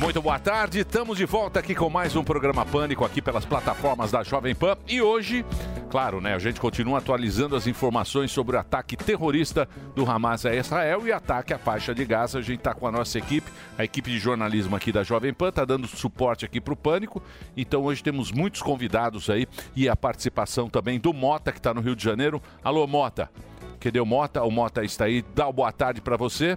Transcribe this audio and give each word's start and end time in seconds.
Muito 0.00 0.22
boa 0.22 0.38
tarde, 0.38 0.78
estamos 0.78 1.18
de 1.18 1.26
volta 1.26 1.60
aqui 1.60 1.74
com 1.74 1.90
mais 1.90 2.16
um 2.16 2.24
programa 2.24 2.64
Pânico 2.64 3.04
aqui 3.04 3.20
pelas 3.20 3.44
plataformas 3.44 4.10
da 4.10 4.22
Jovem 4.22 4.54
Pan. 4.54 4.74
E 4.88 5.02
hoje, 5.02 5.44
claro, 5.90 6.22
né, 6.22 6.34
a 6.34 6.38
gente 6.38 6.58
continua 6.58 6.98
atualizando 6.98 7.54
as 7.54 7.66
informações 7.66 8.32
sobre 8.32 8.56
o 8.56 8.58
ataque 8.58 8.96
terrorista 8.96 9.68
do 9.94 10.10
Hamas 10.10 10.46
a 10.46 10.54
Israel 10.54 11.06
e 11.06 11.12
ataque 11.12 11.52
à 11.52 11.58
faixa 11.58 11.94
de 11.94 12.02
Gaza. 12.06 12.38
A 12.38 12.42
gente 12.42 12.60
está 12.60 12.72
com 12.72 12.86
a 12.86 12.90
nossa 12.90 13.18
equipe, 13.18 13.52
a 13.76 13.84
equipe 13.84 14.10
de 14.10 14.18
jornalismo 14.18 14.74
aqui 14.74 14.90
da 14.90 15.02
Jovem 15.02 15.34
Pan, 15.34 15.50
está 15.50 15.66
dando 15.66 15.86
suporte 15.86 16.46
aqui 16.46 16.62
para 16.62 16.72
o 16.72 16.76
Pânico. 16.76 17.22
Então 17.54 17.82
hoje 17.82 18.02
temos 18.02 18.32
muitos 18.32 18.62
convidados 18.62 19.28
aí 19.28 19.46
e 19.76 19.86
a 19.86 19.94
participação 19.94 20.70
também 20.70 20.98
do 20.98 21.12
Mota, 21.12 21.52
que 21.52 21.58
está 21.58 21.74
no 21.74 21.82
Rio 21.82 21.94
de 21.94 22.02
Janeiro. 22.02 22.42
Alô, 22.64 22.86
Mota. 22.86 23.30
Cadê 23.78 24.00
o 24.00 24.06
Mota? 24.06 24.42
O 24.42 24.50
Mota 24.50 24.82
está 24.82 25.04
aí. 25.04 25.22
Dá 25.34 25.46
uma 25.46 25.52
boa 25.52 25.72
tarde 25.72 26.00
para 26.00 26.16
você. 26.16 26.56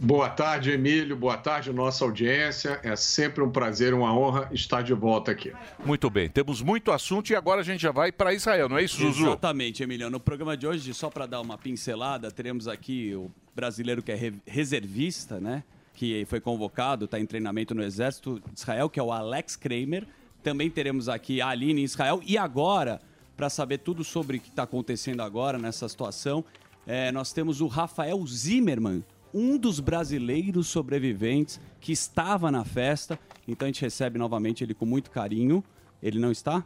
Boa 0.00 0.30
tarde, 0.30 0.70
Emílio. 0.70 1.16
Boa 1.16 1.36
tarde, 1.36 1.72
nossa 1.72 2.04
audiência. 2.04 2.78
É 2.84 2.94
sempre 2.94 3.42
um 3.42 3.50
prazer, 3.50 3.92
uma 3.92 4.16
honra 4.16 4.48
estar 4.52 4.80
de 4.82 4.94
volta 4.94 5.32
aqui. 5.32 5.52
Muito 5.84 6.08
bem, 6.08 6.28
temos 6.28 6.62
muito 6.62 6.92
assunto 6.92 7.30
e 7.30 7.34
agora 7.36 7.62
a 7.62 7.64
gente 7.64 7.80
já 7.82 7.90
vai 7.90 8.12
para 8.12 8.32
Israel, 8.32 8.68
não 8.68 8.78
é 8.78 8.84
isso, 8.84 8.96
Zuzu? 8.96 9.26
Exatamente, 9.26 9.82
Emiliano. 9.82 10.12
No 10.12 10.20
programa 10.20 10.56
de 10.56 10.68
hoje, 10.68 10.94
só 10.94 11.10
para 11.10 11.26
dar 11.26 11.40
uma 11.40 11.58
pincelada, 11.58 12.30
teremos 12.30 12.68
aqui 12.68 13.12
o 13.16 13.28
brasileiro 13.56 14.00
que 14.00 14.12
é 14.12 14.14
re- 14.14 14.34
reservista, 14.46 15.40
né? 15.40 15.64
Que 15.94 16.24
foi 16.26 16.40
convocado, 16.40 17.06
está 17.06 17.18
em 17.18 17.26
treinamento 17.26 17.74
no 17.74 17.82
Exército 17.82 18.40
de 18.52 18.60
Israel, 18.60 18.88
que 18.88 19.00
é 19.00 19.02
o 19.02 19.10
Alex 19.10 19.56
Kramer. 19.56 20.06
Também 20.44 20.70
teremos 20.70 21.08
aqui 21.08 21.40
a 21.40 21.48
Aline 21.48 21.80
em 21.80 21.84
Israel. 21.84 22.20
E 22.24 22.38
agora, 22.38 23.00
para 23.36 23.50
saber 23.50 23.78
tudo 23.78 24.04
sobre 24.04 24.36
o 24.36 24.40
que 24.40 24.48
está 24.48 24.62
acontecendo 24.62 25.22
agora 25.22 25.58
nessa 25.58 25.88
situação, 25.88 26.44
eh, 26.86 27.10
nós 27.10 27.32
temos 27.32 27.60
o 27.60 27.66
Rafael 27.66 28.24
Zimmermann, 28.24 29.02
um 29.32 29.58
dos 29.58 29.80
brasileiros 29.80 30.66
sobreviventes 30.68 31.60
que 31.80 31.92
estava 31.92 32.50
na 32.50 32.64
festa. 32.64 33.18
Então 33.46 33.66
a 33.66 33.68
gente 33.68 33.82
recebe 33.82 34.18
novamente 34.18 34.64
ele 34.64 34.74
com 34.74 34.86
muito 34.86 35.10
carinho. 35.10 35.62
Ele 36.02 36.18
não 36.18 36.30
está? 36.30 36.64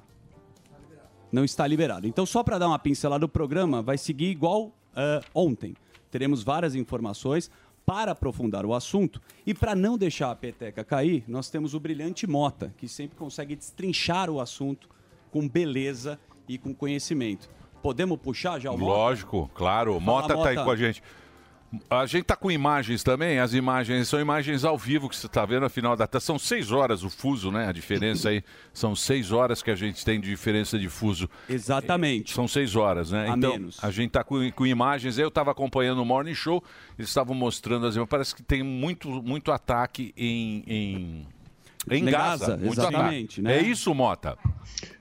não 1.33 1.45
está 1.45 1.67
liberado. 1.67 2.07
Então, 2.07 2.27
só 2.27 2.43
para 2.45 2.59
dar 2.59 2.69
uma 2.69 2.79
pincelada, 2.79 3.25
o 3.25 3.29
programa 3.29 3.81
vai 3.81 3.97
seguir 3.97 4.27
igual 4.27 4.71
ah, 4.95 5.23
ontem. 5.35 5.75
Teremos 6.11 6.43
várias 6.43 6.75
informações 6.75 7.51
para 7.87 8.13
aprofundar 8.13 8.67
o 8.67 8.75
assunto 8.75 9.21
e 9.47 9.55
para 9.55 9.75
não 9.75 9.97
deixar 9.99 10.31
a 10.31 10.37
peteca 10.37 10.85
cair, 10.85 11.25
nós 11.27 11.51
temos 11.51 11.75
o 11.75 11.81
brilhante 11.81 12.29
Mota, 12.29 12.73
que 12.77 12.87
sempre 12.87 13.17
consegue 13.17 13.57
destrinchar 13.57 14.31
o 14.31 14.41
assunto 14.41 14.89
com 15.33 15.49
beleza 15.49 16.21
e 16.47 16.59
com 16.59 16.75
conhecimento. 16.75 17.49
Podemos 17.83 18.21
puxar 18.21 18.61
já 18.61 18.71
o 18.71 18.79
Mota? 18.79 18.93
Lógico, 18.93 19.51
claro. 19.55 19.95
Fala, 19.95 20.05
Mota 20.05 20.37
tá 20.37 20.49
aí 20.51 20.55
Mota. 20.55 20.65
com 20.65 20.71
a 20.71 20.77
gente. 20.77 21.03
A 21.89 22.05
gente 22.05 22.25
tá 22.25 22.37
com 22.37 22.51
imagens 22.51 23.03
também, 23.03 23.39
as 23.39 23.55
imagens 23.55 24.07
são 24.07 24.21
imagens 24.21 24.63
ao 24.63 24.77
vivo 24.77 25.09
que 25.09 25.17
você 25.17 25.27
está 25.27 25.47
vendo, 25.47 25.65
afinal 25.65 25.97
da 25.97 26.07
tarde. 26.07 26.25
São 26.25 26.39
seis 26.39 26.71
horas 26.71 27.03
o 27.03 27.09
fuso, 27.09 27.51
né? 27.51 27.67
A 27.67 27.73
diferença 27.73 28.29
aí. 28.29 28.45
São 28.75 28.95
seis 28.95 29.33
horas 29.33 29.63
que 29.63 29.71
a 29.71 29.75
gente 29.75 30.05
tem 30.05 30.21
de 30.21 30.29
diferença 30.29 30.79
de 30.79 30.89
fuso. 30.89 31.29
Exatamente. 31.49 32.35
São 32.35 32.47
seis 32.47 32.77
horas, 32.77 33.11
né? 33.11 33.31
A 33.31 33.37
então, 33.37 33.53
menos. 33.53 33.79
a 33.83 33.91
gente 33.91 34.11
tá 34.11 34.23
com, 34.23 34.51
com 34.53 34.67
imagens. 34.67 35.19
Eu 35.19 35.29
estava 35.29 35.51
acompanhando 35.51 36.01
o 36.03 36.05
Morning 36.05 36.35
Show, 36.35 36.63
eles 36.99 37.09
estavam 37.09 37.35
mostrando 37.35 37.87
as 37.87 37.95
imagens. 37.95 38.11
Parece 38.11 38.35
que 38.35 38.43
tem 38.43 38.63
muito, 38.63 39.09
muito 39.23 39.51
ataque 39.51 40.13
em. 40.17 40.65
em... 40.67 41.27
Em 41.91 42.05
Gaza, 42.05 42.47
Gaza, 42.47 42.57
muito 42.59 42.81
exatamente, 42.81 43.41
ataque. 43.41 43.43
né? 43.43 43.59
É 43.59 43.63
isso, 43.69 43.93
Mota? 43.93 44.39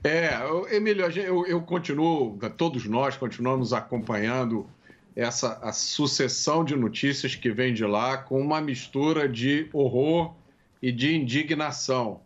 É, 0.02 0.32
Emílio, 0.72 1.06
eu, 1.12 1.46
eu 1.46 1.62
continuo, 1.62 2.36
todos 2.56 2.86
nós 2.86 3.16
continuamos 3.16 3.72
acompanhando 3.72 4.68
essa 5.14 5.58
a 5.62 5.72
sucessão 5.72 6.64
de 6.64 6.74
notícias 6.74 7.34
que 7.34 7.50
vem 7.50 7.74
de 7.74 7.84
lá 7.84 8.16
com 8.16 8.40
uma 8.40 8.60
mistura 8.60 9.28
de 9.28 9.68
horror 9.72 10.34
e 10.80 10.90
de 10.90 11.14
indignação. 11.14 12.22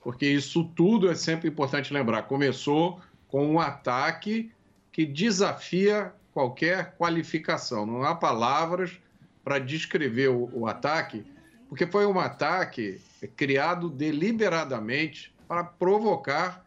Porque 0.00 0.26
isso 0.26 0.64
tudo 0.64 1.10
é 1.10 1.14
sempre 1.14 1.48
importante 1.48 1.92
lembrar. 1.92 2.22
Começou 2.22 3.00
com 3.26 3.46
um 3.46 3.60
ataque 3.60 4.50
que 4.92 5.04
desafia 5.04 6.12
qualquer 6.32 6.94
qualificação. 6.96 7.84
Não 7.84 8.02
há 8.02 8.14
palavras 8.14 8.98
para 9.44 9.58
descrever 9.58 10.28
o, 10.28 10.48
o 10.52 10.66
ataque, 10.66 11.24
porque 11.68 11.86
foi 11.86 12.06
um 12.06 12.18
ataque 12.18 13.00
criado 13.36 13.88
deliberadamente 13.90 15.34
para 15.46 15.64
provocar 15.64 16.64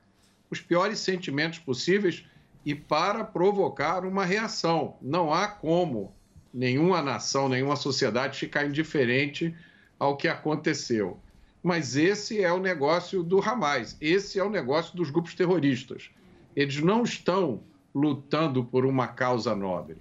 os 0.50 0.60
piores 0.60 1.00
sentimentos 1.00 1.60
possíveis 1.60 2.26
e 2.66 2.76
para 2.76 3.24
provocar 3.24 4.06
uma 4.06 4.26
reação. 4.26 4.96
Não 5.02 5.34
há 5.34 5.48
como 5.48 6.14
nenhuma 6.54 7.02
nação, 7.02 7.50
nenhuma 7.50 7.76
sociedade 7.76 8.40
ficar 8.40 8.66
indiferente 8.66 9.56
ao 9.98 10.18
que 10.18 10.28
aconteceu. 10.28 11.20
Mas 11.64 11.96
esse 11.96 12.42
é 12.44 12.52
o 12.52 12.60
negócio 12.60 13.24
do 13.24 13.40
Hamas, 13.40 13.96
esse 14.02 14.40
é 14.40 14.44
o 14.44 14.50
negócio 14.50 14.96
dos 14.96 15.10
grupos 15.10 15.36
terroristas. 15.36 16.10
Eles 16.56 16.82
não 16.82 17.04
estão 17.04 17.62
lutando 17.94 18.64
por 18.64 18.86
uma 18.86 19.08
causa 19.08 19.56
nobre. 19.56 19.98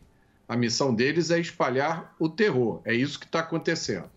A 0.48 0.56
missão 0.56 0.94
deles 0.94 1.30
é 1.30 1.38
espalhar 1.38 2.14
o 2.18 2.28
terror. 2.28 2.80
É 2.84 2.94
isso 2.94 3.20
que 3.20 3.26
está 3.26 3.40
acontecendo. 3.40 4.10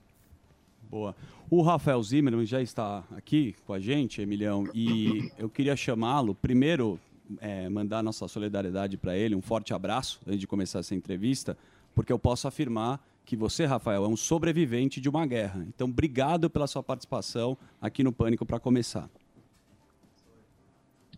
Boa. 0.89 1.15
O 1.49 1.61
Rafael 1.61 2.01
Zimmermann 2.01 2.45
já 2.45 2.61
está 2.61 3.03
aqui 3.15 3.55
com 3.65 3.73
a 3.73 3.79
gente, 3.79 4.21
Emilhão, 4.21 4.67
e 4.73 5.31
eu 5.37 5.47
queria 5.47 5.75
chamá-lo, 5.75 6.33
primeiro, 6.33 6.99
é, 7.39 7.69
mandar 7.69 8.03
nossa 8.03 8.27
solidariedade 8.27 8.97
para 8.97 9.15
ele, 9.17 9.35
um 9.35 9.41
forte 9.41 9.73
abraço 9.73 10.19
antes 10.25 10.39
de 10.39 10.47
começar 10.47 10.79
essa 10.79 10.95
entrevista, 10.95 11.57
porque 11.93 12.11
eu 12.11 12.19
posso 12.19 12.47
afirmar 12.47 13.03
que 13.25 13.35
você, 13.35 13.65
Rafael, 13.65 14.03
é 14.03 14.07
um 14.07 14.17
sobrevivente 14.17 14.99
de 14.99 15.07
uma 15.07 15.25
guerra. 15.25 15.65
Então, 15.67 15.87
obrigado 15.87 16.49
pela 16.49 16.67
sua 16.67 16.83
participação 16.83 17.57
aqui 17.81 18.03
no 18.03 18.11
Pânico 18.11 18.45
para 18.45 18.59
começar. 18.59 19.09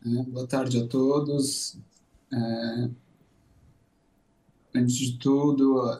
É, 0.05 0.23
boa 0.23 0.45
tarde 0.45 0.79
a 0.79 0.87
todos. 0.87 1.77
É, 2.31 2.89
antes 4.75 4.95
de 4.95 5.17
tudo, 5.17 5.99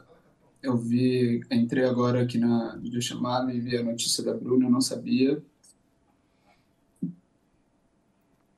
eu 0.62 0.78
vi, 0.78 1.42
entrei 1.52 1.86
agora 1.86 2.22
aqui 2.22 2.38
na 2.38 2.76
videochamada 2.76 3.54
e 3.54 3.60
vi 3.60 3.78
a 3.78 3.84
notícia 3.84 4.24
da 4.24 4.34
Bruna, 4.34 4.66
eu 4.66 4.72
não 4.72 4.82
sabia. 4.82 5.42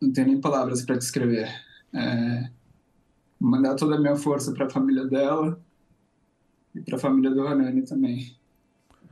Não 0.02 0.12
tenho 0.12 0.28
nem 0.28 0.42
palavras 0.42 0.84
para 0.84 0.98
descrever. 0.98 1.50
É, 1.94 2.50
mandar 3.40 3.76
toda 3.76 3.96
a 3.96 4.00
minha 4.00 4.16
força 4.16 4.52
para 4.52 4.66
a 4.66 4.70
família 4.70 5.06
dela 5.06 5.60
e 6.76 6.82
para 6.82 6.98
a 6.98 7.00
família 7.00 7.32
do 7.32 7.48
Hanani 7.48 7.84
também. 7.84 8.36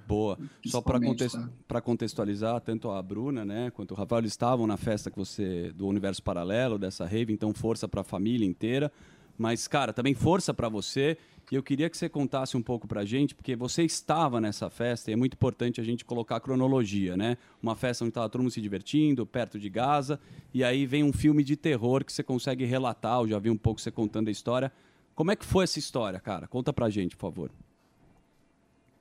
Boa. 0.08 0.38
Só 0.66 0.82
para 0.82 1.00
Principalmente, 1.00 1.52
tá? 1.68 1.82
contextualizar, 1.82 2.62
tanto 2.62 2.92
a 2.92 3.02
Bruna 3.02 3.44
né, 3.44 3.72
quanto 3.72 3.92
o 3.92 3.96
Rafael 3.96 4.24
estavam 4.26 4.68
na 4.68 4.78
festa 4.78 5.10
que 5.10 5.18
você 5.18 5.72
do 5.76 5.88
Universo 5.88 6.22
Paralelo, 6.22 6.78
dessa 6.78 7.06
rave, 7.06 7.34
então 7.34 7.54
força 7.54 7.88
para 7.88 8.02
a 8.02 8.04
família 8.04 8.46
inteira. 8.46 8.92
Mas, 9.38 9.68
cara, 9.68 9.92
também 9.92 10.14
força 10.14 10.54
para 10.54 10.70
você. 10.70 11.18
E 11.52 11.56
eu 11.56 11.62
queria 11.62 11.90
que 11.90 11.98
você 11.98 12.10
contasse 12.10 12.58
um 12.58 12.62
pouco 12.62 12.88
pra 12.88 13.06
gente, 13.06 13.36
porque 13.36 13.56
você 13.56 13.84
estava 13.84 14.42
nessa 14.42 14.68
festa 14.68 15.12
e 15.12 15.14
é 15.14 15.16
muito 15.16 15.34
importante 15.34 15.80
a 15.80 15.84
gente 15.84 16.04
colocar 16.04 16.38
a 16.38 16.40
cronologia, 16.40 17.16
né? 17.16 17.38
Uma 17.62 17.76
festa 17.76 18.04
onde 18.04 18.10
estava 18.10 18.28
todo 18.28 18.42
mundo 18.42 18.52
se 18.52 18.60
divertindo, 18.60 19.28
perto 19.28 19.60
de 19.60 19.70
Gaza, 19.70 20.20
e 20.52 20.64
aí 20.64 20.88
vem 20.88 21.04
um 21.04 21.14
filme 21.14 21.44
de 21.44 21.56
terror 21.56 22.04
que 22.04 22.12
você 22.12 22.24
consegue 22.24 22.66
relatar, 22.66 23.20
eu 23.20 23.28
já 23.28 23.38
vi 23.38 23.52
um 23.52 23.58
pouco 23.58 23.80
você 23.80 23.92
contando 23.92 24.28
a 24.28 24.32
história. 24.32 24.72
Como 25.14 25.30
é 25.30 25.36
que 25.36 25.46
foi 25.46 25.66
essa 25.66 25.78
história, 25.78 26.20
cara? 26.20 26.48
Conta 26.48 26.74
pra 26.74 26.90
gente, 26.90 27.16
por 27.16 27.22
favor. 27.22 27.52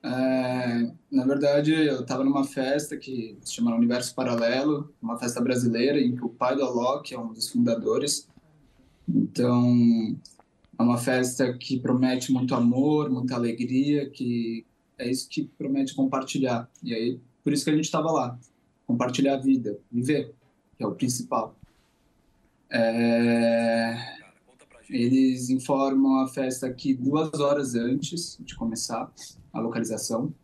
É, 0.02 0.92
na 1.10 1.24
verdade, 1.24 1.72
eu 1.72 2.02
estava 2.02 2.22
numa 2.22 2.44
festa 2.44 2.94
que 2.94 3.38
se 3.40 3.54
chama 3.54 3.74
Universo 3.74 4.14
Paralelo, 4.14 4.92
uma 5.00 5.18
festa 5.18 5.40
brasileira 5.40 5.98
em 5.98 6.14
que 6.14 6.22
o 6.22 6.28
pai 6.28 6.54
do 6.54 6.62
Alok 6.62 7.14
é 7.14 7.18
um 7.18 7.32
dos 7.32 7.48
fundadores. 7.48 8.28
Então, 9.14 10.16
é 10.76 10.82
uma 10.82 10.98
festa 10.98 11.52
que 11.56 11.78
promete 11.78 12.32
muito 12.32 12.52
amor, 12.52 13.08
muita 13.08 13.36
alegria, 13.36 14.10
que 14.10 14.66
é 14.98 15.08
isso 15.08 15.28
que 15.28 15.44
promete 15.56 15.94
compartilhar. 15.94 16.68
E 16.82 16.92
aí, 16.92 17.20
por 17.44 17.52
isso 17.52 17.64
que 17.64 17.70
a 17.70 17.76
gente 17.76 17.84
estava 17.84 18.10
lá, 18.10 18.36
compartilhar 18.86 19.34
a 19.34 19.40
vida, 19.40 19.78
viver, 19.90 20.34
que 20.76 20.82
é 20.82 20.86
o 20.86 20.94
principal. 20.94 21.54
É... 22.68 23.94
Eles 24.90 25.48
informam 25.48 26.20
a 26.20 26.28
festa 26.28 26.66
aqui 26.66 26.92
duas 26.92 27.38
horas 27.38 27.74
antes 27.76 28.36
de 28.40 28.54
começar 28.56 29.10
a 29.52 29.60
localização. 29.60 30.34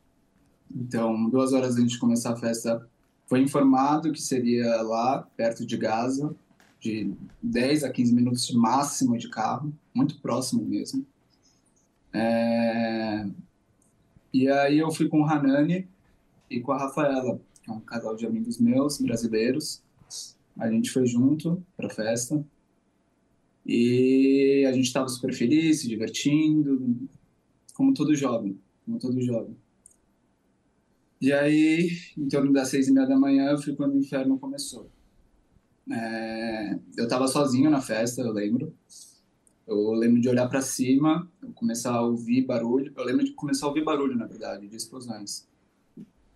Então, 0.73 1.29
duas 1.29 1.53
horas 1.53 1.77
antes 1.77 1.93
de 1.93 1.99
começar 1.99 2.33
a 2.33 2.37
festa, 2.37 2.89
foi 3.27 3.41
informado 3.41 4.13
que 4.13 4.23
seria 4.23 4.81
lá, 4.83 5.29
perto 5.37 5.67
de 5.67 5.77
Gaza, 5.77 6.35
de 6.81 7.13
10 7.43 7.85
a 7.85 7.91
15 7.91 8.15
minutos 8.15 8.51
máximo 8.53 9.17
de 9.17 9.29
carro, 9.29 9.73
muito 9.95 10.19
próximo 10.21 10.65
mesmo. 10.65 11.07
É... 12.13 13.29
E 14.33 14.49
aí 14.49 14.79
eu 14.79 14.91
fui 14.91 15.09
com 15.09 15.23
o 15.23 15.25
Hanani 15.25 15.89
e 16.49 16.61
com 16.61 16.73
a 16.73 16.79
Rafaela, 16.79 17.41
que 17.63 17.71
é 17.71 17.75
um 17.75 17.81
casal 17.81 18.17
de 18.17 18.27
amigos 18.27 18.59
meus, 18.59 19.01
brasileiros. 19.01 19.83
A 20.59 20.71
gente 20.71 20.91
foi 20.91 21.07
junto 21.07 21.63
para 21.77 21.87
a 21.87 21.91
festa. 21.91 22.45
E 23.67 24.65
a 24.69 24.73
gente 24.73 24.87
estava 24.87 25.09
super 25.09 25.35
feliz, 25.35 25.81
se 25.81 25.89
divertindo, 25.89 27.09
como 27.75 27.93
todo 27.93 28.15
jovem 28.15 28.59
como 28.91 28.99
todo 28.99 29.21
jovem. 29.21 29.57
E 31.21 31.33
aí, 31.33 31.91
em 32.17 32.29
torno 32.29 32.53
das 32.53 32.69
seis 32.69 32.89
e 32.89 32.93
meia 32.93 33.07
da 33.07 33.17
manhã, 33.17 33.57
foi 33.57 33.77
quando 33.77 33.95
o 33.95 33.99
inferno 33.99 34.39
começou. 34.39 34.91
É, 35.89 36.79
eu 36.97 37.05
estava 37.05 37.29
sozinho 37.29 37.71
na 37.71 37.81
festa, 37.81 38.21
eu 38.21 38.33
lembro. 38.33 38.75
Eu 39.67 39.93
lembro 39.93 40.21
de 40.21 40.29
olhar 40.29 40.49
para 40.49 40.61
cima, 40.61 41.31
começar 41.55 41.95
a 41.95 42.03
ouvir 42.03 42.43
barulho. 42.43 42.93
Eu 42.97 43.05
lembro 43.05 43.25
de 43.25 43.33
começar 43.33 43.67
a 43.67 43.69
ouvir 43.69 43.85
barulho, 43.85 44.17
na 44.17 44.27
verdade, 44.27 44.67
de 44.67 44.77
explosões. 44.77 45.49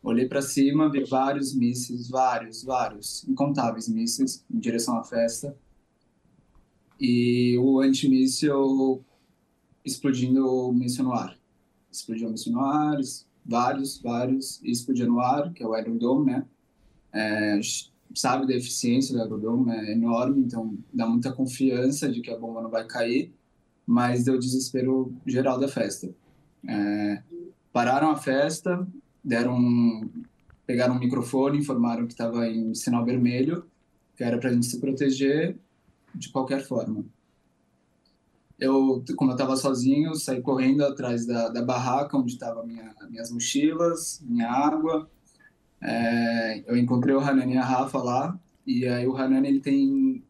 Olhei 0.02 0.29
para 0.29 0.43
cima, 0.43 0.91
vi 0.91 1.02
vários 1.05 1.55
mísseis, 1.55 2.08
vários, 2.08 2.62
vários, 2.62 3.26
incontáveis 3.26 3.88
mísseis 3.88 4.44
em 4.50 4.58
direção 4.58 4.99
à 4.99 5.02
festa. 5.02 5.56
E 7.00 7.58
o 7.58 7.81
antimíssil 7.81 9.05
explodindo 9.85 10.46
o 10.46 10.73
míssil 10.73 11.05
no 11.05 11.12
ar 11.12 11.37
explodiu 11.94 12.29
missionários, 12.31 13.26
vários, 13.44 14.00
vários, 14.00 14.61
e 14.62 14.70
explodia 14.70 15.06
no 15.06 15.20
ar, 15.20 15.52
que 15.52 15.62
é 15.62 15.67
o 15.67 15.76
Iron 15.76 15.96
Dome, 15.96 16.32
né? 16.32 16.46
É, 17.12 17.61
sabe 18.15 18.47
da 18.47 18.55
eficiência 18.55 19.15
do 19.17 19.25
Iron 19.25 19.39
Dome, 19.39 19.73
é 19.73 19.93
enorme, 19.93 20.43
então 20.43 20.77
dá 20.93 21.07
muita 21.07 21.33
confiança 21.33 22.09
de 22.09 22.21
que 22.21 22.31
a 22.31 22.39
bomba 22.39 22.63
não 22.63 22.71
vai 22.71 22.87
cair, 22.87 23.33
mas 23.87 24.25
deu 24.25 24.39
desespero 24.39 25.13
geral 25.27 25.59
da 25.59 25.69
festa. 25.69 26.09
É, 26.67 27.23
pararam 27.73 28.11
a 28.11 28.17
festa, 28.17 28.87
deram, 29.23 30.09
pegaram 30.67 30.97
um 30.97 30.99
microfone, 30.99 31.59
informaram 31.59 32.07
que 32.07 32.13
estava 32.13 32.49
em 32.49 32.75
sinal 32.75 33.05
vermelho, 33.05 33.65
que 34.17 34.25
era 34.25 34.39
para 34.39 34.51
a 34.51 34.53
gente 34.53 34.67
se 34.67 34.81
proteger 34.81 35.59
de 36.15 36.29
qualquer 36.31 36.63
forma 36.65 37.05
eu, 38.59 39.05
como 39.17 39.31
eu 39.31 39.35
estava 39.35 39.57
sozinho, 39.57 40.15
saí 40.15 40.41
correndo 40.41 40.85
atrás 40.85 41.27
da, 41.27 41.49
da 41.49 41.63
barraca 41.63 42.17
onde 42.17 42.33
estavam 42.33 42.67
minha, 42.67 42.95
minhas 43.11 43.31
mochilas, 43.31 44.23
minha 44.25 44.49
água. 44.49 45.09
É, 45.85 46.65
eu 46.67 46.77
encontrei 46.77 47.15
o 47.15 47.21
Hanani 47.21 47.55
e 47.55 47.59
a 47.59 47.65
Rafa 47.65 47.99
lá, 47.99 48.41
e 48.67 48.87
aí 48.87 49.07
o 49.07 49.15
Hanani 49.15 49.49
ele 49.49 49.61
tem 49.61 50.25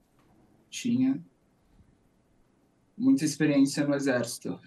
tinha 0.68 1.22
muita 2.98 3.24
experiência 3.24 3.86
no 3.86 3.94
exército. 3.94 4.58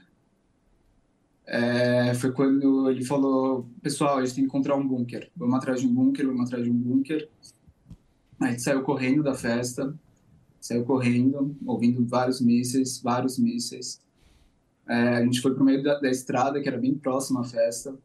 É, 1.45 2.13
foi 2.13 2.31
quando 2.31 2.89
ele 2.89 3.03
falou, 3.03 3.67
pessoal, 3.81 4.17
a 4.17 4.25
gente 4.25 4.35
tem 4.35 4.43
que 4.45 4.49
encontrar 4.49 4.75
um 4.75 4.87
bunker. 4.87 5.29
Vamos 5.35 5.55
atrás 5.55 5.81
de 5.81 5.87
um 5.87 5.93
bunker, 5.93 6.25
vamos 6.25 6.45
atrás 6.45 6.63
de 6.63 6.71
um 6.71 6.77
bunker. 6.77 7.29
A 8.39 8.49
gente 8.49 8.61
saiu 8.61 8.83
correndo 8.83 9.23
da 9.23 9.33
festa, 9.33 9.93
saiu 10.59 10.85
correndo, 10.85 11.55
ouvindo 11.65 12.05
vários 12.05 12.39
mísseis, 12.39 13.01
vários 13.01 13.37
mísseis. 13.37 14.01
É, 14.87 15.17
a 15.17 15.23
gente 15.23 15.41
foi 15.41 15.53
para 15.53 15.63
o 15.63 15.65
meio 15.65 15.83
da, 15.83 15.99
da, 15.99 16.09
estrada, 16.09 16.61
que 16.61 16.67
era 16.67 16.77
bem 16.77 16.95
próximo 16.95 17.39
à 17.39 17.43
festa. 17.43 17.97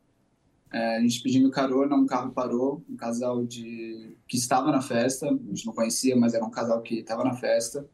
É, 0.72 0.96
a 0.96 1.00
gente 1.00 1.22
pedindo 1.22 1.50
carona, 1.50 1.94
um 1.94 2.06
carro 2.06 2.32
parou, 2.32 2.82
um 2.88 2.96
casal 2.96 3.44
de 3.44 4.16
que 4.26 4.38
estava 4.38 4.72
na 4.72 4.80
festa, 4.80 5.26
a 5.26 5.30
gente 5.30 5.66
não 5.66 5.74
conhecia, 5.74 6.16
mas 6.16 6.32
era 6.32 6.44
um 6.44 6.50
casal 6.50 6.80
que 6.80 7.00
estava 7.00 7.22
na 7.22 7.34
festa. 7.34 7.86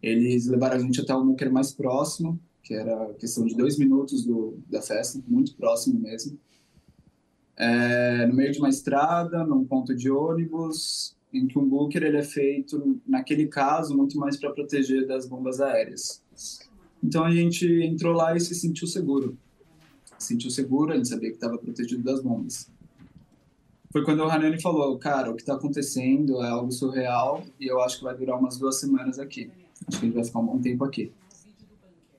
Eles 0.00 0.46
levaram 0.46 0.76
a 0.76 0.78
gente 0.78 1.00
até 1.00 1.14
o 1.14 1.24
bunker 1.24 1.50
mais 1.52 1.72
próximo, 1.72 2.38
que 2.62 2.72
era 2.72 3.12
questão 3.14 3.44
de 3.44 3.56
dois 3.56 3.76
minutos 3.78 4.24
do, 4.24 4.58
da 4.70 4.80
festa, 4.80 5.20
muito 5.26 5.56
próximo 5.56 5.98
mesmo. 5.98 6.38
É, 7.56 8.26
no 8.26 8.34
meio 8.34 8.52
de 8.52 8.58
uma 8.58 8.68
estrada, 8.68 9.44
num 9.44 9.64
ponto 9.64 9.94
de 9.94 10.10
ônibus, 10.10 11.16
em 11.32 11.48
que 11.48 11.58
um 11.58 11.68
bunker 11.68 12.02
ele 12.02 12.18
é 12.18 12.22
feito, 12.22 13.00
naquele 13.04 13.48
caso, 13.48 13.96
muito 13.96 14.16
mais 14.16 14.36
para 14.36 14.52
proteger 14.52 15.06
das 15.06 15.26
bombas 15.26 15.60
aéreas. 15.60 16.22
Então 17.02 17.24
a 17.24 17.30
gente 17.30 17.66
entrou 17.82 18.14
lá 18.14 18.36
e 18.36 18.40
se 18.40 18.54
sentiu 18.54 18.86
seguro. 18.86 19.36
Se 20.18 20.28
sentiu 20.28 20.50
seguro, 20.50 20.94
gente 20.94 21.08
sabia 21.08 21.30
que 21.30 21.36
estava 21.36 21.58
protegido 21.58 22.02
das 22.02 22.22
bombas. 22.22 22.70
Foi 23.92 24.04
quando 24.04 24.20
o 24.20 24.24
Hanani 24.24 24.60
falou, 24.60 24.98
cara, 24.98 25.30
o 25.30 25.34
que 25.34 25.42
está 25.42 25.54
acontecendo 25.54 26.42
é 26.42 26.48
algo 26.48 26.72
surreal 26.72 27.44
e 27.60 27.66
eu 27.66 27.80
acho 27.80 27.98
que 27.98 28.04
vai 28.04 28.16
durar 28.16 28.38
umas 28.38 28.58
duas 28.58 28.80
semanas 28.80 29.18
aqui. 29.18 29.50
Acho 29.86 30.00
que 30.00 30.06
a 30.06 30.08
gente 30.08 30.14
vai 30.14 30.24
ficar 30.24 30.40
um 30.40 30.46
bom 30.46 30.60
tempo 30.60 30.84
aqui. 30.84 31.12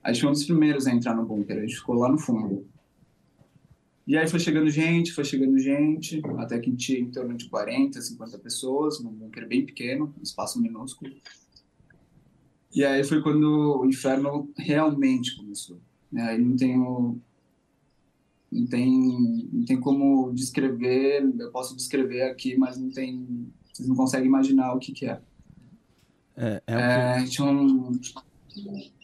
A 0.01 0.13
gente 0.13 0.21
foi 0.21 0.29
um 0.29 0.33
dos 0.33 0.45
primeiros 0.45 0.87
a 0.87 0.93
entrar 0.93 1.15
no 1.15 1.25
bunker, 1.25 1.57
a 1.57 1.61
gente 1.61 1.75
ficou 1.75 1.95
lá 1.95 2.09
no 2.09 2.17
fundo. 2.17 2.65
E 4.07 4.15
aí 4.15 4.27
foi 4.27 4.39
chegando 4.39 4.69
gente, 4.69 5.11
foi 5.11 5.25
chegando 5.25 5.57
gente, 5.57 6.21
até 6.37 6.59
que 6.59 6.71
tinha 6.75 6.99
em 6.99 7.09
torno 7.09 7.33
de 7.33 7.49
40, 7.49 7.99
50 7.99 8.37
pessoas, 8.37 9.03
num 9.03 9.11
bunker 9.11 9.47
bem 9.47 9.65
pequeno, 9.65 10.13
um 10.17 10.23
espaço 10.23 10.61
minúsculo. 10.61 11.11
E 12.73 12.85
aí 12.85 13.03
foi 13.03 13.21
quando 13.21 13.81
o 13.81 13.85
inferno 13.85 14.49
realmente 14.55 15.35
começou. 15.35 15.79
Né? 16.11 16.21
Aí 16.21 16.37
não 16.37 16.55
tenho 16.55 17.19
não 18.55 18.67
tem 18.67 19.49
não 19.51 19.65
tem 19.65 19.79
como 19.79 20.31
descrever, 20.33 21.23
eu 21.37 21.51
posso 21.51 21.75
descrever 21.75 22.23
aqui, 22.23 22.57
mas 22.57 22.77
não 22.77 22.89
tem 22.89 23.51
vocês 23.73 23.87
não 23.87 23.95
conseguem 23.95 24.27
imaginar 24.27 24.73
o 24.73 24.79
que 24.79 24.93
que 24.93 25.05
é. 25.05 25.19
É, 26.37 26.63
é, 26.67 27.21
é 27.21 27.23
tinha 27.25 27.47
um 27.47 27.91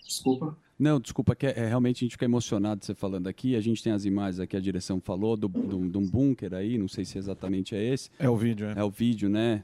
desculpa. 0.05 0.57
Não, 0.79 0.99
desculpa, 0.99 1.35
que 1.35 1.45
é, 1.45 1.59
é, 1.59 1.67
realmente 1.67 1.97
a 1.97 2.03
gente 2.05 2.13
fica 2.13 2.25
emocionado 2.25 2.83
você 2.83 2.95
falando 2.95 3.27
aqui. 3.27 3.55
A 3.55 3.61
gente 3.61 3.83
tem 3.83 3.93
as 3.93 4.03
imagens 4.03 4.39
aqui, 4.39 4.57
a 4.57 4.59
direção 4.59 4.99
falou, 4.99 5.37
de 5.37 5.45
um 5.45 6.09
bunker 6.09 6.53
aí, 6.53 6.77
não 6.77 6.87
sei 6.87 7.05
se 7.05 7.19
exatamente 7.19 7.75
é 7.75 7.83
esse. 7.83 8.09
É 8.17 8.27
o 8.27 8.35
vídeo, 8.35 8.67
é. 8.67 8.79
É 8.79 8.83
o 8.83 8.89
vídeo, 8.89 9.29
né? 9.29 9.63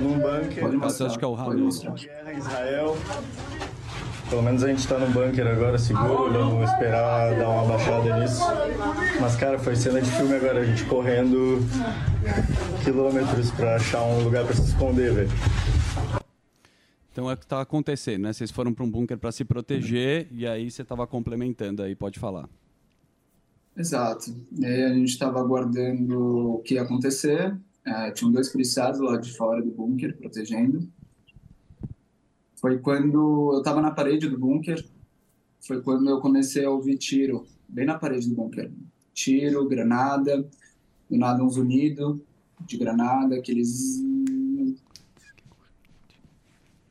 Num 0.00 0.14
bunker. 0.14 0.60
Pode 0.60 0.76
mostrar, 0.76 1.06
acho 1.06 1.18
que 1.18 1.24
é 1.24 1.28
o 1.28 1.34
Raul. 1.34 1.68
Guerra 1.94 2.32
Israel. 2.32 2.96
Pelo 4.28 4.42
menos 4.42 4.62
a 4.62 4.68
gente 4.68 4.80
está 4.80 4.98
no 4.98 5.06
bunker 5.06 5.46
agora, 5.46 5.78
seguro, 5.78 6.32
vamos 6.32 6.70
esperar 6.70 7.34
dar 7.38 7.48
uma 7.48 7.64
baixada 7.64 8.20
nisso. 8.20 8.42
Mas, 9.20 9.36
cara, 9.36 9.58
foi 9.58 9.74
cena 9.74 10.02
de 10.02 10.10
filme 10.10 10.34
agora, 10.34 10.60
a 10.60 10.64
gente 10.64 10.84
correndo 10.84 11.60
quilômetros 12.84 13.50
para 13.52 13.76
achar 13.76 14.02
um 14.02 14.22
lugar 14.22 14.44
para 14.44 14.54
se 14.54 14.62
esconder, 14.62 15.14
velho. 15.14 15.30
Então 17.10 17.28
é 17.30 17.34
o 17.34 17.36
que 17.36 17.44
está 17.44 17.60
acontecendo, 17.60 18.22
né? 18.22 18.32
Vocês 18.32 18.50
foram 18.50 18.72
para 18.72 18.84
um 18.84 18.90
bunker 18.90 19.18
para 19.18 19.32
se 19.32 19.44
proteger 19.44 20.28
e 20.30 20.46
aí 20.46 20.70
você 20.70 20.82
estava 20.82 21.06
complementando 21.06 21.82
aí, 21.82 21.94
pode 21.94 22.18
falar. 22.18 22.48
Exato. 23.76 24.34
E 24.56 24.66
aí 24.66 24.82
a 24.84 24.94
gente 24.94 25.08
estava 25.08 25.40
aguardando 25.40 26.56
o 26.56 26.58
que 26.58 26.74
ia 26.74 26.82
acontecer. 26.82 27.56
É, 27.84 28.10
tinham 28.10 28.30
dois 28.30 28.50
policiais 28.50 29.00
lá 29.00 29.16
de 29.16 29.32
fora 29.32 29.62
do 29.62 29.70
bunker 29.70 30.16
protegendo. 30.18 30.86
Foi 32.60 32.78
quando 32.78 33.52
eu 33.52 33.58
estava 33.58 33.80
na 33.80 33.90
parede 33.90 34.28
do 34.28 34.38
bunker, 34.38 34.84
foi 35.60 35.80
quando 35.80 36.08
eu 36.08 36.20
comecei 36.20 36.64
a 36.64 36.70
ouvir 36.70 36.96
tiro, 36.98 37.46
bem 37.68 37.86
na 37.86 37.98
parede 37.98 38.28
do 38.28 38.34
bunker. 38.34 38.70
Tiro, 39.14 39.68
granada, 39.68 40.48
do 41.08 41.16
nada 41.16 41.42
um 41.42 41.50
zunido 41.50 42.20
de 42.66 42.76
granada, 42.76 43.36
aqueles 43.36 44.02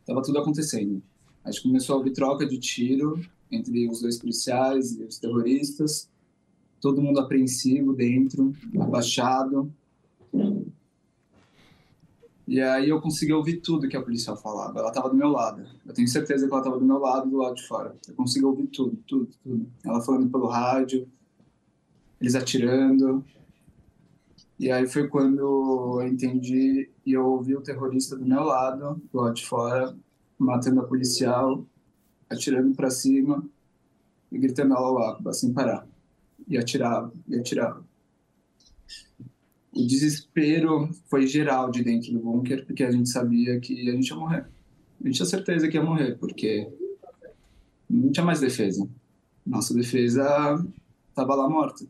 Tava 0.08 0.22
tudo 0.22 0.40
acontecendo. 0.40 1.04
A 1.44 1.52
gente 1.52 1.64
começou 1.64 1.96
a 1.96 1.98
ouvir 1.98 2.12
troca 2.12 2.46
de 2.46 2.58
tiro 2.58 3.20
entre 3.52 3.90
os 3.90 4.00
dois 4.00 4.18
policiais 4.18 4.98
e 4.98 5.04
os 5.04 5.20
terroristas. 5.20 6.10
Todo 6.80 7.02
mundo 7.02 7.20
apreensivo 7.20 7.92
dentro, 7.92 8.54
abaixado. 8.80 9.70
E 12.48 12.62
aí 12.62 12.88
eu 12.88 13.02
consegui 13.02 13.34
ouvir 13.34 13.58
tudo 13.58 13.90
que 13.90 13.98
a 13.98 14.02
policial 14.02 14.38
falava. 14.38 14.80
Ela 14.80 14.88
estava 14.88 15.10
do 15.10 15.16
meu 15.16 15.28
lado. 15.28 15.68
Eu 15.86 15.94
tenho 15.94 16.08
certeza 16.08 16.48
que 16.48 16.52
ela 16.52 16.62
estava 16.62 16.80
do 16.80 16.86
meu 16.86 16.98
lado, 16.98 17.30
do 17.30 17.38
lado 17.38 17.56
de 17.56 17.68
fora. 17.68 17.94
Eu 18.08 18.16
consegui 18.16 18.46
ouvir 18.46 18.68
tudo, 18.68 18.98
tudo, 19.06 19.30
tudo. 19.44 19.68
Ela 19.84 20.02
falando 20.02 20.30
pelo 20.30 20.48
rádio. 20.48 21.06
eles 22.22 22.36
atirando. 22.36 23.24
E 24.58 24.72
aí 24.72 24.88
foi 24.88 25.10
quando 25.10 25.40
eu 25.40 26.08
entendi 26.08 26.90
e 27.06 27.14
eu 27.14 27.26
ouvi 27.26 27.54
o 27.56 27.62
terrorista 27.62 28.16
do 28.16 28.26
meu 28.26 28.44
lado, 28.44 29.02
do 29.12 29.20
lado 29.20 29.36
de 29.36 29.46
fora, 29.46 29.96
matando 30.40 30.80
a 30.80 30.84
policial, 30.84 31.66
atirando 32.30 32.74
para 32.76 32.90
cima 32.90 33.46
e 34.32 34.38
gritando 34.38 34.74
Allahu 34.74 35.00
Akbar, 35.00 35.34
sem 35.34 35.54
parar. 35.54 35.86
E 36.48 36.58
atirava, 36.58 37.12
e 37.28 37.36
atirava. 37.36 37.87
O 39.78 39.86
desespero 39.86 40.90
foi 41.06 41.28
geral 41.28 41.70
de 41.70 41.84
dentro 41.84 42.12
do 42.12 42.20
bunker, 42.20 42.66
porque 42.66 42.84
a 42.84 42.90
gente 42.90 43.10
sabia 43.10 43.60
que 43.60 43.88
a 43.88 43.94
gente 43.94 44.10
ia 44.10 44.16
morrer. 44.16 44.48
A 45.00 45.06
gente 45.06 45.18
tinha 45.18 45.26
certeza 45.26 45.68
que 45.68 45.78
ia 45.78 45.84
morrer, 45.84 46.18
porque 46.18 46.68
não 47.88 48.12
tinha 48.12 48.26
mais 48.26 48.40
defesa. 48.40 48.90
Nossa 49.46 49.74
defesa 49.76 50.66
estava 51.10 51.36
lá 51.36 51.48
morta. 51.48 51.86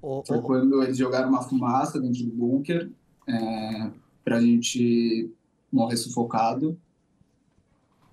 Ô, 0.00 0.22
Foi 0.26 0.38
ô, 0.38 0.42
quando 0.42 0.82
eles 0.82 0.96
jogaram 0.96 1.28
uma 1.28 1.42
fumaça 1.42 2.00
dentro 2.00 2.24
do 2.24 2.32
bunker 2.32 2.90
é, 3.26 3.90
para 4.24 4.38
a 4.38 4.40
gente 4.40 5.30
morrer 5.70 5.98
sufocado. 5.98 6.78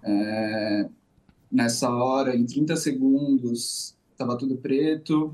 É, 0.04 0.90
nessa 1.50 1.90
hora, 1.90 2.36
em 2.36 2.46
30 2.46 2.76
segundos, 2.76 3.96
estava 4.12 4.38
tudo 4.38 4.58
preto, 4.58 5.34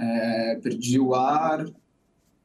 é, 0.00 0.56
perdi 0.56 0.98
o 0.98 1.14
ar, 1.14 1.66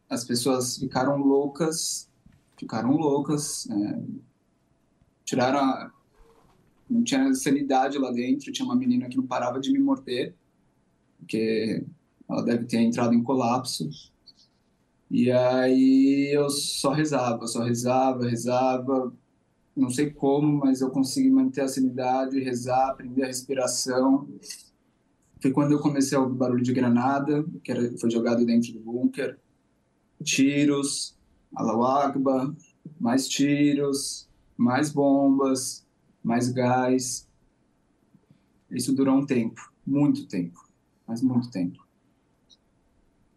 as 0.10 0.26
pessoas 0.26 0.78
ficaram 0.78 1.18
loucas, 1.18 2.10
ficaram 2.58 2.92
loucas, 2.92 3.68
é, 3.70 4.04
tiraram 5.24 5.60
a, 5.60 5.92
não 6.90 7.04
tinha 7.04 7.34
sanidade 7.34 7.98
lá 7.98 8.12
dentro, 8.12 8.52
tinha 8.52 8.66
uma 8.66 8.76
menina 8.76 9.08
que 9.08 9.18
não 9.18 9.26
parava 9.26 9.60
de 9.60 9.72
me 9.72 9.80
morder, 9.80 10.36
porque 11.18 11.84
ela 12.30 12.44
deve 12.44 12.66
ter 12.66 12.80
entrado 12.80 13.14
em 13.14 13.24
colapso. 13.24 13.90
E 15.10 15.32
aí 15.32 16.32
eu 16.34 16.50
só 16.50 16.92
rezava, 16.92 17.48
só 17.48 17.64
rezava, 17.64 18.28
rezava, 18.28 19.14
não 19.76 19.90
sei 19.90 20.10
como, 20.10 20.60
mas 20.60 20.82
eu 20.82 20.90
consegui 20.90 21.30
manter 21.30 21.62
a 21.62 21.68
sanidade, 21.68 22.40
rezar, 22.40 22.90
aprender 22.90 23.24
a 23.24 23.28
respiração. 23.28 24.28
Foi 25.46 25.52
quando 25.52 25.74
eu 25.74 25.80
comecei 25.80 26.18
a 26.18 26.22
ouvir 26.22 26.36
barulho 26.36 26.64
de 26.64 26.74
granada, 26.74 27.46
que 27.64 27.72
era, 27.72 27.96
foi 28.00 28.10
jogado 28.10 28.44
dentro 28.44 28.74
do 28.74 28.80
bunker, 28.80 29.38
tiros, 30.24 31.16
Allahu 31.56 31.84
Akbar, 31.84 32.52
mais 33.00 33.28
tiros, 33.28 34.28
mais 34.58 34.92
bombas, 34.92 35.86
mais 36.24 36.50
gás. 36.52 37.30
Isso 38.72 38.92
durou 38.96 39.18
um 39.20 39.24
tempo, 39.24 39.72
muito 39.86 40.26
tempo, 40.26 40.68
mas 41.08 41.22
muito 41.22 41.52
tempo. 41.52 41.86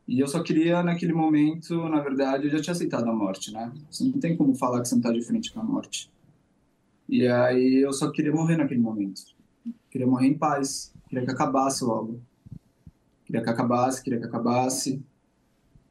E 0.06 0.18
eu 0.18 0.28
só 0.28 0.42
queria, 0.42 0.82
naquele 0.82 1.12
momento, 1.12 1.90
na 1.90 2.00
verdade, 2.00 2.46
eu 2.46 2.50
já 2.52 2.62
tinha 2.62 2.72
aceitado 2.72 3.06
a 3.06 3.12
morte, 3.12 3.52
né? 3.52 3.70
Você 3.90 4.04
não 4.04 4.12
tem 4.12 4.34
como 4.34 4.54
falar 4.54 4.80
que 4.80 4.88
você 4.88 4.94
não 4.94 5.02
tá 5.02 5.12
de 5.12 5.20
frente 5.20 5.52
com 5.52 5.60
a 5.60 5.62
morte. 5.62 6.10
E 7.06 7.26
aí 7.26 7.82
eu 7.84 7.92
só 7.92 8.10
queria 8.10 8.32
morrer 8.32 8.56
naquele 8.56 8.80
momento. 8.80 9.20
Queria 9.90 10.06
morrer 10.06 10.28
em 10.28 10.38
paz. 10.38 10.96
Queria 11.08 11.24
que 11.24 11.30
acabasse 11.30 11.84
logo. 11.84 12.20
Queria 13.24 13.42
que 13.42 13.50
acabasse, 13.50 14.02
queria 14.02 14.18
que 14.18 14.26
acabasse. 14.26 15.02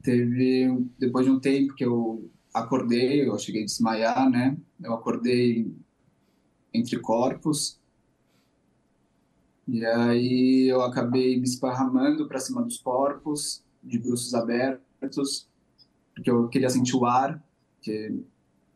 Teve, 0.02 0.86
depois 0.98 1.26
de 1.26 1.32
um 1.32 1.40
tempo 1.40 1.74
que 1.74 1.84
eu 1.84 2.30
acordei, 2.54 3.28
eu 3.28 3.38
cheguei 3.38 3.62
a 3.62 3.66
desmaiar, 3.66 4.30
né? 4.30 4.56
Eu 4.80 4.94
acordei 4.94 5.74
entre 6.72 6.98
corpos. 6.98 7.80
E 9.66 9.84
aí 9.84 10.68
eu 10.68 10.80
acabei 10.82 11.36
me 11.36 11.44
esparramando 11.44 12.26
para 12.26 12.38
cima 12.38 12.62
dos 12.62 12.78
corpos, 12.78 13.62
de 13.82 13.98
bruços 13.98 14.34
abertos, 14.34 15.48
porque 16.14 16.30
eu 16.30 16.48
queria 16.48 16.70
sentir 16.70 16.96
o 16.96 17.04
ar, 17.04 17.42
que 17.82 18.24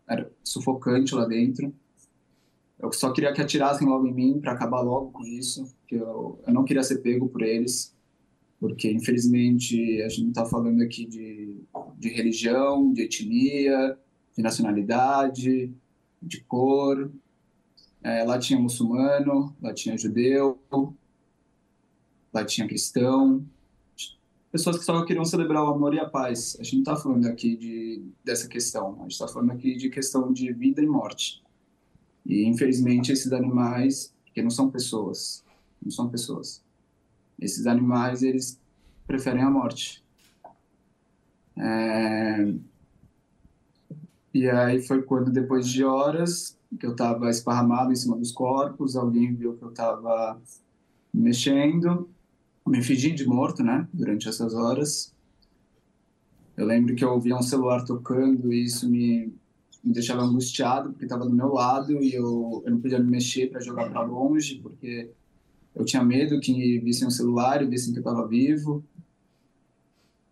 era 0.06 0.30
sufocante 0.44 1.14
lá 1.14 1.24
dentro. 1.24 1.74
Eu 2.78 2.92
só 2.92 3.12
queria 3.12 3.32
que 3.32 3.40
atirassem 3.40 3.88
logo 3.88 4.06
em 4.06 4.12
mim 4.12 4.40
para 4.40 4.52
acabar 4.52 4.80
logo 4.80 5.12
com 5.12 5.24
isso, 5.24 5.72
eu, 5.96 6.40
eu 6.46 6.52
não 6.52 6.64
queria 6.64 6.82
ser 6.82 6.98
pego 6.98 7.28
por 7.28 7.42
eles, 7.42 7.94
porque 8.58 8.90
infelizmente 8.90 10.02
a 10.02 10.08
gente 10.08 10.28
está 10.28 10.44
falando 10.44 10.80
aqui 10.82 11.04
de, 11.04 11.60
de 11.98 12.08
religião, 12.08 12.92
de 12.92 13.02
etnia, 13.02 13.98
de 14.36 14.42
nacionalidade, 14.42 15.72
de 16.20 16.40
cor. 16.44 17.10
É, 18.02 18.24
lá 18.24 18.38
tinha 18.38 18.58
muçulmano, 18.58 19.54
lá 19.60 19.72
tinha 19.72 19.96
judeu, 19.96 20.58
lá 22.32 22.44
tinha 22.44 22.66
cristão, 22.66 23.44
pessoas 24.52 24.78
que 24.78 24.84
só 24.84 25.02
queriam 25.04 25.24
celebrar 25.24 25.64
o 25.64 25.68
amor 25.68 25.94
e 25.94 25.98
a 25.98 26.08
paz. 26.08 26.56
A 26.60 26.62
gente 26.62 26.74
não 26.74 26.82
está 26.82 26.96
falando 26.96 27.26
aqui 27.26 27.56
de, 27.56 28.04
dessa 28.22 28.46
questão, 28.46 28.96
a 28.98 29.02
gente 29.02 29.12
está 29.12 29.26
falando 29.26 29.52
aqui 29.52 29.74
de 29.74 29.88
questão 29.88 30.30
de 30.30 30.52
vida 30.52 30.82
e 30.82 30.86
morte. 30.86 31.42
E 32.24 32.44
infelizmente 32.44 33.10
esses 33.10 33.32
animais, 33.32 34.14
porque 34.24 34.42
não 34.42 34.50
são 34.50 34.70
pessoas, 34.70 35.42
não 35.82 35.90
são 35.90 36.08
pessoas. 36.08 36.62
Esses 37.40 37.66
animais 37.66 38.22
eles 38.22 38.60
preferem 39.06 39.42
a 39.42 39.50
morte. 39.50 40.02
É... 41.56 42.54
E 44.34 44.48
aí 44.48 44.80
foi 44.80 45.02
quando 45.02 45.30
depois 45.30 45.68
de 45.68 45.84
horas 45.84 46.58
que 46.78 46.86
eu 46.86 46.92
estava 46.92 47.28
esparramado 47.28 47.92
em 47.92 47.96
cima 47.96 48.16
dos 48.16 48.32
corpos, 48.32 48.96
alguém 48.96 49.34
viu 49.34 49.54
que 49.54 49.62
eu 49.62 49.68
estava 49.68 50.40
mexendo, 51.12 52.08
me 52.66 52.82
fingi 52.82 53.12
de 53.12 53.26
morto, 53.26 53.62
né, 53.62 53.86
durante 53.92 54.28
essas 54.28 54.54
horas. 54.54 55.14
Eu 56.56 56.66
lembro 56.66 56.94
que 56.94 57.04
eu 57.04 57.10
ouvia 57.10 57.36
um 57.36 57.42
celular 57.42 57.84
tocando 57.84 58.52
e 58.52 58.64
isso 58.64 58.88
me, 58.88 59.34
me 59.84 59.92
deixava 59.92 60.22
angustiado, 60.22 60.90
porque 60.90 61.04
estava 61.04 61.24
do 61.24 61.34
meu 61.34 61.52
lado 61.52 62.02
e 62.02 62.14
eu, 62.14 62.62
eu 62.64 62.70
não 62.70 62.80
podia 62.80 62.98
me 62.98 63.10
mexer 63.10 63.50
para 63.50 63.60
jogar 63.60 63.90
para 63.90 64.02
longe, 64.02 64.60
porque 64.62 65.10
eu 65.74 65.84
tinha 65.84 66.04
medo 66.04 66.40
que 66.40 66.78
vissem 66.80 67.06
um 67.06 67.10
celular 67.10 67.62
e 67.62 67.66
vissem 67.66 67.92
que 67.92 67.98
eu 67.98 68.02
estava 68.02 68.26
vivo. 68.26 68.84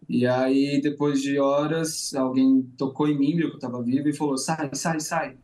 E 0.08 0.26
aí, 0.26 0.80
depois 0.80 1.22
de 1.22 1.38
horas, 1.38 2.14
alguém 2.14 2.62
tocou 2.76 3.08
em 3.08 3.18
mim, 3.18 3.36
viu 3.36 3.46
que 3.48 3.54
eu 3.54 3.58
estava 3.58 3.82
vivo 3.82 4.08
e 4.08 4.12
falou: 4.12 4.36
sai, 4.36 4.70
sai, 4.74 5.00
sai. 5.00 5.36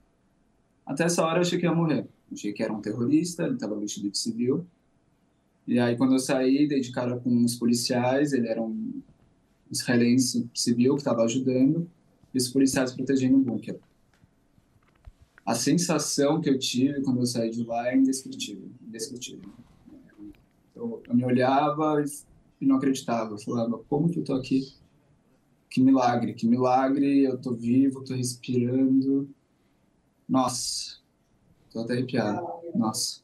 Até 0.85 1.05
essa 1.05 1.25
hora 1.25 1.39
eu 1.39 1.43
achei 1.43 1.59
que 1.59 1.67
ia 1.67 1.75
morrer. 1.75 2.07
Achei 2.33 2.53
que 2.53 2.63
era 2.63 2.73
um 2.73 2.81
terrorista, 2.81 3.45
ele 3.45 3.55
estava 3.55 3.79
vestido 3.79 4.11
de 4.11 4.19
civil. 4.19 4.67
E 5.67 5.79
aí, 5.79 5.97
quando 5.97 6.15
eu 6.15 6.19
saí, 6.19 6.67
dei 6.69 6.81
de 6.81 6.93
cara 6.93 7.17
com 7.19 7.31
uns 7.31 7.57
policiais, 7.57 8.33
ele 8.33 8.49
era 8.49 8.63
um 8.63 9.03
israelense 9.71 10.49
civil 10.55 10.95
que 10.95 11.01
estava 11.01 11.23
ajudando, 11.23 11.89
e 12.33 12.39
os 12.39 12.49
policiais 12.49 12.93
protegendo 12.93 13.37
o 13.37 13.41
bunker. 13.41 13.79
A 15.45 15.55
sensação 15.55 16.41
que 16.41 16.51
eu 16.51 16.59
tive 16.59 17.03
quando 17.03 17.21
eu 17.21 17.27
saí 17.27 17.51
de 17.51 17.65
lá 17.65 17.89
é 17.89 17.97
indescritível. 17.97 18.69
indescritível. 18.87 19.49
Eu, 20.77 21.03
eu 21.09 21.17
me 21.17 21.25
olhava 21.25 22.05
e 22.61 22.67
não 22.67 22.77
acreditava. 22.77 23.33
Eu 23.33 23.39
falava, 23.39 23.79
como 23.89 24.11
que 24.11 24.21
eu 24.21 24.25
tô 24.25 24.35
aqui? 24.35 24.75
Que 25.71 25.81
milagre, 25.81 26.35
que 26.35 26.47
milagre, 26.47 27.25
eu 27.25 27.39
tô 27.39 27.55
vivo, 27.55 28.05
tô 28.05 28.15
respirando. 28.15 29.29
Nossa, 30.29 30.99
tô 31.73 31.81
até 31.81 31.95
arrepiado. 31.95 32.47
Nossa. 32.75 33.23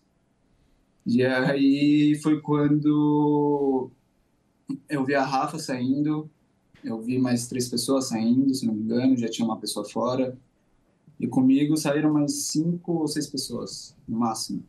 E 1.04 1.22
aí 1.24 2.18
foi 2.22 2.40
quando 2.40 3.90
eu 4.88 5.04
vi 5.04 5.14
a 5.14 5.24
Rafa 5.24 5.58
saindo, 5.58 6.30
eu 6.82 7.00
vi 7.00 7.18
mais 7.18 7.48
três 7.48 7.68
pessoas 7.68 8.08
saindo, 8.08 8.54
se 8.54 8.66
não 8.66 8.74
me 8.74 8.82
engano, 8.82 9.16
já 9.16 9.28
tinha 9.28 9.46
uma 9.46 9.58
pessoa 9.58 9.84
fora. 9.88 10.36
E 11.20 11.26
comigo 11.26 11.76
saíram 11.76 12.12
mais 12.12 12.32
cinco 12.46 12.92
ou 12.92 13.08
seis 13.08 13.26
pessoas, 13.26 13.96
no 14.08 14.18
máximo. 14.18 14.64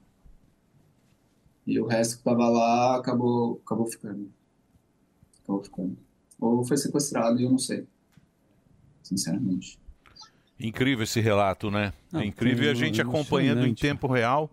E 1.66 1.80
o 1.80 1.86
resto 1.86 2.18
que 2.18 2.24
tava 2.24 2.48
lá 2.50 2.98
acabou, 2.98 3.62
acabou 3.66 3.88
ficando. 3.88 4.30
Acabou 5.44 5.64
ficando. 5.64 5.98
Ou 6.40 6.64
foi 6.66 6.78
sequestrado, 6.78 7.40
eu 7.40 7.50
não 7.50 7.58
sei. 7.58 7.86
Sinceramente. 9.02 9.80
Incrível 10.60 11.04
esse 11.04 11.20
relato, 11.20 11.72
né? 11.72 11.94
Não, 12.12 12.22
é 12.22 12.26
incrível 12.26 12.66
e 12.66 12.70
a 12.70 12.74
gente 12.74 13.02
acompanhando 13.02 13.66
em 13.66 13.74
tempo 13.74 14.08
real. 14.08 14.50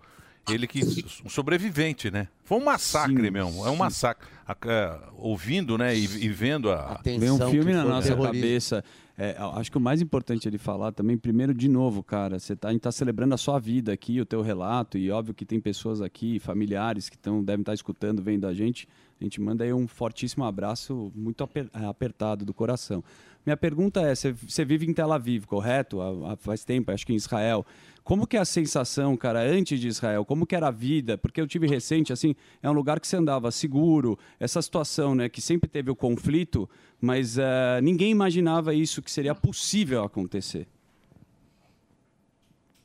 Ele 0.48 0.66
que 0.66 0.80
um 1.24 1.28
sobrevivente, 1.28 2.10
né? 2.10 2.26
Foi 2.44 2.58
um 2.58 2.64
massacre 2.64 3.24
Sim, 3.26 3.30
mesmo. 3.30 3.64
É 3.66 3.68
um 3.70 3.74
sim. 3.74 3.78
massacre. 3.78 4.26
A- 4.46 4.56
é, 4.66 4.98
ouvindo, 5.16 5.78
né? 5.78 5.94
E, 5.96 6.04
e 6.04 6.28
vendo 6.28 6.70
a. 6.72 7.00
Vem 7.04 7.30
um 7.30 7.50
filme 7.50 7.72
na 7.72 7.84
nossa 7.84 8.08
terrorismo. 8.08 8.34
cabeça. 8.34 8.84
É, 9.22 9.36
acho 9.38 9.70
que 9.70 9.76
o 9.76 9.80
mais 9.80 10.00
importante 10.00 10.48
ele 10.48 10.56
falar 10.56 10.92
também, 10.92 11.18
primeiro, 11.18 11.52
de 11.52 11.68
novo, 11.68 12.02
cara, 12.02 12.38
você 12.38 12.56
tá, 12.56 12.68
a 12.68 12.72
gente 12.72 12.80
tá 12.80 12.90
celebrando 12.90 13.34
a 13.34 13.36
sua 13.36 13.58
vida 13.58 13.92
aqui, 13.92 14.18
o 14.18 14.24
teu 14.24 14.40
relato, 14.40 14.96
e 14.96 15.10
óbvio 15.10 15.34
que 15.34 15.44
tem 15.44 15.60
pessoas 15.60 16.00
aqui, 16.00 16.38
familiares 16.38 17.10
que 17.10 17.18
tão, 17.18 17.44
devem 17.44 17.60
estar 17.60 17.74
escutando, 17.74 18.22
vendo 18.22 18.46
a 18.46 18.54
gente. 18.54 18.88
A 19.20 19.24
gente 19.24 19.38
manda 19.38 19.62
aí 19.62 19.74
um 19.74 19.86
fortíssimo 19.86 20.42
abraço, 20.42 21.12
muito 21.14 21.46
eh, 21.54 21.84
apertado 21.86 22.46
do 22.46 22.54
coração. 22.54 23.04
Minha 23.44 23.56
pergunta 23.56 24.00
é: 24.02 24.14
você- 24.14 24.64
vive 24.64 24.86
em 24.86 24.92
Tel 24.92 25.12
Aviv, 25.12 25.44
correto? 25.46 26.00
Há, 26.00 26.32
há- 26.32 26.36
faz 26.36 26.64
tempo, 26.64 26.90
acho 26.92 27.06
que 27.06 27.12
em 27.12 27.16
Israel. 27.16 27.64
Como 28.02 28.26
que 28.26 28.36
é 28.36 28.40
a 28.40 28.44
sensação, 28.44 29.16
cara, 29.16 29.40
antes 29.40 29.78
de 29.78 29.86
Israel? 29.86 30.24
Como 30.24 30.46
que 30.46 30.56
era 30.56 30.68
a 30.68 30.70
vida? 30.70 31.16
Porque 31.18 31.40
eu 31.40 31.46
tive 31.46 31.66
recente, 31.66 32.12
assim, 32.12 32.34
é 32.62 32.68
um 32.68 32.72
lugar 32.72 32.98
que 32.98 33.06
você 33.06 33.16
andava 33.16 33.50
seguro. 33.50 34.18
Essa 34.38 34.60
situação, 34.60 35.14
né, 35.14 35.28
que 35.28 35.40
sempre 35.40 35.68
teve 35.68 35.90
o 35.90 35.94
conflito, 35.96 36.68
mas 37.00 37.38
eh, 37.38 37.80
ninguém 37.82 38.10
imaginava 38.10 38.74
isso 38.74 39.00
que 39.02 39.10
seria 39.10 39.34
possível 39.34 40.02
acontecer. 40.02 40.66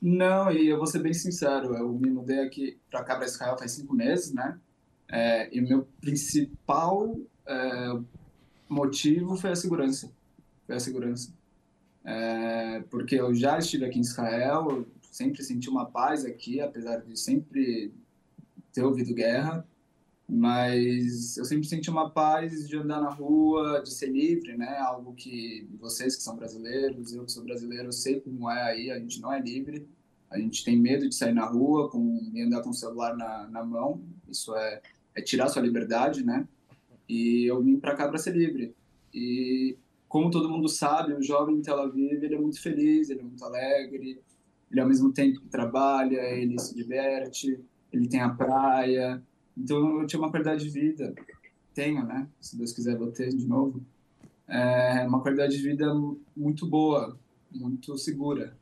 Não, 0.01 0.51
e 0.51 0.67
eu 0.67 0.77
vou 0.77 0.85
ser 0.85 0.99
bem 0.99 1.13
sincero, 1.13 1.75
eu 1.75 1.91
me 1.93 2.09
mudei 2.11 2.39
aqui 2.39 2.77
para 2.91 3.03
cá, 3.03 3.15
para 3.15 3.25
Israel, 3.25 3.57
faz 3.57 3.71
cinco 3.71 3.95
meses, 3.95 4.31
né? 4.33 4.59
É, 5.09 5.55
e 5.55 5.59
o 5.61 5.67
meu 5.67 5.87
principal 6.01 7.17
é, 7.47 7.99
motivo 8.69 9.35
foi 9.37 9.51
a 9.51 9.55
segurança. 9.55 10.11
Foi 10.65 10.75
a 10.75 10.79
segurança. 10.79 11.31
É, 12.03 12.83
porque 12.89 13.15
eu 13.15 13.33
já 13.33 13.57
estive 13.57 13.85
aqui 13.85 13.97
em 13.97 14.01
Israel, 14.01 14.85
sempre 15.11 15.43
senti 15.43 15.69
uma 15.69 15.85
paz 15.85 16.25
aqui, 16.25 16.61
apesar 16.61 16.97
de 16.97 17.17
sempre 17.19 17.93
ter 18.71 18.83
ouvido 18.83 19.13
guerra, 19.13 19.65
mas 20.27 21.37
eu 21.37 21.45
sempre 21.45 21.67
senti 21.67 21.89
uma 21.89 22.09
paz 22.09 22.67
de 22.67 22.77
andar 22.77 23.01
na 23.01 23.09
rua, 23.09 23.81
de 23.81 23.91
ser 23.91 24.07
livre, 24.07 24.57
né? 24.57 24.77
Algo 24.79 25.13
que 25.13 25.67
vocês 25.79 26.15
que 26.15 26.23
são 26.23 26.35
brasileiros, 26.35 27.13
eu 27.13 27.25
que 27.25 27.31
sou 27.31 27.43
brasileiro, 27.43 27.87
eu 27.87 27.91
sei 27.91 28.19
como 28.19 28.49
é 28.49 28.61
aí, 28.63 28.91
a 28.91 28.99
gente 28.99 29.21
não 29.21 29.31
é 29.31 29.39
livre, 29.39 29.87
a 30.29 30.37
gente 30.37 30.65
tem 30.65 30.77
medo 30.77 31.07
de 31.07 31.15
sair 31.15 31.33
na 31.33 31.45
rua 31.45 31.89
com, 31.89 32.29
e 32.33 32.41
andar 32.41 32.61
com 32.61 32.71
o 32.71 32.73
celular 32.73 33.15
na, 33.15 33.47
na 33.47 33.63
mão, 33.63 34.01
isso 34.29 34.55
é, 34.55 34.81
é 35.15 35.21
tirar 35.21 35.47
sua 35.47 35.61
liberdade, 35.61 36.25
né? 36.25 36.47
E 37.07 37.45
eu 37.45 37.61
vim 37.61 37.79
para 37.79 37.95
cá 37.95 38.07
para 38.07 38.17
ser 38.17 38.35
livre. 38.35 38.75
E 39.13 39.77
como 40.15 40.31
todo 40.31 40.49
mundo 40.49 40.69
sabe, 40.69 41.11
o 41.11 41.21
jovem 41.21 41.57
em 41.57 41.61
Tel 41.61 41.77
Aviv, 41.77 42.23
ele 42.23 42.35
é 42.35 42.39
muito 42.39 42.61
feliz, 42.61 43.09
ele 43.09 43.19
é 43.19 43.23
muito 43.23 43.43
alegre, 43.43 44.17
ele 44.71 44.79
ao 44.79 44.87
mesmo 44.87 45.11
tempo 45.11 45.41
trabalha, 45.51 46.21
ele 46.33 46.57
se 46.57 46.73
diverte, 46.73 47.59
ele 47.91 48.07
tem 48.07 48.21
a 48.21 48.29
praia, 48.29 49.21
então 49.57 49.99
eu 49.99 50.07
tinha 50.07 50.17
uma 50.17 50.31
qualidade 50.31 50.63
de 50.63 50.69
vida, 50.69 51.13
tenho, 51.73 52.05
né? 52.05 52.29
Se 52.39 52.57
Deus 52.57 52.71
quiser 52.71 52.97
vou 52.97 53.11
ter 53.11 53.27
de 53.27 53.45
novo. 53.45 53.83
É 54.47 55.05
uma 55.05 55.21
qualidade 55.21 55.57
de 55.57 55.61
vida 55.61 55.93
muito 56.33 56.65
boa, 56.65 57.19
muito 57.51 57.97
segura. 57.97 58.57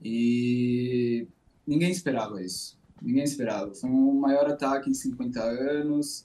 E 0.00 1.26
ninguém 1.66 1.90
esperava 1.90 2.40
isso. 2.40 2.78
Ninguém 3.02 3.24
esperava. 3.24 3.74
Foi 3.74 3.90
o 3.90 4.14
maior 4.14 4.48
ataque 4.48 4.88
em 4.88 4.94
50 4.94 5.42
anos. 5.42 6.24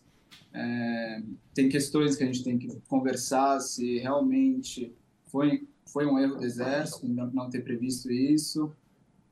É, 0.59 1.21
tem 1.53 1.69
questões 1.69 2.15
que 2.15 2.23
a 2.23 2.25
gente 2.25 2.43
tem 2.43 2.57
que 2.57 2.67
conversar 2.87 3.59
se 3.59 3.99
realmente 3.99 4.91
foi 5.27 5.67
foi 5.85 6.05
um 6.05 6.19
erro 6.19 6.35
do 6.35 6.43
exército 6.43 7.07
não, 7.07 7.27
não 7.27 7.49
ter 7.49 7.63
previsto 7.63 8.11
isso. 8.11 8.71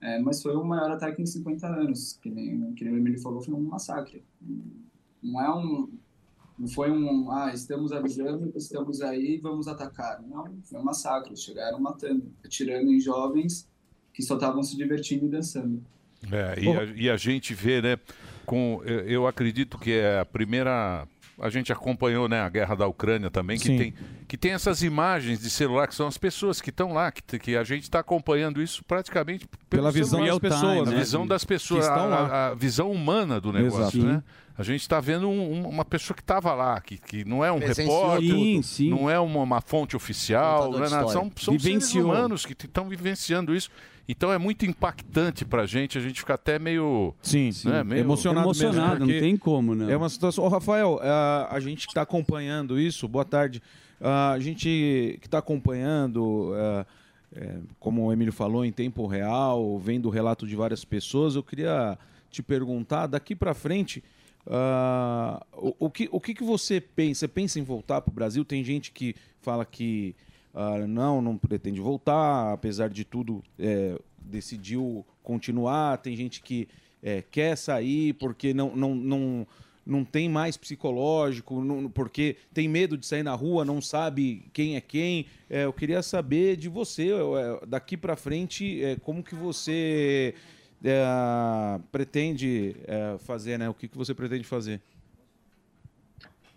É, 0.02 0.20
mas 0.20 0.42
foi 0.42 0.56
o 0.56 0.64
maior 0.64 0.92
ataque 0.92 1.22
em 1.22 1.26
50 1.26 1.68
anos, 1.68 2.20
que 2.22 2.30
nem, 2.30 2.74
que 2.74 2.84
nem 2.84 2.94
o 2.94 2.98
Emílio 2.98 3.20
falou, 3.20 3.42
foi 3.42 3.54
um 3.54 3.62
massacre. 3.62 4.24
Não 5.22 5.42
é 5.42 5.54
um, 5.54 5.90
não 6.58 6.68
foi 6.68 6.92
um, 6.92 7.32
ah, 7.32 7.52
estamos 7.54 7.92
avisando, 7.92 8.52
estamos 8.56 9.02
aí, 9.02 9.38
vamos 9.38 9.68
atacar. 9.68 10.22
Não, 10.22 10.56
foi 10.64 10.80
um 10.80 10.84
massacre. 10.84 11.36
Chegaram 11.36 11.80
matando, 11.80 12.32
atirando 12.44 12.92
em 12.92 13.00
jovens 13.00 13.68
que 14.14 14.24
só 14.24 14.36
estavam 14.36 14.64
se 14.64 14.78
divertindo 14.78 15.26
e 15.26 15.30
dançando. 15.30 15.84
É, 16.32 16.60
e, 16.60 16.70
a, 16.70 16.84
e 16.96 17.10
a 17.10 17.18
gente 17.18 17.54
vê, 17.54 17.82
né? 17.82 17.98
Com, 18.46 18.82
eu, 18.86 19.28
acredito 19.28 19.78
que 19.78 19.92
é 19.92 20.20
a 20.20 20.26
primeira. 20.26 21.08
A 21.40 21.50
gente 21.50 21.72
acompanhou 21.74 22.30
né, 22.30 22.40
a 22.42 22.48
guerra 22.50 22.76
da 22.76 22.88
Ucrânia 22.88 23.30
também, 23.30 23.58
que 23.58 23.66
Sim. 23.68 23.78
tem, 23.78 23.94
que 24.28 24.38
tem 24.38 24.52
essas 24.54 24.82
imagens 24.82 25.40
de 25.40 25.50
celular, 25.50 25.86
que 25.88 25.94
são 25.94 26.08
as 26.08 26.18
pessoas 26.18 26.62
que 26.62 26.70
estão 26.70 26.94
lá, 26.94 27.12
que, 27.12 27.38
que 27.38 27.58
a 27.58 27.64
gente 27.64 27.84
está 27.84 28.00
acompanhando 28.00 28.62
isso 28.62 28.84
praticamente 28.86 29.46
pelo 29.48 29.82
Pela 29.84 29.92
visão 29.92 30.20
celular. 30.20 30.40
das 30.40 30.52
pessoas, 30.54 30.88
A 30.88 30.92
né? 30.92 30.98
visão 30.98 31.28
das 31.28 31.44
pessoas, 31.44 31.88
a, 31.88 31.94
a- 31.94 32.48
a 32.52 32.56
visão 32.56 32.90
humana 32.90 33.42
do 33.42 33.52
negócio, 33.52 34.00
Exato. 34.00 34.14
né? 34.14 34.24
A 34.58 34.64
gente 34.64 34.80
está 34.84 35.02
vendo 35.02 35.28
um- 35.28 35.52
um- 35.66 35.68
uma 35.68 35.84
pessoa 35.84 36.16
que 36.16 36.22
estava 36.24 36.54
lá, 36.54 36.80
que, 36.80 36.98
que 36.98 37.26
não 37.26 37.44
é 37.44 37.52
um 37.52 37.60
Presenciou 37.60 38.02
repórter. 38.12 38.30
Sim, 38.32 38.62
sim. 38.62 38.90
não 38.90 39.10
é 39.10 39.20
uma, 39.20 39.42
uma 39.42 39.60
fonte 39.60 39.98
oficial, 39.98 40.72
não 40.72 40.86
é 40.86 40.90
nada, 40.90 41.10
são, 41.10 41.30
são 41.36 41.60
seres 41.60 41.94
humanos 41.94 42.46
que 42.46 42.54
estão 42.54 42.88
vivenciando 42.88 43.54
isso. 43.54 43.70
Então 44.08 44.32
é 44.32 44.38
muito 44.38 44.66
impactante 44.66 45.44
para 45.44 45.64
a 45.64 45.66
gente, 45.66 45.98
a 45.98 46.02
gente 46.02 46.20
fica 46.20 46.36
até 46.36 46.60
meio... 46.60 47.14
Sim, 47.22 47.50
né, 47.66 47.84
meio- 47.84 48.02
emocionado, 48.02 48.48
mesmo, 48.50 49.00
não 49.00 49.08
tem 49.08 49.36
como, 49.36 49.74
né? 49.74 49.92
É 49.92 49.98
uma 49.98 50.10
situação. 50.10 50.44
Ô, 50.44 50.48
Rafael, 50.48 51.00
a, 51.02 51.48
a 51.50 51.60
gente 51.60 51.88
que 51.88 51.92
está 51.92 52.04
acompanhando 52.04 52.80
isso, 52.80 53.08
boa 53.08 53.26
tarde. 53.26 53.62
A 54.00 54.38
gente 54.40 55.18
que 55.22 55.26
está 55.26 55.40
acompanhando, 55.40 56.52
ah, 56.56 56.86
é, 57.36 57.58
como 57.80 58.06
o 58.06 58.14
Emílio 58.14 58.34
falou, 58.34 58.64
em 58.64 58.72
tempo 58.72 59.08
real, 59.08 59.80
vendo 59.80 60.06
o 60.08 60.10
relato 60.12 60.46
de 60.46 60.56
várias 60.56 60.86
pessoas, 60.86 61.36
eu 61.36 61.42
queria 61.42 61.98
te 62.30 62.44
perguntar, 62.44 63.08
daqui 63.08 63.36
para 63.36 63.54
frente, 63.54 64.04
o, 65.54 65.76
o 65.80 65.90
que, 65.90 66.08
o 66.12 66.20
que, 66.20 66.34
que 66.34 66.44
você 66.44 66.80
pensa? 66.80 67.22
Você 67.22 67.28
pensa 67.28 67.60
em 67.60 67.64
voltar 67.64 68.02
para 68.02 68.12
o 68.12 68.14
Brasil? 68.14 68.44
Tem 68.46 68.64
gente 68.64 68.92
que 68.92 69.16
fala 69.42 69.66
que 69.66 70.16
ah, 70.56 70.88
não, 70.88 71.22
não 71.22 71.38
pretende 71.38 71.82
voltar, 71.82 72.54
apesar 72.54 72.90
de 72.90 73.04
tudo, 73.04 73.44
é, 73.60 74.00
decidiu 74.18 75.06
continuar. 75.22 75.98
Tem 75.98 76.16
gente 76.16 76.42
que 76.42 76.68
é, 77.04 77.22
quer 77.22 77.58
sair 77.58 78.14
porque 78.14 78.54
não, 78.54 78.74
não, 78.74 78.96
não, 78.96 79.48
não 79.86 80.06
tem 80.06 80.30
mais 80.30 80.56
psicológico, 80.56 81.62
não- 81.62 81.90
porque 81.90 82.38
tem 82.54 82.70
medo 82.70 82.98
de 82.98 83.06
sair 83.06 83.22
na 83.22 83.36
rua, 83.36 83.66
não 83.66 83.82
sabe 83.82 84.46
quem 84.54 84.78
é 84.78 84.82
quem. 84.82 85.26
É, 85.50 85.66
eu 85.66 85.74
queria 85.74 86.02
saber 86.02 86.56
de 86.56 86.70
você, 86.70 87.10
é, 87.12 87.66
daqui 87.68 87.98
para 87.98 88.16
frente, 88.16 88.82
é, 88.82 88.96
como 88.96 89.22
que 89.22 89.36
você 89.36 90.34
é, 90.84 91.80
pretende 91.92 92.78
é, 92.88 93.18
fazer, 93.20 93.60
né? 93.60 93.70
O 93.70 93.74
que, 93.74 93.90
que 93.90 93.98
você 93.98 94.14
pretende 94.14 94.46
fazer? 94.46 94.82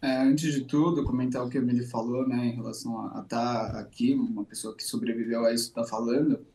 É, 0.00 0.18
antes 0.18 0.54
de 0.54 0.64
tudo, 0.64 1.02
comentar 1.04 1.44
o 1.44 1.50
que 1.50 1.58
o 1.58 1.62
Emily 1.62 1.84
falou, 1.84 2.26
né, 2.26 2.46
em 2.46 2.54
relação 2.54 3.00
a 3.16 3.20
estar 3.20 3.76
aqui, 3.76 4.14
uma 4.14 4.44
pessoa 4.44 4.76
que 4.76 4.84
sobreviveu 4.84 5.44
a 5.44 5.52
isso 5.52 5.68
está 5.68 5.82
falando, 5.84 6.46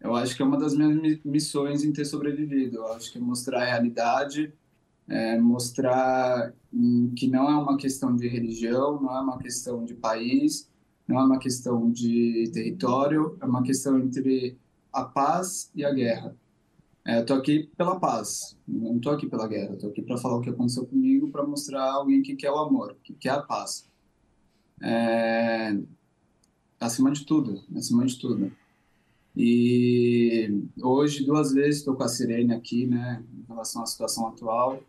eu 0.00 0.14
acho 0.16 0.36
que 0.36 0.42
é 0.42 0.44
uma 0.46 0.58
das 0.58 0.74
minhas 0.76 0.96
mi- 0.96 1.20
missões 1.24 1.84
em 1.84 1.92
ter 1.92 2.04
sobrevivido. 2.04 2.78
Eu 2.78 2.92
acho 2.94 3.12
que 3.12 3.18
é 3.18 3.20
mostrar 3.20 3.62
a 3.62 3.66
realidade, 3.66 4.52
é, 5.08 5.38
mostrar 5.40 6.54
que 7.16 7.28
não 7.28 7.50
é 7.50 7.56
uma 7.56 7.76
questão 7.76 8.16
de 8.16 8.28
religião, 8.28 9.00
não 9.00 9.16
é 9.16 9.20
uma 9.20 9.38
questão 9.38 9.84
de 9.84 9.94
país, 9.94 10.70
não 11.06 11.20
é 11.20 11.24
uma 11.24 11.38
questão 11.38 11.90
de 11.90 12.50
território, 12.52 13.36
é 13.40 13.44
uma 13.46 13.62
questão 13.62 13.98
entre 13.98 14.58
a 14.92 15.04
paz 15.04 15.70
e 15.74 15.84
a 15.84 15.92
guerra. 15.92 16.36
É, 17.04 17.18
eu 17.18 17.26
tô 17.26 17.34
aqui 17.34 17.68
pela 17.76 17.98
paz, 17.98 18.56
não 18.66 18.98
tô 19.00 19.10
aqui 19.10 19.26
pela 19.26 19.48
guerra, 19.48 19.72
eu 19.72 19.78
tô 19.78 19.88
aqui 19.88 20.00
para 20.02 20.16
falar 20.16 20.36
o 20.36 20.40
que 20.40 20.50
aconteceu 20.50 20.86
comigo, 20.86 21.30
para 21.30 21.44
mostrar 21.44 21.82
a 21.82 21.94
alguém 21.94 22.22
que 22.22 22.36
quer 22.36 22.50
o 22.50 22.58
amor, 22.58 22.96
que 23.02 23.12
quer 23.14 23.30
a 23.30 23.42
paz. 23.42 23.90
É, 24.80 25.76
acima 26.78 27.10
de 27.10 27.26
tudo, 27.26 27.64
acima 27.76 28.06
de 28.06 28.18
tudo. 28.18 28.52
E 29.36 30.62
hoje, 30.80 31.24
duas 31.24 31.52
vezes, 31.52 31.78
estou 31.78 31.96
com 31.96 32.04
a 32.04 32.08
Sirene 32.08 32.54
aqui, 32.54 32.86
né, 32.86 33.24
em 33.32 33.44
relação 33.48 33.82
à 33.82 33.86
situação 33.86 34.28
atual. 34.28 34.80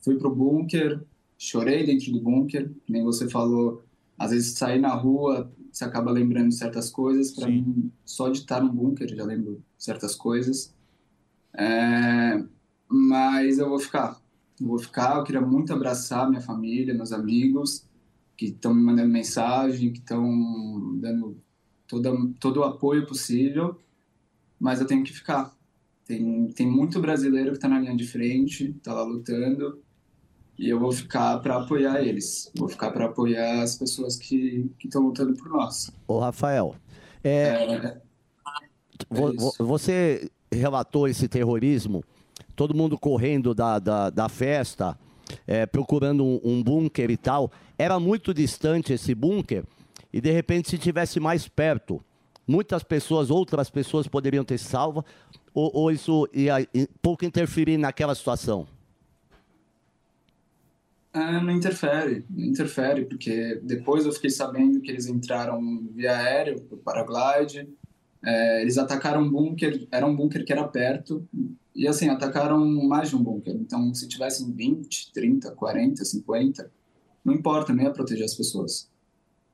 Fui 0.00 0.16
pro 0.16 0.34
bunker, 0.34 1.02
chorei 1.36 1.84
dentro 1.84 2.12
do 2.12 2.20
bunker, 2.20 2.70
nem 2.88 3.02
você 3.02 3.28
falou, 3.28 3.82
às 4.16 4.30
vezes 4.30 4.56
sair 4.56 4.78
na 4.78 4.94
rua, 4.94 5.50
você 5.72 5.84
acaba 5.84 6.10
lembrando 6.10 6.52
certas 6.52 6.88
coisas. 6.90 7.32
Para 7.32 7.48
mim, 7.48 7.90
só 8.04 8.28
de 8.28 8.38
estar 8.38 8.62
no 8.62 8.72
bunker, 8.72 9.08
já 9.14 9.24
lembro 9.24 9.62
certas 9.76 10.14
coisas. 10.14 10.74
É, 11.58 12.42
mas 12.88 13.58
eu 13.58 13.68
vou 13.68 13.78
ficar. 13.80 14.20
Eu 14.60 14.66
vou 14.68 14.78
ficar. 14.78 15.16
Eu 15.16 15.24
queria 15.24 15.40
muito 15.40 15.72
abraçar 15.72 16.28
minha 16.28 16.40
família, 16.40 16.94
meus 16.94 17.12
amigos, 17.12 17.84
que 18.36 18.46
estão 18.46 18.72
me 18.72 18.82
mandando 18.82 19.08
mensagem, 19.12 19.92
que 19.92 19.98
estão 19.98 20.96
dando 21.00 21.36
toda, 21.86 22.10
todo 22.38 22.58
o 22.60 22.64
apoio 22.64 23.06
possível. 23.06 23.76
Mas 24.58 24.80
eu 24.80 24.86
tenho 24.86 25.02
que 25.02 25.12
ficar. 25.12 25.52
Tem, 26.06 26.46
tem 26.48 26.66
muito 26.66 27.00
brasileiro 27.00 27.50
que 27.50 27.56
está 27.58 27.68
na 27.68 27.78
linha 27.80 27.96
de 27.96 28.06
frente, 28.06 28.70
está 28.76 28.94
lá 28.94 29.02
lutando. 29.02 29.80
E 30.58 30.68
eu 30.68 30.78
vou 30.80 30.90
ficar 30.90 31.38
para 31.38 31.56
apoiar 31.56 32.00
eles. 32.02 32.50
Vou 32.56 32.68
ficar 32.68 32.90
para 32.90 33.06
apoiar 33.06 33.62
as 33.62 33.76
pessoas 33.76 34.16
que 34.16 34.68
estão 34.82 35.02
lutando 35.02 35.34
por 35.34 35.48
nós. 35.50 35.90
Ô, 36.06 36.18
Rafael, 36.18 36.74
é, 37.22 38.00
vo- 39.10 39.32
vo- 39.34 39.54
você 39.66 40.28
relatou 40.50 41.08
esse 41.08 41.28
terrorismo, 41.28 42.04
todo 42.54 42.74
mundo 42.74 42.98
correndo 42.98 43.54
da, 43.54 43.78
da, 43.78 44.10
da 44.10 44.28
festa, 44.28 44.98
é, 45.46 45.66
procurando 45.66 46.24
um, 46.24 46.40
um 46.42 46.62
bunker 46.62 47.10
e 47.10 47.16
tal. 47.16 47.50
Era 47.78 48.00
muito 48.00 48.32
distante 48.32 48.92
esse 48.92 49.14
bunker 49.14 49.64
e, 50.12 50.20
de 50.20 50.30
repente, 50.30 50.70
se 50.70 50.78
tivesse 50.78 51.20
mais 51.20 51.48
perto, 51.48 52.02
muitas 52.46 52.82
pessoas, 52.82 53.30
outras 53.30 53.68
pessoas 53.70 54.08
poderiam 54.08 54.44
ter 54.44 54.58
salvo 54.58 55.04
ou, 55.52 55.70
ou 55.74 55.90
isso 55.90 56.28
ia 56.32 56.66
pouco 57.02 57.24
interferir 57.24 57.76
naquela 57.76 58.14
situação? 58.14 58.66
Ah, 61.12 61.40
não 61.42 61.52
interfere, 61.52 62.24
não 62.30 62.46
interfere, 62.46 63.04
porque 63.06 63.60
depois 63.62 64.06
eu 64.06 64.12
fiquei 64.12 64.30
sabendo 64.30 64.80
que 64.80 64.90
eles 64.90 65.06
entraram 65.06 65.60
via 65.92 66.16
aéreo 66.16 66.60
para 66.60 67.02
paraglide, 67.04 67.68
é, 68.24 68.62
eles 68.62 68.78
atacaram 68.78 69.22
um 69.22 69.30
bunker, 69.30 69.86
era 69.90 70.06
um 70.06 70.14
bunker 70.14 70.44
que 70.44 70.52
era 70.52 70.66
perto, 70.66 71.26
e 71.74 71.86
assim, 71.86 72.08
atacaram 72.08 72.64
mais 72.84 73.10
de 73.10 73.16
um 73.16 73.22
bunker. 73.22 73.54
Então, 73.54 73.94
se 73.94 74.08
tivessem 74.08 74.50
20, 74.52 75.12
30, 75.12 75.52
40, 75.52 76.04
50, 76.04 76.70
não 77.24 77.34
importa, 77.34 77.72
nem 77.72 77.86
ia 77.86 77.92
proteger 77.92 78.24
as 78.24 78.34
pessoas. 78.34 78.88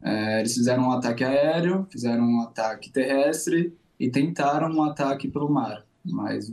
É, 0.02 0.40
eles 0.40 0.54
fizeram 0.54 0.84
um 0.84 0.92
ataque 0.92 1.24
aéreo, 1.24 1.86
fizeram 1.90 2.24
um 2.24 2.40
ataque 2.42 2.90
terrestre 2.90 3.74
e 3.98 4.10
tentaram 4.10 4.70
um 4.70 4.82
ataque 4.82 5.28
pelo 5.28 5.48
mar, 5.48 5.84
mas 6.04 6.52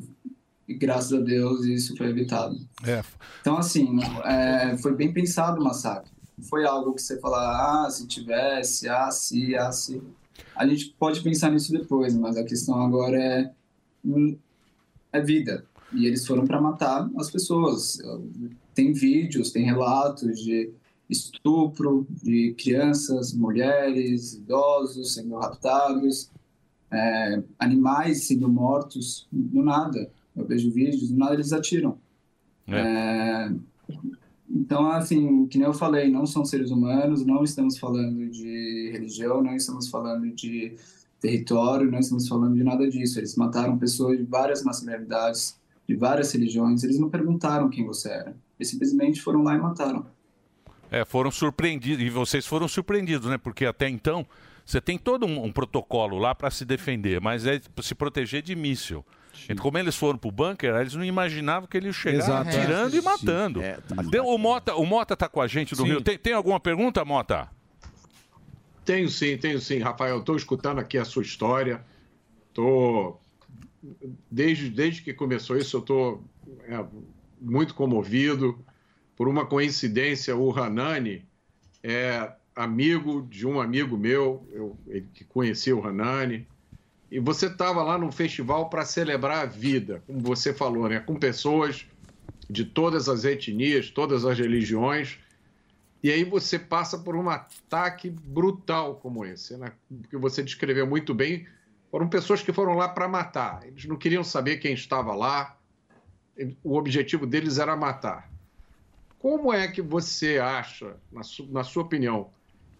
graças 0.70 1.12
a 1.14 1.22
Deus 1.22 1.66
isso 1.66 1.96
foi 1.98 2.08
evitado. 2.08 2.56
É. 2.86 3.04
Então, 3.42 3.58
assim, 3.58 4.00
é, 4.24 4.78
foi 4.78 4.96
bem 4.96 5.12
pensado 5.12 5.60
o 5.60 5.64
massacre. 5.64 6.12
Foi 6.50 6.66
algo 6.66 6.94
que 6.94 7.02
você 7.02 7.20
fala, 7.20 7.86
ah, 7.86 7.90
se 7.90 8.08
tivesse, 8.08 8.90
ah, 8.90 9.12
se, 9.12 9.56
ah, 9.56 9.72
se. 9.72 10.02
A 10.56 10.68
gente 10.68 10.96
pode 10.98 11.22
pensar 11.22 11.52
nisso 11.52 11.72
depois, 11.72 12.16
mas 12.16 12.38
a 12.38 12.44
questão 12.44 12.82
agora 12.82 13.18
é 13.18 13.52
hum, 14.06 14.38
é 15.12 15.22
vida. 15.22 15.66
E 15.94 16.06
eles 16.06 16.26
foram 16.26 16.46
para 16.46 16.62
matar 16.62 17.10
as 17.18 17.30
pessoas. 17.30 18.00
Tem 18.74 18.94
vídeos, 18.94 19.52
tem 19.52 19.66
relatos 19.66 20.40
de 20.40 20.72
estupro 21.10 22.08
de 22.10 22.56
crianças, 22.58 23.34
mulheres, 23.34 24.34
idosos 24.34 25.16
sendo 25.16 25.36
raptados, 25.36 26.32
é, 26.90 27.44
animais 27.60 28.28
sendo 28.28 28.48
mortos, 28.48 29.28
do 29.32 29.62
nada. 29.62 30.10
Eu 30.34 30.46
vejo 30.46 30.72
vídeos, 30.72 31.10
do 31.10 31.18
nada 31.18 31.34
eles 31.34 31.52
atiram. 31.52 31.98
É. 32.68 32.80
É, 32.80 33.52
então, 34.54 34.92
assim, 34.92 35.48
que 35.48 35.58
nem 35.58 35.66
eu 35.66 35.74
falei, 35.74 36.10
não 36.10 36.26
são 36.26 36.44
seres 36.44 36.72
humanos, 36.72 37.26
não 37.26 37.44
estamos 37.44 37.78
falando 37.78 38.30
de 38.30 38.90
religião, 38.92 39.42
não 39.42 39.56
estamos 39.56 39.88
falando 39.88 40.30
de 40.30 40.76
território, 41.22 41.90
não 41.90 42.00
estamos 42.00 42.28
falando 42.28 42.56
de 42.56 42.64
nada 42.64 42.90
disso. 42.90 43.20
Eles 43.20 43.36
mataram 43.38 43.78
pessoas 43.78 44.18
de 44.18 44.24
várias 44.24 44.64
nacionalidades, 44.66 45.58
de 45.88 45.96
várias 45.96 46.34
religiões. 46.34 46.84
Eles 46.84 47.00
não 47.00 47.10
perguntaram 47.10 47.70
quem 47.70 47.86
você 47.86 48.10
era. 48.10 48.36
Eles 48.60 48.70
simplesmente 48.70 49.22
foram 49.22 49.42
lá 49.42 49.56
e 49.56 49.58
mataram. 49.58 50.06
É, 50.90 51.06
foram 51.06 51.32
surpreendidos. 51.32 52.06
E 52.06 52.10
vocês 52.10 52.46
foram 52.46 52.68
surpreendidos, 52.68 53.30
né? 53.30 53.38
Porque 53.38 53.66
até 53.66 53.88
então 53.88 54.26
você 54.66 54.82
tem 54.82 54.98
todo 54.98 55.26
um, 55.26 55.46
um 55.46 55.52
protocolo 55.52 56.18
lá 56.18 56.36
para 56.36 56.52
se 56.52 56.66
defender, 56.66 57.22
mas 57.22 57.46
é 57.46 57.62
se 57.82 57.96
proteger 57.96 58.42
de 58.42 58.56
míssil. 58.56 59.06
Então, 59.50 59.64
como 59.64 59.78
eles 59.78 59.96
foram 59.96 60.18
pro 60.18 60.32
bunker, 60.32 60.76
eles 60.76 60.94
não 60.94 61.04
imaginavam 61.04 61.68
que 61.68 61.76
ele 61.78 61.88
ia 61.88 61.94
chegar 61.94 62.18
Exato. 62.20 62.50
atirando 62.50 62.96
É. 62.96 63.00
e 63.00 63.02
matando. 63.02 63.62
É, 63.62 63.74
tá- 63.74 64.24
o, 64.24 64.38
Mota, 64.38 64.76
o 64.76 64.86
Mota 64.86 65.16
tá 65.16 65.28
com 65.28 65.42
a 65.42 65.48
gente 65.48 65.72
do 65.76 65.82
Sim. 65.84 65.88
Rio. 65.88 66.02
Tem, 66.02 66.18
tem 66.18 66.34
alguma 66.34 66.60
pergunta, 66.60 67.04
Mota? 67.04 67.50
Tenho 68.86 69.10
sim, 69.10 69.38
tenho 69.38 69.60
sim, 69.60 69.80
Rafael. 69.80 70.20
Estou 70.20 70.36
escutando 70.36 70.80
aqui 70.80 70.98
a 70.98 71.06
sua 71.06 71.22
história. 71.24 71.84
Tô 72.54 73.18
desde 74.30 74.70
desde 74.70 75.02
que 75.02 75.14
começou 75.14 75.58
isso, 75.58 75.78
eu 75.78 75.82
estou 75.82 76.24
muito 77.40 77.74
comovido. 77.74 78.64
Por 79.16 79.28
uma 79.28 79.46
coincidência, 79.46 80.36
o 80.36 80.52
Hanani 80.58 81.26
é 81.84 82.32
amigo 82.56 83.26
de 83.30 83.46
um 83.48 83.62
amigo 83.62 83.98
meu, 83.98 84.48
eu 84.52 84.78
ele 84.88 85.08
que 85.14 85.24
conhecia 85.24 85.76
o 85.76 85.86
Hanani. 85.86 86.48
E 87.12 87.20
você 87.20 87.48
estava 87.48 87.84
lá 87.84 87.98
num 87.98 88.12
festival 88.12 88.70
para 88.70 88.86
celebrar 88.86 89.40
a 89.40 89.46
vida, 89.46 90.02
como 90.08 90.22
você 90.22 90.54
falou, 90.54 90.88
né? 90.88 91.02
Com 91.02 91.16
pessoas 91.16 91.86
de 92.50 92.64
todas 92.64 93.10
as 93.10 93.26
etnias, 93.26 93.90
todas 93.90 94.24
as 94.24 94.40
religiões. 94.40 95.20
E 96.02 96.10
aí 96.10 96.24
você 96.24 96.58
passa 96.58 96.98
por 96.98 97.18
um 97.18 97.30
ataque 97.30 98.10
brutal 98.10 98.96
como 98.96 99.26
esse, 99.26 99.58
né? 99.58 99.74
Que 100.10 100.16
você 100.16 100.42
descreveu 100.42 100.88
muito 100.88 101.14
bem. 101.14 101.46
Foram 101.92 102.08
pessoas 102.08 102.42
que 102.42 102.54
foram 102.54 102.76
lá 102.76 102.88
para 102.88 103.10
matar. 103.10 103.68
Eles 103.68 103.84
não 103.84 103.98
queriam 103.98 104.24
saber 104.24 104.58
quem 104.58 104.74
estava 104.74 105.14
lá. 105.14 105.58
O 106.64 106.78
objetivo 106.78 107.28
deles 107.28 107.58
era 107.58 107.76
matar. 107.76 108.32
Como 109.20 109.52
é 109.52 109.68
que 109.68 109.82
você 109.82 110.40
acha, 110.40 110.96
na, 111.12 111.24
su 111.24 111.46
na 111.52 111.64
sua 111.64 111.84
opinião, 111.84 112.30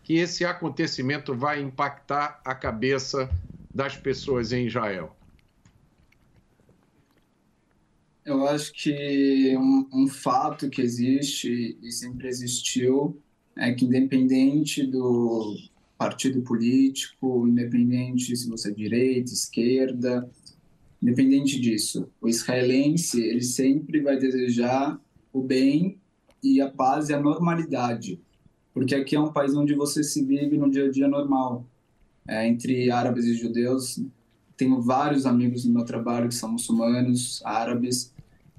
que 0.04 0.16
esse 0.16 0.46
acontecimento 0.46 1.36
vai 1.36 1.62
impactar 1.62 2.42
a 2.44 2.56
cabeça 2.56 3.30
das 3.74 3.98
pessoas 3.98 4.52
em 4.52 4.68
Israel? 4.68 5.16
Eu 8.24 8.48
acho 8.48 8.72
que 8.74 9.56
um, 9.58 9.88
um 9.92 10.08
fato 10.08 10.70
que 10.70 10.82
existe 10.82 11.78
e 11.82 11.92
sempre 11.92 12.28
existiu 12.28 13.20
é 13.58 13.74
que, 13.74 13.86
independente 13.86 14.86
do 14.86 15.56
partido 15.98 16.42
político, 16.42 17.48
independente 17.48 18.36
se 18.36 18.50
você 18.50 18.70
é 18.70 18.74
direita, 18.74 19.32
esquerda, 19.32 20.30
independente 21.02 21.60
disso, 21.60 22.10
o 22.22 22.28
israelense 22.28 23.22
ele 23.22 23.42
sempre 23.42 24.02
vai 24.02 24.18
desejar 24.18 25.00
o 25.34 25.42
bem 25.42 26.00
e 26.44 26.62
a 26.62 26.70
paz 26.70 27.10
e 27.10 27.14
a 27.14 27.20
normalidade, 27.20 28.20
porque 28.74 28.96
aqui 28.96 29.16
é 29.16 29.20
um 29.20 29.32
país 29.32 29.54
onde 29.56 29.74
você 29.74 30.04
se 30.04 30.24
vive 30.24 30.58
no 30.58 30.70
dia 30.70 30.86
a 30.86 30.92
dia 30.92 31.08
normal, 31.08 31.66
é, 32.28 32.48
entre 32.48 32.90
árabes 32.92 33.26
e 33.26 33.34
judeus. 33.34 34.00
Tenho 34.56 34.82
vários 34.82 35.26
amigos 35.26 35.66
no 35.66 35.74
meu 35.74 35.86
trabalho 35.86 36.30
que 36.30 36.36
são 36.36 36.52
muçulmanos, 36.52 37.42
árabes, 37.44 38.14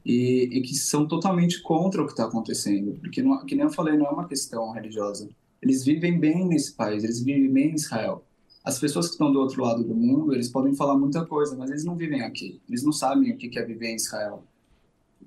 e, 0.05 0.49
e 0.53 0.61
que 0.63 0.75
são 0.75 1.07
totalmente 1.07 1.63
contra 1.63 2.03
o 2.03 2.07
que 2.07 2.13
está 2.13 2.25
acontecendo, 2.25 2.99
porque, 3.01 3.23
não, 3.23 3.45
que 3.47 3.55
nem 3.55 3.65
eu 3.65 3.71
falei, 3.71 3.97
não 3.97 4.07
é 4.07 4.11
uma 4.11 4.27
questão 4.27 4.73
religiosa. 4.73 5.29
Eles 5.61 5.85
vivem 5.85 6.19
bem 6.19 6.47
nesse 6.47 6.73
país, 6.73 7.05
eles 7.05 7.23
vivem 7.23 7.51
bem 7.51 7.71
em 7.71 7.75
Israel. 7.75 8.25
As 8.65 8.79
pessoas 8.79 9.07
que 9.07 9.13
estão 9.13 9.33
do 9.33 9.41
outro 9.41 9.63
lado 9.63 9.83
do 9.83 9.95
mundo, 9.95 10.33
eles 10.33 10.49
podem 10.49 10.75
falar 10.75 10.97
muita 10.99 11.25
coisa, 11.25 11.57
mas 11.57 11.71
eles 11.71 11.85
não 11.85 11.97
vivem 11.97 12.23
aqui. 12.23 12.61
Eles 12.69 12.83
não 12.83 12.93
sabem 12.93 13.33
o 13.33 13.37
que 13.37 13.59
é 13.59 13.65
viver 13.65 13.89
em 13.89 13.97
Israel. 13.97 14.45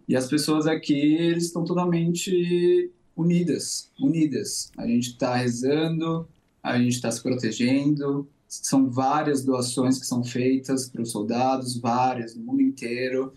E 0.07 0.15
as 0.15 0.27
pessoas 0.27 0.67
aqui, 0.67 1.15
eles 1.15 1.45
estão 1.45 1.63
totalmente 1.63 2.91
unidas, 3.15 3.91
unidas. 3.99 4.71
A 4.77 4.87
gente 4.87 5.11
está 5.11 5.35
rezando, 5.35 6.27
a 6.65 6.79
gente 6.79 6.93
está 6.93 7.11
se 7.11 7.21
protegendo. 7.21 8.27
São 8.47 8.89
várias 8.89 9.43
doações 9.43 9.99
que 9.99 10.07
são 10.07 10.23
feitas 10.23 10.89
para 10.89 11.03
os 11.03 11.11
soldados, 11.11 11.77
várias, 11.77 12.35
no 12.35 12.43
mundo 12.43 12.61
inteiro. 12.61 13.33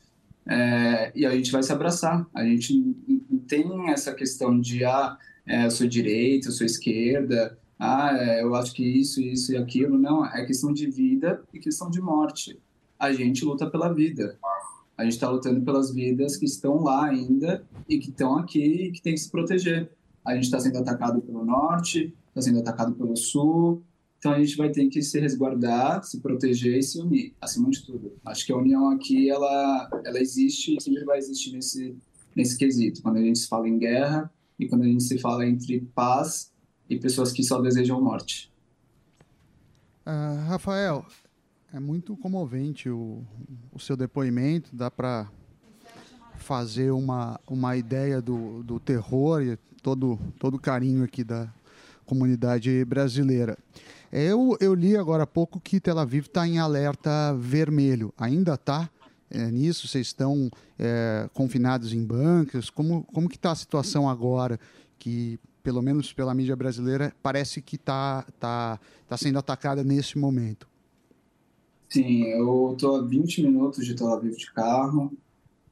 É, 0.47 1.13
e 1.15 1.27
a 1.27 1.31
gente 1.33 1.53
vai 1.53 1.63
se 1.63 1.71
abraçar. 1.71 2.27
A 2.35 2.43
gente 2.43 2.73
não 3.29 3.39
tem 3.41 3.91
essa 3.91 4.15
questão 4.15 4.59
de, 4.59 4.83
ah, 4.83 5.19
é, 5.47 5.69
sou 5.69 5.87
direita, 5.87 6.51
sou 6.51 6.65
esquerda, 6.65 7.59
ah, 7.79 8.17
é, 8.17 8.43
eu 8.43 8.55
acho 8.55 8.73
que 8.73 8.83
isso, 8.83 9.21
isso 9.21 9.53
e 9.53 9.59
aquilo. 9.59 9.99
Não, 9.99 10.25
é 10.25 10.47
questão 10.47 10.73
de 10.73 10.91
vida 10.91 11.43
e 11.53 11.59
questão 11.59 11.91
de 11.91 12.01
morte. 12.01 12.59
A 12.99 13.13
gente 13.13 13.45
luta 13.45 13.69
pela 13.69 13.93
vida. 13.93 14.39
A 14.97 15.05
gente 15.05 15.13
está 15.13 15.29
lutando 15.29 15.61
pelas 15.61 15.93
vidas 15.93 16.37
que 16.37 16.47
estão 16.47 16.83
lá 16.83 17.05
ainda 17.05 17.63
e 17.87 17.99
que 17.99 18.09
estão 18.09 18.39
aqui 18.39 18.87
e 18.87 18.91
que 18.91 19.03
tem 19.03 19.13
que 19.13 19.21
se 19.21 19.31
proteger. 19.31 19.91
A 20.25 20.35
gente 20.35 20.45
está 20.45 20.59
sendo 20.59 20.79
atacado 20.79 21.21
pelo 21.21 21.45
norte, 21.45 22.13
está 22.39 22.51
sendo 22.51 22.61
atacado 22.61 22.95
pelo 22.95 23.17
sul, 23.17 23.83
então 24.19 24.33
a 24.33 24.39
gente 24.41 24.57
vai 24.57 24.71
ter 24.71 24.89
que 24.89 25.01
se 25.01 25.21
resguardar, 25.21 26.03
se 26.03 26.21
proteger 26.21 26.79
e 26.79 26.83
se 26.83 27.01
unir, 27.01 27.35
acima 27.41 27.71
de 27.71 27.85
tudo. 27.85 28.13
Acho 28.25 28.45
que 28.45 28.53
a 28.53 28.57
união 28.57 28.91
aqui 28.91 29.31
ela 29.31 29.89
ela 30.05 30.21
existe 30.21 30.77
e 30.77 30.81
sempre 30.81 31.05
vai 31.05 31.19
existir 31.19 31.53
nesse 31.53 31.97
nesse 32.35 32.57
quesito. 32.57 33.03
Quando 33.03 33.17
a 33.17 33.23
gente 33.23 33.39
se 33.39 33.49
fala 33.49 33.69
em 33.69 33.79
guerra 33.79 34.31
e 34.59 34.67
quando 34.67 34.83
a 34.83 34.87
gente 34.87 35.03
se 35.05 35.19
fala 35.19 35.47
entre 35.47 35.81
paz 35.95 36.53
e 36.89 36.99
pessoas 36.99 37.33
que 37.33 37.43
só 37.43 37.61
desejam 37.61 38.03
morte. 38.03 38.51
Ah, 40.05 40.45
Rafael, 40.49 41.05
é 41.73 41.79
muito 41.79 42.17
comovente 42.17 42.89
o, 42.89 43.23
o 43.73 43.79
seu 43.79 43.97
depoimento, 43.97 44.75
dá 44.75 44.91
para 44.91 45.31
fazer 46.37 46.91
uma, 46.93 47.39
uma 47.47 47.77
ideia 47.77 48.23
do, 48.23 48.63
do 48.63 48.81
terror 48.81 49.43
e 49.43 49.57
todo, 49.83 50.19
todo 50.39 50.55
o 50.55 50.59
carinho 50.59 51.05
aqui 51.05 51.23
da 51.23 51.53
comunidade 52.09 52.83
brasileira. 52.87 53.59
Eu, 54.11 54.57
eu 54.61 54.75
li 54.75 54.97
agora 54.97 55.25
há 55.25 55.27
pouco 55.27 55.61
que 55.61 55.79
Tel 55.79 55.99
Aviv 55.99 56.25
está 56.25 56.49
em 56.49 56.59
alerta 56.59 57.35
vermelho. 57.35 58.13
Ainda 58.17 58.55
está 58.55 58.89
é, 59.31 59.51
nisso? 59.51 59.87
Vocês 59.87 60.07
estão 60.07 60.51
é, 60.79 61.29
confinados 61.35 61.93
em 61.93 62.03
bancos? 62.03 62.71
Como, 62.71 63.05
como 63.13 63.29
que 63.29 63.37
está 63.37 63.53
a 63.53 63.55
situação 63.55 64.09
agora? 64.09 64.59
Que, 64.99 65.39
pelo 65.63 65.83
menos 65.83 66.11
pela 66.13 66.35
mídia 66.35 66.57
brasileira, 66.57 67.13
parece 67.23 67.61
que 67.61 67.77
está 67.77 68.25
tá, 68.41 68.81
tá 69.07 69.17
sendo 69.19 69.39
atacada 69.39 69.85
nesse 69.85 70.19
momento. 70.19 70.67
Sim, 71.91 72.25
eu 72.25 72.73
estou 72.73 72.97
a 72.97 73.03
20 73.03 73.43
minutos 73.43 73.85
de 73.85 73.95
Tel 73.95 74.09
Aviv 74.09 74.35
de 74.37 74.51
carro. 74.53 75.13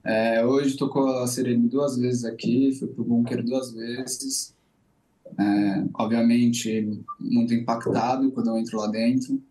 É, 0.05 0.45
hoje 0.45 0.77
tocou 0.77 1.09
a 1.23 1.27
Serene 1.27 1.69
duas 1.69 1.97
vezes 1.97 2.25
aqui, 2.25 2.73
fui 2.79 2.89
para 2.89 3.03
o 3.03 3.05
bunker 3.05 3.43
duas 3.43 3.73
vezes. 3.73 4.56
É, 5.39 5.85
obviamente, 5.95 7.05
muito 7.21 7.53
impactado 7.53 8.31
quando 8.33 8.49
eu 8.49 8.59
entro 8.59 8.79
lá 8.79 8.87
dentro. 8.87 9.43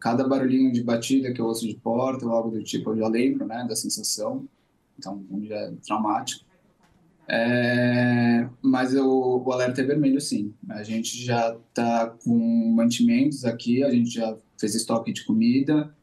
Cada 0.00 0.26
barulhinho 0.26 0.72
de 0.72 0.82
batida 0.82 1.32
que 1.32 1.40
eu 1.40 1.46
ouço 1.46 1.66
de 1.66 1.74
porta 1.74 2.26
ou 2.26 2.32
algo 2.32 2.50
do 2.50 2.62
tipo, 2.62 2.90
eu 2.90 2.98
já 2.98 3.08
lembro 3.08 3.46
né, 3.46 3.64
da 3.68 3.76
sensação. 3.76 4.46
Então, 4.98 5.24
já 5.42 5.56
é 5.56 5.72
traumático. 5.86 6.44
É, 7.30 8.48
mas 8.62 8.94
o, 8.94 9.42
o 9.44 9.52
alerta 9.52 9.82
é 9.82 9.84
vermelho, 9.84 10.20
sim. 10.20 10.54
A 10.70 10.82
gente 10.82 11.22
já 11.22 11.54
está 11.68 12.06
com 12.24 12.72
mantimentos 12.74 13.44
aqui, 13.44 13.84
a 13.84 13.90
gente 13.90 14.10
já 14.10 14.34
fez 14.58 14.74
estoque 14.74 15.12
de 15.12 15.24
comida, 15.24 15.94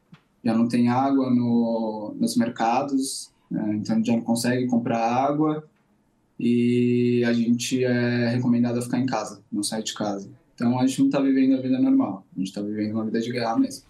já 0.44 0.54
não 0.54 0.68
tem 0.68 0.88
água 0.88 1.28
no, 1.28 2.14
nos 2.18 2.36
mercados, 2.36 3.32
é, 3.52 3.74
então 3.74 4.02
já 4.04 4.12
não 4.12 4.22
consegue 4.22 4.66
comprar 4.66 5.00
água 5.00 5.68
e 6.38 7.24
a 7.26 7.32
gente 7.32 7.84
é 7.84 8.28
recomendado 8.28 8.78
a 8.78 8.82
ficar 8.82 8.98
em 8.98 9.06
casa, 9.06 9.42
não 9.50 9.62
sair 9.62 9.82
de 9.82 9.94
casa. 9.94 10.30
Então 10.54 10.78
a 10.78 10.86
gente 10.86 10.98
não 11.00 11.06
está 11.06 11.20
vivendo 11.20 11.58
a 11.58 11.60
vida 11.60 11.78
normal, 11.78 12.26
a 12.34 12.38
gente 12.38 12.48
está 12.48 12.60
vivendo 12.62 12.92
uma 12.92 13.04
vida 13.04 13.20
de 13.20 13.32
guerra 13.32 13.58
mesmo. 13.58 13.84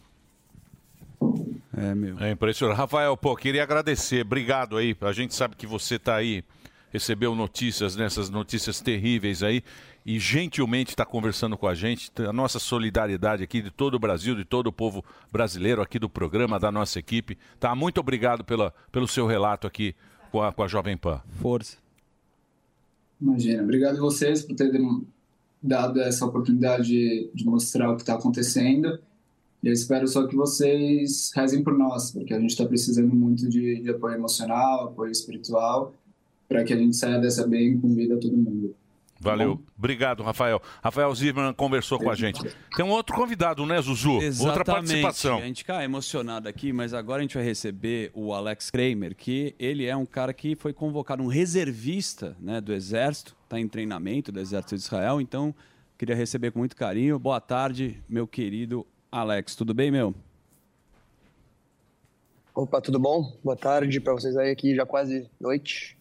É, 1.77 1.95
meu. 1.95 2.19
É 2.19 2.31
impressionante. 2.31 2.77
Rafael, 2.77 3.17
pô, 3.17 3.37
queria 3.37 3.63
agradecer. 3.63 4.23
Obrigado 4.23 4.77
aí. 4.77 4.97
A 5.01 5.13
gente 5.13 5.35
sabe 5.35 5.57
que 5.57 5.67
você 5.67 5.97
está 5.97 6.17
aí, 6.17 6.43
recebeu 6.91 7.35
notícias 7.35 7.97
nessas 7.97 8.31
notícias 8.31 8.81
terríveis 8.81 9.43
aí 9.43 9.63
e 10.05 10.19
gentilmente 10.19 10.91
está 10.91 11.05
conversando 11.05 11.57
com 11.57 11.67
a 11.67 11.75
gente. 11.75 12.11
A 12.27 12.33
nossa 12.33 12.59
solidariedade 12.59 13.43
aqui 13.43 13.61
de 13.61 13.71
todo 13.71 13.95
o 13.95 13.99
Brasil, 13.99 14.35
de 14.35 14.45
todo 14.45 14.69
o 14.69 14.73
povo 14.73 15.05
brasileiro 15.31 15.83
aqui 15.83 15.99
do 15.99 16.09
programa, 16.09 16.59
da 16.59 16.73
nossa 16.73 16.99
equipe. 16.99 17.37
Tá? 17.61 17.75
Muito 17.75 17.99
obrigado 17.99 18.45
pela, 18.45 18.73
pelo 18.91 19.07
seu 19.07 19.27
relato 19.27 19.67
aqui 19.67 19.95
com 20.31 20.43
a, 20.43 20.53
com 20.53 20.63
a 20.63 20.69
Jovem 20.69 20.97
Pan. 20.97 21.21
Força. 21.41 21.86
Imagina. 23.21 23.63
Obrigado 23.63 23.97
a 23.97 24.01
vocês 24.01 24.43
por 24.43 24.55
terem 24.55 25.07
dado 25.63 26.01
essa 26.01 26.25
oportunidade 26.25 27.31
de 27.33 27.45
mostrar 27.45 27.91
o 27.91 27.97
que 27.97 28.03
está 28.03 28.15
acontecendo. 28.15 28.99
E 29.63 29.69
eu 29.69 29.73
espero 29.73 30.07
só 30.07 30.27
que 30.27 30.37
vocês 30.37 31.33
rezem 31.35 31.63
por 31.63 31.77
nós, 31.77 32.11
porque 32.11 32.35
a 32.35 32.41
gente 32.41 32.51
está 32.51 32.65
precisando 32.67 33.15
muito 33.15 33.49
de, 33.49 33.81
de, 33.81 33.91
apoio 33.91 34.15
emocional, 34.15 34.89
apoio 34.89 35.11
espiritual, 35.11 35.95
para 36.49 36.63
que 36.63 36.73
a 36.73 36.77
gente 36.77 36.95
saia 36.95 37.19
dessa 37.19 37.47
bem 37.47 37.81
com 37.81 37.95
vida 37.95 38.17
todo 38.19 38.37
mundo. 38.37 38.75
Valeu. 39.19 39.63
Obrigado, 39.77 40.23
Rafael. 40.23 40.61
Rafael 40.83 41.15
Zimmermann 41.15 41.55
conversou 41.55 41.99
com 41.99 42.11
a 42.11 42.15
gente. 42.15 42.41
Tem 42.77 42.85
um 42.85 42.91
outro 42.91 43.15
convidado, 43.15 43.65
né, 43.65 43.81
Zuzu? 43.81 44.21
Exatamente. 44.21 44.59
Outra 44.59 44.65
participação. 44.65 45.39
A 45.39 45.43
gente 45.43 45.59
fica 45.59 45.83
emocionado 45.83 46.49
aqui, 46.49 46.73
mas 46.73 46.93
agora 46.93 47.21
a 47.21 47.23
gente 47.23 47.35
vai 47.35 47.45
receber 47.45 48.11
o 48.15 48.33
Alex 48.35 48.71
Kramer, 48.71 49.15
que 49.15 49.55
ele 49.59 49.87
é 49.87 49.97
um 49.97 50.07
cara 50.07 50.33
que 50.35 50.55
foi 50.55 50.73
convocado, 50.73 51.23
um 51.23 51.29
reservista 51.29 52.37
né, 52.39 52.61
do 52.61 52.73
Exército, 52.73 53.35
está 53.45 53.59
em 53.59 53.67
treinamento 53.67 54.31
do 54.31 54.39
Exército 54.39 54.77
de 54.77 54.83
Israel, 54.83 55.21
então 55.21 55.55
queria 55.97 56.15
receber 56.15 56.51
com 56.51 56.59
muito 56.59 56.77
carinho. 56.77 57.19
Boa 57.19 57.41
tarde, 57.41 58.03
meu 58.09 58.27
querido 58.27 58.87
Alex. 59.11 59.57
Tudo 59.57 59.73
bem, 59.73 59.91
meu? 59.91 60.15
Opa, 62.55 62.81
tudo 62.81 62.99
bom? 62.99 63.33
Boa 63.45 63.57
tarde 63.57 64.01
para 64.01 64.13
vocês 64.13 64.37
aí 64.37 64.51
aqui, 64.51 64.75
já 64.75 64.87
quase 64.87 65.29
noite. 65.41 65.96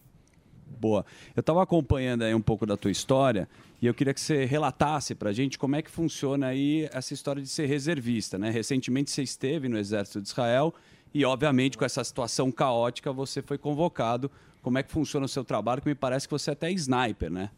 Boa. 0.80 1.06
Eu 1.36 1.40
estava 1.40 1.64
acompanhando 1.64 2.24
aí 2.24 2.34
um 2.34 2.42
pouco 2.42 2.66
da 2.66 2.76
tua 2.76 2.92
história 2.92 3.48
e 3.82 3.88
eu 3.88 3.94
queria 3.94 4.14
que 4.14 4.20
você 4.20 4.46
relatasse 4.46 5.16
para 5.16 5.30
a 5.30 5.34
gente 5.34 5.58
como 5.58 5.76
é 5.76 5.82
que 5.82 5.90
funciona 5.90 6.48
aí 6.48 6.90
essa 6.92 7.14
história 7.14 7.42
de 7.42 7.48
ser 7.48 7.66
reservista, 7.66 8.38
né? 8.38 8.50
Recentemente 8.50 9.12
você 9.12 9.24
esteve 9.24 9.70
no 9.70 9.78
Exército 9.78 10.22
de 10.22 10.28
Israel 10.28 10.74
e, 11.14 11.24
obviamente, 11.24 11.78
com 11.78 11.86
essa 11.86 12.04
situação 12.04 12.52
caótica, 12.52 13.12
você 13.14 13.42
foi 13.42 13.58
convocado. 13.58 14.30
Como 14.62 14.78
é 14.78 14.84
que 14.84 14.92
funciona 14.92 15.26
o 15.26 15.30
seu 15.30 15.44
trabalho? 15.44 15.82
Que 15.82 15.88
me 15.88 15.96
parece 15.96 16.28
que 16.28 16.32
você 16.32 16.50
é 16.50 16.54
até 16.54 16.72
sniper, 16.72 17.32
né? 17.32 17.50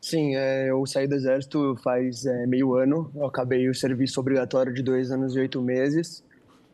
Sim, 0.00 0.34
é, 0.34 0.70
eu 0.70 0.84
saí 0.86 1.06
do 1.06 1.14
Exército 1.14 1.76
faz 1.82 2.26
é, 2.26 2.46
meio 2.46 2.74
ano. 2.74 3.10
Eu 3.14 3.26
acabei 3.26 3.68
o 3.68 3.74
serviço 3.74 4.18
obrigatório 4.18 4.72
de 4.72 4.82
dois 4.82 5.10
anos 5.10 5.36
e 5.36 5.40
oito 5.40 5.62
meses. 5.62 6.24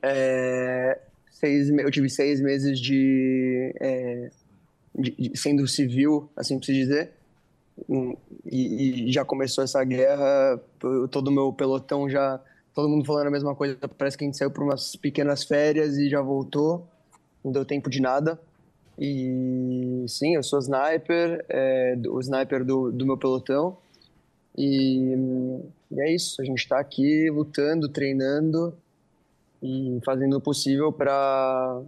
É, 0.03 0.99
seis, 1.39 1.69
eu 1.69 1.91
tive 1.91 2.09
seis 2.09 2.41
meses 2.41 2.81
de, 2.81 3.73
é, 3.79 4.31
de, 4.95 5.11
de 5.11 5.37
sendo 5.37 5.67
civil, 5.69 6.31
assim 6.37 6.59
por 6.59 6.65
se 6.65 6.73
dizer, 6.73 7.11
e, 8.47 9.09
e, 9.09 9.13
já 9.13 9.25
começou 9.25 9.63
essa 9.63 9.85
guerra, 9.85 10.59
todo 11.11 11.29
o 11.29 11.31
meu 11.33 11.53
pelotão 11.53 12.09
já, 12.09 12.41
todo 12.75 12.89
mundo 12.89 13.05
falando 13.05 13.27
a 13.27 13.31
mesma 13.31 13.55
coisa, 13.55 13.77
parece 13.99 14.17
que 14.17 14.25
a 14.25 14.27
gente 14.27 14.37
saiu 14.37 14.51
por 14.51 14.65
umas 14.65 14.97
pequenas 14.97 15.45
férias 15.45 15.99
e 15.99 16.09
já 16.09 16.23
voltou, 16.23 16.87
não 17.45 17.53
deu 17.53 17.65
tempo 17.65 17.91
de 17.91 18.01
nada. 18.01 18.41
E 18.99 20.07
sim, 20.09 20.37
eu 20.37 20.43
sou 20.43 20.59
sniper, 20.59 21.45
é, 21.51 21.99
o 22.09 22.19
sniper 22.21 22.65
do, 22.65 22.91
do 22.91 23.05
meu 23.05 23.19
pelotão. 23.19 23.77
E, 24.57 25.15
e 25.91 26.01
é 26.01 26.15
isso, 26.15 26.41
a 26.41 26.45
gente 26.47 26.61
está 26.61 26.81
aqui 26.81 27.29
lutando, 27.31 27.91
treinando 27.91 28.75
e 29.67 30.01
fazendo 30.05 30.37
o 30.37 30.41
possível 30.41 30.93
para 30.93 31.83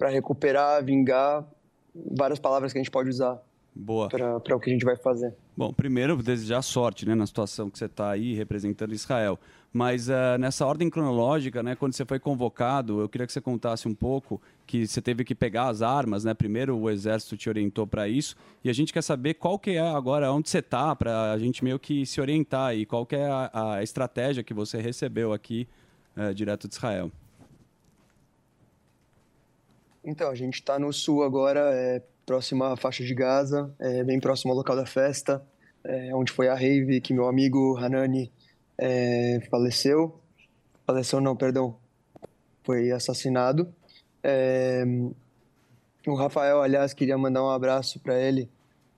recuperar, 0.00 0.82
vingar 0.82 1.46
várias 1.94 2.38
palavras 2.38 2.72
que 2.72 2.78
a 2.78 2.82
gente 2.82 2.90
pode 2.90 3.10
usar. 3.10 3.38
Boa. 3.74 4.08
Para 4.08 4.56
o 4.56 4.60
que 4.60 4.70
a 4.70 4.72
gente 4.72 4.84
vai 4.84 4.96
fazer. 4.96 5.34
Bom, 5.56 5.72
primeiro, 5.72 6.20
desejar 6.22 6.62
sorte 6.62 7.06
né, 7.06 7.14
na 7.14 7.26
situação 7.26 7.70
que 7.70 7.78
você 7.78 7.84
está 7.84 8.10
aí 8.10 8.34
representando 8.34 8.92
Israel. 8.92 9.38
Mas 9.72 10.08
uh, 10.08 10.36
nessa 10.40 10.66
ordem 10.66 10.90
cronológica, 10.90 11.62
né, 11.62 11.76
quando 11.76 11.92
você 11.92 12.04
foi 12.04 12.18
convocado, 12.18 13.00
eu 13.00 13.08
queria 13.08 13.26
que 13.26 13.32
você 13.32 13.40
contasse 13.40 13.86
um 13.86 13.94
pouco 13.94 14.40
que 14.66 14.86
você 14.86 15.00
teve 15.00 15.22
que 15.22 15.34
pegar 15.34 15.68
as 15.68 15.80
armas, 15.80 16.24
né? 16.24 16.34
Primeiro 16.34 16.76
o 16.76 16.90
exército 16.90 17.36
te 17.36 17.48
orientou 17.48 17.86
para 17.86 18.08
isso 18.08 18.34
e 18.64 18.70
a 18.70 18.72
gente 18.72 18.92
quer 18.92 19.02
saber 19.02 19.34
qual 19.34 19.58
que 19.58 19.72
é 19.72 19.80
agora 19.80 20.32
onde 20.32 20.50
você 20.50 20.58
está 20.58 20.96
para 20.96 21.32
a 21.32 21.38
gente 21.38 21.62
meio 21.62 21.78
que 21.78 22.04
se 22.04 22.20
orientar 22.20 22.74
e 22.74 22.84
qual 22.84 23.06
que 23.06 23.14
é 23.14 23.26
a, 23.26 23.74
a 23.74 23.82
estratégia 23.82 24.42
que 24.42 24.52
você 24.52 24.80
recebeu 24.80 25.32
aqui 25.32 25.68
é, 26.20 26.34
direto 26.34 26.68
de 26.68 26.74
Israel. 26.74 27.10
Então, 30.04 30.30
a 30.30 30.34
gente 30.34 30.54
está 30.54 30.78
no 30.78 30.92
sul 30.92 31.22
agora, 31.22 31.60
é, 31.74 32.02
próximo 32.26 32.64
à 32.64 32.76
faixa 32.76 33.02
de 33.04 33.14
Gaza, 33.14 33.74
é, 33.78 34.04
bem 34.04 34.20
próximo 34.20 34.52
ao 34.52 34.56
local 34.58 34.76
da 34.76 34.84
festa, 34.84 35.42
é, 35.82 36.14
onde 36.14 36.30
foi 36.30 36.48
a 36.48 36.54
rave 36.54 37.00
que 37.00 37.14
meu 37.14 37.26
amigo 37.26 37.76
Hanani 37.76 38.30
é, 38.76 39.40
faleceu. 39.50 40.20
Faleceu 40.86 41.20
não, 41.20 41.34
perdão, 41.34 41.76
foi 42.64 42.90
assassinado. 42.90 43.72
É, 44.22 44.84
o 46.06 46.14
Rafael, 46.14 46.62
aliás, 46.62 46.92
queria 46.92 47.16
mandar 47.16 47.42
um 47.42 47.50
abraço 47.50 47.98
para 48.00 48.18
ele, 48.18 48.48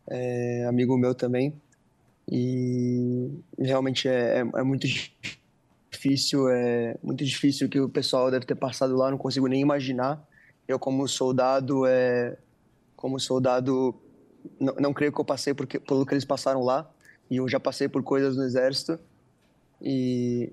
é, 0.09 0.65
amigo 0.69 0.97
meu 0.97 1.15
também. 1.15 1.53
E 2.31 3.31
realmente 3.59 4.09
é, 4.09 4.39
é, 4.39 4.61
é 4.61 4.63
muito 4.63 4.87
difícil, 6.03 6.49
é 6.49 6.97
muito 7.03 7.25
difícil 7.25 7.69
que 7.69 7.81
o 7.81 7.89
pessoal 7.89 8.31
deve 8.31 8.45
ter 8.45 8.57
passado 8.57 8.97
lá, 8.97 9.11
não 9.11 9.19
consigo 9.19 9.47
nem 9.47 9.61
imaginar. 9.61 10.23
Eu 10.67 10.79
como 10.79 11.07
soldado, 11.07 11.87
é, 11.87 12.37
como 12.97 13.21
soldado, 13.21 13.95
não, 14.59 14.75
não 14.75 14.93
creio 14.93 15.13
que 15.13 15.21
eu 15.21 15.25
passei 15.25 15.55
porque, 15.55 15.79
pelo 15.79 16.05
que 16.05 16.13
eles 16.13 16.25
passaram 16.25 16.63
lá, 16.63 16.91
e 17.31 17.37
eu 17.37 17.49
já 17.49 17.61
passei 17.61 17.89
por 17.89 18.03
coisas 18.03 18.37
no 18.37 18.43
exército. 18.43 18.99
E, 19.81 20.53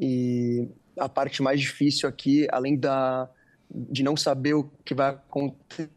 e 0.00 0.68
a 0.98 1.08
parte 1.08 1.42
mais 1.42 1.60
difícil 1.60 2.08
aqui, 2.08 2.46
além 2.50 2.76
da 2.78 3.28
de 3.70 4.04
não 4.04 4.16
saber 4.16 4.54
o 4.54 4.70
que 4.84 4.94
vai 4.94 5.10
acontecer 5.10 5.90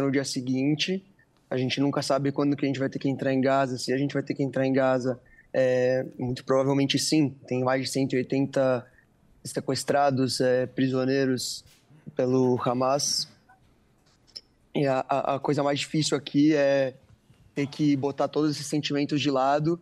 no 0.00 0.10
dia 0.10 0.24
seguinte, 0.24 1.04
a 1.50 1.56
gente 1.56 1.78
nunca 1.80 2.00
sabe 2.00 2.32
quando 2.32 2.56
que 2.56 2.64
a 2.64 2.68
gente 2.68 2.78
vai 2.78 2.88
ter 2.88 2.98
que 2.98 3.08
entrar 3.08 3.32
em 3.32 3.40
Gaza, 3.40 3.76
se 3.76 3.92
a 3.92 3.98
gente 3.98 4.14
vai 4.14 4.22
ter 4.22 4.32
que 4.34 4.42
entrar 4.42 4.64
em 4.64 4.72
Gaza, 4.72 5.20
é, 5.54 6.04
muito 6.18 6.44
provavelmente 6.44 6.98
sim. 6.98 7.30
Tem 7.46 7.62
mais 7.62 7.82
de 7.82 7.88
180 7.90 8.84
sequestrados, 9.44 10.40
é, 10.40 10.66
prisioneiros 10.66 11.64
pelo 12.16 12.60
Hamas. 12.60 13.28
E 14.74 14.84
a, 14.84 15.00
a, 15.00 15.38
coisa 15.38 15.62
mais 15.62 15.78
difícil 15.78 16.16
aqui 16.16 16.54
é 16.56 16.94
ter 17.54 17.68
que 17.68 17.94
botar 17.94 18.26
todos 18.26 18.50
esses 18.50 18.66
sentimentos 18.66 19.20
de 19.20 19.30
lado 19.30 19.78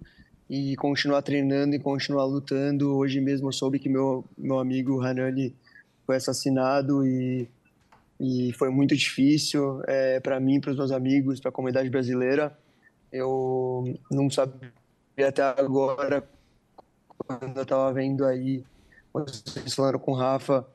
e 0.50 0.76
continuar 0.76 1.22
treinando 1.22 1.74
e 1.74 1.78
continuar 1.78 2.26
lutando. 2.26 2.94
Hoje 2.94 3.18
mesmo 3.18 3.48
eu 3.48 3.52
soube 3.52 3.78
que 3.78 3.88
meu, 3.88 4.22
meu 4.36 4.58
amigo 4.58 5.00
Hanani 5.00 5.54
foi 6.04 6.16
assassinado 6.16 7.06
e, 7.06 7.48
e 8.20 8.52
foi 8.58 8.68
muito 8.68 8.94
difícil 8.94 9.80
é, 9.86 10.20
para 10.20 10.38
mim, 10.38 10.60
para 10.60 10.72
os 10.72 10.76
meus 10.76 10.92
amigos, 10.92 11.40
para 11.40 11.48
a 11.48 11.52
comunidade 11.52 11.88
brasileira. 11.88 12.54
Eu 13.10 13.98
não 14.10 14.28
sabia 14.28 14.70
e 15.16 15.22
até 15.22 15.42
agora, 15.42 16.28
quando 17.18 17.56
eu 17.56 17.62
estava 17.62 17.92
vendo 17.92 18.24
aí, 18.24 18.64
vocês 19.12 19.74
falando 19.74 19.98
com 19.98 20.12
o 20.12 20.14
Rafa, 20.14 20.66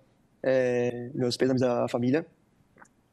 é, 0.44 1.10
meus 1.14 1.36
pêsames 1.36 1.62
da 1.62 1.88
família. 1.88 2.26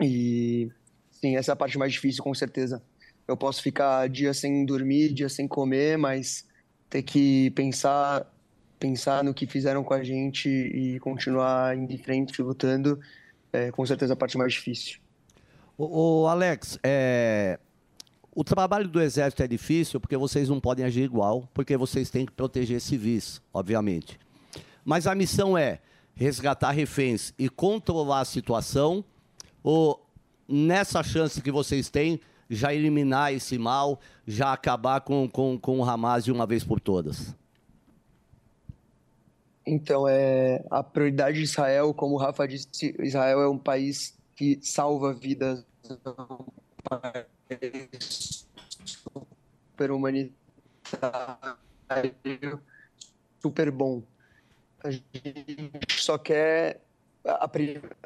E 0.00 0.70
sim, 1.10 1.36
essa 1.36 1.52
é 1.52 1.54
a 1.54 1.56
parte 1.56 1.78
mais 1.78 1.92
difícil, 1.92 2.22
com 2.22 2.34
certeza. 2.34 2.82
Eu 3.26 3.36
posso 3.36 3.62
ficar 3.62 4.08
dias 4.08 4.38
sem 4.38 4.66
dormir, 4.66 5.12
dias 5.12 5.32
sem 5.32 5.48
comer, 5.48 5.96
mas 5.96 6.46
ter 6.90 7.02
que 7.02 7.50
pensar 7.52 8.30
pensar 8.78 9.24
no 9.24 9.32
que 9.32 9.46
fizeram 9.46 9.82
com 9.82 9.94
a 9.94 10.04
gente 10.04 10.48
e 10.48 11.00
continuar 11.00 11.74
indo 11.74 11.90
em 11.90 11.96
frente, 11.96 12.42
lutando, 12.42 13.00
é 13.50 13.70
com 13.70 13.86
certeza 13.86 14.12
a 14.12 14.16
parte 14.16 14.36
mais 14.36 14.52
difícil. 14.52 14.98
O 15.78 16.26
Alex, 16.26 16.78
é, 16.82 17.58
o 18.34 18.42
trabalho 18.42 18.88
do 18.88 19.00
Exército 19.00 19.42
é 19.42 19.46
difícil 19.46 20.00
porque 20.00 20.16
vocês 20.16 20.48
não 20.48 20.58
podem 20.58 20.84
agir 20.84 21.02
igual, 21.02 21.48
porque 21.54 21.76
vocês 21.76 22.10
têm 22.10 22.26
que 22.26 22.32
proteger 22.32 22.80
civis, 22.80 23.40
obviamente. 23.52 24.18
Mas 24.84 25.06
a 25.06 25.14
missão 25.14 25.56
é 25.56 25.80
resgatar 26.14 26.72
reféns 26.72 27.32
e 27.38 27.48
controlar 27.48 28.20
a 28.20 28.24
situação, 28.24 29.04
ou 29.62 30.04
nessa 30.48 31.02
chance 31.02 31.40
que 31.40 31.50
vocês 31.50 31.88
têm, 31.88 32.20
já 32.50 32.74
eliminar 32.74 33.32
esse 33.32 33.56
mal, 33.56 34.00
já 34.26 34.52
acabar 34.52 35.00
com, 35.00 35.28
com, 35.28 35.58
com 35.58 35.78
o 35.78 35.84
Hamas 35.84 36.24
de 36.24 36.32
uma 36.32 36.46
vez 36.46 36.64
por 36.64 36.80
todas? 36.80 37.34
Então, 39.66 40.06
é, 40.06 40.62
a 40.70 40.82
prioridade 40.82 41.38
de 41.38 41.44
Israel, 41.44 41.94
como 41.94 42.16
o 42.16 42.18
Rafa 42.18 42.46
disse, 42.46 42.94
Israel 42.98 43.40
é 43.40 43.48
um 43.48 43.58
país 43.58 44.14
que 44.36 44.58
salva 44.60 45.14
vidas, 45.14 45.64
é 45.88 46.10
um 46.10 46.46
país 46.82 47.33
super 49.72 49.90
humanitário, 49.90 50.34
super 53.40 53.70
bom. 53.70 54.02
A 54.82 54.90
gente 54.90 55.02
só 55.88 56.18
quer 56.18 56.80
a, 57.24 57.50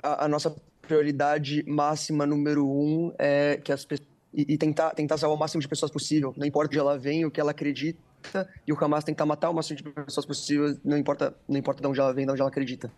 a, 0.02 0.24
a 0.24 0.28
nossa 0.28 0.54
prioridade 0.80 1.64
máxima 1.66 2.24
número 2.26 2.66
um 2.66 3.12
é 3.18 3.56
que 3.56 3.72
as 3.72 3.84
pessoas 3.84 4.08
e, 4.32 4.54
e, 4.54 4.58
tentar 4.58 4.90
tentar 4.90 5.16
salvar 5.16 5.36
o 5.36 5.40
máximo 5.40 5.60
de 5.60 5.68
pessoas 5.68 5.90
possível. 5.90 6.34
Não 6.36 6.46
importa 6.46 6.70
de 6.70 6.78
onde 6.78 6.88
ela 6.88 6.98
vem, 6.98 7.24
o 7.24 7.30
que 7.30 7.40
ela 7.40 7.50
acredita, 7.50 7.98
e 8.66 8.72
o 8.72 8.84
Hamas 8.84 9.04
tentar 9.04 9.24
matar 9.24 9.50
o 9.50 9.54
máximo 9.54 9.76
de 9.76 9.82
pessoas 9.82 10.26
possível, 10.26 10.78
não 10.84 10.98
importa 10.98 11.34
não 11.48 11.56
importa 11.56 11.80
de 11.80 11.88
onde 11.88 12.00
ela 12.00 12.12
vem, 12.12 12.26
de 12.26 12.32
onde 12.32 12.40
ela 12.40 12.50
acredita. 12.50 12.92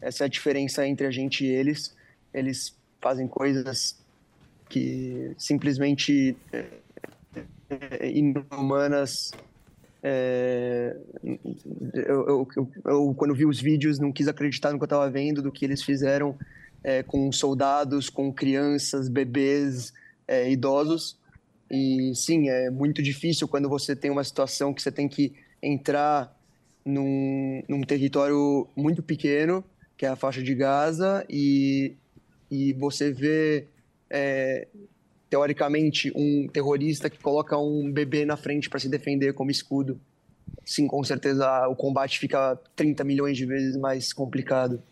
Essa 0.00 0.24
é 0.24 0.26
a 0.26 0.28
diferença 0.28 0.86
entre 0.86 1.06
a 1.06 1.10
gente 1.10 1.44
e 1.44 1.48
eles. 1.48 1.96
Eles 2.32 2.76
fazem 3.00 3.26
coisas 3.26 3.98
que 4.68 5.32
simplesmente 5.38 6.36
é, 6.52 6.66
é, 7.70 8.10
inumanas. 8.10 9.32
É, 10.02 10.96
eu, 11.24 12.28
eu, 12.28 12.48
eu, 12.56 12.70
eu, 12.84 13.14
quando 13.16 13.34
vi 13.34 13.44
os 13.44 13.60
vídeos, 13.60 13.98
não 13.98 14.12
quis 14.12 14.28
acreditar 14.28 14.72
no 14.72 14.78
que 14.78 14.84
eu 14.84 14.86
estava 14.86 15.10
vendo, 15.10 15.42
do 15.42 15.50
que 15.50 15.64
eles 15.64 15.82
fizeram 15.82 16.36
é, 16.84 17.02
com 17.02 17.32
soldados, 17.32 18.08
com 18.08 18.32
crianças, 18.32 19.08
bebês, 19.08 19.92
é, 20.28 20.50
idosos. 20.50 21.18
E 21.70 22.12
sim, 22.14 22.48
é 22.48 22.70
muito 22.70 23.02
difícil 23.02 23.48
quando 23.48 23.68
você 23.68 23.96
tem 23.96 24.10
uma 24.10 24.22
situação 24.22 24.72
que 24.72 24.80
você 24.80 24.92
tem 24.92 25.08
que 25.08 25.34
entrar 25.60 26.32
num, 26.84 27.62
num 27.68 27.82
território 27.82 28.68
muito 28.76 29.02
pequeno, 29.02 29.64
que 29.96 30.06
é 30.06 30.08
a 30.08 30.14
faixa 30.16 30.42
de 30.42 30.54
Gaza, 30.54 31.26
e, 31.28 31.94
e 32.48 32.72
você 32.74 33.10
vê, 33.12 33.66
é, 34.10 34.66
teoricamente, 35.28 36.12
um 36.14 36.48
terrorista 36.48 37.10
que 37.10 37.18
coloca 37.18 37.58
um 37.58 37.90
bebê 37.90 38.24
na 38.24 38.36
frente 38.36 38.68
para 38.68 38.78
se 38.78 38.88
defender 38.88 39.32
como 39.34 39.50
escudo. 39.50 40.00
Sim, 40.64 40.86
com 40.86 41.02
certeza 41.04 41.66
o 41.68 41.76
combate 41.76 42.18
fica 42.18 42.58
30 42.74 43.04
milhões 43.04 43.36
de 43.36 43.46
vezes 43.46 43.76
mais 43.76 44.12
complicado. 44.12 44.82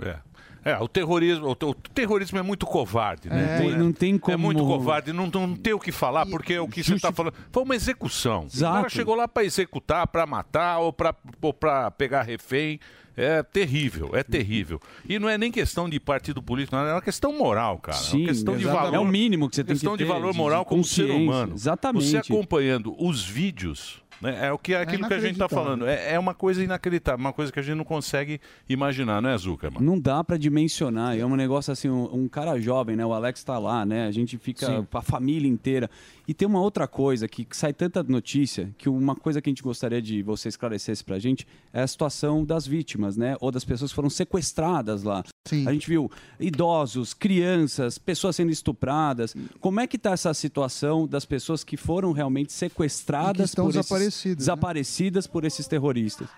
É. 0.00 0.18
É, 0.64 0.78
o 0.78 0.88
terrorismo, 0.88 1.46
o, 1.46 1.50
o 1.50 1.74
terrorismo 1.74 2.38
é 2.38 2.42
muito 2.42 2.64
covarde, 2.64 3.28
né? 3.28 3.56
É, 3.56 3.58
tem, 3.58 3.76
não 3.76 3.92
tem 3.92 4.16
como... 4.16 4.32
É 4.32 4.36
muito 4.36 4.64
covarde, 4.64 5.12
não, 5.12 5.26
não 5.26 5.54
tem 5.54 5.74
o 5.74 5.78
que 5.78 5.92
falar, 5.92 6.24
porque 6.24 6.58
o 6.58 6.66
que 6.66 6.82
você 6.82 6.94
está 6.94 7.12
falando 7.12 7.34
foi 7.52 7.62
uma 7.62 7.76
execução. 7.76 8.46
Exato. 8.46 8.72
O 8.72 8.76
cara 8.76 8.88
chegou 8.88 9.14
lá 9.14 9.28
para 9.28 9.44
executar, 9.44 10.06
para 10.06 10.24
matar 10.24 10.78
ou 10.78 10.90
para 10.90 11.90
pegar 11.90 12.22
refém. 12.22 12.80
É 13.16 13.42
terrível, 13.42 14.10
é 14.12 14.22
terrível. 14.22 14.80
E 15.08 15.18
não 15.18 15.28
é 15.28 15.38
nem 15.38 15.50
questão 15.50 15.88
de 15.88 16.00
partido 16.00 16.42
político, 16.42 16.76
não, 16.76 16.84
é 16.86 16.92
uma 16.92 17.02
questão 17.02 17.36
moral, 17.36 17.78
cara. 17.78 17.96
Sim, 17.96 18.16
é 18.16 18.20
uma 18.20 18.28
questão 18.28 18.54
exatamente. 18.54 18.58
de 18.58 18.90
valor. 18.90 18.94
É 18.94 18.98
o 18.98 19.04
mínimo 19.04 19.48
que 19.48 19.56
você 19.56 19.64
tem 19.64 19.74
que 19.74 19.80
ter. 19.80 19.86
Questão 19.86 19.96
de 19.96 20.04
valor 20.04 20.34
moral 20.34 20.64
como 20.64 20.82
ser 20.82 21.10
humano. 21.10 21.54
Exatamente. 21.54 22.06
Você 22.06 22.16
acompanhando 22.18 22.94
os 22.98 23.24
vídeos 23.24 24.02
né? 24.24 24.46
É 24.46 24.52
o 24.52 24.58
que 24.58 24.72
é 24.72 24.80
aquilo 24.80 25.06
que 25.06 25.12
a 25.12 25.18
gente 25.18 25.32
está 25.32 25.48
falando. 25.48 25.86
É, 25.86 26.14
é, 26.14 26.18
uma 26.18 26.32
coisa 26.32 26.64
inacreditável, 26.64 27.20
uma 27.20 27.32
coisa 27.32 27.52
que 27.52 27.58
a 27.58 27.62
gente 27.62 27.76
não 27.76 27.84
consegue 27.84 28.40
imaginar, 28.66 29.20
não 29.20 29.28
é, 29.28 29.36
Zuckerman? 29.36 29.82
Não 29.82 30.00
dá 30.00 30.24
para 30.24 30.38
dimensionar. 30.38 31.18
É 31.18 31.26
um 31.26 31.36
negócio 31.36 31.72
assim, 31.72 31.90
um, 31.90 32.08
um, 32.14 32.28
cara 32.28 32.58
jovem, 32.58 32.96
né? 32.96 33.04
O 33.04 33.12
Alex 33.12 33.40
está 33.40 33.58
lá, 33.58 33.84
né? 33.84 34.06
A 34.06 34.10
gente 34.10 34.38
fica 34.38 34.66
Sim. 34.66 34.86
a 34.92 35.02
família 35.02 35.48
inteira. 35.48 35.90
E 36.26 36.32
tem 36.32 36.48
uma 36.48 36.60
outra 36.60 36.88
coisa 36.88 37.28
que, 37.28 37.44
que, 37.44 37.56
sai 37.56 37.72
tanta 37.72 38.02
notícia 38.02 38.74
que 38.78 38.88
uma 38.88 39.14
coisa 39.14 39.42
que 39.42 39.50
a 39.50 39.52
gente 39.52 39.62
gostaria 39.62 40.00
de 40.00 40.22
você 40.22 40.48
esclarecesse 40.48 41.04
para 41.04 41.16
a 41.16 41.18
gente 41.18 41.46
é 41.72 41.82
a 41.82 41.86
situação 41.86 42.44
das 42.44 42.66
vítimas, 42.66 43.16
né? 43.16 43.36
Ou 43.40 43.50
das 43.50 43.64
pessoas 43.64 43.90
que 43.90 43.94
foram 43.94 44.08
sequestradas 44.08 45.02
lá. 45.02 45.22
Sim. 45.46 45.68
A 45.68 45.72
gente 45.72 45.86
viu 45.86 46.10
idosos, 46.40 47.12
crianças, 47.12 47.98
pessoas 47.98 48.36
sendo 48.36 48.50
estupradas. 48.50 49.34
Como 49.60 49.80
é 49.80 49.86
que 49.86 49.96
está 49.96 50.12
essa 50.12 50.32
situação 50.32 51.06
das 51.06 51.26
pessoas 51.26 51.62
que 51.62 51.76
foram 51.76 52.12
realmente 52.12 52.52
sequestradas 52.52 53.54
por 53.54 53.68
esses 53.68 53.82
desaparecidas, 53.82 54.36
né? 54.36 54.36
desaparecidas 54.36 55.26
por 55.26 55.44
esses 55.44 55.68
terroristas. 55.68 56.28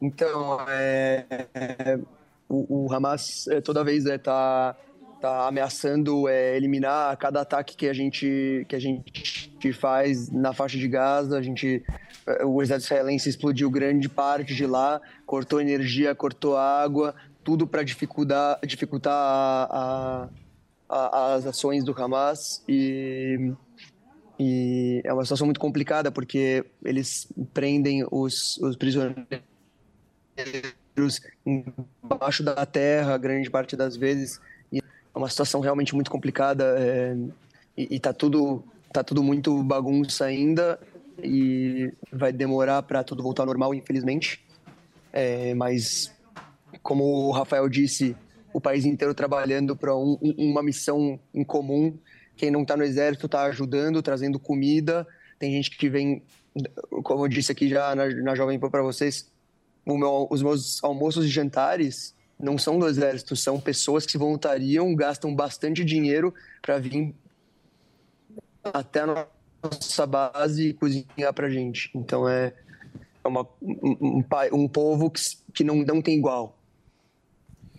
Então, 0.00 0.60
é, 0.68 1.26
é, 1.54 1.98
o, 2.48 2.86
o, 2.86 2.92
Hamas 2.92 3.46
é, 3.48 3.60
toda 3.60 3.84
vez 3.84 4.04
está 4.04 4.76
é, 4.76 4.91
tá, 5.22 5.46
ameaçando 5.46 6.28
é, 6.28 6.56
eliminar 6.56 7.16
cada 7.16 7.40
ataque 7.40 7.76
que 7.76 7.88
a 7.88 7.92
gente 7.92 8.66
que 8.68 8.74
a 8.74 8.78
gente 8.78 9.72
faz 9.72 10.28
na 10.30 10.52
faixa 10.52 10.76
de 10.76 10.88
Gaza. 10.88 11.38
A 11.38 11.42
gente, 11.42 11.82
é, 12.26 12.44
o 12.44 12.60
exército 12.60 12.92
israelense 12.92 13.28
explodiu 13.28 13.70
grande 13.70 14.08
parte 14.08 14.52
de 14.52 14.66
lá, 14.66 15.00
cortou 15.24 15.60
energia, 15.60 16.14
cortou 16.14 16.56
água, 16.56 17.14
tudo 17.44 17.66
para 17.66 17.84
dificultar 17.84 18.58
dificultar 18.66 19.14
a, 19.14 20.28
a, 20.88 20.98
a, 20.98 21.34
as 21.34 21.46
ações 21.46 21.84
do 21.84 21.94
Hamas 21.96 22.62
e 22.68 23.52
e 24.40 25.00
é 25.04 25.12
uma 25.12 25.24
situação 25.24 25.46
muito 25.46 25.60
complicada 25.60 26.10
porque 26.10 26.64
eles 26.84 27.28
prendem 27.54 28.04
os, 28.10 28.58
os 28.58 28.74
prisioneiros 28.74 29.40
embaixo 31.46 32.42
da 32.42 32.66
terra, 32.66 33.16
grande 33.18 33.48
parte 33.48 33.76
das 33.76 33.96
vezes. 33.96 34.40
É 35.14 35.18
uma 35.18 35.28
situação 35.28 35.60
realmente 35.60 35.94
muito 35.94 36.10
complicada 36.10 36.74
é, 36.78 37.16
e, 37.76 37.96
está 37.96 38.12
tudo 38.12 38.64
tá 38.92 39.02
tudo 39.02 39.22
muito 39.22 39.62
bagunça 39.62 40.26
ainda 40.26 40.78
e 41.22 41.92
vai 42.12 42.32
demorar 42.32 42.82
para 42.82 43.02
tudo 43.02 43.22
voltar 43.22 43.42
ao 43.42 43.46
normal, 43.46 43.74
infelizmente. 43.74 44.44
É, 45.12 45.54
mas 45.54 46.12
como 46.82 47.04
o 47.04 47.30
Rafael 47.30 47.68
disse, 47.68 48.14
o 48.52 48.60
país 48.60 48.84
inteiro 48.84 49.14
trabalhando 49.14 49.74
para 49.74 49.96
um, 49.96 50.18
uma 50.36 50.62
missão 50.62 51.18
em 51.32 51.44
comum 51.44 51.98
quem 52.36 52.50
não 52.50 52.62
está 52.62 52.76
no 52.76 52.84
exército 52.84 53.26
está 53.26 53.44
ajudando, 53.44 54.02
trazendo 54.02 54.38
comida. 54.38 55.06
Tem 55.38 55.52
gente 55.52 55.76
que 55.76 55.88
vem, 55.88 56.22
como 57.02 57.24
eu 57.24 57.28
disse 57.28 57.52
aqui 57.52 57.68
já 57.68 57.94
na, 57.94 58.08
na 58.08 58.34
Jovem 58.34 58.58
Pan 58.58 58.70
para 58.70 58.82
vocês, 58.82 59.30
meu, 59.86 60.26
os 60.30 60.42
meus 60.42 60.82
almoços 60.82 61.24
e 61.24 61.28
jantares 61.28 62.14
não 62.42 62.58
são 62.58 62.78
do 62.78 62.88
exército, 62.88 63.36
são 63.36 63.60
pessoas 63.60 64.04
que 64.04 64.12
se 64.12 64.18
voluntariam, 64.18 64.94
gastam 64.96 65.34
bastante 65.34 65.84
dinheiro 65.84 66.34
para 66.60 66.78
vir 66.78 67.14
até 68.64 69.00
a 69.00 69.26
nossa 69.62 70.06
base 70.06 70.70
e 70.70 70.74
cozinhar 70.74 71.32
para 71.32 71.48
gente. 71.48 71.90
Então 71.94 72.28
é, 72.28 72.52
é 73.24 73.28
uma, 73.28 73.48
um, 73.62 74.20
um, 74.20 74.24
um 74.52 74.68
povo 74.68 75.08
que, 75.08 75.20
que 75.54 75.62
não, 75.62 75.76
não 75.76 76.02
tem 76.02 76.18
igual. 76.18 76.58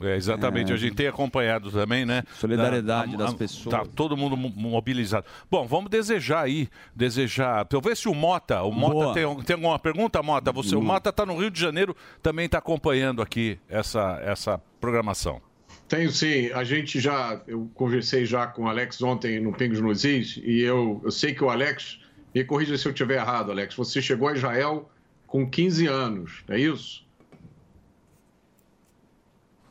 É, 0.02 0.16
exatamente, 0.16 0.72
é. 0.72 0.76
a 0.76 0.78
gente 0.78 0.96
tem 0.96 1.08
acompanhado 1.08 1.72
também, 1.72 2.06
né? 2.06 2.24
Solidariedade 2.40 3.16
da, 3.16 3.24
a, 3.24 3.28
das 3.28 3.34
pessoas. 3.36 3.76
Tá 3.76 3.86
todo 3.86 4.18
mundo 4.18 4.36
mobilizado. 4.36 5.26
Bom, 5.50 5.66
vamos 5.68 5.90
desejar 5.90 6.44
aí, 6.44 6.68
desejar. 6.96 7.68
Eu 7.72 7.80
ver 7.80 7.96
se 7.96 8.08
o 8.08 8.14
Mota, 8.14 8.64
o 8.64 8.72
Mota 8.72 9.14
tem, 9.14 9.44
tem 9.44 9.54
alguma 9.54 9.78
pergunta, 9.78 10.22
Mota? 10.24 10.52
Você, 10.52 10.76
o 10.76 10.82
Mota 10.82 11.10
está 11.10 11.26
no 11.26 11.38
Rio 11.38 11.52
de 11.52 11.60
Janeiro, 11.60 11.96
também 12.22 12.46
está 12.46 12.58
acompanhando 12.58 13.22
aqui 13.22 13.60
essa, 13.70 14.20
essa 14.24 14.62
programação. 14.82 15.42
Tenho 15.88 16.12
sim, 16.12 16.50
a 16.54 16.64
gente 16.64 17.00
já, 17.00 17.42
eu 17.48 17.70
conversei 17.76 18.26
já 18.26 18.48
com 18.48 18.64
o 18.64 18.68
Alex 18.68 19.02
ontem 19.02 19.40
no 19.40 19.54
Pingos 19.54 19.80
nos 19.80 20.04
Is, 20.04 20.40
e 20.44 20.62
eu, 20.62 21.02
eu 21.04 21.12
sei 21.12 21.36
que 21.36 21.44
o 21.44 21.50
Alex, 21.50 22.00
me 22.34 22.44
corrija 22.44 22.78
se 22.78 22.88
eu 22.88 22.92
estiver 22.92 23.18
errado, 23.18 23.52
Alex, 23.52 23.76
você 23.76 24.02
chegou 24.02 24.28
a 24.28 24.34
Israel 24.34 24.90
com 25.28 25.48
15 25.48 25.88
anos, 25.88 26.44
é 26.50 26.60
isso? 26.60 27.03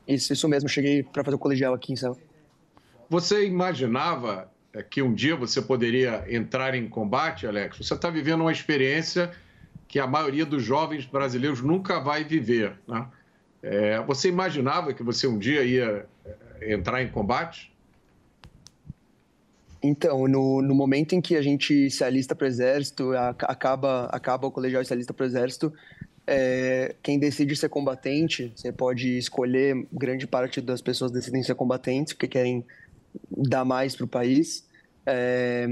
Isso, 0.07 0.33
isso 0.33 0.49
mesmo. 0.49 0.69
Cheguei 0.69 1.03
para 1.03 1.25
fazer 1.25 1.37
o 1.37 1.39
colegial 1.39 1.75
aqui 1.75 1.93
em 1.93 1.97
São. 1.97 2.17
Você 3.09 3.47
imaginava 3.47 4.51
é, 4.73 4.83
que 4.83 5.03
um 5.03 5.13
dia 5.13 5.37
você 5.37 5.61
poderia 5.61 6.25
entrar 6.29 6.75
em 6.75 6.89
combate, 6.89 7.47
Alex? 7.47 7.79
Você 7.79 7.95
está 7.95 8.09
vivendo 8.11 8.41
uma 8.41 8.53
experiência 8.53 9.31
que 9.87 9.99
a 9.99 10.07
maioria 10.07 10.47
dos 10.47 10.63
jovens 10.63 11.05
brasileiros 11.05 11.61
nunca 11.61 12.01
vai 12.01 12.25
viver. 12.25 12.75
Né? 12.89 13.07
É, 13.63 14.01
você 14.01 14.29
imaginava 14.29 14.95
que 14.95 15.03
você 15.03 15.27
um 15.27 15.39
dia 15.39 15.63
ia 15.63 16.07
é, 16.25 16.73
entrar 16.73 17.03
em 17.03 17.09
combate? 17.09 17.71
Então, 19.83 20.29
no, 20.29 20.63
no 20.63 20.75
momento 20.75 21.15
em 21.15 21.21
que 21.21 21.37
a 21.37 21.43
gente 21.43 21.91
se 21.91 22.05
alista 22.05 22.35
para 22.35 22.45
o 22.45 22.49
exército, 22.49 23.11
acaba, 23.17 24.07
acaba 24.07 24.47
o 24.47 24.51
colegial 24.51 24.81
e 24.81 24.85
se 24.87 24.93
alista 24.93 25.13
para 25.13 25.25
o 25.25 25.27
exército, 25.27 25.73
é, 26.27 26.95
quem 27.03 27.19
decide 27.19 27.57
ser 27.57 27.69
combatente, 27.69 28.53
você 28.55 28.71
pode 28.73 29.19
escolher, 29.19 29.87
grande 29.93 30.27
parte 30.27 30.61
das 30.61 30.81
pessoas 30.81 31.11
decidem 31.11 31.43
ser 31.43 31.55
combatentes 31.55 32.13
porque 32.13 32.29
querem 32.29 32.65
dar 33.31 33.65
mais 33.65 33.97
para 33.97 34.05
o 34.05 34.09
país. 34.09 34.65
É, 35.05 35.67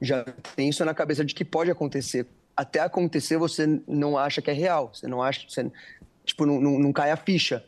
já 0.00 0.24
tem 0.54 0.68
isso 0.68 0.84
na 0.84 0.94
cabeça 0.94 1.24
de 1.24 1.34
que 1.34 1.44
pode 1.44 1.70
acontecer. 1.70 2.26
Até 2.56 2.80
acontecer, 2.80 3.38
você 3.38 3.80
não 3.86 4.18
acha 4.18 4.42
que 4.42 4.50
é 4.50 4.54
real, 4.54 4.90
você 4.92 5.06
não 5.06 5.22
acha, 5.22 5.46
tipo, 6.24 6.44
não, 6.44 6.60
não, 6.60 6.78
não 6.78 6.92
cai 6.92 7.10
a 7.10 7.16
ficha. 7.16 7.64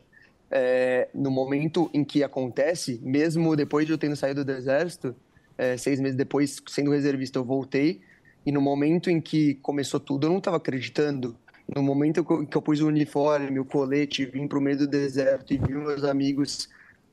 é, 0.53 1.09
no 1.15 1.31
momento 1.31 1.91
em 1.95 2.05
que 2.05 2.23
acontece, 2.23 3.01
mesmo 3.03 3.57
depois 3.57 3.87
de 3.87 3.93
eu 3.93 3.99
tendo 3.99 4.15
saído 4.15 4.45
do 4.45 4.53
exército, 4.53 5.17
é, 5.57 5.79
seis 5.79 5.99
meses 5.99 6.15
depois, 6.15 6.61
sendo 6.69 6.91
reservista, 6.91 7.39
eu 7.39 7.45
voltei. 7.45 8.03
E 8.45 8.53
no 8.53 8.61
momento 8.61 9.09
em 9.09 9.21
que 9.21 9.55
começou 9.57 9.99
tudo, 9.99 10.27
eu 10.27 10.31
não 10.31 10.39
estava 10.39 10.59
acreditando. 10.59 11.35
No 11.75 11.83
momento 11.83 12.25
que 12.25 12.57
eu, 12.57 12.63
pus 12.63 12.81
o 12.81 12.89
uniforme, 12.89 13.59
o 13.59 13.65
colete, 13.65 14.27
vim 14.27 14.47
para 14.47 14.59
o 14.59 14.61
meio 14.61 14.79
do 14.79 14.87
deserto 14.87 15.55
e 15.55 15.59
vi 15.59 15.75
meus 15.75 16.05
amigos, 16.05 16.69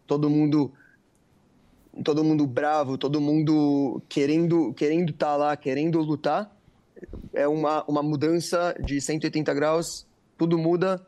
todo 0.05 0.30
mundo 0.30 0.72
todo 2.03 2.24
mundo 2.24 2.45
bravo, 2.47 2.97
todo 2.97 3.20
mundo 3.20 4.01
querendo 4.07 4.74
querendo 4.74 5.12
estar 5.12 5.28
tá 5.28 5.36
lá, 5.36 5.57
querendo 5.57 5.99
lutar, 5.99 6.55
é 7.34 7.47
uma, 7.47 7.84
uma 7.86 8.03
mudança 8.03 8.76
de 8.84 8.99
180 8.99 9.53
graus, 9.53 10.05
tudo 10.38 10.57
muda, 10.57 11.05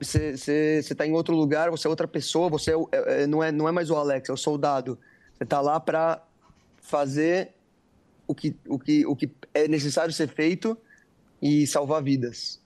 você 0.00 0.78
está 0.78 1.06
em 1.06 1.12
outro 1.12 1.36
lugar, 1.36 1.70
você 1.70 1.86
é 1.86 1.90
outra 1.90 2.08
pessoa, 2.08 2.48
você 2.48 2.72
é, 2.72 3.22
é, 3.22 3.26
não, 3.26 3.42
é, 3.42 3.52
não 3.52 3.68
é 3.68 3.72
mais 3.72 3.90
o 3.90 3.96
Alex, 3.96 4.28
é 4.28 4.32
o 4.32 4.36
soldado. 4.36 4.98
Você 5.34 5.44
está 5.44 5.60
lá 5.60 5.78
para 5.78 6.22
fazer 6.80 7.52
o 8.26 8.34
que, 8.34 8.56
o, 8.66 8.78
que, 8.78 9.06
o 9.06 9.14
que 9.14 9.30
é 9.54 9.68
necessário 9.68 10.12
ser 10.12 10.28
feito 10.28 10.76
e 11.40 11.66
salvar 11.66 12.02
vidas. 12.02 12.61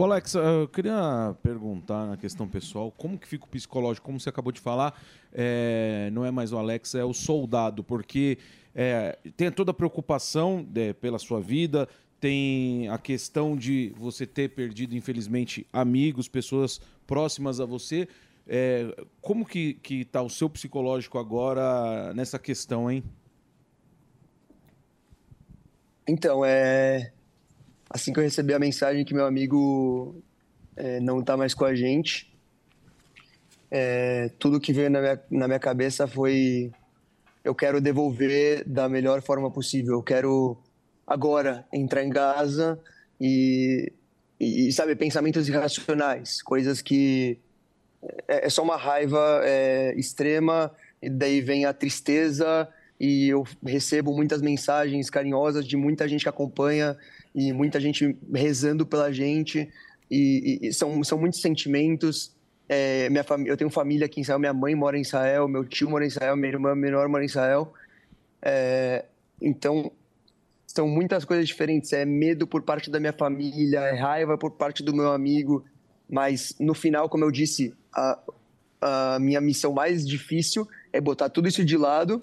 O 0.00 0.04
Alex, 0.04 0.34
eu 0.34 0.66
queria 0.66 1.36
perguntar 1.42 2.06
na 2.06 2.16
questão 2.16 2.48
pessoal, 2.48 2.90
como 2.90 3.18
que 3.18 3.28
fica 3.28 3.44
o 3.44 3.48
psicológico? 3.48 4.06
Como 4.06 4.18
você 4.18 4.30
acabou 4.30 4.50
de 4.50 4.58
falar, 4.58 4.98
é, 5.30 6.08
não 6.14 6.24
é 6.24 6.30
mais 6.30 6.54
o 6.54 6.56
Alex, 6.56 6.94
é 6.94 7.04
o 7.04 7.12
soldado, 7.12 7.84
porque 7.84 8.38
é, 8.74 9.18
tem 9.36 9.52
toda 9.52 9.72
a 9.72 9.74
preocupação 9.74 10.66
é, 10.74 10.94
pela 10.94 11.18
sua 11.18 11.38
vida, 11.38 11.86
tem 12.18 12.88
a 12.88 12.96
questão 12.96 13.54
de 13.54 13.92
você 13.94 14.24
ter 14.26 14.48
perdido, 14.48 14.96
infelizmente, 14.96 15.66
amigos, 15.70 16.28
pessoas 16.28 16.80
próximas 17.06 17.60
a 17.60 17.66
você. 17.66 18.08
É, 18.48 19.04
como 19.20 19.44
que, 19.44 19.74
que 19.74 20.06
tá 20.06 20.22
o 20.22 20.30
seu 20.30 20.48
psicológico 20.48 21.18
agora 21.18 22.14
nessa 22.14 22.38
questão, 22.38 22.90
hein? 22.90 23.04
Então, 26.08 26.42
é 26.42 27.12
assim 27.90 28.12
que 28.12 28.20
eu 28.20 28.24
recebi 28.24 28.54
a 28.54 28.58
mensagem 28.58 29.04
que 29.04 29.12
meu 29.12 29.26
amigo 29.26 30.22
é, 30.76 31.00
não 31.00 31.18
está 31.18 31.36
mais 31.36 31.52
com 31.52 31.64
a 31.64 31.74
gente, 31.74 32.32
é, 33.70 34.30
tudo 34.38 34.60
que 34.60 34.72
veio 34.72 34.88
na 34.88 35.00
minha, 35.00 35.20
na 35.30 35.46
minha 35.48 35.58
cabeça 35.58 36.06
foi: 36.06 36.72
eu 37.44 37.54
quero 37.54 37.80
devolver 37.80 38.64
da 38.66 38.88
melhor 38.88 39.20
forma 39.22 39.50
possível. 39.50 39.94
Eu 39.94 40.02
quero 40.02 40.56
agora 41.06 41.66
entrar 41.72 42.04
em 42.04 42.10
Gaza 42.10 42.78
e, 43.20 43.92
e 44.38 44.72
sabe, 44.72 44.94
pensamentos 44.96 45.48
irracionais, 45.48 46.42
coisas 46.42 46.80
que 46.80 47.38
é, 48.28 48.46
é 48.46 48.48
só 48.48 48.62
uma 48.62 48.76
raiva 48.76 49.40
é, 49.44 49.94
extrema, 49.96 50.72
e 51.02 51.08
daí 51.08 51.40
vem 51.40 51.64
a 51.64 51.72
tristeza. 51.72 52.68
E 52.98 53.30
eu 53.30 53.46
recebo 53.64 54.14
muitas 54.14 54.42
mensagens 54.42 55.08
carinhosas 55.08 55.66
de 55.66 55.74
muita 55.74 56.06
gente 56.06 56.22
que 56.22 56.28
acompanha 56.28 56.98
e 57.34 57.52
muita 57.52 57.80
gente 57.80 58.16
rezando 58.32 58.84
pela 58.84 59.12
gente. 59.12 59.68
E, 60.10 60.58
e 60.62 60.72
são, 60.72 61.02
são 61.04 61.18
muitos 61.18 61.40
sentimentos. 61.40 62.34
É, 62.68 63.08
minha 63.10 63.24
eu 63.46 63.56
tenho 63.56 63.70
família 63.70 64.06
aqui 64.06 64.20
em 64.20 64.22
Israel, 64.22 64.38
minha 64.38 64.54
mãe 64.54 64.74
mora 64.74 64.96
em 64.96 65.02
Israel, 65.02 65.48
meu 65.48 65.64
tio 65.64 65.90
mora 65.90 66.04
em 66.04 66.08
Israel, 66.08 66.36
minha 66.36 66.52
irmã 66.52 66.74
menor 66.74 67.08
mora 67.08 67.22
em 67.22 67.26
Israel. 67.26 67.72
É, 68.42 69.04
então, 69.40 69.90
são 70.66 70.88
muitas 70.88 71.24
coisas 71.24 71.46
diferentes. 71.46 71.92
É 71.92 72.04
medo 72.04 72.46
por 72.46 72.62
parte 72.62 72.90
da 72.90 72.98
minha 72.98 73.12
família, 73.12 73.80
é 73.80 73.94
raiva 73.94 74.36
por 74.36 74.52
parte 74.52 74.82
do 74.82 74.94
meu 74.94 75.12
amigo. 75.12 75.64
Mas, 76.08 76.54
no 76.58 76.74
final, 76.74 77.08
como 77.08 77.24
eu 77.24 77.30
disse, 77.30 77.72
a, 77.92 78.18
a 78.80 79.18
minha 79.20 79.40
missão 79.40 79.72
mais 79.72 80.06
difícil 80.06 80.66
é 80.92 81.00
botar 81.00 81.28
tudo 81.28 81.48
isso 81.48 81.64
de 81.64 81.76
lado 81.76 82.22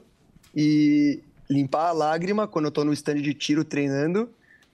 e 0.56 1.22
limpar 1.50 1.88
a 1.88 1.92
lágrima 1.94 2.48
quando 2.48 2.66
eu 2.66 2.70
estou 2.70 2.84
no 2.84 2.92
stand 2.92 3.22
de 3.22 3.34
tiro 3.34 3.64
treinando 3.64 4.30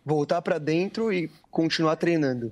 voltar 0.05 0.41
para 0.41 0.57
dentro 0.57 1.11
e 1.11 1.29
continuar 1.49 1.95
treinando, 1.95 2.51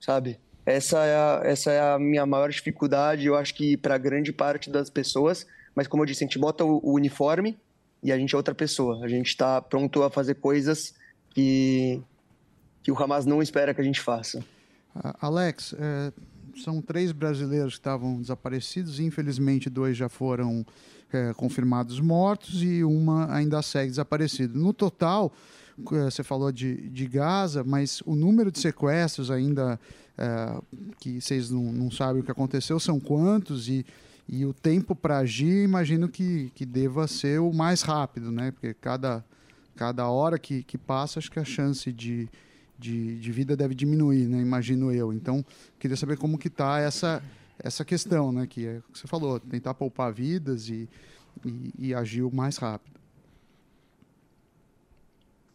sabe? 0.00 0.38
Essa 0.64 1.04
é, 1.04 1.14
a, 1.14 1.40
essa 1.44 1.70
é 1.70 1.94
a 1.94 1.98
minha 1.98 2.26
maior 2.26 2.50
dificuldade, 2.50 3.26
eu 3.26 3.36
acho 3.36 3.54
que 3.54 3.76
para 3.76 3.96
grande 3.96 4.32
parte 4.32 4.68
das 4.68 4.90
pessoas, 4.90 5.46
mas 5.74 5.86
como 5.86 6.02
eu 6.02 6.06
disse, 6.06 6.24
a 6.24 6.26
gente 6.26 6.38
bota 6.38 6.64
o, 6.64 6.80
o 6.82 6.94
uniforme 6.94 7.56
e 8.02 8.10
a 8.12 8.18
gente 8.18 8.34
é 8.34 8.36
outra 8.36 8.54
pessoa. 8.54 9.04
A 9.04 9.08
gente 9.08 9.28
está 9.28 9.60
pronto 9.60 10.02
a 10.02 10.10
fazer 10.10 10.34
coisas 10.34 10.94
que, 11.30 12.02
que 12.82 12.90
o 12.90 13.00
Hamas 13.00 13.26
não 13.26 13.42
espera 13.42 13.72
que 13.74 13.80
a 13.80 13.84
gente 13.84 14.00
faça. 14.00 14.44
Alex, 15.20 15.74
é, 15.78 16.12
são 16.62 16.80
três 16.80 17.12
brasileiros 17.12 17.74
que 17.74 17.80
estavam 17.80 18.20
desaparecidos, 18.20 18.98
infelizmente 18.98 19.68
dois 19.68 19.96
já 19.96 20.08
foram 20.08 20.64
é, 21.12 21.32
confirmados 21.34 22.00
mortos 22.00 22.62
e 22.62 22.82
uma 22.82 23.32
ainda 23.32 23.60
segue 23.62 23.90
desaparecida. 23.90 24.58
No 24.58 24.72
total, 24.72 25.32
você 25.78 26.22
falou 26.22 26.50
de, 26.50 26.88
de 26.88 27.06
Gaza, 27.06 27.62
mas 27.62 28.02
o 28.06 28.14
número 28.14 28.50
de 28.50 28.58
sequestros 28.58 29.30
ainda 29.30 29.78
é, 30.16 30.60
que 30.98 31.20
vocês 31.20 31.50
não, 31.50 31.72
não 31.72 31.90
sabem 31.90 32.22
o 32.22 32.24
que 32.24 32.30
aconteceu 32.30 32.80
são 32.80 32.98
quantos 32.98 33.68
e, 33.68 33.84
e 34.28 34.46
o 34.46 34.54
tempo 34.54 34.94
para 34.94 35.18
agir 35.18 35.64
imagino 35.64 36.08
que, 36.08 36.50
que 36.54 36.64
deva 36.64 37.06
ser 37.06 37.40
o 37.40 37.52
mais 37.52 37.82
rápido, 37.82 38.32
né? 38.32 38.50
Porque 38.50 38.72
cada, 38.74 39.24
cada 39.76 40.08
hora 40.08 40.38
que, 40.38 40.62
que 40.62 40.78
passa, 40.78 41.18
acho 41.18 41.30
que 41.30 41.38
a 41.38 41.44
chance 41.44 41.92
de, 41.92 42.28
de, 42.78 43.18
de 43.18 43.32
vida 43.32 43.56
deve 43.56 43.74
diminuir, 43.74 44.26
né? 44.26 44.40
Imagino 44.40 44.90
eu. 44.90 45.12
Então, 45.12 45.44
queria 45.78 45.96
saber 45.96 46.16
como 46.16 46.38
que 46.38 46.48
está 46.48 46.80
essa, 46.80 47.22
essa 47.58 47.84
questão, 47.84 48.32
né? 48.32 48.46
Que 48.46 48.66
é 48.66 48.78
o 48.78 48.92
que 48.92 48.98
você 48.98 49.06
falou, 49.06 49.38
tentar 49.38 49.74
poupar 49.74 50.12
vidas 50.12 50.68
e, 50.70 50.88
e, 51.44 51.74
e 51.78 51.94
agir 51.94 52.22
o 52.22 52.34
mais 52.34 52.56
rápido. 52.56 52.96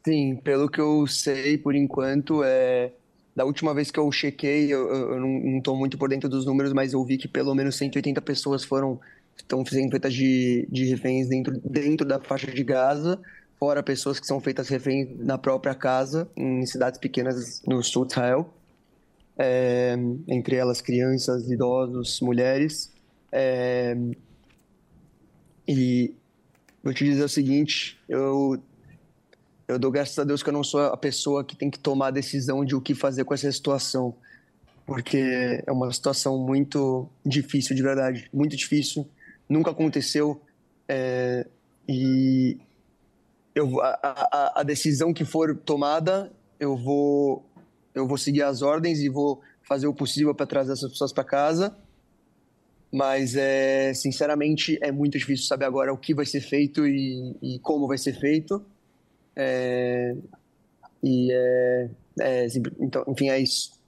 Sim, 0.03 0.35
pelo 0.37 0.69
que 0.69 0.81
eu 0.81 1.05
sei 1.05 1.57
por 1.57 1.75
enquanto, 1.75 2.43
é... 2.43 2.91
da 3.35 3.45
última 3.45 3.73
vez 3.73 3.91
que 3.91 3.99
eu 3.99 4.11
chequei, 4.11 4.73
eu, 4.73 4.87
eu 4.89 5.19
não 5.19 5.57
estou 5.57 5.77
muito 5.77 5.97
por 5.97 6.09
dentro 6.09 6.27
dos 6.27 6.45
números, 6.45 6.73
mas 6.73 6.93
eu 6.93 7.03
vi 7.03 7.17
que 7.17 7.27
pelo 7.27 7.53
menos 7.53 7.75
180 7.75 8.21
pessoas 8.21 8.63
foram 8.63 8.99
estão 9.37 9.65
sendo 9.65 9.89
feitas 9.89 10.13
de, 10.13 10.67
de 10.69 10.85
reféns 10.85 11.27
dentro, 11.27 11.59
dentro 11.63 12.05
da 12.05 12.19
faixa 12.19 12.51
de 12.51 12.63
Gaza, 12.63 13.19
fora 13.57 13.81
pessoas 13.81 14.19
que 14.19 14.27
são 14.27 14.39
feitas 14.39 14.67
reféns 14.69 15.07
na 15.19 15.37
própria 15.37 15.73
casa, 15.73 16.29
em 16.35 16.65
cidades 16.65 16.99
pequenas 16.99 17.61
no 17.65 17.83
sul 17.83 18.05
de 18.05 18.13
Israel, 18.13 18.53
é... 19.37 19.95
entre 20.27 20.55
elas 20.55 20.81
crianças, 20.81 21.49
idosos, 21.49 22.19
mulheres. 22.21 22.91
É... 23.31 23.95
E 25.67 26.13
vou 26.83 26.93
te 26.93 27.05
dizer 27.05 27.23
o 27.23 27.29
seguinte, 27.29 27.99
eu 28.09 28.61
eu 29.71 29.79
dou 29.79 29.89
graças 29.89 30.17
a 30.19 30.23
Deus 30.23 30.43
que 30.43 30.49
eu 30.49 30.53
não 30.53 30.63
sou 30.63 30.81
a 30.81 30.97
pessoa 30.97 31.43
que 31.43 31.55
tem 31.55 31.69
que 31.69 31.79
tomar 31.79 32.07
a 32.07 32.11
decisão 32.11 32.65
de 32.65 32.75
o 32.75 32.81
que 32.81 32.93
fazer 32.93 33.23
com 33.23 33.33
essa 33.33 33.51
situação, 33.51 34.13
porque 34.85 35.63
é 35.65 35.71
uma 35.71 35.91
situação 35.93 36.37
muito 36.37 37.07
difícil, 37.25 37.75
de 37.75 37.81
verdade, 37.81 38.29
muito 38.33 38.55
difícil. 38.55 39.07
Nunca 39.47 39.71
aconteceu 39.71 40.41
é, 40.87 41.47
e 41.87 42.57
eu, 43.55 43.81
a, 43.81 43.99
a, 44.03 44.59
a, 44.59 44.63
decisão 44.63 45.13
que 45.13 45.23
for 45.23 45.55
tomada, 45.55 46.31
eu 46.59 46.75
vou, 46.75 47.45
eu 47.95 48.05
vou 48.05 48.17
seguir 48.17 48.43
as 48.43 48.61
ordens 48.61 48.99
e 48.99 49.07
vou 49.07 49.41
fazer 49.63 49.87
o 49.87 49.93
possível 49.93 50.35
para 50.35 50.45
trazer 50.45 50.73
essas 50.73 50.91
pessoas 50.91 51.13
para 51.13 51.23
casa. 51.23 51.75
Mas, 52.91 53.35
é, 53.37 53.93
sinceramente, 53.93 54.77
é 54.81 54.91
muito 54.91 55.17
difícil 55.17 55.45
saber 55.45 55.63
agora 55.63 55.93
o 55.93 55.97
que 55.97 56.13
vai 56.13 56.25
ser 56.25 56.41
feito 56.41 56.85
e, 56.85 57.37
e 57.41 57.59
como 57.59 57.87
vai 57.87 57.97
ser 57.97 58.19
feito. 58.19 58.65
É, 59.35 60.15
e 61.03 61.31
é, 61.31 61.89
é, 62.19 62.47
então, 62.79 63.03
enfim, 63.07 63.29
é 63.29 63.39
isso. 63.39 63.79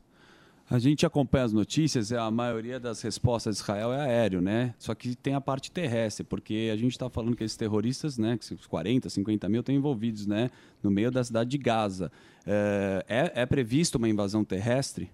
A 0.70 0.80
gente 0.80 1.06
acompanha 1.06 1.46
as 1.46 1.54
notícias, 1.54 2.12
a 2.12 2.32
maioria 2.32 2.80
das 2.80 3.02
respostas 3.02 3.58
de 3.58 3.62
Israel 3.62 3.94
é 3.94 4.02
aéreo, 4.02 4.42
né? 4.42 4.74
Só 4.80 4.96
que 4.96 5.16
tem 5.16 5.36
a 5.36 5.42
parte 5.42 5.70
terrestre, 5.70 6.24
porque 6.24 6.72
a 6.74 6.76
gente 6.76 6.94
está 6.94 7.10
falando 7.10 7.36
que 7.36 7.44
esses 7.44 7.58
terroristas, 7.58 8.18
né, 8.18 8.38
que 8.38 8.68
40, 8.68 9.10
50 9.10 9.50
mil, 9.50 9.60
estão 9.60 9.76
envolvidos, 9.76 10.26
né, 10.26 10.50
no 10.82 10.90
meio 10.90 11.12
da 11.12 11.24
cidade 11.24 11.50
de 11.50 11.58
Gaza. 11.58 12.12
É, 12.48 13.06
é, 13.08 13.42
é 13.42 13.46
previsto 13.46 13.98
uma 13.98 14.10
invasão 14.10 14.44
terrestre? 14.44 15.12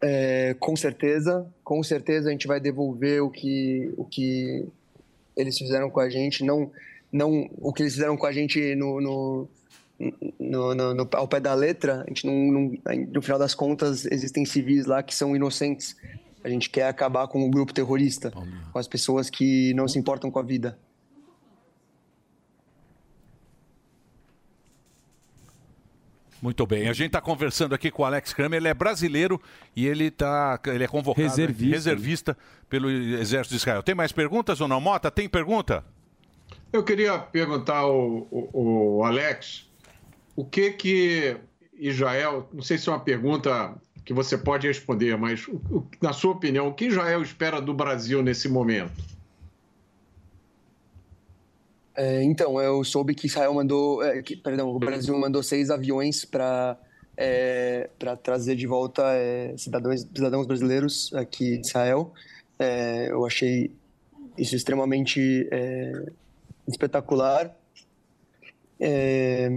É, 0.00 0.54
com 0.60 0.76
certeza, 0.76 1.50
com 1.64 1.82
certeza 1.82 2.28
a 2.28 2.32
gente 2.32 2.46
vai 2.46 2.60
devolver 2.60 3.22
o 3.22 3.30
que, 3.30 3.92
o 3.96 4.04
que 4.04 4.66
eles 5.36 5.58
fizeram 5.58 5.90
com 5.90 6.00
a 6.00 6.08
gente. 6.08 6.44
Não, 6.44 6.70
não 7.16 7.48
o 7.58 7.72
que 7.72 7.82
eles 7.82 7.94
fizeram 7.94 8.16
com 8.16 8.26
a 8.26 8.32
gente 8.32 8.74
no, 8.74 9.00
no, 9.00 9.48
no, 10.38 10.74
no, 10.74 10.94
no 10.94 11.08
ao 11.12 11.26
pé 11.26 11.40
da 11.40 11.54
letra, 11.54 12.02
a 12.02 12.08
gente 12.08 12.26
não, 12.26 12.34
não, 12.34 12.72
no 13.12 13.22
final 13.22 13.38
das 13.38 13.54
contas 13.54 14.04
existem 14.06 14.44
civis 14.44 14.86
lá 14.86 15.02
que 15.02 15.14
são 15.14 15.34
inocentes. 15.34 15.96
A 16.44 16.48
gente 16.48 16.70
quer 16.70 16.86
acabar 16.86 17.26
com 17.26 17.44
o 17.44 17.50
grupo 17.50 17.74
terrorista, 17.74 18.30
com 18.72 18.78
as 18.78 18.86
pessoas 18.86 19.28
que 19.28 19.74
não 19.74 19.88
se 19.88 19.98
importam 19.98 20.30
com 20.30 20.38
a 20.38 20.42
vida. 20.42 20.78
Muito 26.40 26.64
bem. 26.66 26.88
A 26.88 26.92
gente 26.92 27.08
está 27.08 27.20
conversando 27.20 27.74
aqui 27.74 27.90
com 27.90 28.02
o 28.02 28.04
Alex 28.04 28.32
Kramer. 28.32 28.58
Ele 28.58 28.68
é 28.68 28.74
brasileiro 28.74 29.40
e 29.74 29.86
ele, 29.86 30.10
tá, 30.10 30.60
ele 30.66 30.84
é 30.84 30.86
convocado 30.86 31.26
Reservista. 31.26 31.74
reservista 31.74 32.38
pelo 32.68 32.88
Exército 32.88 33.54
de 33.54 33.56
Israel. 33.56 33.82
Tem 33.82 33.94
mais 33.94 34.12
perguntas 34.12 34.60
ou 34.60 34.68
não? 34.68 34.80
Mota, 34.80 35.10
tem 35.10 35.28
pergunta? 35.28 35.84
Eu 36.76 36.84
queria 36.84 37.18
perguntar 37.18 37.78
ao, 37.78 38.28
ao- 38.30 38.50
ao 38.54 39.04
Alex 39.04 39.66
o 40.36 40.44
que 40.44 40.72
que 40.72 41.36
Israel, 41.78 42.46
não 42.52 42.62
sei 42.62 42.76
se 42.76 42.86
é 42.88 42.92
uma 42.92 43.00
pergunta 43.00 43.74
que 44.04 44.12
você 44.12 44.36
pode 44.36 44.66
responder, 44.66 45.16
mas 45.16 45.46
na 46.02 46.12
sua 46.12 46.32
opinião, 46.32 46.68
o 46.68 46.74
que 46.74 46.84
Israel 46.84 47.22
espera 47.22 47.62
do 47.62 47.72
Brasil 47.72 48.22
nesse 48.22 48.46
momento? 48.48 48.92
É, 51.94 52.22
então, 52.22 52.60
eu 52.60 52.84
soube 52.84 53.14
que 53.14 53.26
Israel 53.26 53.54
mandou, 53.54 54.02
é, 54.02 54.20
que, 54.22 54.36
perdão, 54.36 54.68
o 54.68 54.78
Brasil 54.78 55.18
mandou 55.18 55.42
seis 55.42 55.70
aviões 55.70 56.24
para 56.26 56.78
para 57.98 58.14
trazer 58.14 58.54
de 58.56 58.66
volta 58.66 59.02
é, 59.14 59.54
cidadãos, 59.56 60.02
cidadãos 60.02 60.46
brasileiros 60.46 61.10
aqui 61.14 61.56
de 61.56 61.66
Israel. 61.66 62.12
É, 62.58 63.10
eu 63.10 63.24
achei 63.24 63.70
isso 64.36 64.54
extremamente 64.54 65.48
é, 65.50 66.12
espetacular. 66.66 67.54
É, 68.78 69.48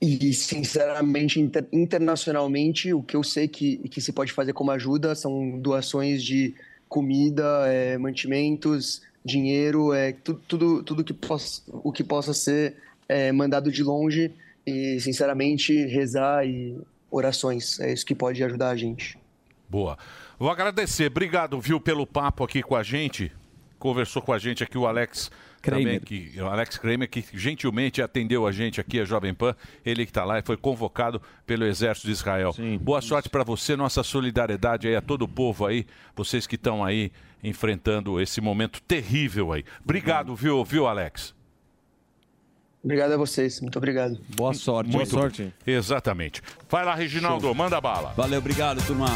e, 0.00 0.32
sinceramente, 0.32 1.40
inter- 1.40 1.66
internacionalmente, 1.72 2.92
o 2.94 3.02
que 3.02 3.16
eu 3.16 3.22
sei 3.22 3.48
que, 3.48 3.78
que 3.88 4.00
se 4.00 4.12
pode 4.12 4.32
fazer 4.32 4.52
como 4.52 4.70
ajuda 4.70 5.14
são 5.14 5.58
doações 5.58 6.22
de 6.22 6.54
comida, 6.88 7.66
é, 7.66 7.98
mantimentos, 7.98 9.02
dinheiro, 9.24 9.92
é, 9.92 10.12
tu- 10.12 10.40
tudo, 10.46 10.82
tudo 10.82 11.02
que 11.04 11.12
possa, 11.12 11.62
o 11.66 11.92
que 11.92 12.04
possa 12.04 12.32
ser 12.32 12.76
é, 13.08 13.32
mandado 13.32 13.72
de 13.72 13.82
longe 13.82 14.30
e, 14.64 15.00
sinceramente, 15.00 15.74
rezar 15.86 16.46
e 16.46 16.78
orações. 17.10 17.80
É 17.80 17.92
isso 17.92 18.06
que 18.06 18.14
pode 18.14 18.42
ajudar 18.44 18.70
a 18.70 18.76
gente. 18.76 19.18
Boa. 19.68 19.98
Vou 20.38 20.50
agradecer. 20.50 21.10
Obrigado, 21.10 21.60
viu, 21.60 21.80
pelo 21.80 22.06
papo 22.06 22.44
aqui 22.44 22.62
com 22.62 22.76
a 22.76 22.82
gente. 22.82 23.32
Conversou 23.78 24.20
com 24.20 24.32
a 24.32 24.38
gente 24.38 24.62
aqui 24.62 24.76
o 24.76 24.86
Alex 24.86 25.30
Kramer. 25.62 25.84
também, 25.84 26.00
que, 26.00 26.40
o 26.40 26.46
Alex 26.46 26.78
Kramer, 26.78 27.08
que 27.08 27.24
gentilmente 27.32 28.02
atendeu 28.02 28.46
a 28.46 28.52
gente 28.52 28.80
aqui, 28.80 29.00
a 29.00 29.04
Jovem 29.04 29.34
Pan. 29.34 29.54
Ele 29.84 30.04
que 30.04 30.10
está 30.10 30.24
lá 30.24 30.38
e 30.38 30.42
foi 30.42 30.56
convocado 30.56 31.20
pelo 31.46 31.64
Exército 31.64 32.06
de 32.06 32.12
Israel. 32.12 32.54
Boa 32.80 33.00
sorte 33.00 33.28
para 33.28 33.44
você, 33.44 33.76
nossa 33.76 34.02
solidariedade 34.02 34.88
aí 34.88 34.96
a 34.96 35.00
todo 35.00 35.22
o 35.22 35.28
povo 35.28 35.66
aí, 35.66 35.86
vocês 36.14 36.46
que 36.46 36.56
estão 36.56 36.84
aí 36.84 37.12
enfrentando 37.42 38.20
esse 38.20 38.40
momento 38.40 38.80
terrível 38.82 39.52
aí. 39.52 39.64
Obrigado, 39.82 40.34
viu, 40.34 40.64
viu, 40.64 40.86
Alex? 40.86 41.34
Obrigado 42.82 43.12
a 43.12 43.16
vocês. 43.16 43.60
Muito 43.60 43.76
obrigado. 43.76 44.18
Boa 44.36 44.54
sorte. 44.54 44.90
Muito 44.90 45.16
bem. 45.36 45.52
Exatamente. 45.66 46.42
Vai 46.70 46.84
lá, 46.84 46.94
Reginaldo, 46.94 47.52
manda 47.54 47.80
bala. 47.80 48.12
Valeu, 48.16 48.38
obrigado, 48.38 48.84
turma. 48.86 49.08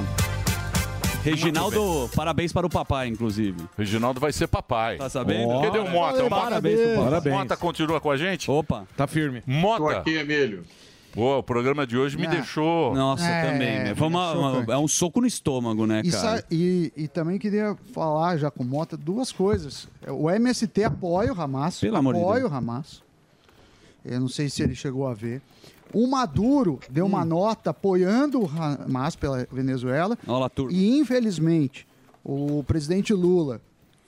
Reginaldo, 1.22 2.10
parabéns 2.14 2.52
para 2.52 2.66
o 2.66 2.70
papai, 2.70 3.08
inclusive. 3.08 3.56
Reginaldo 3.76 4.18
vai 4.20 4.32
ser 4.32 4.46
papai. 4.48 4.96
Tá 4.98 5.08
sabendo? 5.08 5.48
Ó. 5.50 5.62
Cadê 5.62 5.78
o 5.78 5.88
Mota? 5.88 6.12
Valeu, 6.12 6.26
O 6.26 6.30
Mota- 6.30 6.42
Parabéns 6.42 6.80
pro 6.80 6.88
papai. 6.90 7.04
Parabéns. 7.04 7.34
Mota 7.36 7.56
continua 7.56 8.00
com 8.00 8.10
a 8.10 8.16
gente? 8.16 8.50
Opa. 8.50 8.86
Tá 8.96 9.06
firme. 9.06 9.42
Mota. 9.46 9.78
Tô 9.82 9.88
aqui, 9.88 10.14
Emílio. 10.16 10.64
Pô, 11.12 11.38
o 11.38 11.42
programa 11.42 11.86
de 11.86 11.96
hoje 11.96 12.16
me 12.16 12.26
Ah. 12.26 12.30
deixou. 12.30 12.94
Nossa, 12.94 13.26
É, 13.26 13.52
também. 13.52 13.78
né? 13.80 13.94
Foi 13.94 14.08
uma- 14.08 14.32
uma- 14.32 14.72
é 14.74 14.78
um 14.78 14.88
soco 14.88 15.20
no 15.20 15.26
estômago, 15.26 15.86
né, 15.86 16.00
E, 16.02 16.10
cara? 16.10 16.42
e- 16.50 16.90
e 16.96 17.06
também 17.06 17.38
queria 17.38 17.76
falar 17.92 18.38
já 18.38 18.50
com 18.50 18.62
o 18.62 18.66
Mota 18.66 18.96
duas 18.96 19.30
coisas. 19.30 19.86
O 20.08 20.30
MST 20.30 20.82
apoia 20.84 21.30
o 21.32 21.38
Hamas. 21.40 21.78
Pelo 21.78 21.96
amor 21.98 22.14
de 22.14 22.20
apoia 22.20 22.40
Deus. 22.40 22.50
o 22.52 22.54
Hamas. 22.54 23.02
Eu 24.04 24.18
não 24.20 24.28
sei 24.28 24.48
se 24.48 24.62
ele 24.62 24.74
chegou 24.74 25.06
a 25.06 25.12
ver. 25.14 25.42
O 25.92 26.06
Maduro 26.06 26.78
deu 26.90 27.04
Hum. 27.04 27.08
uma 27.08 27.24
nota 27.24 27.70
apoiando 27.70 28.40
o 28.42 28.46
Hamas 28.50 29.16
pela 29.16 29.46
Venezuela. 29.50 30.16
Olha 30.26 30.38
lá, 30.38 30.48
turma. 30.48 30.72
E 30.72 30.98
infelizmente, 30.98 31.86
o 32.24 32.62
presidente 32.64 33.12
Lula 33.12 33.60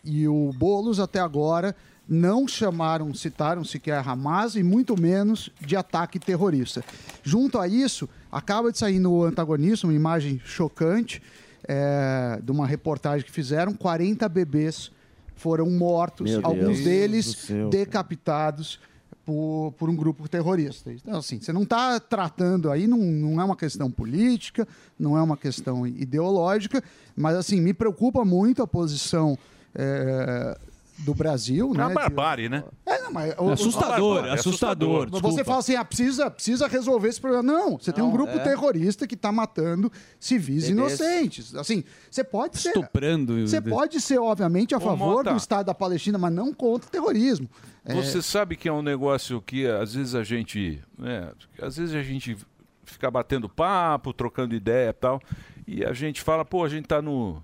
e 0.05 0.27
o 0.29 0.53
Boulos 0.57 1.01
até 1.01 1.21
agora 1.21 1.75
não 2.09 2.47
chamaram, 2.47 3.15
citaram 3.15 3.65
sequer 3.65 4.07
Hamas 4.07 4.57
e 4.57 4.63
muito 4.63 5.01
menos 5.01 5.51
de 5.61 5.75
ataque 5.75 6.19
terrorista. 6.19 6.85
Junto 7.23 7.59
a 7.59 7.67
isso, 7.67 8.09
acaba 8.31 8.71
de 8.71 8.79
sair 8.79 8.99
no 8.99 9.25
antagonista 9.25 9.87
uma 9.87 9.95
imagem 9.95 10.41
chocante 10.45 11.23
é, 11.67 12.39
de 12.43 12.53
uma 12.53 12.67
reportagem 12.67 13.25
que 13.25 13.33
fizeram: 13.33 13.73
40 13.73 14.29
bebês 14.29 14.91
foram 15.35 15.71
mortos, 15.71 16.31
Meu 16.31 16.41
alguns 16.45 16.77
Deus 16.77 16.85
deles 16.85 17.49
decapitados 17.71 18.79
por, 19.25 19.73
por 19.79 19.89
um 19.89 19.97
grupo 19.97 20.29
terrorista. 20.29 20.93
Então, 20.93 21.19
assim, 21.19 21.41
você 21.41 21.53
não 21.53 21.63
está 21.63 21.99
tratando 21.99 22.71
aí, 22.71 22.87
não, 22.87 22.99
não 22.99 23.41
é 23.41 23.45
uma 23.45 23.57
questão 23.57 23.91
política, 23.91 24.67
não 24.99 25.17
é 25.17 25.23
uma 25.23 25.37
questão 25.37 25.87
ideológica, 25.87 26.83
mas, 27.17 27.37
assim, 27.37 27.61
me 27.61 27.73
preocupa 27.73 28.25
muito 28.25 28.63
a 28.63 28.67
posição 28.67 29.39
é, 29.75 30.59
do 30.99 31.15
Brasil. 31.15 31.67
É 31.67 31.69
uma 31.73 31.83
né, 31.85 31.89
de- 31.89 31.95
barbárie, 31.95 32.49
né? 32.49 32.63
é, 32.87 32.99
não, 33.03 33.13
mas, 33.13 33.33
É 33.33 33.53
assustador, 33.53 34.25
é 34.27 34.31
assustador. 34.33 35.11
Você 35.11 35.21
desculpa. 35.21 35.45
fala 35.45 35.59
assim, 35.59 35.75
ah, 35.75 35.85
precisa, 35.85 36.31
precisa 36.31 36.67
resolver 36.69 37.09
esse 37.09 37.21
problema. 37.21 37.43
Não, 37.43 37.79
você 37.79 37.93
tem 37.93 38.03
um 38.03 38.07
Não, 38.09 38.13
grupo 38.15 38.33
é. 38.33 38.39
terrorista 38.39 39.07
que 39.07 39.15
está 39.15 39.33
matando 39.33 39.91
civis 40.21 40.69
Bebês. 40.69 40.69
inocentes. 40.71 41.55
Assim, 41.55 41.83
você 42.11 42.23
pode 42.23 42.59
ser. 42.59 42.69
Estuprando. 42.69 43.41
Você 43.47 43.61
pode 43.61 44.01
ser, 44.01 44.19
obviamente, 44.19 44.75
a 44.75 44.79
Ô, 44.79 44.81
favor 44.81 45.17
Mota. 45.17 45.31
do 45.33 45.37
Estado 45.37 45.67
da 45.67 45.75
Palestina, 45.75 46.17
mas 46.17 46.33
não 46.33 46.53
contra 46.55 46.87
o 46.89 46.91
terrorismo. 46.91 47.49
É, 47.85 47.95
Você 47.95 48.23
sabe 48.23 48.57
que 48.57 48.69
é 48.69 48.73
um 48.73 48.81
negócio 48.83 49.43
que 49.43 49.67
às 49.67 49.95
vezes 49.95 50.15
a 50.15 50.23
gente. 50.23 50.81
né, 50.99 51.31
às 51.61 51.77
vezes 51.77 51.95
a 51.95 52.03
gente 52.03 52.37
fica 52.85 53.11
batendo 53.11 53.49
papo, 53.49 54.13
trocando 54.13 54.55
ideia 54.55 54.91
e 54.91 54.93
tal. 54.93 55.21
E 55.67 55.85
a 55.85 55.93
gente 55.93 56.21
fala, 56.23 56.45
pô, 56.45 56.65
a 56.65 56.69
gente 56.69 56.85
está 56.85 57.03
no, 57.03 57.43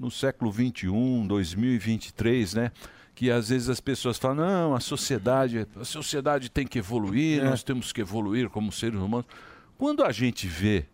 no 0.00 0.10
século 0.10 0.50
XXI, 0.50 0.88
2023, 1.28 2.54
né? 2.54 2.72
Que 3.14 3.30
às 3.30 3.50
vezes 3.50 3.68
as 3.68 3.80
pessoas 3.80 4.16
falam, 4.16 4.36
não, 4.36 4.74
a 4.74 4.80
sociedade, 4.80 5.66
a 5.78 5.84
sociedade 5.84 6.50
tem 6.50 6.66
que 6.66 6.78
evoluir, 6.78 7.44
nós 7.44 7.62
temos 7.62 7.92
que 7.92 8.00
evoluir 8.00 8.48
como 8.48 8.72
seres 8.72 8.98
humanos. 8.98 9.26
Quando 9.76 10.02
a 10.02 10.10
gente 10.10 10.48
vê 10.48 10.86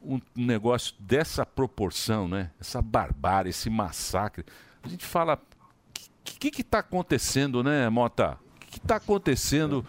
um 0.00 0.20
um 0.36 0.46
negócio 0.46 0.94
dessa 1.00 1.44
proporção, 1.44 2.28
né? 2.28 2.52
Essa 2.60 2.80
barbárie, 2.80 3.50
esse 3.50 3.68
massacre, 3.68 4.44
a 4.80 4.88
gente 4.88 5.04
fala, 5.04 5.34
o 5.34 6.38
que 6.38 6.60
está 6.60 6.78
acontecendo, 6.78 7.64
né, 7.64 7.88
Mota? 7.88 8.38
O 8.62 8.66
que 8.66 8.78
está 8.78 8.96
acontecendo 8.96 9.84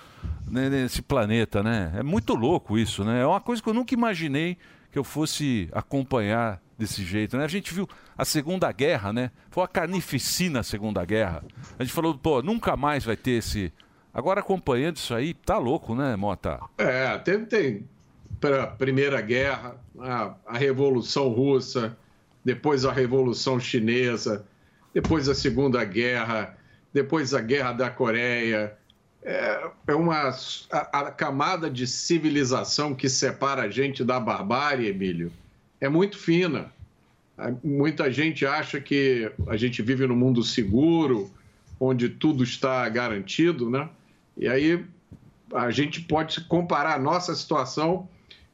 né, 0.47 0.69
nesse 0.69 1.03
planeta, 1.03 1.61
né? 1.61 1.93
É 1.95 2.01
muito 2.01 2.33
louco 2.33 2.79
isso, 2.79 3.03
né? 3.03 3.21
É 3.21 3.25
uma 3.27 3.41
coisa 3.41 3.61
que 3.61 3.69
eu 3.69 3.73
nunca 3.73 3.93
imaginei 3.93 4.57
que 4.91 4.97
eu 4.97 5.03
fosse 5.03 5.69
acompanhar 5.71 6.59
desse 6.77 7.03
jeito, 7.03 7.37
né? 7.37 7.43
A 7.43 7.47
gente 7.47 7.73
viu 7.73 7.89
a 8.17 8.23
Segunda 8.23 8.71
Guerra, 8.71 9.11
né? 9.11 9.31
Foi 9.49 9.61
uma 9.61 9.67
carnificina 9.67 10.59
a 10.59 10.63
Segunda 10.63 11.03
Guerra. 11.03 11.43
A 11.77 11.83
gente 11.83 11.93
falou, 11.93 12.17
pô, 12.17 12.41
nunca 12.41 12.77
mais 12.77 13.03
vai 13.03 13.15
ter 13.15 13.31
esse... 13.31 13.73
Agora 14.13 14.39
acompanhando 14.39 14.97
isso 14.97 15.13
aí, 15.13 15.33
tá 15.33 15.57
louco, 15.57 15.93
né, 15.93 16.15
Mota? 16.15 16.59
É, 16.77 17.17
teve, 17.19 17.45
tem 17.45 17.87
para 18.39 18.67
Primeira 18.67 19.21
Guerra, 19.21 19.75
a, 19.99 20.33
a 20.45 20.57
Revolução 20.57 21.29
Russa, 21.29 21.97
depois 22.43 22.85
a 22.85 22.91
Revolução 22.91 23.59
Chinesa, 23.59 24.45
depois 24.93 25.27
a 25.27 25.35
Segunda 25.35 25.83
Guerra, 25.83 26.57
depois 26.93 27.33
a 27.33 27.41
Guerra 27.41 27.73
da 27.73 27.89
Coreia. 27.89 28.77
É, 29.23 29.69
é 29.87 29.95
uma 29.95 30.29
a, 30.71 30.99
a 30.99 31.11
camada 31.11 31.69
de 31.69 31.85
civilização 31.85 32.95
que 32.95 33.09
separa 33.09 33.63
a 33.63 33.69
gente 33.69 34.03
da 34.03 34.19
barbárie, 34.19 34.87
Emílio, 34.87 35.31
é 35.79 35.89
muito 35.89 36.17
fina. 36.17 36.71
A- 37.37 37.53
Muita 37.63 38.11
gente 38.11 38.45
acha 38.45 38.79
que 38.81 39.31
a 39.47 39.55
gente 39.57 39.81
vive 39.81 40.07
num 40.07 40.15
mundo 40.15 40.43
seguro, 40.43 41.29
onde 41.79 42.09
tudo 42.09 42.43
está 42.43 42.87
garantido, 42.89 43.69
né? 43.69 43.89
E 44.35 44.47
aí 44.47 44.83
a 45.53 45.69
gente 45.71 46.01
pode 46.01 46.41
comparar 46.45 46.95
a 46.95 46.99
nossa 46.99 47.33
situação 47.35 48.07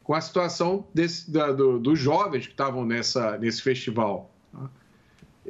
com 0.04 0.14
a 0.14 0.20
situação 0.22 0.86
desse- 0.94 1.32
da- 1.32 1.52
do- 1.52 1.80
dos 1.80 1.98
jovens 1.98 2.46
que 2.46 2.52
estavam 2.52 2.86
nessa, 2.86 3.38
nesse 3.38 3.62
festival. 3.62 4.30
tá? 4.52 4.70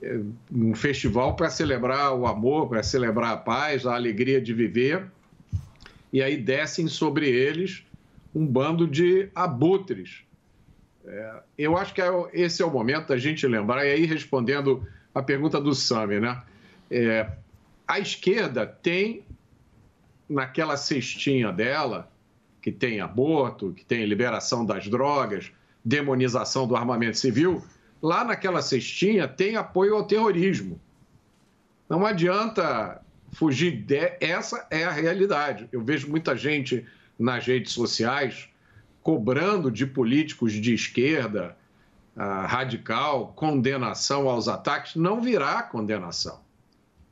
É 0.02 0.20
Um 0.52 0.74
festival 0.76 1.36
para 1.36 1.50
celebrar 1.50 2.14
o 2.14 2.26
amor, 2.28 2.70
para 2.70 2.84
celebrar 2.84 3.34
a 3.34 3.38
paz, 3.38 3.86
a 3.86 3.96
alegria 3.96 4.40
de 4.40 4.54
viver. 4.54 5.06
E 6.12 6.22
aí 6.22 6.38
descem 6.38 6.88
sobre 6.88 7.28
eles 7.30 7.84
um 8.34 8.46
bando 8.46 8.88
de 8.88 9.30
abutres. 9.34 10.24
É, 11.06 11.34
eu 11.58 11.78
acho 11.78 11.94
que 11.94 12.02
é- 12.02 12.30
esse 12.34 12.62
é 12.62 12.66
o 12.66 12.72
momento 12.72 13.08
da 13.08 13.18
gente 13.18 13.46
lembrar, 13.48 13.86
e 13.86 13.92
aí 13.92 14.06
respondendo 14.06 14.88
a 15.14 15.22
pergunta 15.22 15.60
do 15.60 15.76
Sami, 15.76 16.20
né? 16.20 16.42
É, 16.90 17.30
a 17.88 18.00
esquerda 18.00 18.66
tem 18.66 19.26
naquela 20.30 20.78
cestinha 20.78 21.52
dela, 21.52 22.12
que 22.62 22.72
tem 22.72 23.02
aborto, 23.02 23.74
que 23.74 23.84
tem 23.86 24.06
liberação 24.06 24.66
das 24.66 24.88
drogas, 24.88 25.52
demonização 25.84 26.66
do 26.66 26.76
armamento 26.76 27.18
civil, 27.18 27.62
lá 28.02 28.24
naquela 28.24 28.62
cestinha 28.62 29.28
tem 29.28 29.58
apoio 29.58 29.96
ao 29.96 30.06
terrorismo. 30.06 30.80
Não 31.90 32.06
adianta 32.06 33.02
fugir 33.34 33.72
de... 33.84 34.14
essa 34.22 34.66
é 34.72 34.86
a 34.86 34.92
realidade. 34.92 35.68
Eu 35.72 35.84
vejo 35.84 36.10
muita 36.10 36.36
gente 36.38 36.86
nas 37.20 37.46
redes 37.46 37.74
sociais, 37.74 38.50
cobrando 39.04 39.70
de 39.70 39.86
políticos 39.86 40.54
de 40.54 40.74
esquerda 40.74 41.56
uh, 42.16 42.48
radical 42.48 43.34
condenação 43.36 44.30
aos 44.30 44.48
ataques, 44.48 44.96
não 44.96 45.22
virá 45.22 45.62
condenação, 45.62 46.40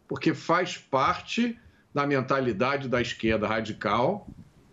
porque 0.08 0.34
faz 0.34 0.78
parte 0.78 1.60
da 1.94 2.08
mentalidade 2.08 2.88
da 2.88 3.02
esquerda 3.02 3.46
radical 3.46 4.26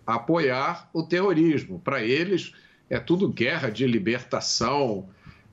apoiar 0.06 0.88
o 0.92 1.02
terrorismo. 1.02 1.78
Para 1.80 2.02
eles, 2.02 2.52
é 2.88 2.98
tudo 2.98 3.28
guerra 3.28 3.68
de 3.68 3.86
libertação, 3.86 5.06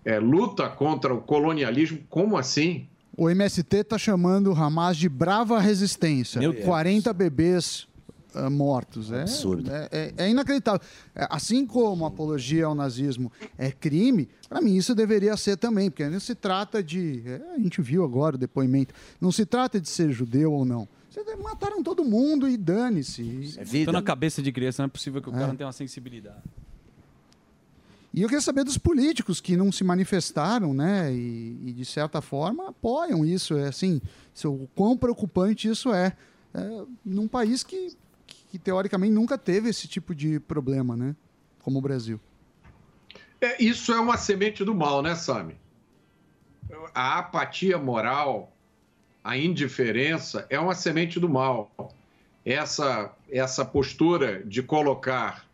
é, 0.05 0.18
luta 0.20 0.70
contra 0.70 1.13
o 1.13 1.22
colonialismo. 1.22 1.99
Como 2.09 2.38
assim? 2.38 2.88
O 3.18 3.30
MST 3.30 3.78
está 3.78 3.97
chamando 3.97 4.53
o 4.53 4.55
Hamas 4.55 4.95
de 4.95 5.09
brava 5.09 5.59
resistência. 5.59 6.39
Meu 6.39 6.53
40 6.53 7.11
bebês 7.11 7.88
uh, 8.36 8.49
mortos. 8.49 9.11
É, 9.11 9.21
Absurdo. 9.21 9.71
É, 9.71 9.89
é, 9.91 10.13
é 10.17 10.29
inacreditável. 10.29 10.81
É, 11.15 11.27
assim 11.29 11.65
como 11.65 12.05
apologia 12.05 12.65
ao 12.65 12.75
nazismo 12.75 13.31
é 13.57 13.71
crime, 13.71 14.29
para 14.49 14.61
mim 14.61 14.75
isso 14.75 14.93
deveria 14.93 15.36
ser 15.38 15.57
também, 15.57 15.89
porque 15.89 16.07
não 16.07 16.19
se 16.19 16.36
trata 16.36 16.83
de. 16.83 17.23
É, 17.25 17.41
a 17.55 17.59
gente 17.59 17.81
viu 17.81 18.03
agora 18.03 18.36
o 18.36 18.39
depoimento. 18.39 18.93
Não 19.19 19.31
se 19.31 19.45
trata 19.45 19.79
de 19.79 19.89
ser 19.89 20.11
judeu 20.11 20.53
ou 20.53 20.65
não. 20.65 20.88
Mataram 21.41 21.81
todo 21.81 22.03
mundo 22.03 22.47
e 22.47 22.57
dane-se. 22.57 23.55
É 23.57 23.63
vida. 23.63 23.91
na 23.91 24.01
cabeça 24.01 24.41
de 24.41 24.51
criança, 24.51 24.83
não 24.83 24.88
é 24.88 24.89
possível 24.89 25.21
que 25.21 25.29
o 25.29 25.31
cara 25.31 25.47
não 25.47 25.55
tenha 25.55 25.67
uma 25.67 25.73
sensibilidade. 25.73 26.43
E 28.15 28.21
eu 28.21 28.29
queria 28.29 28.41
saber 28.41 28.63
dos 28.63 28.77
políticos 28.77 29.41
que 29.41 29.57
não 29.57 29.73
se 29.73 29.83
manifestaram, 29.83 30.73
né? 30.73 31.13
E, 31.13 31.59
e 31.65 31.73
de 31.73 31.83
certa 31.83 32.21
forma 32.21 32.69
apoiam 32.69 33.25
isso. 33.25 33.57
É 33.57 33.67
assim, 33.67 34.01
o 34.45 34.69
quão 34.73 34.95
preocupante 34.95 35.67
isso 35.67 35.93
é, 35.93 36.15
é 36.53 36.83
num 37.03 37.27
país 37.27 37.61
que, 37.61 37.93
que 38.55 38.59
teoricamente 38.59 39.11
nunca 39.11 39.37
teve 39.37 39.67
esse 39.67 39.85
tipo 39.85 40.15
de 40.15 40.39
problema, 40.39 40.95
né? 40.95 41.13
Como 41.59 41.79
o 41.79 41.81
Brasil. 41.81 42.17
É, 43.41 43.61
isso 43.61 43.91
é 43.93 43.99
uma 43.99 44.15
semente 44.15 44.63
do 44.63 44.73
mal, 44.73 45.01
né, 45.01 45.13
Sami? 45.13 45.57
A 46.93 47.19
apatia 47.19 47.77
moral, 47.77 48.55
a 49.21 49.37
indiferença 49.37 50.47
é 50.49 50.57
uma 50.57 50.73
semente 50.73 51.19
do 51.19 51.27
mal. 51.27 51.69
Essa, 52.45 53.13
essa 53.29 53.65
postura 53.65 54.41
de 54.45 54.63
colocar 54.63 55.45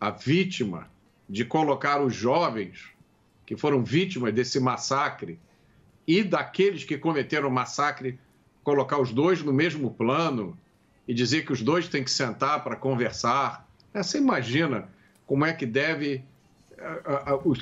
a 0.00 0.10
vítima 0.10 0.88
de 1.28 1.44
colocar 1.44 2.00
os 2.00 2.14
jovens 2.14 2.88
que 3.44 3.56
foram 3.56 3.82
vítimas 3.82 4.32
desse 4.32 4.60
massacre 4.60 5.38
e 6.06 6.22
daqueles 6.22 6.84
que 6.84 6.96
cometeram 6.96 7.48
o 7.48 7.52
massacre, 7.52 8.18
colocar 8.62 9.00
os 9.00 9.12
dois 9.12 9.42
no 9.42 9.52
mesmo 9.52 9.90
plano 9.90 10.56
e 11.06 11.14
dizer 11.14 11.44
que 11.44 11.52
os 11.52 11.62
dois 11.62 11.88
têm 11.88 12.02
que 12.02 12.10
sentar 12.10 12.62
para 12.64 12.76
conversar. 12.76 13.68
Você 13.94 14.18
imagina 14.18 14.88
como 15.26 15.44
é 15.44 15.52
que 15.52 15.66
deve, 15.66 16.22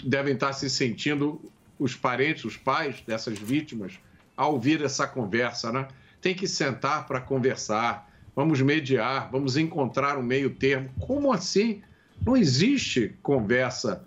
devem 0.04 0.34
estar 0.34 0.52
se 0.52 0.68
sentindo 0.70 1.40
os 1.78 1.94
parentes, 1.94 2.44
os 2.44 2.56
pais 2.56 3.00
dessas 3.06 3.38
vítimas, 3.38 3.98
ao 4.36 4.54
ouvir 4.54 4.82
essa 4.82 5.06
conversa, 5.06 5.72
né? 5.72 5.88
Tem 6.20 6.34
que 6.34 6.46
sentar 6.46 7.06
para 7.06 7.20
conversar, 7.20 8.10
vamos 8.34 8.60
mediar, 8.60 9.30
vamos 9.30 9.56
encontrar 9.56 10.18
um 10.18 10.22
meio 10.22 10.50
termo. 10.50 10.90
Como 11.00 11.32
assim? 11.32 11.82
Não 12.24 12.36
existe 12.36 13.14
conversa 13.22 14.04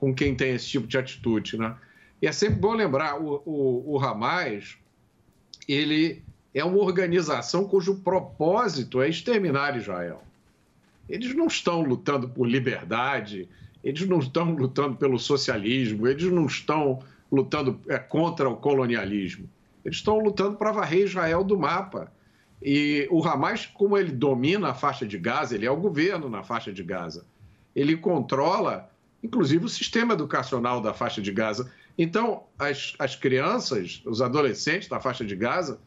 com 0.00 0.14
quem 0.14 0.34
tem 0.34 0.54
esse 0.54 0.66
tipo 0.66 0.86
de 0.86 0.96
atitude, 0.96 1.58
né? 1.58 1.76
E 2.20 2.26
é 2.26 2.32
sempre 2.32 2.56
bom 2.56 2.72
lembrar, 2.72 3.20
o, 3.20 3.42
o, 3.44 3.94
o 3.94 3.98
Hamas, 4.00 4.76
ele 5.68 6.24
é 6.54 6.64
uma 6.64 6.78
organização 6.78 7.64
cujo 7.64 7.96
propósito 7.96 9.00
é 9.00 9.08
exterminar 9.08 9.76
Israel. 9.76 10.22
Eles 11.08 11.34
não 11.34 11.46
estão 11.46 11.82
lutando 11.82 12.28
por 12.28 12.46
liberdade, 12.46 13.48
eles 13.82 14.06
não 14.06 14.18
estão 14.18 14.52
lutando 14.52 14.96
pelo 14.96 15.18
socialismo, 15.18 16.06
eles 16.06 16.30
não 16.30 16.46
estão 16.46 17.02
lutando 17.30 17.80
é, 17.88 17.98
contra 17.98 18.48
o 18.48 18.56
colonialismo. 18.56 19.48
Eles 19.84 19.98
estão 19.98 20.18
lutando 20.18 20.56
para 20.56 20.72
varrer 20.72 21.04
Israel 21.04 21.44
do 21.44 21.58
mapa. 21.58 22.12
E 22.62 23.06
o 23.10 23.26
Hamas, 23.26 23.66
como 23.66 23.96
ele 23.96 24.10
domina 24.10 24.70
a 24.70 24.74
faixa 24.74 25.06
de 25.06 25.16
Gaza, 25.16 25.54
ele 25.54 25.66
é 25.66 25.70
o 25.70 25.76
governo 25.76 26.28
na 26.28 26.42
faixa 26.42 26.72
de 26.72 26.82
Gaza 26.82 27.24
ele 27.80 27.96
controla, 27.96 28.90
inclusive, 29.22 29.64
o 29.64 29.68
sistema 29.68 30.14
educacional 30.14 30.80
da 30.80 30.92
faixa 30.92 31.22
de 31.22 31.30
Gaza. 31.30 31.70
Então, 31.96 32.42
as, 32.58 32.94
as 32.98 33.14
crianças, 33.14 34.02
os 34.04 34.20
adolescentes 34.20 34.88
da 34.88 35.00
faixa 35.00 35.24
de 35.24 35.36
Gaza, 35.36 35.78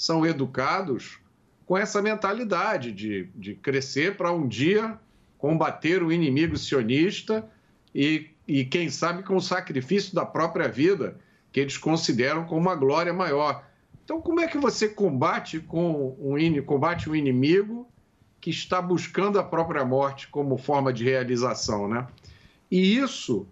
são 0.00 0.24
educados 0.24 1.18
com 1.66 1.76
essa 1.76 2.00
mentalidade 2.00 2.90
de, 2.90 3.28
de 3.34 3.54
crescer 3.54 4.16
para 4.16 4.32
um 4.32 4.48
dia 4.48 4.98
combater 5.36 6.02
o 6.02 6.10
inimigo 6.10 6.56
sionista 6.56 7.46
e, 7.94 8.30
e, 8.48 8.64
quem 8.64 8.88
sabe, 8.88 9.22
com 9.22 9.36
o 9.36 9.42
sacrifício 9.42 10.14
da 10.14 10.24
própria 10.24 10.68
vida, 10.68 11.18
que 11.52 11.60
eles 11.60 11.76
consideram 11.76 12.46
como 12.46 12.62
uma 12.62 12.74
glória 12.74 13.12
maior. 13.12 13.62
Então, 14.02 14.22
como 14.22 14.40
é 14.40 14.46
que 14.46 14.56
você 14.56 14.88
combate 14.88 15.60
com 15.60 16.16
um, 16.18 16.62
combate 16.62 17.10
um 17.10 17.14
inimigo 17.14 17.86
que 18.40 18.48
está 18.48 18.80
buscando 18.80 19.38
a 19.38 19.44
própria 19.44 19.84
morte 19.84 20.28
como 20.28 20.56
forma 20.56 20.94
de 20.94 21.04
realização, 21.04 21.86
né? 21.86 22.06
E 22.70 22.96
isso 22.96 23.46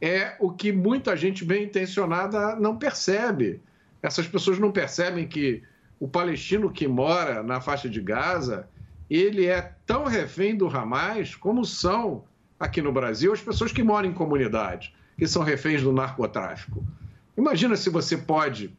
é 0.00 0.36
o 0.38 0.52
que 0.52 0.70
muita 0.70 1.16
gente 1.16 1.44
bem 1.44 1.64
intencionada 1.64 2.54
não 2.54 2.78
percebe. 2.78 3.60
Essas 4.00 4.28
pessoas 4.28 4.60
não 4.60 4.70
percebem 4.70 5.26
que 5.26 5.64
o 6.00 6.06
palestino 6.06 6.70
que 6.70 6.86
mora 6.86 7.42
na 7.42 7.60
faixa 7.60 7.88
de 7.88 8.00
Gaza, 8.00 8.68
ele 9.10 9.46
é 9.46 9.72
tão 9.86 10.04
refém 10.04 10.56
do 10.56 10.68
Hamas 10.68 11.34
como 11.34 11.64
são 11.64 12.24
aqui 12.58 12.82
no 12.82 12.92
Brasil 12.92 13.32
as 13.32 13.40
pessoas 13.40 13.72
que 13.72 13.82
moram 13.82 14.08
em 14.08 14.12
comunidades, 14.12 14.92
que 15.16 15.26
são 15.26 15.42
reféns 15.42 15.82
do 15.82 15.92
narcotráfico. 15.92 16.84
Imagina 17.36 17.76
se 17.76 17.88
você 17.88 18.16
pode, 18.16 18.76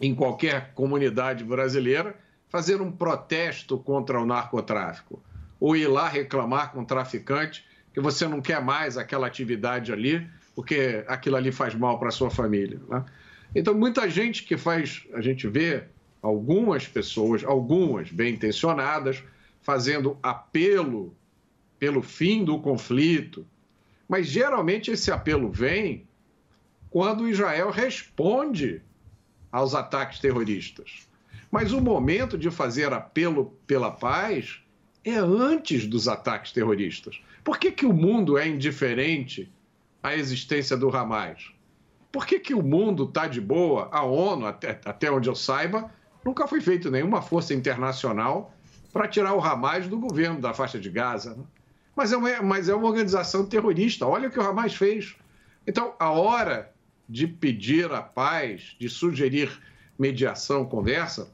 em 0.00 0.14
qualquer 0.14 0.72
comunidade 0.74 1.44
brasileira, 1.44 2.16
fazer 2.48 2.80
um 2.80 2.90
protesto 2.90 3.78
contra 3.78 4.20
o 4.20 4.26
narcotráfico, 4.26 5.22
ou 5.58 5.76
ir 5.76 5.86
lá 5.86 6.08
reclamar 6.08 6.72
com 6.72 6.82
o 6.82 6.84
traficante 6.84 7.64
que 7.94 8.00
você 8.00 8.26
não 8.26 8.40
quer 8.40 8.62
mais 8.62 8.96
aquela 8.96 9.26
atividade 9.26 9.92
ali, 9.92 10.26
porque 10.54 11.04
aquilo 11.06 11.36
ali 11.36 11.52
faz 11.52 11.74
mal 11.74 11.98
para 11.98 12.08
a 12.08 12.12
sua 12.12 12.30
família. 12.30 12.80
Né? 12.88 13.04
Então, 13.54 13.74
muita 13.74 14.08
gente 14.08 14.44
que 14.44 14.56
faz, 14.56 15.06
a 15.14 15.20
gente 15.20 15.46
vê 15.46 15.84
algumas 16.22 16.86
pessoas, 16.86 17.44
algumas 17.44 18.10
bem 18.10 18.34
intencionadas, 18.34 19.22
fazendo 19.60 20.16
apelo 20.22 21.14
pelo 21.78 22.00
fim 22.00 22.44
do 22.44 22.60
conflito, 22.60 23.44
mas 24.08 24.28
geralmente 24.28 24.90
esse 24.90 25.10
apelo 25.10 25.50
vem 25.50 26.06
quando 26.88 27.28
Israel 27.28 27.70
responde 27.70 28.80
aos 29.50 29.74
ataques 29.74 30.20
terroristas. 30.20 31.08
Mas 31.50 31.72
o 31.72 31.80
momento 31.80 32.38
de 32.38 32.50
fazer 32.50 32.92
apelo 32.92 33.56
pela 33.66 33.90
paz 33.90 34.62
é 35.04 35.16
antes 35.16 35.86
dos 35.86 36.06
ataques 36.06 36.52
terroristas. 36.52 37.20
Por 37.42 37.58
que, 37.58 37.72
que 37.72 37.84
o 37.84 37.92
mundo 37.92 38.38
é 38.38 38.46
indiferente 38.46 39.50
à 40.02 40.14
existência 40.14 40.76
do 40.76 40.94
Hamas? 40.94 41.52
Por 42.12 42.26
que, 42.26 42.38
que 42.38 42.54
o 42.54 42.62
mundo 42.62 43.04
está 43.04 43.26
de 43.26 43.40
boa? 43.40 43.88
A 43.90 44.04
ONU, 44.04 44.46
até, 44.46 44.80
até 44.84 45.10
onde 45.10 45.28
eu 45.28 45.34
saiba, 45.34 45.90
nunca 46.24 46.46
foi 46.46 46.60
feita 46.60 46.90
nenhuma 46.90 47.22
força 47.22 47.54
internacional 47.54 48.54
para 48.92 49.08
tirar 49.08 49.34
o 49.34 49.40
Hamas 49.40 49.88
do 49.88 49.98
governo 49.98 50.40
da 50.40 50.52
faixa 50.52 50.78
de 50.78 50.90
Gaza. 50.90 51.34
Né? 51.34 51.44
Mas, 51.96 52.12
é 52.12 52.16
uma, 52.16 52.42
mas 52.42 52.68
é 52.68 52.74
uma 52.74 52.86
organização 52.86 53.46
terrorista. 53.46 54.06
Olha 54.06 54.28
o 54.28 54.30
que 54.30 54.38
o 54.38 54.42
Hamas 54.42 54.74
fez. 54.74 55.14
Então, 55.66 55.94
a 55.98 56.10
hora 56.10 56.72
de 57.08 57.26
pedir 57.26 57.90
a 57.92 58.02
paz, 58.02 58.76
de 58.78 58.88
sugerir 58.88 59.50
mediação, 59.98 60.64
conversa, 60.64 61.30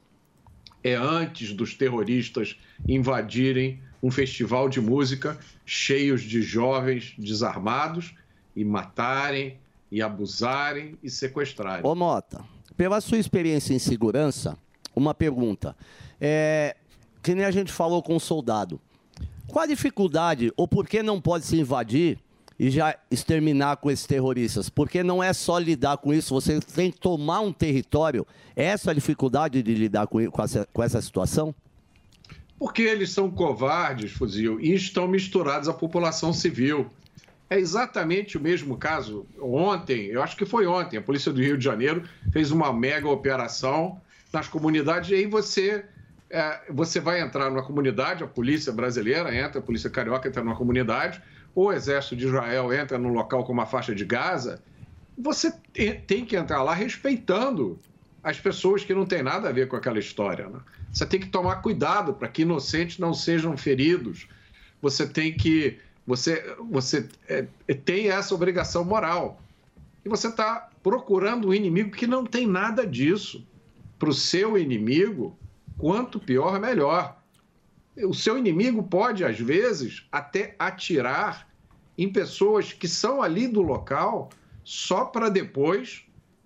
é 0.83 0.95
antes 0.95 1.53
dos 1.53 1.75
terroristas 1.75 2.59
invadirem 2.87 3.81
um 4.03 4.11
festival 4.11 4.69
de 4.69 4.81
música 4.81 5.39
cheios 5.67 6.23
de 6.23 6.41
jovens 6.41 7.15
desarmados 7.19 8.15
e 8.55 8.65
matarem 8.65 9.59
e 9.91 10.03
abusarem 10.03 10.97
e 11.03 11.11
sequestrarem. 11.11 11.85
Ô 11.85 11.95
Mota, 11.95 12.45
pela 12.77 13.01
sua 13.01 13.19
experiência 13.19 13.75
em 13.75 13.79
segurança, 13.79 14.57
uma 14.99 15.15
pergunta. 15.15 15.77
É, 16.21 16.77
que 17.23 17.35
nem 17.35 17.45
a 17.45 17.51
gente 17.51 17.73
falou 17.73 18.03
com 18.03 18.17
o 18.17 18.21
soldado. 18.21 18.81
Qual 19.47 19.65
a 19.65 19.67
dificuldade 19.67 20.53
ou 20.57 20.69
por 20.69 20.87
que 20.87 21.03
não 21.03 21.21
pode 21.21 21.47
se 21.47 21.59
invadir 21.59 22.19
e 22.59 22.71
já 22.71 22.97
exterminar 23.11 23.77
com 23.77 23.91
esses 23.91 24.07
terroristas, 24.07 24.69
porque 24.69 25.03
não 25.03 25.23
é 25.23 25.33
só 25.33 25.59
lidar 25.59 25.99
com 25.99 26.13
isso, 26.13 26.35
você 26.35 26.59
tem 26.61 26.91
que 26.91 26.99
tomar 26.99 27.41
um 27.41 27.53
território. 27.53 28.27
É 28.57 28.65
essa 28.65 28.91
a 28.91 28.95
dificuldade 28.95 29.63
de 29.63 29.75
lidar 29.75 30.09
com, 30.09 30.29
com, 30.31 30.43
essa, 30.43 30.69
com 30.73 30.83
essa 30.83 31.01
situação? 31.01 31.55
Porque 32.59 32.83
eles 32.83 33.13
são 33.13 33.31
covardes, 33.31 34.11
fuzil, 34.11 34.61
e 34.61 34.75
estão 34.75 35.07
misturados 35.07 35.69
à 35.69 35.73
população 35.73 36.33
civil. 36.33 36.91
É 37.49 37.59
exatamente 37.59 38.37
o 38.37 38.41
mesmo 38.41 38.77
caso. 38.77 39.25
Ontem, 39.41 40.07
eu 40.07 40.21
acho 40.21 40.37
que 40.37 40.45
foi 40.45 40.67
ontem, 40.67 40.97
a 40.97 41.03
Polícia 41.03 41.33
do 41.33 41.41
Rio 41.41 41.57
de 41.57 41.65
Janeiro 41.65 42.03
fez 42.33 42.51
uma 42.51 42.73
mega 42.73 43.09
operação 43.09 44.01
nas 44.33 44.49
comunidades 44.49 45.11
e 45.11 45.15
aí 45.15 45.27
você 45.27 45.85
é, 46.31 46.61
você 46.71 47.01
vai 47.01 47.21
entrar 47.21 47.51
numa 47.51 47.63
comunidade, 47.63 48.23
a 48.23 48.27
polícia 48.27 48.71
brasileira 48.73 49.35
entra, 49.35 49.61
a 49.61 49.63
polícia 49.63 49.89
carioca 49.89 50.29
entra 50.29 50.43
numa 50.43 50.57
comunidade, 50.57 51.23
o 51.55 51.73
exército 51.73 52.17
de 52.17 52.27
Israel 52.27 52.73
entra 52.73 52.99
num 52.99 53.13
local 53.13 53.45
como 53.45 53.61
a 53.61 53.67
faixa 53.67 53.95
de 53.95 54.05
Gaza, 54.05 54.63
você 55.17 55.51
tem 56.07 56.25
que 56.25 56.37
entrar 56.37 56.63
lá 56.63 56.75
respeitando 56.75 57.79
as 58.23 58.39
pessoas 58.39 58.85
que 58.85 58.95
não 58.95 59.07
têm 59.07 59.23
nada 59.23 59.49
a 59.49 59.53
ver 59.53 59.69
com 59.69 59.77
aquela 59.77 59.99
história. 59.99 60.49
Né? 60.49 60.61
Você 60.93 61.07
tem 61.07 61.19
que 61.19 61.29
tomar 61.29 61.57
cuidado 61.57 62.13
para 62.15 62.29
que 62.29 62.43
inocentes 62.43 62.99
não 62.99 63.15
sejam 63.15 63.57
feridos. 63.57 64.29
Você 64.81 65.07
tem 65.07 65.33
que. 65.35 65.79
Você, 66.07 66.57
você 66.71 67.09
é, 67.27 67.47
tem 67.75 68.11
essa 68.11 68.35
obrigação 68.35 68.85
moral. 68.85 69.43
E 70.05 70.09
você 70.09 70.29
está 70.29 70.71
procurando 70.83 71.49
um 71.49 71.55
inimigo 71.55 71.91
que 71.91 72.07
não 72.07 72.25
tem 72.25 72.47
nada 72.47 72.87
disso. 72.87 73.45
Para 73.99 74.11
o 74.11 74.15
seu 74.15 74.57
inimigo, 74.57 75.39
quanto 75.77 76.21
pior, 76.21 76.61
melhor. 76.61 77.21
O 77.97 78.15
seu 78.15 78.39
inimigo 78.39 78.83
pode, 78.83 79.25
às 79.25 79.39
vezes, 79.39 80.07
até 80.13 80.55
atirar 80.59 81.49
em 81.97 82.13
pessoas 82.13 82.73
que 82.73 82.87
são 82.87 83.21
ali 83.21 83.49
do 83.49 83.61
local 83.61 84.31
só 84.63 85.05
para 85.05 85.29
depois 85.29 86.05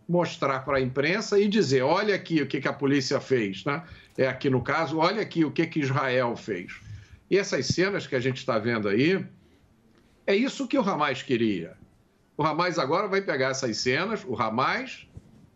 mostrar 0.09 0.61
para 0.61 0.78
a 0.78 0.80
imprensa 0.80 1.38
e 1.38 1.48
dizer: 1.48 1.82
olha 1.82 2.14
aqui 2.14 2.40
o 2.40 2.46
que, 2.46 2.61
que 2.61 2.68
a 2.68 2.72
polícia 2.72 3.20
fez. 3.20 3.64
Né? 3.64 3.82
É 4.16 4.26
aqui 4.26 4.48
no 4.48 4.62
caso, 4.62 4.98
olha 4.98 5.20
aqui 5.20 5.44
o 5.44 5.50
que, 5.50 5.66
que 5.66 5.80
Israel 5.80 6.36
fez. 6.36 6.72
E 7.30 7.38
essas 7.38 7.66
cenas 7.66 8.07
que 8.07 8.14
a 8.14 8.20
gente 8.20 8.38
está 8.38 8.59
vendo 8.59 8.88
aí, 8.88 9.24
é 10.26 10.34
isso 10.34 10.68
que 10.68 10.78
o 10.78 10.88
Hamas 10.88 11.22
queria. 11.22 11.76
O 12.36 12.42
Hamas 12.44 12.78
agora 12.78 13.09
vai 13.09 13.20
pegar 13.22 13.50
essas 13.50 13.76
cenas, 13.78 14.24
o 14.26 14.40
Hamas 14.40 15.07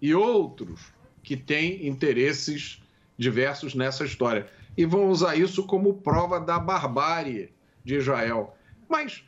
e 0.01 0.15
outros 0.15 0.96
que 1.27 1.37
têm 1.37 1.89
interesses 1.89 2.81
diversos 3.19 3.75
nessa 3.75 4.05
história. 4.05 4.47
E 4.77 4.87
vão 4.87 5.11
usar 5.11 5.35
isso 5.35 5.67
como 5.67 5.95
prova 5.95 6.39
da 6.39 6.57
barbárie 6.57 7.53
de 7.85 7.97
Israel. 7.97 8.57
Mas, 8.89 9.25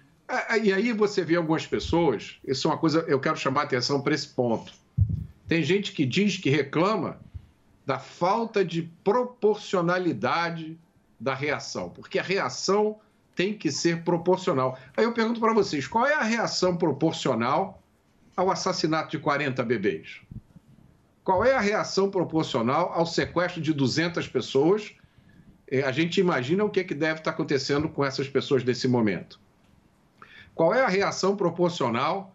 e 0.62 0.72
aí 0.72 0.92
você 0.92 1.24
vê 1.24 1.34
algumas 1.34 1.66
pessoas, 1.66 2.36
isso 2.46 2.68
é 2.68 2.70
uma 2.70 2.78
coisa, 2.78 3.00
eu 3.08 3.18
quero 3.18 3.36
chamar 3.36 3.62
a 3.62 3.64
atenção 3.64 4.00
para 4.00 4.14
esse 4.14 4.28
ponto. 4.28 4.72
Tem 5.48 5.60
gente 5.64 5.90
que 5.90 6.06
diz 6.06 6.36
que 6.36 6.48
reclama 6.48 7.18
da 7.84 7.98
falta 7.98 8.64
de 8.64 8.82
proporcionalidade 9.02 10.78
da 11.18 11.34
reação, 11.34 11.90
porque 11.90 12.20
a 12.20 12.22
reação 12.22 13.00
tem 13.34 13.52
que 13.52 13.72
ser 13.72 14.04
proporcional. 14.04 14.78
Aí 14.96 15.02
eu 15.02 15.12
pergunto 15.12 15.40
para 15.40 15.52
vocês, 15.52 15.88
qual 15.88 16.06
é 16.06 16.14
a 16.14 16.22
reação 16.22 16.76
proporcional 16.76 17.82
ao 18.36 18.52
assassinato 18.52 19.10
de 19.10 19.18
40 19.18 19.64
bebês? 19.64 20.20
Qual 21.28 21.44
é 21.44 21.52
a 21.52 21.60
reação 21.60 22.10
proporcional 22.10 22.90
ao 22.94 23.04
sequestro 23.04 23.60
de 23.60 23.74
200 23.74 24.26
pessoas? 24.28 24.94
É, 25.70 25.82
a 25.82 25.92
gente 25.92 26.18
imagina 26.18 26.64
o 26.64 26.70
que, 26.70 26.80
é 26.80 26.84
que 26.84 26.94
deve 26.94 27.18
estar 27.18 27.32
acontecendo 27.32 27.86
com 27.86 28.02
essas 28.02 28.26
pessoas 28.26 28.64
nesse 28.64 28.88
momento. 28.88 29.38
Qual 30.54 30.72
é 30.72 30.80
a 30.80 30.88
reação 30.88 31.36
proporcional 31.36 32.34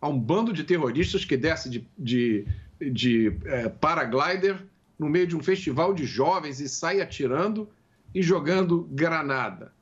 a 0.00 0.08
um 0.08 0.18
bando 0.18 0.52
de 0.52 0.64
terroristas 0.64 1.24
que 1.24 1.36
desce 1.36 1.70
de, 1.70 1.88
de, 1.96 2.44
de 2.80 3.32
é, 3.44 3.68
paraglider 3.68 4.66
no 4.98 5.08
meio 5.08 5.28
de 5.28 5.36
um 5.36 5.40
festival 5.40 5.94
de 5.94 6.04
jovens 6.04 6.58
e 6.58 6.68
sai 6.68 7.00
atirando 7.00 7.68
e 8.12 8.24
jogando 8.24 8.88
granada? 8.90 9.72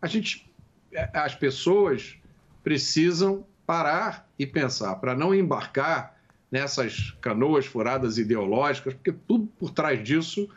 A 0.00 0.06
gente, 0.06 0.48
é, 0.92 1.10
as 1.12 1.34
pessoas 1.34 2.16
precisam 2.62 3.44
parar 3.66 4.30
e 4.38 4.46
pensar 4.46 4.94
para 4.94 5.12
não 5.12 5.34
embarcar 5.34 6.15
nessas 6.50 7.10
canoas 7.20 7.66
furadas 7.66 8.18
ideológicas, 8.18 8.94
porque 8.94 9.12
tudo 9.12 9.46
por 9.58 9.70
trás 9.70 10.02
disso 10.02 10.48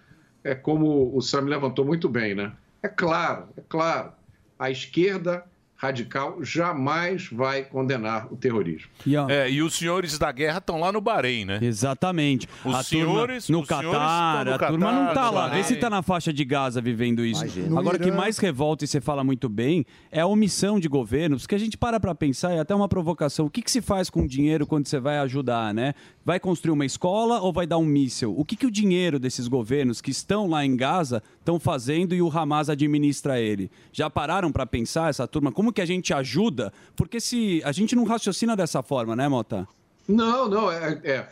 é 0.43 0.55
como 0.55 1.15
o 1.15 1.21
Sam 1.21 1.41
levantou 1.41 1.85
muito 1.85 2.07
bem, 2.07 2.35
né? 2.35 2.53
É 2.81 2.87
claro, 2.87 3.49
é 3.57 3.61
claro, 3.67 4.13
a 4.57 4.71
esquerda 4.71 5.45
radical 5.79 6.43
jamais 6.43 7.29
vai 7.31 7.63
condenar 7.63 8.31
o 8.31 8.35
terrorismo. 8.35 8.89
E, 9.05 9.15
é, 9.15 9.49
e 9.49 9.63
os 9.63 9.73
senhores 9.75 10.19
da 10.19 10.29
guerra 10.29 10.57
estão 10.57 10.77
lá 10.77 10.91
no 10.91 10.99
Bahrein, 10.99 11.45
né? 11.45 11.59
Exatamente. 11.61 12.49
Os 12.65 12.75
a 12.75 12.83
senhores 12.83 13.47
turma, 13.47 13.61
no 13.61 13.65
Catar, 13.65 14.45
no 14.45 14.53
a 14.53 14.57
turma 14.59 14.91
não 14.91 15.13
tá 15.13 15.29
lá. 15.29 15.47
Vê 15.47 15.63
se 15.63 15.77
tá 15.77 15.89
na 15.89 16.03
faixa 16.03 16.33
de 16.33 16.43
Gaza 16.43 16.81
vivendo 16.81 17.25
isso. 17.25 17.43
Imagina. 17.45 17.79
Agora, 17.79 17.95
o 17.95 17.99
que 17.99 18.11
mais 18.11 18.37
revolta, 18.37 18.83
e 18.83 18.87
você 18.87 18.99
fala 18.99 19.23
muito 19.23 19.47
bem, 19.47 19.85
é 20.11 20.19
a 20.19 20.27
omissão 20.27 20.81
de 20.81 20.89
governos, 20.89 21.47
que 21.47 21.55
a 21.55 21.57
gente 21.57 21.77
para 21.77 21.97
pra 21.97 22.13
pensar, 22.13 22.51
é 22.51 22.59
até 22.59 22.75
uma 22.75 22.89
provocação. 22.89 23.45
O 23.45 23.49
que, 23.49 23.61
que 23.61 23.71
se 23.71 23.81
faz 23.81 24.09
com 24.09 24.23
o 24.23 24.27
dinheiro 24.27 24.67
quando 24.67 24.85
você 24.85 24.99
vai 24.99 25.17
ajudar, 25.19 25.73
né? 25.73 25.93
Vai 26.29 26.39
construir 26.39 26.73
uma 26.73 26.85
escola 26.85 27.41
ou 27.41 27.51
vai 27.51 27.65
dar 27.65 27.79
um 27.79 27.83
míssil? 27.83 28.35
O 28.37 28.45
que, 28.45 28.55
que 28.55 28.67
o 28.67 28.69
dinheiro 28.69 29.17
desses 29.17 29.47
governos 29.47 29.99
que 29.99 30.11
estão 30.11 30.47
lá 30.47 30.63
em 30.63 30.77
Gaza 30.77 31.23
estão 31.39 31.59
fazendo 31.59 32.13
e 32.13 32.21
o 32.21 32.29
Hamas 32.29 32.69
administra 32.69 33.41
ele? 33.41 33.71
Já 33.91 34.11
pararam 34.11 34.51
pra 34.51 34.63
pensar 34.63 35.09
essa 35.09 35.27
turma? 35.27 35.51
Como 35.51 35.73
que 35.73 35.81
a 35.81 35.87
gente 35.87 36.13
ajuda? 36.13 36.71
Porque 36.95 37.19
se 37.19 37.63
a 37.65 37.71
gente 37.71 37.95
não 37.95 38.03
raciocina 38.03 38.55
dessa 38.55 38.83
forma, 38.83 39.15
né, 39.15 39.27
Mota? 39.27 39.67
Não, 40.07 40.47
não, 40.47 40.71
é, 40.71 41.01
é- 41.03 41.27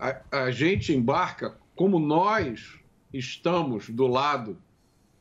a, 0.00 0.16
a 0.32 0.50
gente 0.50 0.92
embarca 0.92 1.56
como 1.76 2.00
nós 2.00 2.76
estamos 3.14 3.88
do 3.88 4.08
lado 4.08 4.58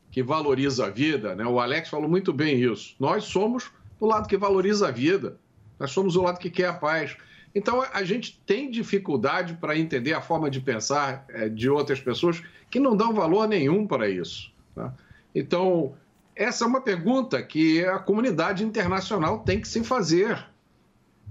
que 0.10 0.24
valoriza 0.24 0.88
a 0.88 0.90
vida, 0.90 1.36
né? 1.36 1.46
O 1.46 1.60
Alex 1.60 1.88
falou 1.88 2.10
muito 2.10 2.34
bem 2.34 2.60
isso. 2.60 2.96
Nós 3.00 3.26
somos 3.26 3.70
do 4.00 4.08
lado 4.08 4.28
que 4.28 4.38
valoriza 4.38 4.88
a 4.88 4.92
vida. 4.92 5.38
Nós 5.80 5.92
somos 5.92 6.16
o 6.16 6.24
lado 6.24 6.40
que 6.40 6.50
quer 6.50 6.70
a 6.70 6.74
paz. 6.74 7.16
Então 7.54 7.84
a 7.94 8.04
gente 8.04 8.40
tem 8.46 8.70
dificuldade 8.70 9.56
para 9.56 9.78
entender 9.78 10.14
a 10.14 10.22
forma 10.22 10.50
de 10.50 10.62
pensar 10.62 11.26
eh, 11.30 11.50
de 11.50 11.70
outras 11.70 12.00
pessoas 12.00 12.44
que 12.70 12.80
não 12.80 12.96
dão 12.96 13.14
valor 13.14 13.48
nenhum 13.48 13.88
para 13.88 14.08
isso. 14.08 14.52
tá? 14.76 14.94
Então 15.34 15.96
essa 16.40 16.64
é 16.64 16.68
uma 16.68 16.80
pergunta 16.80 17.44
que 17.44 17.84
a 17.84 18.00
comunidade 18.00 18.64
internacional 18.64 19.40
tem 19.40 19.60
que 19.60 19.68
se 19.68 19.84
fazer. 19.84 20.42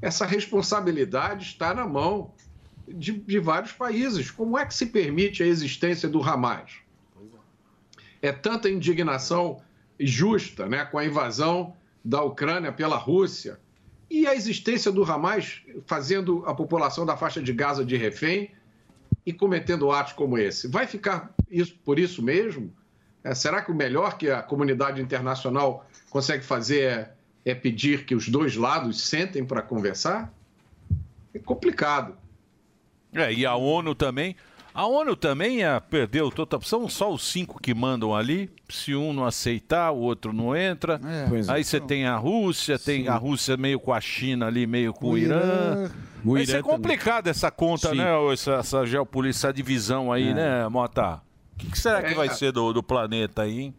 Essa 0.03 0.27
responsabilidade 0.27 1.47
está 1.47 1.73
na 1.73 1.87
mão 1.87 2.33
de, 2.87 3.13
de 3.13 3.39
vários 3.39 3.73
países. 3.73 4.31
Como 4.31 4.59
é 4.59 4.67
que 4.67 4.75
se 4.75 4.85
permite 4.85 5.43
a 5.43 5.47
existência 5.47 6.11
do 6.11 6.23
Hamas? 6.23 6.73
É 8.21 8.33
tanta 8.33 8.69
indignação 8.69 9.63
justa 9.99 10.67
né, 10.67 10.85
com 10.85 10.99
a 10.99 11.07
invasão 11.07 11.75
da 12.05 12.23
Ucrânia 12.23 12.71
pela 12.71 12.97
Rússia 12.97 13.59
e 14.11 14.27
a 14.27 14.35
existência 14.35 14.91
do 14.91 15.05
Hamas 15.05 15.63
fazendo 15.87 16.43
a 16.47 16.55
população 16.55 17.05
da 17.05 17.17
faixa 17.17 17.43
de 17.43 17.53
Gaza 17.53 17.85
de 17.85 17.97
refém 17.97 18.51
e 19.25 19.33
cometendo 19.33 19.91
atos 19.91 20.15
como 20.15 20.39
esse. 20.39 20.69
Vai 20.69 20.87
ficar 20.87 21.35
isso, 21.51 21.75
por 21.85 21.99
isso 21.99 22.23
mesmo? 22.23 22.73
É, 23.23 23.35
será 23.35 23.61
que 23.61 23.71
o 23.71 23.75
melhor 23.75 24.17
que 24.17 24.31
a 24.31 24.43
comunidade 24.43 25.03
internacional 25.03 25.87
consegue 26.09 26.45
fazer 26.45 26.83
é, 26.83 27.13
é 27.45 27.55
pedir 27.55 28.07
que 28.07 28.15
os 28.15 28.29
dois 28.29 28.57
lados 28.57 29.03
sentem 29.03 29.45
para 29.45 29.61
conversar? 29.61 30.33
É 31.35 31.39
complicado. 31.39 32.17
É, 33.13 33.33
e 33.33 33.45
a 33.45 33.55
ONU 33.55 33.95
também. 33.95 34.35
A 34.79 34.87
ONU 34.87 35.17
também 35.17 35.65
é, 35.65 35.81
perdeu 35.81 36.31
toda. 36.31 36.61
São 36.61 36.89
só 36.89 37.13
os 37.13 37.29
cinco 37.29 37.61
que 37.61 37.75
mandam 37.75 38.15
ali. 38.15 38.49
Se 38.69 38.95
um 38.95 39.13
não 39.13 39.25
aceitar, 39.25 39.91
o 39.91 39.99
outro 39.99 40.33
não 40.33 40.55
entra. 40.55 41.01
Pois 41.29 41.49
é. 41.49 41.53
Aí 41.53 41.65
você 41.65 41.81
tem 41.81 42.07
a 42.07 42.17
Rússia, 42.17 42.79
tem 42.79 43.03
Sim. 43.03 43.09
a 43.09 43.17
Rússia 43.17 43.57
meio 43.57 43.81
com 43.81 43.93
a 43.93 44.01
China 44.01 44.47
ali, 44.47 44.69
meio 44.69 44.93
com 44.95 45.11
o, 45.11 45.19
Irã. 45.19 45.91
O 46.25 46.39
Irã 46.39 46.47
ser 46.53 46.63
complicado 46.63 47.27
essa 47.27 47.51
conta, 47.51 47.91
Sim. 47.91 47.97
né? 47.97 48.33
Essa, 48.33 48.53
essa 48.55 48.87
geopolítica, 48.87 49.49
essa 49.49 49.53
divisão 49.53 50.13
aí, 50.13 50.29
É. 50.29 50.35
né, 50.35 50.69
Mota? 50.69 51.17
O 51.55 51.59
que, 51.59 51.73
que 51.73 51.79
será 51.79 52.01
que 52.01 52.13
É. 52.13 52.15
vai 52.15 52.29
ser 52.29 52.53
do, 52.53 52.73
do 52.73 52.81
planeta 52.81 53.43
aí, 53.43 53.61
hein? 53.63 53.75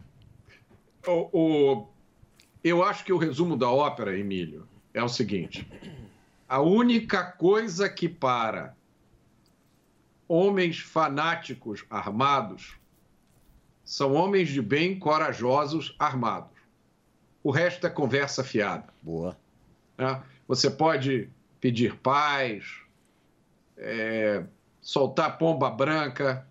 O, 1.06 1.30
o- 1.32 1.88
eu 2.62 2.84
acho 2.84 3.06
que 3.06 3.12
o 3.14 3.16
resumo 3.16 3.56
da 3.56 3.70
ópera, 3.70 4.18
Emílio, 4.18 4.66
é 4.92 5.02
o 5.02 5.08
seguinte: 5.08 5.66
a 6.46 6.60
única 6.60 7.24
coisa 7.24 7.88
que 7.88 8.06
para 8.06 8.74
homens 10.32 10.78
fanáticos 10.78 11.84
armados 11.90 12.76
são 13.84 14.14
homens 14.14 14.48
de 14.48 14.62
bem 14.62 14.96
corajosos 14.96 15.96
armados. 15.98 16.56
O 17.42 17.50
resto 17.50 17.84
é 17.86 17.90
conversa 17.90 18.44
fiada. 18.44 18.86
Boa. 19.02 19.36
né? 19.98 20.22
Você 20.46 20.70
pode 20.70 21.28
pedir 21.60 21.96
paz, 21.96 22.64
é, 23.76 24.44
soltar 24.80 25.36
pomba 25.36 25.68
branca, 25.68 26.46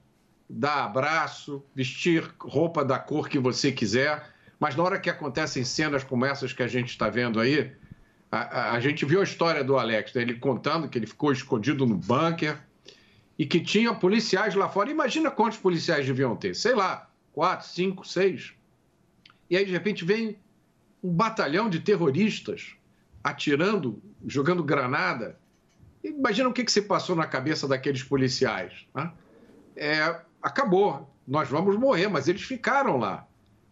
dar 0.49 0.83
abraço, 0.83 1.63
vestir 1.73 2.29
roupa 2.39 2.83
da 2.83 2.99
cor 2.99 3.29
que 3.29 3.39
você 3.39 3.71
quiser, 3.71 4.27
mas 4.59 4.75
na 4.75 4.83
hora 4.83 4.99
que 4.99 5.09
acontecem 5.09 5.63
cenas 5.63 6.03
como 6.03 6.25
essas 6.25 6.51
que 6.51 6.63
a 6.63 6.67
gente 6.67 6.89
está 6.89 7.07
vendo 7.09 7.39
aí, 7.39 7.71
a, 8.29 8.39
a- 8.39 8.71
a 8.73 8.79
gente 8.81 9.05
viu 9.05 9.21
a 9.21 9.23
história 9.23 9.63
do 9.63 9.77
Alex, 9.77 10.13
né? 10.13 10.21
ele 10.23 10.33
contando 10.35 10.89
que 10.89 10.97
ele 10.97 11.07
ficou 11.07 11.31
escondido 11.31 11.85
no 11.85 11.95
bunker 11.95 12.59
e 13.39 13.45
que 13.45 13.61
tinha 13.61 13.95
policiais 13.95 14.53
lá 14.53 14.67
fora. 14.67 14.91
Imagina 14.91 15.31
quantos 15.31 15.57
policiais 15.57 16.05
deviam 16.05 16.35
ter, 16.35 16.53
sei 16.53 16.75
lá, 16.75 17.09
quatro, 17.31 17.65
cinco, 17.65 18.05
seis. 18.05 18.53
E 19.49 19.55
aí, 19.55 19.63
de 19.63 19.71
repente, 19.71 20.03
vem 20.03 20.37
um 21.01 21.09
batalhão 21.09 21.69
de 21.69 21.79
terroristas 21.79 22.75
atirando, 23.23 24.03
jogando 24.27 24.61
granada. 24.61 25.39
Imagina 26.03 26.49
o 26.49 26.53
que, 26.53 26.65
que 26.65 26.71
se 26.71 26.81
passou 26.81 27.15
na 27.15 27.25
cabeça 27.25 27.65
daqueles 27.65 28.03
policiais. 28.03 28.85
né? 28.93 29.09
É, 29.73 30.21
acabou. 30.41 31.09
nós 31.25 31.47
vamos 31.47 31.77
morrer, 31.77 32.09
mas 32.09 32.27
eles 32.27 32.41
ficaram 32.41 32.97
lá. 32.97 33.25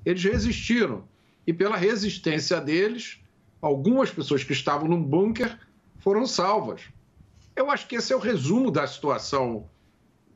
Eles 0.06 0.24
resistiram. 0.24 1.04
E 1.46 1.52
pela 1.52 1.76
resistência 1.76 2.62
deles, 2.62 3.20
algumas 3.62 4.10
pessoas 4.10 4.46
que 4.46 4.54
estavam 4.54 4.88
num 4.88 5.04
bunker 5.04 5.60
foram 6.00 6.26
salvas. 6.26 6.84
Eu 7.58 7.72
acho 7.72 7.88
que 7.88 7.96
esse 7.96 8.14
é 8.14 8.16
o 8.16 8.20
resumo 8.20 8.70
da 8.70 8.86
situação 8.86 9.68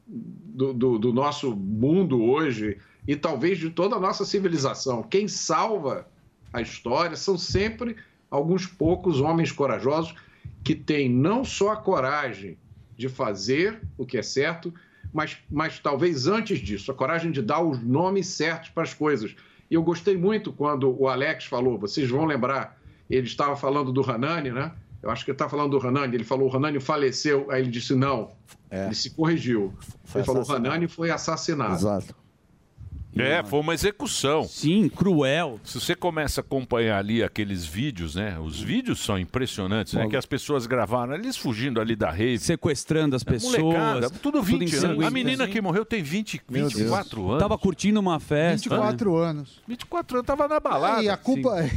do, 0.07 0.74
do, 0.74 0.97
do 0.97 1.13
nosso 1.13 1.55
mundo 1.55 2.19
hoje 2.19 2.80
e 3.07 3.15
talvez 3.15 3.59
de 3.59 3.69
toda 3.69 3.95
a 3.95 3.99
nossa 3.99 4.26
civilização. 4.26 5.03
Quem 5.03 5.28
salva 5.28 6.07
a 6.51 6.63
história 6.63 7.15
são 7.15 7.38
sempre 7.38 7.95
alguns 8.32 8.65
poucos 8.65 9.22
homens 9.22 9.51
corajosos 9.51 10.15
que 10.63 10.74
têm 10.74 11.07
não 11.07 11.45
só 11.45 11.74
a 11.74 11.78
coragem 11.78 12.57
de 12.97 13.07
fazer 13.07 13.80
o 13.99 14.05
que 14.05 14.17
é 14.17 14.24
certo, 14.24 14.74
mas, 15.13 15.38
mas 15.47 15.78
talvez 15.78 16.26
antes 16.26 16.57
disso, 16.57 16.91
a 16.91 16.95
coragem 16.95 17.32
de 17.32 17.43
dar 17.43 17.61
os 17.61 17.80
nomes 17.84 18.26
certos 18.30 18.69
para 18.69 18.82
as 18.82 18.95
coisas. 18.95 19.36
E 19.69 19.76
eu 19.76 19.84
gostei 19.84 20.17
muito 20.17 20.51
quando 20.51 20.99
o 20.99 21.07
Alex 21.07 21.45
falou, 21.45 21.78
vocês 21.78 22.09
vão 22.09 22.26
lembrar, 22.26 22.82
ele 23.07 23.28
estava 23.28 23.55
falando 23.55 23.91
do 23.91 24.09
Hanani, 24.09 24.49
né? 24.49 24.72
Eu 25.01 25.09
acho 25.09 25.25
que 25.25 25.31
ele 25.31 25.35
está 25.35 25.49
falando 25.49 25.77
do 25.77 25.87
Hanani, 25.87 26.15
ele 26.15 26.23
falou, 26.23 26.51
o 26.51 26.55
Hanani 26.55 26.79
faleceu, 26.79 27.49
aí 27.49 27.61
ele 27.61 27.71
disse 27.71 27.95
não, 27.95 28.31
é. 28.69 28.85
ele 28.85 28.95
se 28.95 29.09
corrigiu. 29.09 29.73
Foi 30.03 30.21
ele 30.21 30.25
falou, 30.25 30.43
o 30.47 30.51
Hanani 30.51 30.87
foi 30.87 31.09
assassinado. 31.09 31.73
Exato. 31.73 32.21
É, 33.15 33.43
foi 33.43 33.59
uma 33.59 33.73
execução. 33.73 34.43
Sim, 34.43 34.87
cruel. 34.87 35.59
Se 35.63 35.79
você 35.79 35.95
começa 35.95 36.39
a 36.39 36.43
acompanhar 36.43 36.97
ali 36.97 37.21
aqueles 37.21 37.65
vídeos, 37.65 38.15
né? 38.15 38.39
Os 38.39 38.61
vídeos 38.61 39.03
são 39.03 39.19
impressionantes, 39.19 39.93
né? 39.93 40.07
Que 40.07 40.15
as 40.15 40.25
pessoas 40.25 40.65
gravaram, 40.65 41.13
eles 41.13 41.35
fugindo 41.35 41.81
ali 41.81 41.95
da 41.95 42.09
rede. 42.09 42.41
Sequestrando 42.43 43.15
as 43.15 43.23
pessoas. 43.23 43.57
Molecada, 43.61 44.09
tudo 44.09 44.41
20 44.41 44.71
tudo 44.71 44.85
anos. 44.85 45.05
A 45.05 45.09
menina 45.09 45.47
que 45.47 45.59
morreu 45.61 45.83
tem 45.83 46.01
20, 46.01 46.41
24 46.47 47.29
anos. 47.29 47.41
Tava 47.41 47.57
curtindo 47.57 47.99
uma 47.99 48.19
festa. 48.19 48.69
24 48.69 49.17
anos. 49.17 49.61
24 49.67 50.17
anos, 50.17 50.27
tava 50.27 50.47
na 50.47 50.59
balada. 50.59 51.03
e 51.03 51.09
a 51.09 51.17
culpa 51.17 51.59
é 51.59 51.69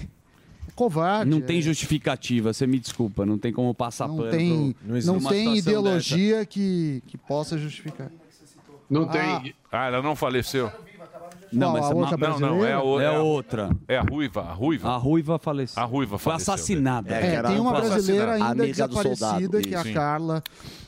covarde. 0.74 1.30
Não 1.30 1.40
tem 1.40 1.58
é. 1.58 1.62
justificativa, 1.62 2.52
você 2.52 2.66
me 2.66 2.78
desculpa, 2.78 3.24
não 3.24 3.38
tem 3.38 3.52
como 3.52 3.72
passar 3.74 4.08
Não 4.08 4.16
pano. 4.16 4.30
tem, 4.30 4.74
pro- 4.86 5.02
não 5.06 5.18
tem 5.20 5.56
ideologia 5.56 6.44
que, 6.44 7.02
que 7.06 7.16
possa 7.16 7.56
justificar. 7.58 8.10
Não 8.88 9.06
tem. 9.06 9.54
Ah, 9.72 9.86
ela 9.86 10.02
não 10.02 10.14
faleceu. 10.14 10.70
Não, 11.52 11.72
mas 11.72 11.84
a 11.84 11.94
outra 11.94 12.16
Não, 12.16 12.40
não, 12.40 12.64
é 12.64 12.72
a, 12.72 12.82
o- 12.82 13.00
É 13.00 13.04
é 13.04 13.06
a- 13.08 13.22
outra. 13.22 13.70
É 13.86 13.96
a 13.96 14.02
ruiva, 14.02 14.40
a 14.42 14.52
ruiva. 14.52 14.88
A 14.88 14.96
ruiva 14.96 15.38
faleceu. 15.38 15.80
A 15.82 15.86
ruiva 15.86 16.18
Foi 16.18 16.32
faleceu. 16.32 16.54
assassinada. 16.54 17.14
É, 17.14 17.42
tem 17.44 17.60
uma 17.60 17.72
brasileira 17.72 18.32
ainda 18.34 18.66
desaparecida, 18.66 19.60
que 19.62 19.74
é 19.74 19.78
a. 19.78 19.92
Carla. 19.92 20.42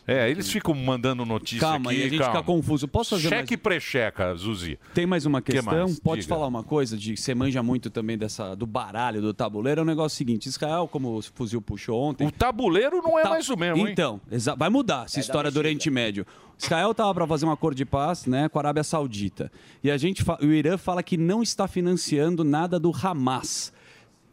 É, 0.07 0.31
eles 0.31 0.49
ficam 0.51 0.73
mandando 0.75 1.25
notícia 1.27 1.61
Calma, 1.67 1.91
aqui. 1.91 2.01
e 2.01 2.03
a 2.05 2.09
gente 2.09 2.19
calma. 2.19 2.33
fica 2.35 2.45
confuso. 2.45 2.87
Posso 2.87 3.11
fazer 3.17 3.29
Cheque 3.29 3.55
mais... 3.55 3.63
precheca, 3.63 4.35
Zuzi. 4.37 4.79
Tem 4.95 5.05
mais 5.07 5.27
uma 5.27 5.43
Que 5.43 5.53
questão? 5.53 5.73
mais? 5.75 5.99
Pode 5.99 6.23
Diga. 6.23 6.35
falar 6.35 6.47
uma 6.47 6.63
coisa 6.63 6.97
de 6.97 7.15
que 7.15 7.21
você 7.21 7.35
manja 7.35 7.63
muito 7.63 7.91
também 7.91 8.17
dessa 8.17 8.55
do 8.55 8.67
baralho, 8.67 9.21
do 9.21 9.35
tabuleiro. 9.35 9.81
É 9.81 9.83
um 9.83 9.87
negócio 9.87 10.17
seguinte: 10.17 10.47
Israel, 10.47 10.89
como 10.91 11.17
o 11.19 11.23
fuzil 11.23 11.61
puxou 11.61 12.01
ontem. 12.01 12.27
O 12.27 12.31
tabuleiro 12.31 13.03
não 13.03 13.19
é 13.19 13.23
Tá- 13.23 13.31
mais 13.31 13.49
o 13.49 13.57
mesmo, 13.57 13.87
hein? 13.87 13.93
Então, 13.93 14.21
exa- 14.31 14.55
vai 14.55 14.69
mudar 14.71 15.07
essa 15.07 15.19
É 15.19 15.21
história 15.21 15.51
do 15.51 15.59
Oriente 15.59 15.91
Médio. 15.91 16.25
Israel 16.59 16.93
estava 16.93 17.13
para 17.13 17.27
fazer 17.27 17.45
um 17.45 17.51
acordo 17.51 17.77
de 17.77 17.85
paz 17.85 18.25
né, 18.27 18.49
com 18.49 18.59
a 18.59 18.63
Arábia 18.63 18.85
Saudita. 18.85 19.51
E 19.85 19.91
a 19.91 19.97
gente 19.99 20.23
fa- 20.23 20.39
o 20.41 20.47
Irã 20.47 20.79
fala 20.79 21.03
que 21.03 21.17
não 21.17 21.43
está 21.43 21.67
financiando 21.69 22.45
nada 22.45 22.79
do 22.81 22.91
Hamas. 22.95 23.73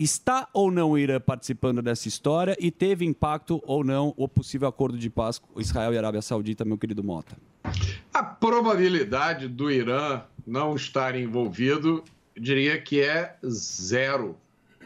Está 0.03 0.49
ou 0.53 0.69
não 0.69 0.91
o 0.91 0.97
Irã 0.97 1.17
participando 1.17 1.81
dessa 1.81 2.09
história 2.09 2.57
e 2.59 2.69
teve 2.69 3.05
impacto 3.05 3.63
ou 3.65 3.85
não 3.85 4.13
o 4.17 4.27
possível 4.27 4.67
acordo 4.67 4.97
de 4.97 5.09
paz 5.09 5.39
com 5.39 5.61
Israel 5.61 5.93
e 5.93 5.97
Arábia 5.97 6.21
Saudita, 6.21 6.65
meu 6.65 6.77
querido 6.77 7.01
Mota? 7.01 7.37
A 8.13 8.21
probabilidade 8.21 9.47
do 9.47 9.71
Irã 9.71 10.23
não 10.45 10.75
estar 10.75 11.15
envolvido, 11.15 12.03
diria 12.37 12.77
que 12.81 12.99
é 12.99 13.37
zero. 13.47 14.35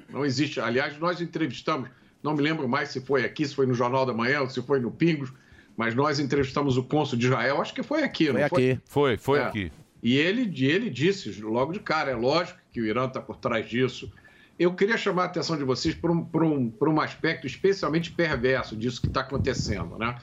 Não 0.07 0.23
existe. 0.23 0.59
Aliás, 0.59 0.95
nós 0.99 1.19
entrevistamos, 1.19 1.89
não 2.21 2.35
me 2.35 2.43
lembro 2.43 2.69
mais 2.69 2.89
se 2.89 3.01
foi 3.01 3.25
aqui, 3.25 3.43
se 3.47 3.55
foi 3.55 3.65
no 3.65 3.73
Jornal 3.73 4.05
da 4.05 4.13
Manhã 4.13 4.41
ou 4.41 4.49
se 4.51 4.61
foi 4.61 4.79
no 4.79 4.91
Pingos, 4.91 5.33
mas 5.75 5.95
nós 5.95 6.19
entrevistamos 6.19 6.77
o 6.77 6.83
cônsul 6.83 7.17
de 7.17 7.25
Israel, 7.25 7.59
acho 7.59 7.73
que 7.73 7.81
foi 7.81 8.03
aqui, 8.03 8.25
Foi 8.31 8.39
não 8.41 8.49
foi? 8.49 8.69
aqui. 8.71 8.81
Foi, 8.85 9.17
foi 9.17 9.39
É. 9.39 9.43
aqui. 9.45 9.71
E 10.03 10.15
ele, 10.15 10.41
ele 10.63 10.91
disse 10.91 11.41
logo 11.41 11.73
de 11.73 11.79
cara, 11.79 12.11
é 12.11 12.15
lógico 12.15 12.59
que 12.71 12.79
o 12.79 12.85
Irã 12.85 13.07
está 13.07 13.19
por 13.19 13.35
trás 13.37 13.67
disso. 13.67 14.11
Eu 14.59 14.73
queria 14.73 14.97
chamar 14.97 15.23
a 15.23 15.25
atenção 15.25 15.55
de 15.57 15.63
vocês 15.63 15.93
para 15.93 16.11
um, 16.11 16.27
um, 16.33 16.73
um 16.81 17.01
aspecto 17.01 17.45
especialmente 17.45 18.11
perverso 18.11 18.75
disso 18.75 18.99
que 19.01 19.07
está 19.07 19.21
acontecendo. 19.21 19.97
Né? 19.97 20.17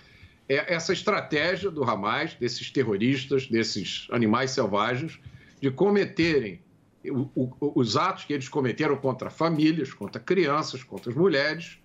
É 0.48 0.74
essa 0.74 0.92
estratégia 0.92 1.70
do 1.70 1.84
Hamas, 1.84 2.34
desses 2.34 2.70
terroristas, 2.70 3.46
desses 3.46 4.08
animais 4.10 4.50
selvagens, 4.50 5.18
de 5.60 5.70
cometerem 5.70 6.60
o- 7.06 7.28
o- 7.34 7.72
os 7.80 7.96
atos 7.96 8.24
que 8.24 8.32
eles 8.32 8.48
cometeram 8.48 8.96
contra 8.96 9.30
famílias, 9.30 9.92
contra 9.92 10.20
crianças, 10.20 10.82
contra 10.82 11.10
as 11.10 11.16
mulheres, 11.16 11.78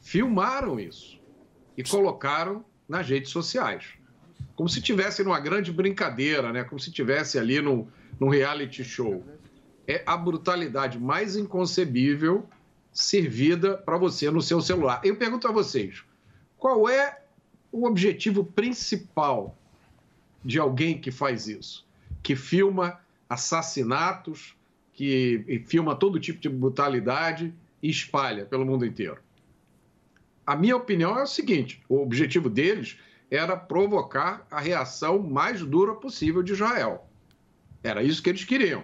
filmaram 0.00 0.80
isso 0.80 1.20
e 1.76 1.82
colocaram 1.82 2.64
nas 2.88 3.08
redes 3.08 3.30
sociais 3.30 3.84
como 4.54 4.68
se 4.70 4.80
tivesse 4.80 5.22
numa 5.22 5.38
grande 5.38 5.70
brincadeira, 5.70 6.50
né? 6.50 6.64
Como 6.64 6.80
se 6.80 6.90
tivesse 6.90 7.38
ali 7.38 7.60
num, 7.60 7.86
num 8.18 8.28
reality 8.30 8.82
show. 8.82 9.22
É 9.86 10.02
a 10.06 10.16
brutalidade 10.16 10.98
mais 10.98 11.36
inconcebível 11.36 12.48
servida 12.92 13.76
para 13.76 13.98
você 13.98 14.30
no 14.30 14.42
seu 14.42 14.60
celular. 14.60 15.00
Eu 15.04 15.16
pergunto 15.16 15.46
a 15.46 15.52
vocês, 15.52 16.02
qual 16.58 16.88
é 16.88 17.22
o 17.70 17.86
objetivo 17.86 18.44
principal 18.44 19.56
de 20.44 20.58
alguém 20.58 20.98
que 20.98 21.10
faz 21.10 21.46
isso? 21.46 21.86
Que 22.22 22.34
filma 22.34 22.98
assassinatos, 23.28 24.56
que 24.92 25.62
filma 25.66 25.94
todo 25.94 26.18
tipo 26.18 26.40
de 26.40 26.48
brutalidade 26.48 27.52
e 27.82 27.90
espalha 27.90 28.46
pelo 28.46 28.64
mundo 28.64 28.86
inteiro. 28.86 29.18
A 30.46 30.56
minha 30.56 30.76
opinião 30.76 31.18
é 31.18 31.22
o 31.22 31.26
seguinte: 31.26 31.82
o 31.88 32.00
objetivo 32.00 32.48
deles 32.48 32.98
era 33.30 33.56
provocar 33.56 34.46
a 34.50 34.60
reação 34.60 35.18
mais 35.22 35.60
dura 35.60 35.94
possível 35.94 36.42
de 36.42 36.52
Israel. 36.52 37.06
Era 37.82 38.02
isso 38.02 38.22
que 38.22 38.30
eles 38.30 38.44
queriam. 38.44 38.82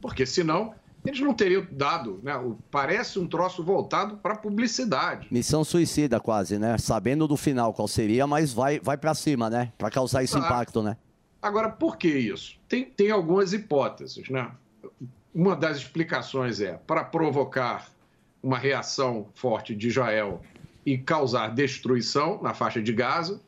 Porque 0.00 0.24
senão 0.24 0.74
eles 1.04 1.20
não 1.20 1.32
teriam 1.32 1.66
dado. 1.70 2.20
Né? 2.22 2.32
Parece 2.70 3.18
um 3.18 3.26
troço 3.26 3.64
voltado 3.64 4.16
para 4.16 4.36
publicidade. 4.36 5.28
Missão 5.30 5.64
suicida 5.64 6.20
quase, 6.20 6.58
né? 6.58 6.76
Sabendo 6.78 7.26
do 7.26 7.36
final 7.36 7.72
qual 7.72 7.88
seria, 7.88 8.26
mas 8.26 8.52
vai, 8.52 8.78
vai 8.80 8.96
para 8.96 9.14
cima, 9.14 9.48
né? 9.48 9.72
Para 9.78 9.90
causar 9.90 10.22
esse 10.22 10.36
impacto, 10.36 10.82
né? 10.82 10.96
Agora, 11.40 11.70
por 11.70 11.96
que 11.96 12.08
isso? 12.08 12.58
Tem, 12.68 12.84
tem 12.84 13.10
algumas 13.10 13.52
hipóteses. 13.52 14.28
Né? 14.28 14.50
Uma 15.34 15.56
das 15.56 15.78
explicações 15.78 16.60
é 16.60 16.74
para 16.86 17.02
provocar 17.02 17.88
uma 18.42 18.58
reação 18.58 19.28
forte 19.34 19.74
de 19.74 19.88
Israel 19.88 20.42
e 20.84 20.98
causar 20.98 21.48
destruição 21.48 22.42
na 22.42 22.52
faixa 22.52 22.82
de 22.82 22.92
Gaza, 22.92 23.40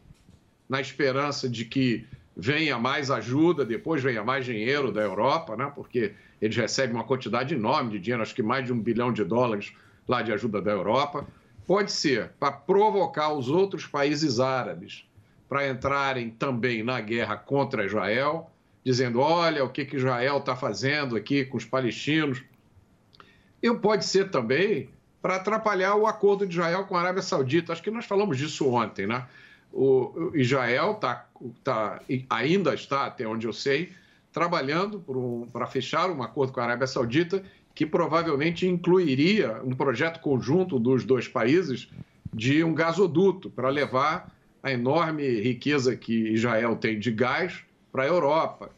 na 0.69 0.81
esperança 0.81 1.49
de 1.49 1.65
que 1.65 2.07
venha 2.35 2.79
mais 2.79 3.11
ajuda, 3.11 3.65
depois 3.65 4.03
venha 4.03 4.25
mais 4.25 4.45
dinheiro 4.45 4.91
da 4.91 5.03
Europa, 5.03 5.55
né? 5.55 5.71
porque 5.75 6.15
eles 6.43 6.57
recebem 6.57 6.97
uma 6.97 7.05
quantidade 7.05 7.55
enorme 7.55 7.93
de 7.93 8.01
dinheiro, 8.01 8.21
acho 8.21 8.35
que 8.35 8.43
mais 8.43 8.67
de 8.67 8.73
um 8.73 8.81
bilhão 8.81 9.13
de 9.13 9.23
dólares 9.23 9.73
lá 10.09 10.23
de 10.23 10.33
ajuda 10.33 10.61
da 10.61 10.73
Europa. 10.73 11.25
Pode 11.65 11.93
ser 11.93 12.33
para 12.41 12.51
provocar 12.51 13.33
os 13.33 13.49
outros 13.49 13.87
países 13.87 14.41
árabes 14.41 15.07
para 15.49 15.69
entrarem 15.69 16.31
também 16.31 16.83
na 16.83 17.01
guerra 17.01 17.37
contra 17.37 17.87
Israel, 17.87 18.51
dizendo: 18.85 19.21
olha 19.21 19.65
o 19.65 19.71
que, 19.71 19.85
que 19.85 19.97
Israel 19.97 20.39
está 20.39 20.57
fazendo 20.57 21.15
aqui 21.15 21.45
com 21.45 21.57
os 21.57 21.65
palestinos. 21.65 22.43
E 23.63 23.73
pode 23.75 24.05
ser 24.05 24.29
também 24.29 24.91
para 25.21 25.37
atrapalhar 25.37 25.95
o 25.95 26.09
acordo 26.09 26.45
de 26.45 26.55
Israel 26.55 26.85
com 26.87 26.97
a 26.97 27.01
Arábia 27.01 27.23
Saudita. 27.23 27.73
Acho 27.73 27.83
que 27.83 27.91
nós 27.93 28.05
falamos 28.05 28.37
disso 28.37 28.69
ontem, 28.69 29.07
né? 29.07 29.25
O 29.73 30.33
Israel 30.35 30.95
tá, 30.95 31.29
tá, 31.63 32.03
ainda 32.29 32.75
está, 32.75 33.07
até 33.07 33.27
onde 33.27 33.47
eu 33.47 33.53
sei, 33.53 33.93
trabalhando 34.33 35.05
para 35.53 35.67
fechar 35.67 36.11
um 36.11 36.23
acordo 36.23 36.53
com 36.53 36.61
a 36.61 36.65
Arábia 36.65 36.87
Saudita 36.87 37.43
que 37.75 37.87
provavelmente 37.87 38.67
incluiria 38.67 39.61
um 39.63 39.75
projeto 39.75 40.21
conjunto 40.21 40.79
dos 40.79 41.05
dois 41.05 41.29
países 41.29 41.89
de 42.33 42.63
um 42.65 42.75
gasoduto 42.75 43.51
para 43.51 43.69
levar 43.69 44.35
a 44.63 44.71
enorme 44.71 45.41
riqueza 45.41 45.97
que 45.97 46.31
Israel 46.31 46.77
tem 46.77 46.99
de 46.99 47.11
gás 47.11 47.63
para 47.91 48.05
a 48.05 48.07
Europa. 48.07 48.71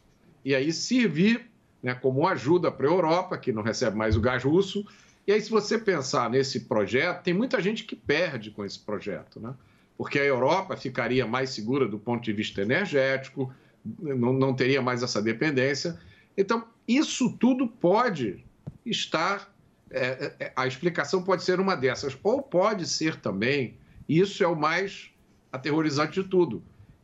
E 0.43 0.53
aí 0.55 0.71
servir 0.71 1.49
né, 1.81 1.93
como 1.93 2.27
ajuda 2.27 2.71
para 2.71 2.87
a 2.87 2.91
Europa, 2.91 3.37
que 3.37 3.51
não 3.51 3.61
recebe 3.61 3.95
mais 3.95 4.17
o 4.17 4.21
gás 4.21 4.43
russo. 4.43 4.85
E 5.27 5.31
aí, 5.31 5.41
se 5.41 5.51
você 5.51 5.77
pensar 5.77 6.29
nesse 6.29 6.61
projeto, 6.61 7.23
tem 7.23 7.33
muita 7.33 7.61
gente 7.61 7.83
que 7.83 7.95
perde 7.95 8.51
com 8.51 8.65
esse 8.65 8.79
projeto, 8.79 9.39
né? 9.39 9.53
porque 9.97 10.19
a 10.19 10.25
Europa 10.25 10.75
ficaria 10.75 11.25
mais 11.25 11.51
segura 11.51 11.87
do 11.87 11.97
ponto 11.97 12.23
de 12.23 12.33
vista 12.33 12.61
energético, 12.61 13.53
não, 13.99 14.33
não 14.33 14.53
teria 14.53 14.81
mais 14.81 15.03
essa 15.03 15.21
dependência. 15.21 15.99
Então, 16.37 16.65
isso 16.87 17.31
tudo 17.37 17.67
pode 17.67 18.43
estar. 18.85 19.53
é, 19.89 20.33
é, 20.39 20.53
a 20.55 20.67
explicação 20.67 21.23
pode 21.23 21.43
ser 21.43 21.59
uma 21.59 21.75
dessas, 21.75 22.17
ou 22.23 22.41
pode 22.41 22.87
ser 22.87 23.15
também, 23.17 23.77
e 24.07 24.19
isso 24.19 24.43
é 24.43 24.47
o 24.47 24.55
mais 24.55 25.11
aterrorizante 25.51 26.21
de 26.21 26.27
tudo, 26.27 26.61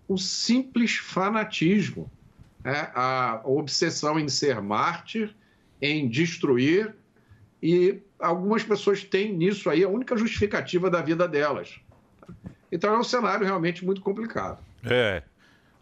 o 0.08 0.18
simples 0.18 0.98
fanatismo 0.98 2.12
é, 2.64 2.90
a 2.94 3.42
obsessão 3.44 4.20
em 4.20 4.28
ser 4.28 4.62
mártir, 4.62 5.36
em 5.82 6.08
destruir, 6.08 6.94
e 7.62 8.00
algumas 8.20 8.64
pessoas 8.64 9.04
têm 9.04 9.34
nisso 9.34 9.70
aí 9.70 9.84
a 9.84 9.90
única 9.90 10.16
justificativa 10.16 10.90
da 10.90 11.02
vida 11.02 11.28
delas. 11.28 11.80
Então 12.72 12.94
é 12.94 13.00
um 13.00 13.04
cenário 13.04 13.46
realmente 13.46 13.84
muito 13.84 14.02
complicado. 14.02 14.64
É. 14.84 15.24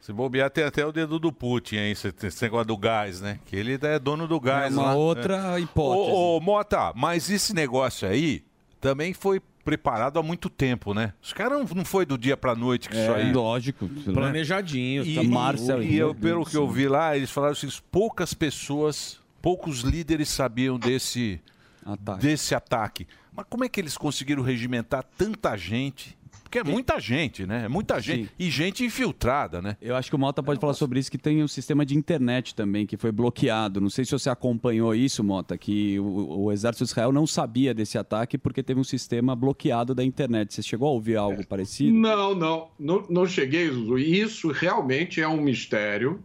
Se 0.01 0.13
bobear, 0.13 0.49
tem 0.49 0.63
até 0.63 0.85
o 0.85 0.91
dedo 0.91 1.19
do 1.19 1.31
Putin 1.31 1.77
aí, 1.77 1.91
esse, 1.91 2.13
esse 2.23 2.41
negócio 2.43 2.65
do 2.67 2.77
gás, 2.77 3.19
né? 3.21 3.39
Que 3.45 3.55
ele 3.55 3.77
é 3.81 3.99
dono 3.99 4.27
do 4.27 4.39
gás. 4.39 4.73
uma 4.73 4.83
lá. 4.83 4.95
outra 4.95 5.59
hipótese. 5.59 6.11
Ô, 6.11 6.37
ô, 6.37 6.39
Mota, 6.41 6.93
mas 6.95 7.29
esse 7.29 7.53
negócio 7.53 8.07
aí 8.07 8.43
também 8.79 9.13
foi 9.13 9.41
preparado 9.63 10.17
há 10.17 10.23
muito 10.23 10.49
tempo, 10.49 10.93
né? 10.93 11.13
Os 11.21 11.33
caras 11.33 11.59
não, 11.59 11.77
não 11.77 11.85
foi 11.85 12.05
do 12.05 12.17
dia 12.17 12.37
pra 12.37 12.55
noite 12.55 12.89
que 12.89 12.97
É, 12.97 13.03
isso 13.03 13.13
aí. 13.13 13.33
lógico. 13.33 13.87
Planejadinho. 14.13 15.03
E, 15.05 15.15
tá, 15.15 15.23
Marcel, 15.23 15.83
e 15.83 15.97
eu, 15.97 16.13
né? 16.13 16.19
pelo 16.19 16.45
que 16.45 16.57
eu 16.57 16.67
vi 16.67 16.87
lá, 16.87 17.15
eles 17.15 17.29
falaram 17.29 17.51
assim: 17.51 17.69
poucas 17.91 18.33
pessoas, 18.33 19.19
poucos 19.41 19.81
líderes 19.81 20.29
sabiam 20.29 20.79
desse 20.79 21.41
ataque. 21.85 22.21
desse 22.21 22.55
ataque. 22.55 23.07
Mas 23.35 23.45
como 23.49 23.63
é 23.63 23.69
que 23.69 23.79
eles 23.79 23.97
conseguiram 23.97 24.41
regimentar 24.43 25.03
tanta 25.17 25.55
gente? 25.55 26.17
Porque 26.49 26.57
é 26.57 26.63
muita 26.63 26.99
gente, 26.99 27.45
né? 27.45 27.65
É 27.65 27.67
muita 27.67 27.99
gente. 28.01 28.31
E 28.39 28.49
gente 28.49 28.83
infiltrada, 28.83 29.61
né? 29.61 29.77
Eu 29.79 29.95
acho 29.95 30.09
que 30.09 30.15
o 30.15 30.19
Mota 30.19 30.41
pode 30.41 30.59
falar 30.59 30.73
sobre 30.73 30.99
isso, 30.99 31.11
que 31.11 31.17
tem 31.17 31.43
o 31.43 31.47
sistema 31.47 31.85
de 31.85 31.95
internet 31.95 32.55
também, 32.55 32.87
que 32.87 32.97
foi 32.97 33.11
bloqueado. 33.11 33.79
Não 33.79 33.89
sei 33.89 34.03
se 34.03 34.11
você 34.11 34.31
acompanhou 34.31 34.95
isso, 34.95 35.23
Mota, 35.23 35.55
que 35.55 35.99
o, 35.99 36.45
o 36.45 36.51
exército 36.51 36.83
de 36.85 36.89
Israel 36.89 37.11
não 37.11 37.27
sabia 37.27 37.71
desse 37.71 37.99
ataque 37.99 38.35
porque 38.35 38.63
teve 38.63 38.79
um 38.79 38.83
sistema 38.83 39.35
bloqueado 39.35 39.93
da 39.93 40.03
internet. 40.03 40.51
Você 40.55 40.63
chegou 40.63 40.87
a 40.87 40.91
ouvir 40.91 41.17
algo 41.17 41.45
parecido? 41.45 41.93
Não, 41.95 42.33
não, 42.33 42.67
não, 42.79 43.05
não 43.07 43.27
cheguei, 43.27 43.69
Zuzu. 43.69 43.99
Isso 43.99 44.47
realmente 44.51 45.21
é 45.21 45.27
um 45.27 45.39
mistério 45.39 46.19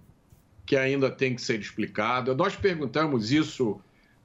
que 0.64 0.74
ainda 0.74 1.10
tem 1.10 1.34
que 1.34 1.42
ser 1.42 1.60
explicado. 1.60 2.34
Nós 2.34 2.56
perguntamos 2.56 3.30
isso 3.30 3.78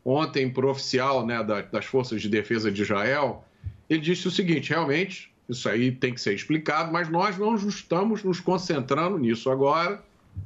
ontem 0.05 0.49
para 0.49 0.65
o 0.65 0.69
oficial 0.69 1.25
né, 1.25 1.43
da- 1.43 1.61
das 1.61 1.83
Forças 1.83 2.21
de 2.21 2.29
Defesa 2.29 2.71
de 2.71 2.81
Israel. 2.83 3.43
Ele 3.89 3.99
disse 3.99 4.29
o 4.29 4.31
seguinte: 4.31 4.69
realmente, 4.69 5.28
isso 5.49 5.67
aí 5.67 5.91
tem 5.91 6.13
que 6.13 6.21
ser 6.21 6.33
explicado, 6.33 6.91
mas 6.91 7.09
nós 7.09 7.37
não 7.37 7.55
estamos 7.55 8.23
nos 8.23 8.39
concentrando 8.39 9.17
nisso 9.17 9.49
agora. 9.49 10.03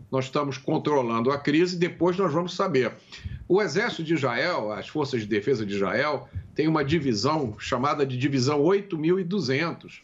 Nós 0.09 0.25
estamos 0.25 0.57
controlando 0.57 1.29
a 1.29 1.37
crise 1.37 1.77
depois 1.77 2.17
nós 2.17 2.31
vamos 2.31 2.55
saber. 2.55 2.93
O 3.47 3.61
Exército 3.61 4.03
de 4.03 4.13
Israel, 4.13 4.71
as 4.71 4.87
Forças 4.87 5.21
de 5.21 5.27
Defesa 5.27 5.65
de 5.65 5.75
Israel, 5.75 6.29
tem 6.55 6.67
uma 6.67 6.85
divisão 6.85 7.55
chamada 7.59 8.05
de 8.05 8.17
Divisão 8.17 8.61
8200. 8.61 10.01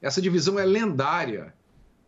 Essa 0.00 0.22
divisão 0.22 0.58
é 0.58 0.64
lendária, 0.64 1.54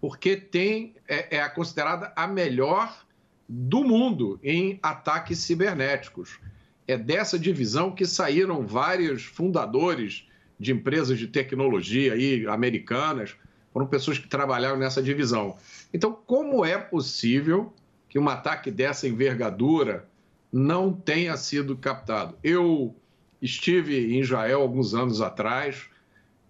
porque 0.00 0.36
tem, 0.36 0.94
é, 1.06 1.36
é 1.36 1.48
considerada 1.48 2.12
a 2.16 2.26
melhor 2.26 3.04
do 3.48 3.84
mundo 3.84 4.40
em 4.42 4.78
ataques 4.82 5.38
cibernéticos. 5.38 6.40
É 6.88 6.96
dessa 6.96 7.38
divisão 7.38 7.92
que 7.92 8.06
saíram 8.06 8.66
vários 8.66 9.24
fundadores 9.24 10.26
de 10.58 10.72
empresas 10.72 11.18
de 11.18 11.26
tecnologia 11.26 12.12
aí, 12.12 12.46
americanas, 12.46 13.36
foram 13.72 13.86
pessoas 13.86 14.18
que 14.18 14.28
trabalharam 14.28 14.78
nessa 14.78 15.02
divisão. 15.02 15.56
Então, 15.92 16.12
como 16.12 16.64
é 16.64 16.78
possível 16.78 17.72
que 18.08 18.18
um 18.18 18.28
ataque 18.28 18.70
dessa 18.70 19.08
envergadura 19.08 20.08
não 20.52 20.92
tenha 20.92 21.36
sido 21.36 21.76
captado? 21.76 22.36
Eu 22.42 22.94
estive 23.42 24.14
em 24.14 24.20
Israel 24.20 24.62
alguns 24.62 24.94
anos 24.94 25.20
atrás, 25.20 25.82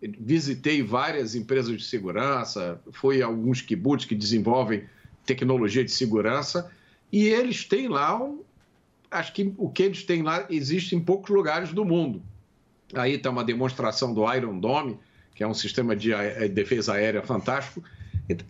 visitei 0.02 0.82
várias 0.82 1.34
empresas 1.34 1.76
de 1.76 1.84
segurança, 1.84 2.78
fui 2.92 3.22
a 3.22 3.26
alguns 3.26 3.62
kibbutz 3.62 4.04
que 4.04 4.14
desenvolvem 4.14 4.84
tecnologia 5.24 5.82
de 5.82 5.90
segurança, 5.90 6.70
e 7.10 7.26
eles 7.26 7.64
têm 7.64 7.88
lá, 7.88 8.22
um, 8.22 8.42
acho 9.10 9.32
que 9.32 9.54
o 9.56 9.70
que 9.70 9.82
eles 9.82 10.04
têm 10.04 10.22
lá 10.22 10.46
existe 10.50 10.94
em 10.94 11.00
poucos 11.00 11.30
lugares 11.30 11.72
do 11.72 11.84
mundo. 11.84 12.22
Aí 12.92 13.14
está 13.14 13.30
uma 13.30 13.44
demonstração 13.44 14.12
do 14.12 14.30
Iron 14.34 14.58
Dome, 14.58 14.98
que 15.34 15.42
é 15.42 15.46
um 15.46 15.54
sistema 15.54 15.96
de 15.96 16.12
a- 16.12 16.46
defesa 16.48 16.94
aérea 16.94 17.22
fantástico. 17.22 17.82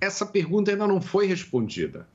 Essa 0.00 0.26
pergunta 0.26 0.70
ainda 0.70 0.86
não 0.86 1.00
foi 1.00 1.26
respondida. 1.26 2.08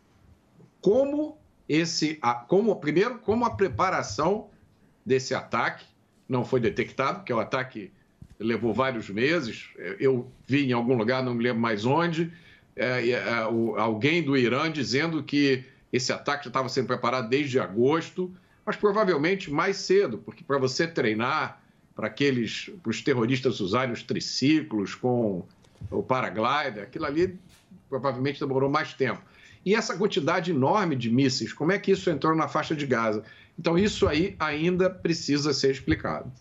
Como 0.82 1.38
esse, 1.68 2.20
como 2.48 2.76
primeiro, 2.78 3.20
como 3.20 3.46
a 3.46 3.52
preparação 3.52 4.50
desse 5.06 5.34
ataque 5.34 5.86
não 6.28 6.46
foi 6.46 6.60
detectado, 6.60 7.20
porque 7.20 7.34
o 7.34 7.40
ataque 7.40 7.92
levou 8.40 8.74
vários 8.74 9.10
meses. 9.10 9.70
Eu 10.00 10.32
vi 10.48 10.66
em 10.70 10.74
algum 10.74 10.96
lugar, 10.96 11.24
não 11.24 11.34
me 11.34 11.44
lembro 11.44 11.62
mais 11.62 11.86
onde, 11.86 12.32
é, 12.76 13.10
é, 13.10 13.34
alguém 13.78 14.24
do 14.24 14.38
Irã 14.38 14.72
dizendo 14.72 15.22
que 15.24 15.66
esse 15.92 16.14
ataque 16.14 16.46
já 16.46 16.50
estava 16.50 16.70
sendo 16.70 16.88
preparado 16.88 17.28
desde 17.28 17.60
agosto, 17.60 18.34
mas 18.66 18.76
provavelmente 18.76 19.52
mais 19.52 19.78
cedo, 19.78 20.20
porque 20.20 20.44
para 20.44 20.58
você 20.58 20.88
treinar 20.88 21.59
para 22.00 22.08
aqueles, 22.08 22.72
para 22.82 22.91
os 22.91 23.02
terroristas 23.02 23.60
usarem 23.60 23.91
os 23.91 24.02
triciclos 24.02 24.95
com 24.95 25.43
o 25.91 26.02
paraglider, 26.02 26.84
aquilo 26.84 27.04
ali 27.04 27.38
provavelmente 27.89 28.39
demorou 28.39 28.70
mais 28.70 28.93
tempo. 28.93 29.22
E 29.66 29.76
essa 29.76 29.97
quantidade 29.97 30.52
enorme 30.52 30.95
de 30.95 31.12
mísseis, 31.12 31.52
como 31.52 31.74
é 31.74 31.78
que 31.78 31.91
isso 31.91 32.10
entrou 32.10 32.34
na 32.34 32.47
faixa 32.47 32.74
de 32.74 32.86
Gaza? 32.86 33.22
Então 33.60 33.78
isso 33.78 34.08
aí 34.08 34.34
ainda 34.39 34.89
precisa 34.89 35.54
ser 35.54 35.72
explicado. 35.72 36.32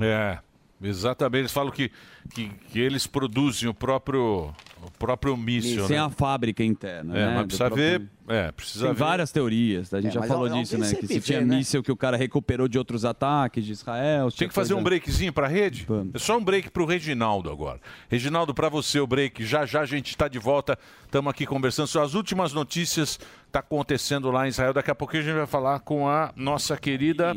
É, 0.00 0.38
exatamente. 0.82 1.40
Eles 1.42 1.52
falam 1.52 1.70
que, 1.72 1.90
que, 2.34 2.48
que 2.70 2.78
eles 2.80 3.06
produzem 3.06 3.68
o 3.68 3.74
próprio, 3.74 4.52
o 4.82 4.90
próprio 4.98 5.36
míssil. 5.36 5.86
Sem 5.86 5.96
né? 5.96 6.02
a 6.02 6.10
fábrica 6.10 6.62
interna, 6.64 7.16
É, 7.16 7.26
né? 7.26 7.34
mas 7.36 7.46
precisa 7.46 7.66
próprio- 7.66 7.98
ver. 8.00 8.08
É, 8.28 8.52
precisa 8.52 8.86
Tem 8.86 8.94
ver. 8.94 8.98
várias 9.00 9.32
teorias, 9.32 9.92
a 9.92 10.00
gente 10.00 10.16
É, 10.16 10.20
já 10.20 10.22
falou 10.22 10.48
disso, 10.48 10.78
né? 10.78 10.94
Que 10.94 11.06
se 11.08 11.20
tinha 11.20 11.40
né? 11.40 11.56
míssil 11.56 11.82
que 11.82 11.90
o 11.90 11.96
cara 11.96 12.16
recuperou 12.16 12.68
de 12.68 12.78
outros 12.78 13.04
ataques 13.04 13.64
de 13.66 13.72
Israel. 13.72 14.28
Tem 14.28 14.36
tinha 14.38 14.48
que 14.48 14.54
fazer 14.54 14.74
coisa- 14.74 14.80
um 14.80 14.84
breakzinho 14.84 15.32
pra 15.32 15.48
rede? 15.48 15.86
É 16.14 16.18
só 16.20 16.38
um 16.38 16.44
break 16.44 16.70
pro 16.70 16.86
Reginaldo 16.86 17.50
agora. 17.50 17.80
Reginaldo, 18.08 18.54
pra 18.54 18.68
você 18.68 19.00
o 19.00 19.06
break. 19.08 19.44
Já 19.44 19.66
já 19.66 19.80
a 19.80 19.84
gente 19.86 20.10
está 20.10 20.28
de 20.28 20.38
volta. 20.38 20.78
Estamos 21.04 21.28
aqui 21.30 21.44
conversando 21.44 21.88
sobre 21.88 22.06
as 22.06 22.14
últimas 22.14 22.52
notícias 22.52 23.18
tá 23.50 23.58
acontecendo 23.58 24.30
lá 24.30 24.46
em 24.46 24.50
Israel. 24.50 24.72
Daqui 24.72 24.90
a 24.90 24.94
pouquinho 24.94 25.22
a 25.24 25.26
gente 25.26 25.36
vai 25.36 25.46
falar 25.46 25.80
com 25.80 26.08
a 26.08 26.32
nossa 26.36 26.76
querida 26.76 27.36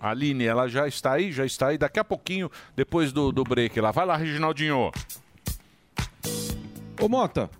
Aline. 0.00 0.44
Ela 0.44 0.66
já 0.68 0.88
está 0.88 1.12
aí, 1.12 1.30
já 1.30 1.44
está 1.44 1.68
aí. 1.68 1.78
Daqui 1.78 2.00
a 2.00 2.04
pouquinho, 2.04 2.50
depois 2.74 3.12
do, 3.12 3.30
do 3.30 3.44
break 3.44 3.80
lá. 3.80 3.90
Vai 3.90 4.06
lá, 4.06 4.16
Reginaldinho. 4.16 4.90
Ô 7.00 7.08
Mota, 7.08 7.50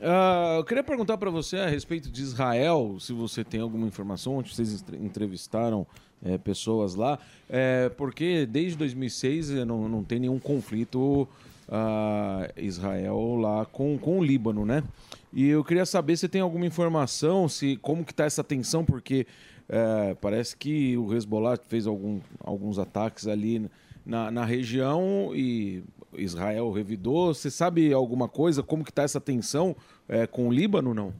ah, 0.00 0.56
eu 0.58 0.64
queria 0.64 0.82
perguntar 0.82 1.16
para 1.16 1.30
você 1.30 1.58
a 1.58 1.68
respeito 1.68 2.10
de 2.10 2.20
Israel, 2.20 2.96
se 2.98 3.12
você 3.12 3.44
tem 3.44 3.60
alguma 3.60 3.86
informação, 3.86 4.36
onde 4.38 4.52
vocês 4.52 4.82
entre- 4.82 4.96
entrevistaram 4.96 5.86
eh, 6.24 6.36
pessoas 6.38 6.96
lá, 6.96 7.18
eh, 7.48 7.88
porque 7.96 8.44
desde 8.44 8.76
2006 8.78 9.50
eh, 9.50 9.64
não, 9.64 9.88
não 9.88 10.02
tem 10.02 10.18
nenhum 10.18 10.40
conflito 10.40 11.28
ah, 11.68 12.48
Israel 12.56 13.36
lá 13.36 13.64
com, 13.64 13.96
com 13.96 14.18
o 14.18 14.24
Líbano, 14.24 14.66
né? 14.66 14.82
E 15.32 15.48
eu 15.48 15.62
queria 15.64 15.86
saber 15.86 16.16
se 16.16 16.28
tem 16.28 16.40
alguma 16.40 16.66
informação, 16.66 17.48
se 17.48 17.76
como 17.76 18.04
que 18.04 18.12
tá 18.12 18.24
essa 18.24 18.42
tensão, 18.42 18.84
porque 18.84 19.26
eh, 19.74 20.14
parece 20.20 20.54
que 20.54 20.98
o 20.98 21.14
Hezbollah 21.14 21.56
fez 21.66 21.86
algum, 21.86 22.20
alguns 22.40 22.78
ataques 22.78 23.26
ali 23.26 23.70
na, 24.04 24.30
na 24.30 24.44
região 24.44 25.30
e 25.34 25.82
Israel 26.12 26.70
revidou. 26.70 27.32
Você 27.32 27.50
sabe 27.50 27.90
alguma 27.90 28.28
coisa? 28.28 28.62
Como 28.62 28.84
que 28.84 28.90
está 28.90 29.02
essa 29.02 29.18
tensão 29.18 29.74
é, 30.06 30.26
com 30.26 30.46
o 30.46 30.52
Líbano, 30.52 30.92
não? 30.92 31.14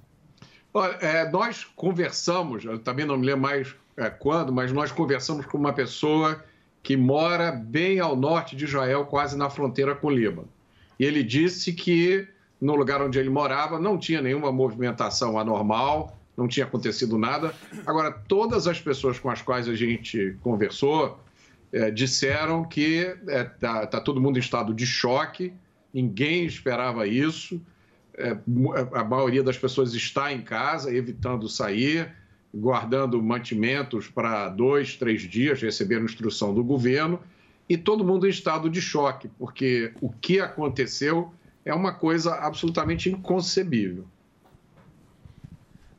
Olha, 0.74 0.92
é, 1.00 1.30
nós 1.30 1.64
conversamos, 1.64 2.62
eu 2.66 2.78
também 2.78 3.06
não 3.06 3.16
me 3.16 3.24
lembro 3.24 3.40
mais 3.40 3.74
é, 3.96 4.10
quando, 4.10 4.52
mas 4.52 4.70
nós 4.70 4.92
conversamos 4.92 5.46
com 5.46 5.56
uma 5.56 5.72
pessoa 5.72 6.44
que 6.82 6.94
mora 6.94 7.52
bem 7.52 8.00
ao 8.00 8.14
norte 8.14 8.54
de 8.54 8.66
Israel, 8.66 9.06
quase 9.06 9.34
na 9.34 9.48
fronteira 9.48 9.94
com 9.94 10.08
o 10.08 10.10
Líbano. 10.10 10.48
E 11.00 11.06
ele 11.06 11.22
disse 11.22 11.72
que 11.72 12.28
no 12.60 12.74
lugar 12.74 13.00
onde 13.00 13.18
ele 13.18 13.30
morava 13.30 13.80
não 13.80 13.96
tinha 13.96 14.20
nenhuma 14.20 14.52
movimentação 14.52 15.38
anormal, 15.38 16.18
não 16.36 16.48
tinha 16.48 16.66
acontecido 16.66 17.18
nada. 17.18 17.54
Agora, 17.86 18.10
todas 18.10 18.66
as 18.66 18.80
pessoas 18.80 19.18
com 19.18 19.30
as 19.30 19.42
quais 19.42 19.68
a 19.68 19.74
gente 19.74 20.36
conversou 20.40 21.18
é, 21.72 21.90
disseram 21.90 22.64
que 22.64 23.14
está 23.26 23.86
tá 23.86 24.00
todo 24.00 24.20
mundo 24.20 24.36
em 24.36 24.40
estado 24.40 24.74
de 24.74 24.86
choque, 24.86 25.52
ninguém 25.92 26.44
esperava 26.44 27.06
isso. 27.06 27.60
É, 28.14 28.36
mu- 28.46 28.74
a 28.74 29.04
maioria 29.04 29.42
das 29.42 29.56
pessoas 29.56 29.94
está 29.94 30.32
em 30.32 30.42
casa, 30.42 30.94
evitando 30.94 31.48
sair, 31.48 32.12
guardando 32.54 33.22
mantimentos 33.22 34.08
para 34.08 34.50
dois, 34.50 34.96
três 34.96 35.22
dias, 35.22 35.62
receberam 35.62 36.04
instrução 36.04 36.52
do 36.54 36.62
governo, 36.62 37.18
e 37.68 37.78
todo 37.78 38.04
mundo 38.04 38.26
em 38.26 38.30
estado 38.30 38.68
de 38.68 38.82
choque, 38.82 39.28
porque 39.38 39.92
o 40.00 40.10
que 40.10 40.40
aconteceu 40.40 41.32
é 41.64 41.72
uma 41.72 41.94
coisa 41.94 42.34
absolutamente 42.34 43.08
inconcebível. 43.08 44.04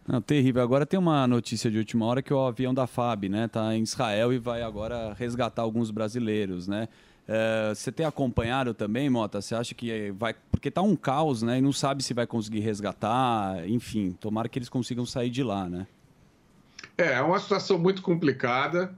Não, 0.07 0.21
terrível. 0.21 0.61
Agora 0.61 0.85
tem 0.85 0.99
uma 0.99 1.25
notícia 1.25 1.71
de 1.71 1.77
última 1.77 2.05
hora 2.05 2.21
que 2.21 2.33
o 2.33 2.45
avião 2.45 2.73
da 2.73 2.85
FAB, 2.85 3.29
né, 3.29 3.47
tá 3.47 3.75
em 3.75 3.83
Israel 3.83 4.33
e 4.33 4.37
vai 4.37 4.61
agora 4.61 5.13
resgatar 5.13 5.61
alguns 5.61 5.91
brasileiros, 5.91 6.67
né? 6.67 6.89
É, 7.27 7.73
você 7.73 7.91
tem 7.91 8.05
acompanhado 8.05 8.73
também, 8.73 9.09
Mota? 9.09 9.41
Você 9.41 9.55
acha 9.55 9.73
que 9.73 10.11
vai. 10.11 10.35
Porque 10.51 10.69
tá 10.69 10.81
um 10.81 10.95
caos, 10.95 11.41
né? 11.41 11.57
E 11.57 11.61
não 11.61 11.71
sabe 11.71 12.03
se 12.03 12.13
vai 12.13 12.27
conseguir 12.27 12.59
resgatar. 12.59 13.67
Enfim, 13.67 14.15
tomara 14.19 14.49
que 14.49 14.59
eles 14.59 14.69
consigam 14.69 15.05
sair 15.05 15.29
de 15.29 15.41
lá, 15.41 15.69
né? 15.69 15.87
É, 16.97 17.13
é 17.13 17.21
uma 17.21 17.39
situação 17.39 17.77
muito 17.79 18.01
complicada. 18.01 18.93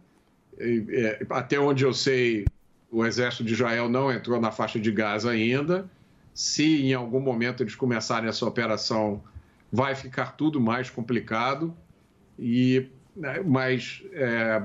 E, 0.59 0.85
é, 0.89 1.25
até 1.29 1.59
onde 1.59 1.83
eu 1.83 1.93
sei, 1.93 2.45
o 2.91 3.05
exército 3.05 3.43
de 3.43 3.53
Israel 3.53 3.87
não 3.89 4.11
entrou 4.11 4.41
na 4.41 4.51
faixa 4.51 4.79
de 4.79 4.91
Gaza 4.91 5.29
ainda. 5.29 5.87
Se 6.33 6.81
em 6.81 6.93
algum 6.93 7.19
momento 7.19 7.61
eles 7.61 7.75
começarem 7.75 8.27
essa 8.27 8.45
operação, 8.45 9.21
vai 9.71 9.95
ficar 9.95 10.35
tudo 10.35 10.59
mais 10.59 10.89
complicado. 10.89 11.75
E, 12.37 12.87
né, 13.15 13.41
mas 13.45 14.03
é, 14.11 14.61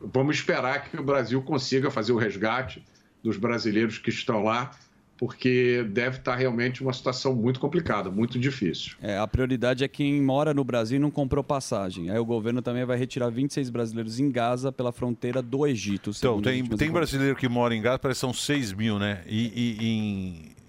vamos 0.00 0.36
esperar 0.36 0.84
que 0.84 0.96
o 0.96 1.02
Brasil 1.02 1.42
consiga 1.42 1.90
fazer 1.90 2.12
o 2.12 2.16
resgate 2.16 2.84
dos 3.22 3.36
brasileiros 3.36 3.98
que 3.98 4.10
estão 4.10 4.42
lá, 4.42 4.70
porque 5.18 5.84
deve 5.90 6.16
estar 6.16 6.34
realmente 6.34 6.82
uma 6.82 6.94
situação 6.94 7.34
muito 7.34 7.60
complicada, 7.60 8.10
muito 8.10 8.38
difícil. 8.38 8.96
É, 9.02 9.18
a 9.18 9.26
prioridade 9.26 9.84
é 9.84 9.88
quem 9.88 10.22
mora 10.22 10.54
no 10.54 10.64
Brasil 10.64 10.96
e 10.96 10.98
não 10.98 11.10
comprou 11.10 11.44
passagem. 11.44 12.08
Aí 12.08 12.18
o 12.18 12.24
governo 12.24 12.62
também 12.62 12.86
vai 12.86 12.96
retirar 12.96 13.28
26 13.28 13.68
brasileiros 13.68 14.18
em 14.18 14.30
Gaza 14.30 14.72
pela 14.72 14.92
fronteira 14.92 15.42
do 15.42 15.66
Egito. 15.66 16.10
Então, 16.16 16.40
tem, 16.40 16.64
tem 16.64 16.90
brasileiro 16.90 17.36
que 17.36 17.48
mora 17.48 17.74
em 17.74 17.82
Gaza, 17.82 17.98
parece 17.98 18.18
que 18.18 18.26
são 18.26 18.32
6 18.32 18.72
mil, 18.72 18.98
né? 18.98 19.22
E, 19.26 19.52
e 19.54 19.86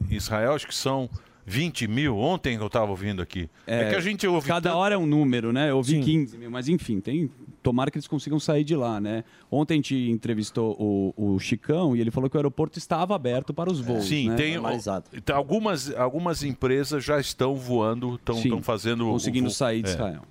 em 0.10 0.16
Israel, 0.16 0.54
acho 0.54 0.68
que 0.68 0.76
são 0.76 1.10
20 1.46 1.88
mil. 1.88 2.18
Ontem 2.18 2.56
eu 2.56 2.68
estava 2.68 2.90
ouvindo 2.92 3.22
aqui. 3.22 3.50
É, 3.66 3.82
É, 3.84 3.90
que 3.90 3.96
a 3.96 4.00
gente 4.00 4.28
ouve. 4.28 4.48
Cada 4.48 4.76
hora 4.76 4.96
é 4.96 4.98
um 4.98 5.06
número, 5.06 5.52
né? 5.52 5.70
Eu 5.70 5.78
ouvi 5.78 6.00
15 6.02 6.38
mil, 6.38 6.52
mas 6.52 6.68
enfim, 6.70 7.00
tem. 7.00 7.30
Tomara 7.64 7.92
que 7.92 7.98
eles 7.98 8.08
consigam 8.08 8.40
sair 8.40 8.64
de 8.64 8.76
lá, 8.76 9.00
né? 9.00 9.24
Ontem 9.52 9.76
a 9.76 9.78
gente 9.78 9.96
entrevistou 10.10 10.76
o, 10.80 11.14
o 11.36 11.40
Chicão 11.40 11.96
e 11.96 12.02
ele 12.02 12.10
falou 12.10 12.30
que 12.30 12.36
o 12.36 12.40
aeroporto 12.40 12.80
estava 12.80 13.16
aberto 13.16 13.54
para 13.54 13.72
os 13.72 13.80
voos. 13.80 14.06
Sim, 14.06 14.30
né? 14.30 14.36
tem 14.36 14.56
então, 15.14 15.36
algumas, 15.36 15.94
algumas 15.96 16.42
empresas 16.44 17.04
já 17.04 17.20
estão 17.20 17.56
voando, 17.56 18.16
estão 18.16 18.36
Sim, 18.36 18.42
estão 18.48 18.64
fazendo. 18.64 19.08
o 19.08 19.12
conseguindo 19.12 19.46
voo. 19.48 19.54
sair 19.54 19.84
de 19.84 19.90
É. 19.90 19.94
Israel. 19.94 20.22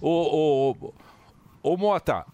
Ô, 0.00 0.74
ô, 0.82 0.92
ô 1.62 1.76
Mota, 1.76 2.26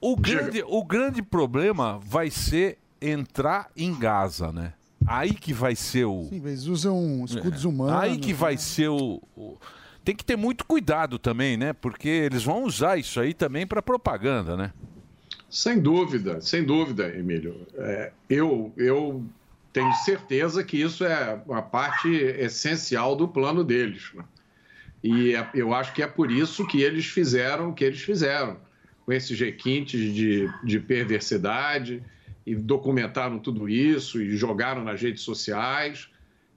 o 0.00 0.16
grande, 0.16 0.64
o 0.66 0.82
grande 0.82 1.22
problema 1.22 2.00
vai 2.02 2.30
ser 2.30 2.78
entrar 3.00 3.70
em 3.76 3.94
Gaza, 3.94 4.50
né? 4.52 4.72
Aí 5.12 5.34
que 5.34 5.52
vai 5.52 5.74
ser 5.74 6.04
o. 6.04 6.26
Sim, 6.28 6.36
eles 6.36 6.66
usam 6.66 7.24
escudos 7.24 7.64
É. 7.64 7.68
humanos. 7.68 8.00
Aí 8.02 8.16
que 8.18 8.32
vai 8.32 8.56
ser 8.56 8.88
o, 8.88 9.20
o- 9.36 9.56
Tem 10.04 10.14
que 10.14 10.24
ter 10.24 10.36
muito 10.36 10.64
cuidado 10.64 11.18
também, 11.18 11.56
né? 11.56 11.72
Porque 11.72 12.08
eles 12.08 12.44
vão 12.44 12.62
usar 12.64 12.96
isso 12.96 13.18
aí 13.20 13.34
também 13.34 13.66
para 13.66 13.82
propaganda, 13.82 14.56
né? 14.56 14.72
Sem 15.50 15.80
dúvida, 15.80 16.40
sem 16.40 16.62
dúvida, 16.64 17.08
Emílio. 17.08 17.66
É, 17.76 18.12
eu, 18.28 18.72
eu 18.76 19.24
tenho 19.72 19.92
certeza 19.94 20.62
que 20.62 20.80
isso 20.80 21.04
é 21.04 21.40
uma 21.44 21.60
parte 21.60 22.08
essencial 22.08 23.16
do 23.16 23.26
plano 23.26 23.64
deles. 23.64 24.10
né? 24.14 24.22
E 25.02 25.34
é- 25.34 25.48
eu 25.54 25.74
acho 25.74 25.92
que 25.92 26.02
é 26.02 26.06
por 26.06 26.30
isso 26.30 26.64
que 26.68 26.80
eles 26.82 27.06
fizeram 27.06 27.70
o 27.70 27.74
que 27.74 27.82
eles 27.84 28.00
fizeram, 28.00 28.58
com 29.04 29.12
esses 29.12 29.38
requintes 29.40 30.14
de, 30.14 30.48
de 30.62 30.78
perversidade, 30.78 32.00
e 32.46 32.54
documentaram 32.54 33.38
tudo 33.38 33.68
isso, 33.68 34.20
e 34.20 34.36
jogaram 34.36 34.82
nas 34.82 35.00
redes 35.00 35.22
sociais. 35.22 36.08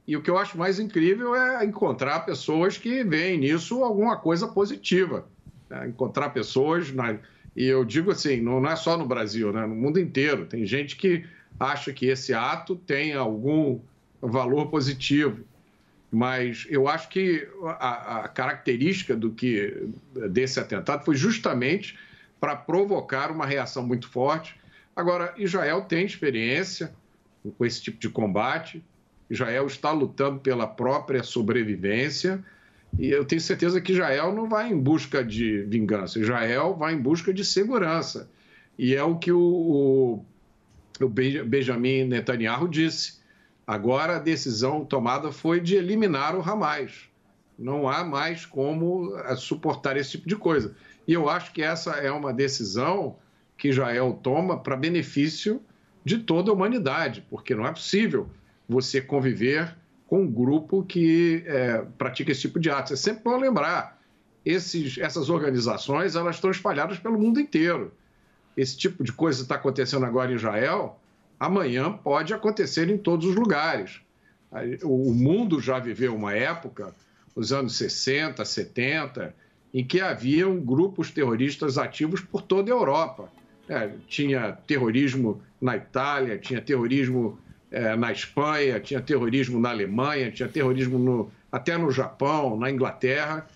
E 0.07 0.17
o 0.17 0.21
que 0.21 0.29
eu 0.29 0.37
acho 0.37 0.57
mais 0.57 0.79
incrível 0.79 1.35
é 1.35 1.65
encontrar 1.65 2.21
pessoas 2.21 2.77
que 2.77 3.03
veem 3.03 3.37
nisso 3.37 3.83
alguma 3.83 4.17
coisa 4.17 4.47
positiva. 4.47 5.27
né? 5.69 5.87
Encontrar 5.87 6.29
pessoas. 6.29 6.91
Na... 6.91 7.17
E 7.55 7.65
eu 7.65 7.85
digo 7.85 8.11
assim, 8.11 8.41
não, 8.41 8.65
é 8.67 8.75
só 8.75 8.97
no 8.97 9.05
Brasil, 9.05 9.53
né? 9.53 9.65
no 9.65 9.75
mundo 9.75 9.99
inteiro. 9.99 10.45
Tem 10.45 10.65
gente 10.65 10.95
que 10.95 11.25
acha 11.59 11.93
que 11.93 12.07
esse 12.07 12.33
ato 12.33 12.75
tem 12.75 13.13
algum 13.13 13.79
valor 14.21 14.67
positivo. 14.67 15.45
Mas 16.11 16.67
eu 16.69 16.87
acho 16.87 17.09
que 17.09 17.47
a, 17.65 18.19
a 18.19 18.27
característica 18.27 19.15
do 19.15 19.31
que 19.31 19.87
desse 20.29 20.59
atentado 20.59 21.03
foi 21.03 21.15
justamente 21.15 21.97
para 22.39 22.55
provocar 22.55 23.31
uma 23.31 23.45
reação 23.45 23.85
muito 23.85 24.07
forte. 24.07 24.55
Agora, 24.95 25.33
Israel 25.37 25.81
tem 25.81 26.05
experiência 26.05 26.93
com 27.57 27.65
esse 27.65 27.81
tipo 27.81 27.99
de 27.99 28.09
combate. 28.09 28.83
Israel 29.29 29.65
está 29.67 29.91
lutando 29.91 30.39
pela 30.39 30.67
própria 30.67 31.23
sobrevivência. 31.23 32.43
E 32.99 33.09
eu 33.09 33.25
tenho 33.25 33.41
certeza 33.41 33.81
que 33.81 33.91
Israel 33.91 34.33
não 34.33 34.47
vai 34.47 34.71
em 34.71 34.77
busca 34.77 35.23
de 35.23 35.63
vingança. 35.63 36.19
Israel 36.19 36.75
vai 36.75 36.93
em 36.93 37.01
busca 37.01 37.33
de 37.33 37.43
segurança. 37.43 38.29
E 38.77 38.93
é 38.95 39.03
o 39.03 39.17
que 39.17 39.31
o, 39.31 39.39
o, 39.39 40.25
o 41.03 41.09
Benja- 41.09 41.43
Benjamin 41.43 42.05
Netanyahu 42.05 42.67
disse. 42.67 43.21
Agora 43.65 44.17
a 44.17 44.19
decisão 44.19 44.85
tomada 44.85 45.31
foi 45.31 45.59
de 45.59 45.75
eliminar 45.75 46.35
o 46.35 46.41
Hamas. 46.41 47.09
Não 47.57 47.87
há 47.87 48.03
mais 48.03 48.45
como 48.45 49.15
eh, 49.17 49.35
suportar 49.35 49.95
esse 49.97 50.11
tipo 50.11 50.27
de 50.27 50.35
coisa. 50.35 50.75
E 51.07 51.13
eu 51.13 51.29
acho 51.29 51.51
que 51.53 51.61
essa 51.63 51.91
é 51.91 52.11
uma 52.11 52.33
decisão 52.33 53.15
que 53.57 53.69
Israel 53.69 54.19
toma 54.21 54.57
para 54.57 54.75
benefício 54.75 55.61
de 56.03 56.17
toda 56.19 56.51
a 56.51 56.53
humanidade, 56.53 57.25
porque 57.29 57.55
não 57.55 57.65
é 57.65 57.71
possível 57.71 58.29
você 58.67 59.01
conviver 59.01 59.75
com 60.07 60.21
um 60.21 60.31
grupo 60.31 60.83
que 60.83 61.43
eh, 61.45 61.85
pratica 61.97 62.31
esse 62.31 62.41
tipo 62.41 62.59
de 62.59 62.69
atos. 62.69 62.91
É 62.91 62.95
sempre 62.95 63.23
bom 63.23 63.37
lembrar, 63.37 63.99
esses, 64.45 64.97
essas 64.97 65.29
organizações 65.29 66.15
elas 66.15 66.35
estão 66.35 66.51
espalhadas 66.51 66.99
pelo 66.99 67.19
mundo 67.19 67.39
inteiro. 67.39 67.93
Esse 68.55 68.77
tipo 68.77 69.03
de 69.03 69.11
coisa 69.11 69.41
está 69.41 69.55
acontecendo 69.55 70.05
agora 70.05 70.31
em 70.31 70.35
Israel, 70.35 70.99
amanhã 71.39 71.91
pode 71.91 72.33
acontecer 72.33 72.89
em 72.89 72.97
todos 72.97 73.25
os 73.25 73.35
lugares. 73.35 74.01
O 74.83 75.13
mundo 75.13 75.59
já 75.59 75.79
viveu 75.79 76.15
uma 76.15 76.33
época, 76.33 76.93
os 77.35 77.51
anos 77.51 77.75
60, 77.75 78.45
70, 78.45 79.33
em 79.73 79.83
que 79.83 79.99
haviam 79.99 80.59
grupos 80.59 81.09
terroristas 81.09 81.77
ativos 81.79 82.21
por 82.21 82.43
toda 82.43 82.71
a 82.71 82.75
Europa. 82.75 83.31
É, 83.69 83.89
tinha 84.07 84.51
terrorismo 84.67 85.41
na 85.61 85.77
Itália, 85.77 86.37
tinha 86.37 86.61
terrorismo 86.61 87.39
eh, 87.71 87.95
na 87.95 88.11
Espanha, 88.11 88.79
tinha 88.79 88.99
terrorismo 89.01 89.59
na 89.59 89.69
Alemanha, 89.69 90.29
tinha 90.31 90.49
terrorismo 90.49 90.99
no- 90.99 91.31
até 91.51 91.77
no 91.77 91.89
Japão, 91.91 92.57
na 92.59 92.69
Inglaterra. 92.69 93.47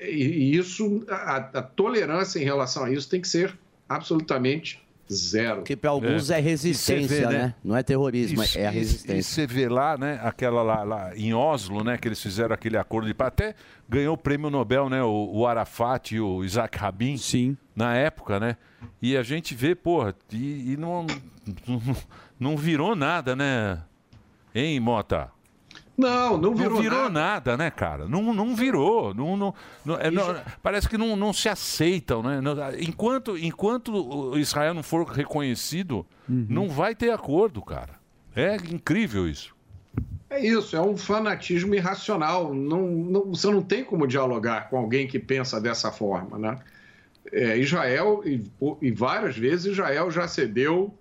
E, 0.00 0.04
e 0.52 0.56
isso, 0.56 1.04
a, 1.08 1.36
a 1.36 1.62
tolerância 1.62 2.38
em 2.38 2.44
relação 2.44 2.84
a 2.84 2.90
isso 2.92 3.10
tem 3.10 3.20
que 3.20 3.26
ser 3.28 3.52
absolutamente 3.88 4.80
zero. 5.12 5.56
Porque 5.56 5.76
para 5.76 5.90
alguns 5.90 6.30
é, 6.30 6.38
resistência, 6.40 7.28
né? 7.28 7.54
Não 7.64 7.76
é 7.76 7.82
terrorismo, 7.82 8.42
é 8.56 8.66
a 8.66 8.72
E 8.72 8.74
resistência. 8.74 9.22
você 9.22 9.46
vê 9.46 9.68
lá, 9.68 9.96
né, 9.96 10.20
aquela 10.22 10.62
lá, 10.62 10.82
lá 10.82 11.16
em 11.16 11.32
Oslo, 11.34 11.82
né, 11.82 11.96
que 11.96 12.08
eles 12.08 12.22
fizeram 12.22 12.54
aquele 12.54 12.76
acordo 12.76 13.06
de 13.08 13.14
paz. 13.14 13.28
Até 13.28 13.54
ganhou 13.88 14.14
o 14.14 14.18
prêmio 14.18 14.50
Nobel, 14.50 14.88
né, 14.88 15.02
o, 15.02 15.30
o 15.32 15.46
Arafat 15.46 16.14
e 16.14 16.20
o 16.20 16.44
Isaac 16.44 16.78
Rabin. 16.78 17.16
Sim. 17.16 17.56
Na 17.74 17.94
época, 17.96 18.40
né? 18.40 18.56
E 19.00 19.16
a 19.16 19.22
gente 19.22 19.54
vê, 19.54 19.74
porra, 19.74 20.14
e, 20.32 20.72
e 20.72 20.76
não, 20.76 21.06
não, 21.66 21.82
não 22.38 22.56
virou 22.56 22.94
nada, 22.96 23.34
né? 23.36 23.78
Hein, 24.54 24.80
Mota? 24.80 25.30
Não, 25.98 26.38
não 26.38 26.54
virou, 26.54 27.10
nada. 27.10 27.56
né, 27.56 27.70
cara? 27.72 28.06
Não, 28.08 28.32
não 28.32 28.54
virou. 28.54 29.12
Não, 29.12 29.36
não, 29.36 29.54
não- 29.84 29.96
é, 29.98 30.10
não- 30.12 30.40
parece 30.62 30.88
que 30.88 30.96
não, 30.96 31.16
não 31.16 31.32
se 31.32 31.48
aceitam, 31.48 32.22
né? 32.22 32.40
Não- 32.40 32.54
enquanto, 32.78 33.36
enquanto 33.36 34.38
Israel 34.38 34.74
não 34.74 34.82
for 34.84 35.04
reconhecido, 35.08 36.06
não 36.28 36.68
vai 36.68 36.94
ter 36.94 37.10
acordo, 37.10 37.60
cara. 37.60 37.98
É 38.36 38.54
incrível 38.56 39.28
isso. 39.28 39.52
É 40.30 40.38
isso, 40.40 40.76
é 40.76 40.80
um 40.80 40.96
fanatismo 40.96 41.74
irracional. 41.74 42.54
Não, 42.54 42.82
não- 42.86 43.24
você 43.34 43.50
não 43.50 43.62
tem 43.62 43.82
como 43.82 44.06
dialogar 44.06 44.68
com 44.70 44.76
alguém 44.78 45.08
que 45.08 45.18
pensa 45.18 45.60
dessa 45.60 45.90
forma, 45.90 46.38
né? 46.38 46.58
É, 47.32 47.58
Israel, 47.58 48.22
e, 48.24 48.42
e 48.80 48.90
várias 48.92 49.36
vezes 49.36 49.72
Israel 49.72 50.10
já 50.10 50.28
cedeu 50.28 50.94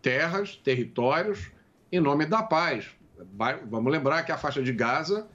terras, 0.00 0.54
territórios, 0.56 1.50
em 1.90 2.00
nome 2.00 2.26
da 2.26 2.42
paz. 2.42 2.86
Vamos 3.68 3.92
lembrar 3.92 4.22
que 4.24 4.32
a 4.32 4.36
faixa 4.36 4.62
de 4.62 4.72
Gaza 4.72 5.26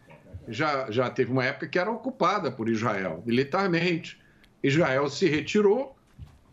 já, 0.48 0.90
já 0.92 1.10
teve 1.10 1.32
uma 1.32 1.44
época 1.44 1.68
que 1.68 1.80
era 1.80 1.90
ocupada 1.90 2.52
por 2.52 2.70
Israel, 2.70 3.24
militarmente. 3.26 4.20
Israel 4.64 5.10
se 5.10 5.28
retirou 5.28 5.96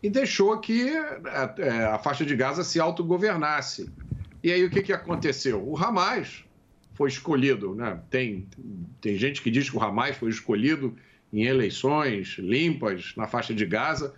e 0.01 0.09
deixou 0.09 0.57
que 0.59 0.89
a, 0.97 1.55
é, 1.57 1.85
a 1.85 1.99
faixa 1.99 2.25
de 2.25 2.35
Gaza 2.35 2.63
se 2.63 2.79
autogovernasse. 2.79 3.91
E 4.43 4.51
aí 4.51 4.63
o 4.63 4.69
que, 4.69 4.81
que 4.81 4.93
aconteceu? 4.93 5.61
O 5.61 5.77
Hamas 5.77 6.45
foi 6.93 7.09
escolhido, 7.09 7.75
né? 7.75 7.99
Tem, 8.09 8.47
tem 9.01 9.15
gente 9.15 9.41
que 9.41 9.51
diz 9.51 9.69
que 9.69 9.77
o 9.77 9.83
Hamas 9.83 10.17
foi 10.17 10.29
escolhido 10.29 10.95
em 11.31 11.43
eleições 11.43 12.37
limpas 12.39 13.13
na 13.15 13.27
faixa 13.27 13.53
de 13.53 13.65
Gaza. 13.65 14.13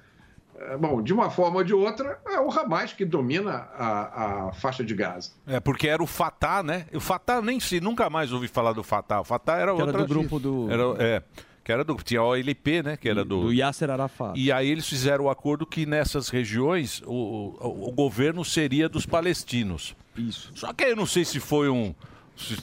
É, 0.69 0.77
Bom, 0.77 1.01
de 1.01 1.13
uma 1.13 1.29
forma 1.29 1.57
ou 1.57 1.63
de 1.63 1.73
outra, 1.73 2.19
é 2.27 2.39
o 2.39 2.49
Hamas 2.51 2.93
que 2.93 3.03
domina 3.05 3.67
a, 3.75 4.47
a 4.47 4.51
faixa 4.53 4.83
de 4.83 4.93
Gaza. 4.93 5.31
É, 5.47 5.59
porque 5.59 5.88
era 5.88 6.01
o 6.03 6.07
Fatah, 6.07 6.61
né? 6.63 6.85
O 6.93 6.99
Fatah 6.99 7.41
nem 7.41 7.59
se 7.59 7.79
nunca 7.81 8.09
mais 8.09 8.31
ouvi 8.31 8.47
falar 8.47 8.73
do 8.73 8.83
Fatah. 8.83 9.21
O 9.21 9.23
Fatah 9.23 9.57
era 9.57 9.75
Que 9.75 9.81
era 9.81 9.91
do 9.93 10.05
grupo 10.05 10.39
do- 10.39 10.69
Era, 10.71 10.83
é, 11.03 11.23
que 11.63 11.71
era 11.71 11.83
do 11.83 11.95
tinha 11.95 12.19
a 12.19 12.25
OLP, 12.25 12.81
né, 12.83 12.97
que 12.97 13.07
era 13.09 13.23
do 13.23 13.43
do 13.43 13.53
Yasser 13.53 13.89
Arafat. 13.89 14.38
E 14.39 14.51
aí 14.51 14.69
eles 14.69 14.88
fizeram 14.88 15.25
o 15.25 15.29
acordo 15.29 15.65
que 15.65 15.85
nessas 15.85 16.29
regiões 16.29 17.01
o, 17.05 17.55
o, 17.59 17.89
o 17.89 17.91
governo 17.91 18.43
seria 18.43 18.89
dos 18.89 19.05
palestinos. 19.05 19.95
Isso. 20.17 20.51
Só 20.55 20.73
que 20.73 20.83
aí 20.83 20.91
eu 20.91 20.95
não 20.95 21.05
sei 21.05 21.23
se 21.23 21.39
foi 21.39 21.69
um 21.69 21.93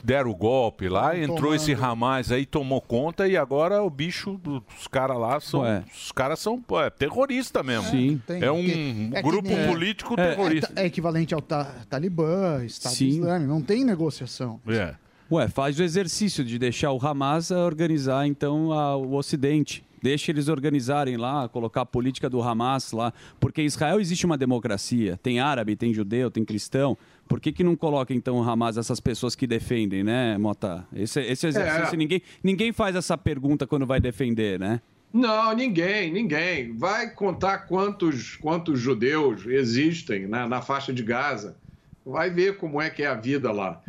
deram 0.05 0.31
o 0.31 0.35
golpe 0.35 0.89
lá, 0.89 1.17
entrou 1.19 1.37
tomando. 1.37 1.55
esse 1.57 1.73
Hamas 1.73 2.31
aí, 2.33 2.45
tomou 2.47 2.81
conta 2.81 3.27
e 3.29 3.37
agora 3.37 3.83
o 3.83 3.91
bicho, 3.91 4.41
os 4.79 4.87
caras 4.89 5.17
lá 5.19 5.41
são. 5.41 5.61
Ué. 5.61 5.85
Os 5.95 6.13
caras 6.13 6.39
são 6.39 6.63
é, 6.85 6.91
terrorista 6.91 7.63
mesmo. 7.63 7.91
Sim. 7.91 8.21
Tem- 8.27 8.43
é 8.43 8.51
um 8.51 8.63
que- 8.63 9.11
é 9.15 9.23
grupo 9.23 9.49
nem- 9.49 9.67
político 9.69 10.15
É, 10.19 10.35
terrorista. 10.35 10.73
É 10.77 10.87
equivalente 10.87 11.35
ao 11.35 11.41
ta- 11.43 11.73
Talibã, 11.89 12.65
Estado 12.65 12.95
Sim. 12.95 13.09
Islâmico. 13.09 13.51
Não 13.53 13.63
tem 13.63 13.85
negociação. 13.85 14.61
É. 14.69 14.95
Ué, 15.31 15.47
faz 15.49 15.79
o 15.79 15.83
exercício 15.83 16.43
de 16.43 16.59
deixar 16.59 16.91
o 16.93 17.07
Hamas 17.07 17.51
organizar 17.51 18.27
então 18.27 18.73
a- 18.73 18.97
o 18.97 19.15
Ocidente. 19.15 19.85
Deixa 20.01 20.31
eles 20.31 20.49
organizarem 20.49 21.17
lá, 21.17 21.49
colocar 21.49 21.81
a 21.83 21.87
política 21.87 22.31
do 22.31 22.41
Hamas 22.41 22.93
lá. 22.93 23.13
Porque 23.41 23.61
em 23.61 23.65
Israel 23.67 24.01
existe 24.01 24.25
uma 24.25 24.39
democracia. 24.39 25.19
Tem 25.23 25.41
árabe, 25.41 25.75
tem 25.75 25.93
judeu, 25.93 26.31
tem 26.31 26.45
cristão. 26.45 26.97
Por 27.27 27.41
que, 27.41 27.51
que 27.53 27.65
não 27.65 27.75
coloca 27.77 28.15
então 28.15 28.37
o 28.39 28.43
Hamas 28.43 28.79
essas 28.79 29.01
pessoas 29.01 29.35
que 29.35 29.47
defendem, 29.47 30.03
né, 30.05 30.39
Mota? 30.39 30.87
Esse, 30.95 31.21
esse 31.21 31.49
exercício, 31.49 31.95
É. 31.95 31.97
ninguém, 31.97 32.23
ninguém 32.43 32.73
faz 32.73 32.95
essa 32.97 33.19
pergunta 33.19 33.67
quando 33.67 33.85
vai 33.85 34.01
defender, 34.01 34.59
né? 34.59 34.81
Não, 35.13 35.53
ninguém, 35.55 36.13
ninguém. 36.13 36.75
Vai 36.77 37.11
contar 37.11 37.59
quantos, 37.67 38.37
quantos 38.37 38.79
judeus 38.79 39.45
existem 39.47 40.27
na, 40.29 40.47
na 40.49 40.63
faixa 40.63 40.93
de 40.93 41.03
Gaza. 41.03 41.57
Vai 42.07 42.31
ver 42.31 42.57
como 42.57 42.81
é 42.81 42.89
que 42.89 43.03
é 43.03 43.07
a 43.09 43.15
vida 43.15 43.51
lá. 43.51 43.83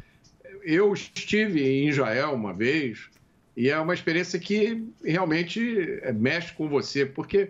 Eu 0.72 0.94
estive 0.94 1.68
em 1.68 1.90
Israel 1.90 2.32
uma 2.36 2.54
vez 2.54 3.10
e 3.58 3.72
é 3.72 3.80
uma 3.80 3.91
experiência 3.91 4.38
que 4.38 4.86
realmente 5.04 6.00
é, 6.04 6.14
mexe 6.14 6.54
com 6.54 6.70
você, 6.70 7.08
porque 7.08 7.50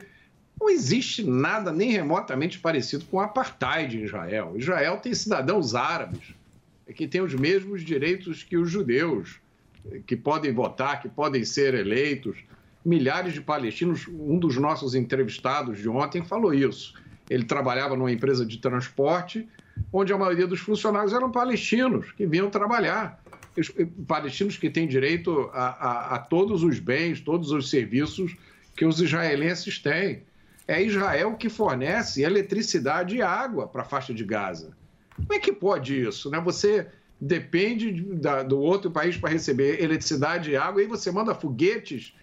não 0.58 0.70
existe 0.70 1.22
nada 1.26 1.70
nem 1.70 1.92
remotamente 1.92 2.60
parecido 2.60 3.04
com 3.04 3.18
o 3.18 3.20
apartheid 3.20 3.98
em 3.98 4.06
Israel. 4.06 4.54
Israel 4.56 5.00
tem 5.04 5.14
cidadãos 5.14 5.76
árabes 5.76 6.34
que 6.96 7.10
têm 7.10 7.20
os 7.20 7.34
mesmos 7.34 7.84
direitos 7.84 8.42
que 8.42 8.56
os 8.56 8.72
judeus, 8.72 9.42
que 10.08 10.16
podem 10.16 10.54
votar, 10.54 11.02
que 11.02 11.10
podem 11.10 11.44
ser 11.44 11.74
eleitos 11.74 12.38
milhares 12.86 13.34
de 13.34 13.42
palestinos. 13.42 14.08
Um 14.08 14.40
dos 14.40 14.56
nossos 14.56 14.96
entrevistados 14.96 15.80
de 15.80 15.90
ontem 15.90 16.24
falou 16.24 16.54
isso. 16.54 16.94
Ele 17.30 17.44
trabalhava 17.44 17.98
numa 17.98 18.14
empresa 18.14 18.46
de 18.46 18.60
transporte, 18.60 19.46
onde 19.92 20.12
a 20.14 20.18
maioria 20.18 20.48
dos 20.48 20.60
funcionários 20.60 21.14
eram 21.14 21.32
palestinos 21.32 22.12
que 22.12 22.26
vinham 22.26 22.50
trabalhar. 22.50 23.22
Os 23.58 23.72
palestinos 24.08 24.58
que 24.58 24.70
têm 24.70 24.88
direito 24.88 25.50
a, 25.54 25.68
a- 25.68 26.16
a 26.16 26.20
todos 26.20 26.64
os 26.64 26.80
bens, 26.80 27.20
todos 27.20 27.52
os 27.52 27.70
serviços 27.70 28.36
que 28.76 28.86
os 28.86 29.02
israelenses 29.02 29.80
têm. 29.80 30.24
É 30.68 30.82
Israel 30.84 31.34
que 31.36 31.50
fornece 31.50 32.22
eletricidade 32.22 33.16
e 33.18 33.22
água 33.22 33.68
para 33.68 33.82
a 33.82 33.86
faixa 33.86 34.14
de 34.14 34.24
Gaza. 34.24 34.72
Como 35.16 35.34
é 35.34 35.40
que 35.40 35.52
pode 35.52 36.00
isso? 36.02 36.30
Né? 36.30 36.40
Você 36.40 36.88
depende 37.20 37.92
de- 37.92 38.04
da- 38.16 38.44
do 38.44 38.60
outro 38.60 38.90
país 38.92 39.18
para 39.18 39.30
receber 39.32 39.82
eletricidade 39.84 40.52
e 40.52 40.56
água, 40.56 40.82
e 40.82 40.88
você 40.88 41.12
manda 41.12 41.36
foguetes 41.36 42.14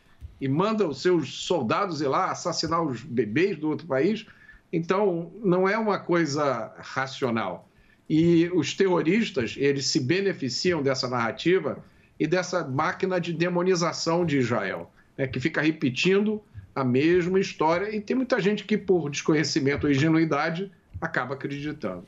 e 0.41 0.49
manda 0.49 0.87
os 0.89 1.03
seus 1.03 1.45
soldados 1.45 2.01
ir 2.01 2.07
lá 2.09 2.31
assassinar 2.31 2.83
os 2.83 3.03
bebês 3.03 3.59
do 3.59 3.69
outro 3.69 3.87
país. 3.87 4.25
Então, 4.73 5.33
não 5.43 5.69
é 5.69 5.79
uma 5.79 5.99
coisa 5.99 6.73
racional. 6.79 7.69
E 8.09 8.51
os 8.55 8.75
terroristas, 8.75 9.55
eles 9.57 9.87
se 9.87 10.01
beneficiam 10.01 10.83
dessa 10.83 11.09
narrativa 11.09 11.83
e 12.19 12.27
dessa 12.27 12.67
máquina 12.67 13.21
de 13.21 13.33
demonização 13.33 14.25
de 14.25 14.39
Israel, 14.39 14.91
né, 15.17 15.27
que 15.27 15.41
fica 15.41 15.61
repetindo 15.61 16.41
a 16.75 16.85
mesma 16.85 17.41
história. 17.41 17.95
E 17.95 18.01
tem 18.01 18.17
muita 18.17 18.41
gente 18.41 18.65
que, 18.65 18.77
por 18.77 19.11
desconhecimento 19.11 19.87
ou 19.87 19.91
ingenuidade, 19.91 20.71
acaba 21.01 21.35
acreditando. 21.35 22.05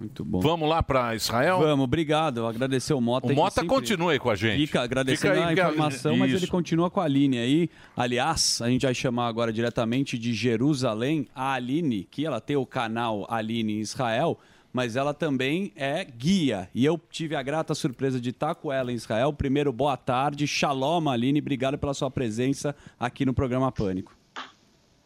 Muito 0.00 0.24
bom. 0.24 0.40
Vamos 0.40 0.66
lá 0.66 0.82
para 0.82 1.14
Israel? 1.14 1.58
Vamos, 1.58 1.84
obrigado. 1.84 2.46
Agradecer 2.46 2.94
o 2.94 3.00
Mota. 3.02 3.26
O 3.30 3.34
Mota 3.34 3.62
continua 3.66 4.12
aí 4.12 4.18
com 4.18 4.30
a 4.30 4.34
gente. 4.34 4.66
Fica 4.66 4.80
agradecendo 4.80 5.34
Fica 5.34 5.46
aí, 5.46 5.50
a 5.50 5.52
informação, 5.52 6.16
mas 6.16 6.32
ele 6.32 6.46
continua 6.46 6.90
com 6.90 7.00
a 7.00 7.04
Aline 7.04 7.38
aí. 7.38 7.70
Aliás, 7.94 8.62
a 8.62 8.70
gente 8.70 8.86
vai 8.86 8.94
chamar 8.94 9.26
agora 9.26 9.52
diretamente 9.52 10.16
de 10.16 10.32
Jerusalém 10.32 11.28
a 11.34 11.52
Aline, 11.52 12.08
que 12.10 12.24
ela 12.24 12.40
tem 12.40 12.56
o 12.56 12.64
canal 12.64 13.26
Aline 13.28 13.74
em 13.74 13.80
Israel, 13.80 14.38
mas 14.72 14.96
ela 14.96 15.12
também 15.12 15.70
é 15.76 16.02
guia. 16.02 16.70
E 16.74 16.82
eu 16.82 16.98
tive 17.10 17.36
a 17.36 17.42
grata 17.42 17.74
surpresa 17.74 18.18
de 18.18 18.30
estar 18.30 18.54
com 18.54 18.72
ela 18.72 18.90
em 18.90 18.94
Israel. 18.94 19.34
Primeiro, 19.34 19.70
boa 19.70 19.98
tarde. 19.98 20.46
Shalom, 20.46 21.10
Aline. 21.10 21.40
Obrigado 21.40 21.76
pela 21.76 21.92
sua 21.92 22.10
presença 22.10 22.74
aqui 22.98 23.26
no 23.26 23.34
programa 23.34 23.70
Pânico. 23.70 24.19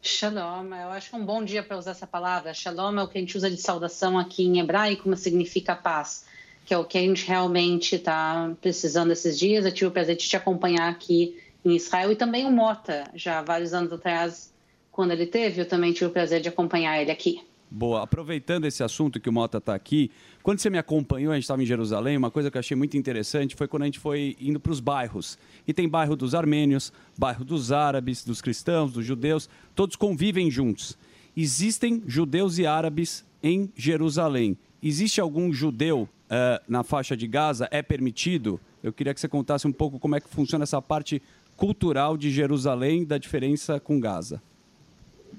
Shalom, 0.07 0.67
eu 0.67 0.91
acho 0.91 1.17
é 1.17 1.19
um 1.19 1.25
bom 1.25 1.43
dia 1.43 1.63
para 1.63 1.79
usar 1.79 1.93
essa 1.93 2.07
palavra. 2.07 2.53
Shalom 2.53 2.99
é 2.99 3.03
o 3.03 3.09
que 3.09 3.17
a 3.17 3.21
gente 3.23 3.39
usa 3.39 3.51
de 3.51 3.57
saudação 3.57 4.19
aqui 4.19 4.45
em 4.45 4.61
hebraico, 4.61 5.09
mas 5.09 5.21
significa 5.21 5.75
paz, 5.75 6.27
que 6.67 6.75
é 6.75 6.79
o 6.79 6.85
que 6.85 6.99
a 6.99 7.01
gente 7.01 7.27
realmente 7.27 7.97
está 7.97 8.53
precisando 8.61 9.13
esses 9.13 9.39
dias. 9.39 9.65
Eu 9.65 9.73
tive 9.73 9.87
o 9.87 9.91
prazer 9.91 10.15
de 10.17 10.29
te 10.29 10.37
acompanhar 10.37 10.91
aqui 10.91 11.43
em 11.65 11.75
Israel 11.75 12.13
e 12.13 12.17
também 12.17 12.45
o 12.45 12.51
Mota, 12.51 13.11
já 13.15 13.41
vários 13.41 13.73
anos 13.73 13.91
atrás, 13.95 14.53
quando 14.93 15.13
ele 15.13 15.25
teve, 15.25 15.63
eu 15.63 15.67
também 15.67 15.95
tive 15.95 16.05
o 16.05 16.11
prazer 16.11 16.43
de 16.43 16.51
acompanhar 16.51 17.01
ele 17.01 17.11
aqui. 17.11 17.43
Boa. 17.77 18.05
Aproveitando 18.05 18.67
esse 18.67 18.85
assunto 18.85 19.19
que 19.19 19.29
o 19.29 19.33
Mota 19.33 19.59
está 19.59 19.75
aqui, 19.75 20.09
quando 20.45 20.61
você 20.61 20.71
me 20.71 20.79
acompanhou, 20.79 21.33
a 21.33 21.35
gente 21.35 21.43
estava 21.43 21.61
em 21.61 21.67
Jerusalém, 21.67 22.17
uma 22.17 22.31
coisa 22.31 22.49
que 22.49 22.57
eu 22.57 22.61
achei 22.61 22.77
muito 22.77 22.97
interessante 22.97 23.57
foi 23.57 23.67
quando 23.67 23.83
a 23.83 23.87
gente 23.87 23.99
foi 23.99 24.37
indo 24.41 24.61
para 24.61 24.71
os 24.71 24.79
bairros. 24.79 25.37
E 25.67 25.75
tem 25.75 25.89
bairro 25.89 26.15
dos 26.15 26.37
armênios, 26.37 26.93
bairro 27.19 27.45
dos 27.45 27.73
árabes, 27.73 28.25
dos 28.25 28.41
cristãos, 28.41 28.93
dos 28.93 29.05
judeus, 29.05 29.51
todos 29.75 29.97
convivem 29.97 30.53
juntos. 30.53 30.97
Existem 31.37 32.01
judeus 32.07 32.59
e 32.59 32.67
árabes 32.67 33.25
em 33.43 33.69
Jerusalém. 33.75 34.57
Existe 34.81 35.21
algum 35.21 35.53
judeu 35.53 36.09
eh, 36.31 36.63
na 36.69 36.85
faixa 36.85 37.17
de 37.17 37.27
Gaza? 37.27 37.67
É 37.73 37.83
permitido? 37.83 38.61
Eu 38.85 38.93
queria 38.93 39.13
que 39.13 39.21
você 39.21 39.27
contasse 39.27 39.67
um 39.67 39.73
pouco 39.73 39.99
como 39.99 40.15
é 40.15 40.21
que 40.21 40.29
funciona 40.29 40.63
essa 40.63 40.81
parte 40.81 41.21
cultural 41.57 42.17
de 42.17 42.31
Jerusalém, 42.31 43.05
da 43.05 43.19
diferença 43.19 43.81
com 43.81 43.99
Gaza. 43.99 44.41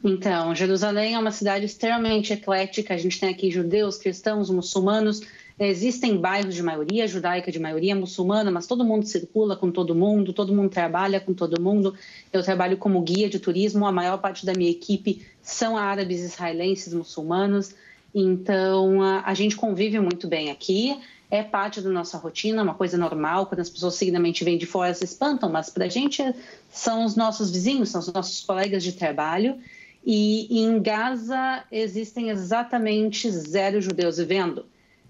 Então, 0.08 0.54
Jerusalém 0.54 1.16
é 1.16 1.20
uma 1.20 1.32
cidade 1.32 1.66
extremamente 1.66 2.32
eclética. 2.32 2.94
A 2.94 2.98
gente 2.98 3.20
tem 3.20 3.28
aqui 3.28 3.50
judeus, 3.50 3.98
cristãos, 3.98 4.52
muçulmanos. 4.52 5.22
Existem 5.58 6.16
bairros 6.16 6.54
de 6.54 6.62
maioria 6.62 7.08
judaica, 7.08 7.52
de 7.52 7.58
maioria 7.58 7.96
muçulmana, 7.96 8.52
mas 8.52 8.68
todo 8.68 8.86
mundo 8.86 9.08
circula 9.08 9.56
com 9.56 9.72
todo 9.72 9.96
mundo, 9.96 10.32
todo 10.32 10.54
mundo 10.54 10.70
trabalha 10.70 11.20
com 11.20 11.34
todo 11.34 11.60
mundo. 11.60 11.96
Eu 12.32 12.44
trabalho 12.44 12.78
como 12.78 13.02
guia 13.02 13.28
de 13.28 13.40
turismo. 13.40 13.88
A 13.88 13.92
maior 13.92 14.20
parte 14.20 14.46
da 14.46 14.54
minha 14.54 14.70
equipe 14.70 15.26
são 15.42 15.76
árabes, 15.76 16.22
israelenses, 16.22 16.94
muçulmanos. 16.94 17.74
Então, 18.14 19.02
a, 19.02 19.34
gente 19.34 19.56
convive 19.56 20.00
muito 20.00 20.28
bem 20.28 20.52
aqui. 20.52 20.96
É 21.32 21.42
parte 21.42 21.82
da 21.82 21.90
nossa 21.90 22.20
rotina, 22.20 22.62
uma 22.62 22.76
coisa 22.76 22.96
normal. 22.96 23.48
Quando 23.48 23.62
as 23.62 23.72
pessoas 23.72 23.96
seguidamente 23.96 24.44
vêm 24.44 24.60
de 24.60 24.68
fora, 24.68 24.94
se 24.94 25.04
espantam, 25.04 25.50
mas 25.50 25.72
para 25.72 25.86
a 25.86 25.90
gente 25.90 26.22
são 26.70 27.04
os 27.04 27.16
nossos 27.16 27.50
vizinhos, 27.50 27.90
são 27.90 28.02
os 28.02 28.14
nossos 28.14 28.42
colegas 28.42 28.84
de 28.84 28.92
trabalho. 28.92 29.58
E 30.06 30.60
em 30.60 30.80
Gaza 30.80 31.64
existem 31.72 32.30
exatamente 32.30 33.30
zero 33.32 33.82
judeus 33.82 34.18
vivendo. 34.18 34.66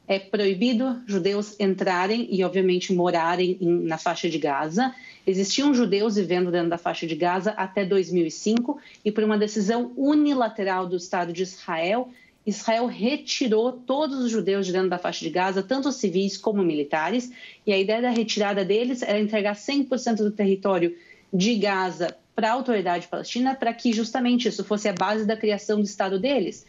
É 0.08 0.20
proibido 0.20 1.02
judeus 1.06 1.60
entrarem 1.60 2.28
e, 2.32 2.44
obviamente, 2.44 2.94
morarem 2.94 3.58
em, 3.60 3.84
na 3.84 3.98
faixa 3.98 4.30
de 4.30 4.38
Gaza. 4.38 4.94
Existiam 5.28 5.74
judeus 5.74 6.16
vivendo 6.16 6.52
dentro 6.52 6.70
da 6.70 6.78
faixa 6.78 7.06
de 7.06 7.16
Gaza 7.16 7.52
até 7.52 7.84
2005 7.84 8.80
e, 9.04 9.12
por 9.12 9.24
uma 9.24 9.38
decisão 9.38 9.92
unilateral 9.98 10.88
do 10.88 10.96
Estado 10.96 11.34
de 11.34 11.44
Israel, 11.44 12.10
Israel 12.46 12.86
retirou 12.86 13.72
todos 13.72 14.20
os 14.20 14.30
judeus 14.30 14.68
de 14.68 14.72
dentro 14.72 14.90
da 14.90 15.00
faixa 15.00 15.26
de 15.26 15.32
Gaza, 15.32 15.64
tanto 15.64 15.92
civis 15.92 16.38
como 16.38 16.64
militares, 16.64 17.32
e 17.66 17.74
a 17.74 17.78
ideia 17.78 18.04
da 18.04 18.12
retirada 18.12 18.64
deles 18.64 19.02
era 19.02 19.20
entregar 19.20 19.56
100% 19.56 20.18
do 20.18 20.32
território 20.32 20.96
de 21.34 21.56
Gaza 21.56 22.16
para 22.36 22.50
a 22.50 22.54
autoridade 22.54 23.08
palestina, 23.08 23.56
para 23.56 23.74
que 23.74 23.94
justamente 23.94 24.48
isso 24.48 24.64
fosse 24.64 24.90
a 24.90 24.94
base 24.94 25.26
da 25.26 25.38
criação 25.38 25.80
do 25.80 25.86
Estado 25.86 26.20
deles. 26.20 26.66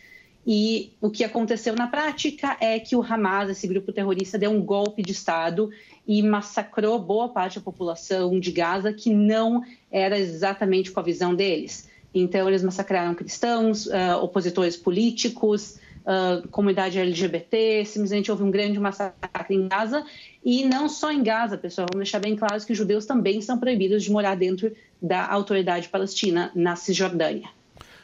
E 0.47 0.93
o 1.01 1.10
que 1.10 1.24
aconteceu 1.24 1.74
na 1.74 1.88
prática 1.88 2.56
é 2.60 2.78
que 2.78 2.94
o 2.94 3.02
Hamas, 3.02 3.51
esse 3.51 3.66
grupo 3.66 3.93
terrorista, 3.93 4.38
deu 4.38 4.52
um 4.52 4.62
golpe 4.62 5.02
de 5.02 5.10
Estado 5.10 5.70
e 6.06 6.22
massacrou 6.22 7.01
boa 7.01 7.28
parte 7.28 7.59
da 7.59 7.64
população 7.64 8.38
de 8.38 8.52
Gaza 8.52 8.93
que 8.93 9.12
não 9.12 9.64
era 9.90 10.16
exatamente 10.16 10.93
com 10.93 11.01
a 11.01 11.02
visão 11.02 11.34
deles. 11.34 11.88
Então, 12.14 12.48
eles 12.48 12.62
massacraram 12.62 13.14
cristãos, 13.14 13.86
uh, 13.86 14.22
opositores 14.22 14.76
políticos, 14.76 15.80
uh, 16.06 16.46
comunidade 16.48 16.98
LGBT, 16.98 17.84
simplesmente 17.84 18.30
houve 18.30 18.42
um 18.42 18.50
grande 18.50 18.78
massacre 18.78 19.54
em 19.54 19.68
Gaza. 19.68 20.04
E 20.44 20.64
não 20.64 20.88
só 20.88 21.10
em 21.10 21.22
Gaza, 21.22 21.58
pessoal, 21.58 21.86
vamos 21.92 22.04
deixar 22.04 22.20
bem 22.20 22.36
claro 22.36 22.64
que 22.64 22.72
os 22.72 22.78
judeus 22.78 23.04
também 23.04 23.42
são 23.42 23.58
proibidos 23.58 24.04
de 24.04 24.10
morar 24.10 24.36
dentro 24.36 24.72
da 25.02 25.26
autoridade 25.26 25.88
palestina 25.88 26.50
na 26.54 26.76
Cisjordânia. 26.76 27.48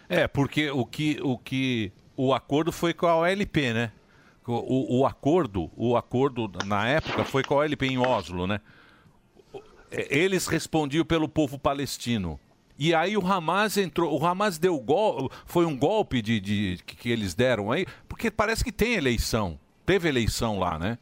É, 0.08 0.26
porque 0.26 0.70
o 0.70 0.84
que 0.84 1.18
o, 1.22 1.38
que, 1.38 1.92
o 2.16 2.34
acordo 2.34 2.72
foi 2.72 2.92
com 2.92 3.06
a 3.06 3.16
OLP, 3.16 3.72
né? 3.72 3.92
O, 4.46 4.98
o 4.98 5.06
acordo, 5.06 5.70
o 5.76 5.96
acordo 5.96 6.50
na 6.66 6.86
época 6.88 7.24
foi 7.24 7.44
com 7.44 7.54
a 7.54 7.58
OLP 7.58 7.86
em 7.86 7.98
Oslo, 7.98 8.46
né? 8.46 8.60
é, 9.92 10.06
eles 10.10 10.46
respondiam 10.46 11.04
pelo 11.04 11.28
povo 11.28 11.58
palestino. 11.58 12.40
E 12.84 12.92
aí 12.92 13.16
o 13.16 13.24
Hamas 13.24 13.76
entrou, 13.76 14.20
o 14.20 14.26
Hamas 14.26 14.59
deu 14.59 14.76
gol, 14.80 15.30
foi 15.46 15.64
um 15.64 15.78
golpe 15.78 16.20
de, 16.20 16.40
de 16.40 16.78
que, 16.84 16.96
que 16.96 17.10
eles 17.10 17.32
deram 17.32 17.70
aí, 17.70 17.86
porque 18.09 18.28
parece 18.28 18.64
que 18.64 18.72
tem 18.72 18.94
eleição, 18.94 19.56
teve 19.86 20.09
eleição 20.09 20.59
lá, 20.59 20.76
né? 20.80 20.98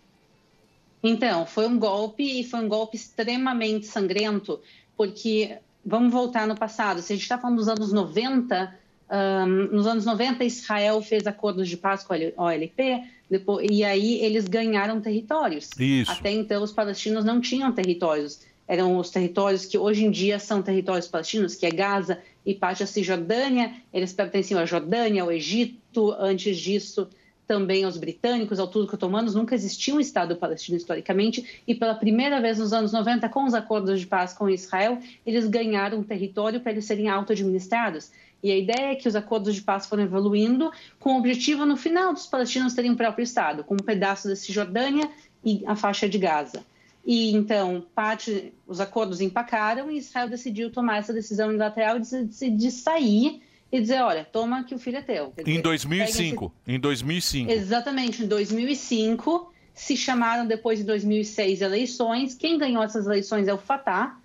Então, 1.03 1.47
foi 1.47 1.67
um 1.67 1.79
golpe 1.79 2.23
e 2.23 2.45
foi 2.45 2.61
um 2.61 2.69
golpe 2.69 2.99
extremamente 2.99 3.87
sangrento, 3.87 4.61
porque 4.95 5.57
vamos 5.83 6.13
voltar 6.13 6.47
no 6.47 6.55
passado. 6.55 7.01
Se 7.01 7.15
a 7.15 7.17
gente 7.17 7.23
está 7.23 7.39
falando 7.39 7.57
dos 7.57 7.69
anos 7.69 7.95
90, 7.95 8.77
um, 9.11 9.47
nos 9.75 9.87
anos 9.87 10.05
90 10.05 10.45
Israel 10.45 11.01
fez 11.01 11.27
acordos 11.27 11.67
de 11.67 11.79
paz 11.79 12.05
com 12.05 12.13
a 12.13 12.45
OLP, 12.45 13.05
depois, 13.31 13.67
e 13.71 13.83
aí 13.85 14.23
eles 14.23 14.47
ganharam 14.47 15.01
territórios. 15.01 15.71
Isso. 15.79 16.13
Até 16.13 16.31
então 16.31 16.63
os 16.63 16.73
palestinos 16.73 17.25
não 17.25 17.41
tinham 17.41 17.73
territórios. 17.73 18.50
Eram 18.71 18.99
os 18.99 19.11
territórios 19.11 19.67
que 19.67 19.77
hoje 19.77 20.05
em 20.05 20.13
dia 20.13 20.39
são 20.39 20.63
territórios 20.63 21.09
palestinos, 21.09 21.57
que 21.57 21.67
é 21.67 21.71
Gaza 21.71 22.21
e 22.47 22.55
parte 22.55 22.79
da 22.79 22.87
Cisjordânia. 22.87 23.75
Eles 23.93 24.13
pertenciam 24.13 24.61
à 24.61 24.65
Jordânia, 24.65 25.25
ao 25.25 25.33
Egito. 25.33 26.13
Antes 26.13 26.57
disso, 26.57 27.09
também 27.49 27.83
aos 27.83 27.97
britânicos, 27.97 28.61
ao 28.61 28.69
turco 28.69 28.95
otomanos, 28.95 29.35
nunca 29.35 29.57
existiu 29.57 29.97
um 29.97 30.01
Estado 30.01 30.37
palestino 30.37 30.77
historicamente, 30.77 31.63
e 31.67 31.75
pela 31.75 31.97
primeira 31.97 32.41
vez 32.41 32.61
nos 32.61 32.73
anos 32.73 32.93
90, 32.93 33.29
com 33.29 33.45
os 33.45 33.55
acordos 33.55 33.99
de 33.99 34.07
paz 34.07 34.33
com 34.33 34.49
Israel, 34.49 35.01
eles 35.27 35.49
ganharam 35.49 35.99
um 35.99 36.05
território 36.05 36.61
para 36.61 36.71
eles 36.71 36.85
serem 36.85 37.09
auto-administrados. 37.09 38.13
E 38.41 38.53
a 38.53 38.57
ideia 38.57 38.93
é 38.93 38.95
que 38.95 39.09
os 39.09 39.17
acordos 39.17 39.57
de 39.57 39.63
paz 39.63 39.87
foram 39.87 40.05
evoluindo 40.05 40.71
com 41.01 41.15
o 41.15 41.19
objetivo, 41.19 41.67
no 41.67 41.77
final, 41.77 42.13
dos 42.13 42.29
palestinos 42.29 42.73
terem 42.73 42.93
um 42.93 42.97
próprio 42.97 43.25
Estado, 43.25 43.65
com 43.65 43.75
um 43.75 43.85
pedaço 43.85 44.29
da 44.29 44.37
Cisjordânia 44.37 45.11
e 45.45 45.65
a 45.67 45.75
faixa 45.75 46.09
de 46.09 46.19
Gaza. 46.19 46.70
E 47.05 47.33
então, 47.33 47.85
parte, 47.95 48.53
os 48.67 48.81
acordos 48.81 49.21
empacaram 49.21 49.91
e 49.91 49.99
Israel 49.99 50.29
decidiu 50.29 50.71
tomar 50.71 50.99
essa 50.99 51.13
decisão 51.13 51.49
unilateral 51.49 51.99
de, 51.99 52.51
de 52.51 52.71
sair 52.71 53.43
e 53.73 53.81
dizer, 53.81 54.03
olha, 54.03 54.25
toma 54.25 54.65
que 54.65 54.75
o 54.75 54.79
filho 54.79 54.99
é 54.99 55.03
teu. 55.03 55.31
Quer 55.31 55.49
em 55.49 55.61
2005. 55.61 56.53
Esse... 56.67 56.77
Em 56.77 56.81
2005. 56.81 57.51
Exatamente, 57.51 58.23
em 58.25 58.27
2005 58.27 59.53
se 59.73 59.97
chamaram 59.97 60.47
depois 60.47 60.79
de 60.79 60.85
2006 60.85 61.63
eleições. 61.63 62.35
Quem 62.35 62.59
ganhou 62.59 62.83
essas 62.83 63.07
eleições 63.07 63.49
é 63.49 63.55
o 63.55 63.59
Fatah, 63.59 64.19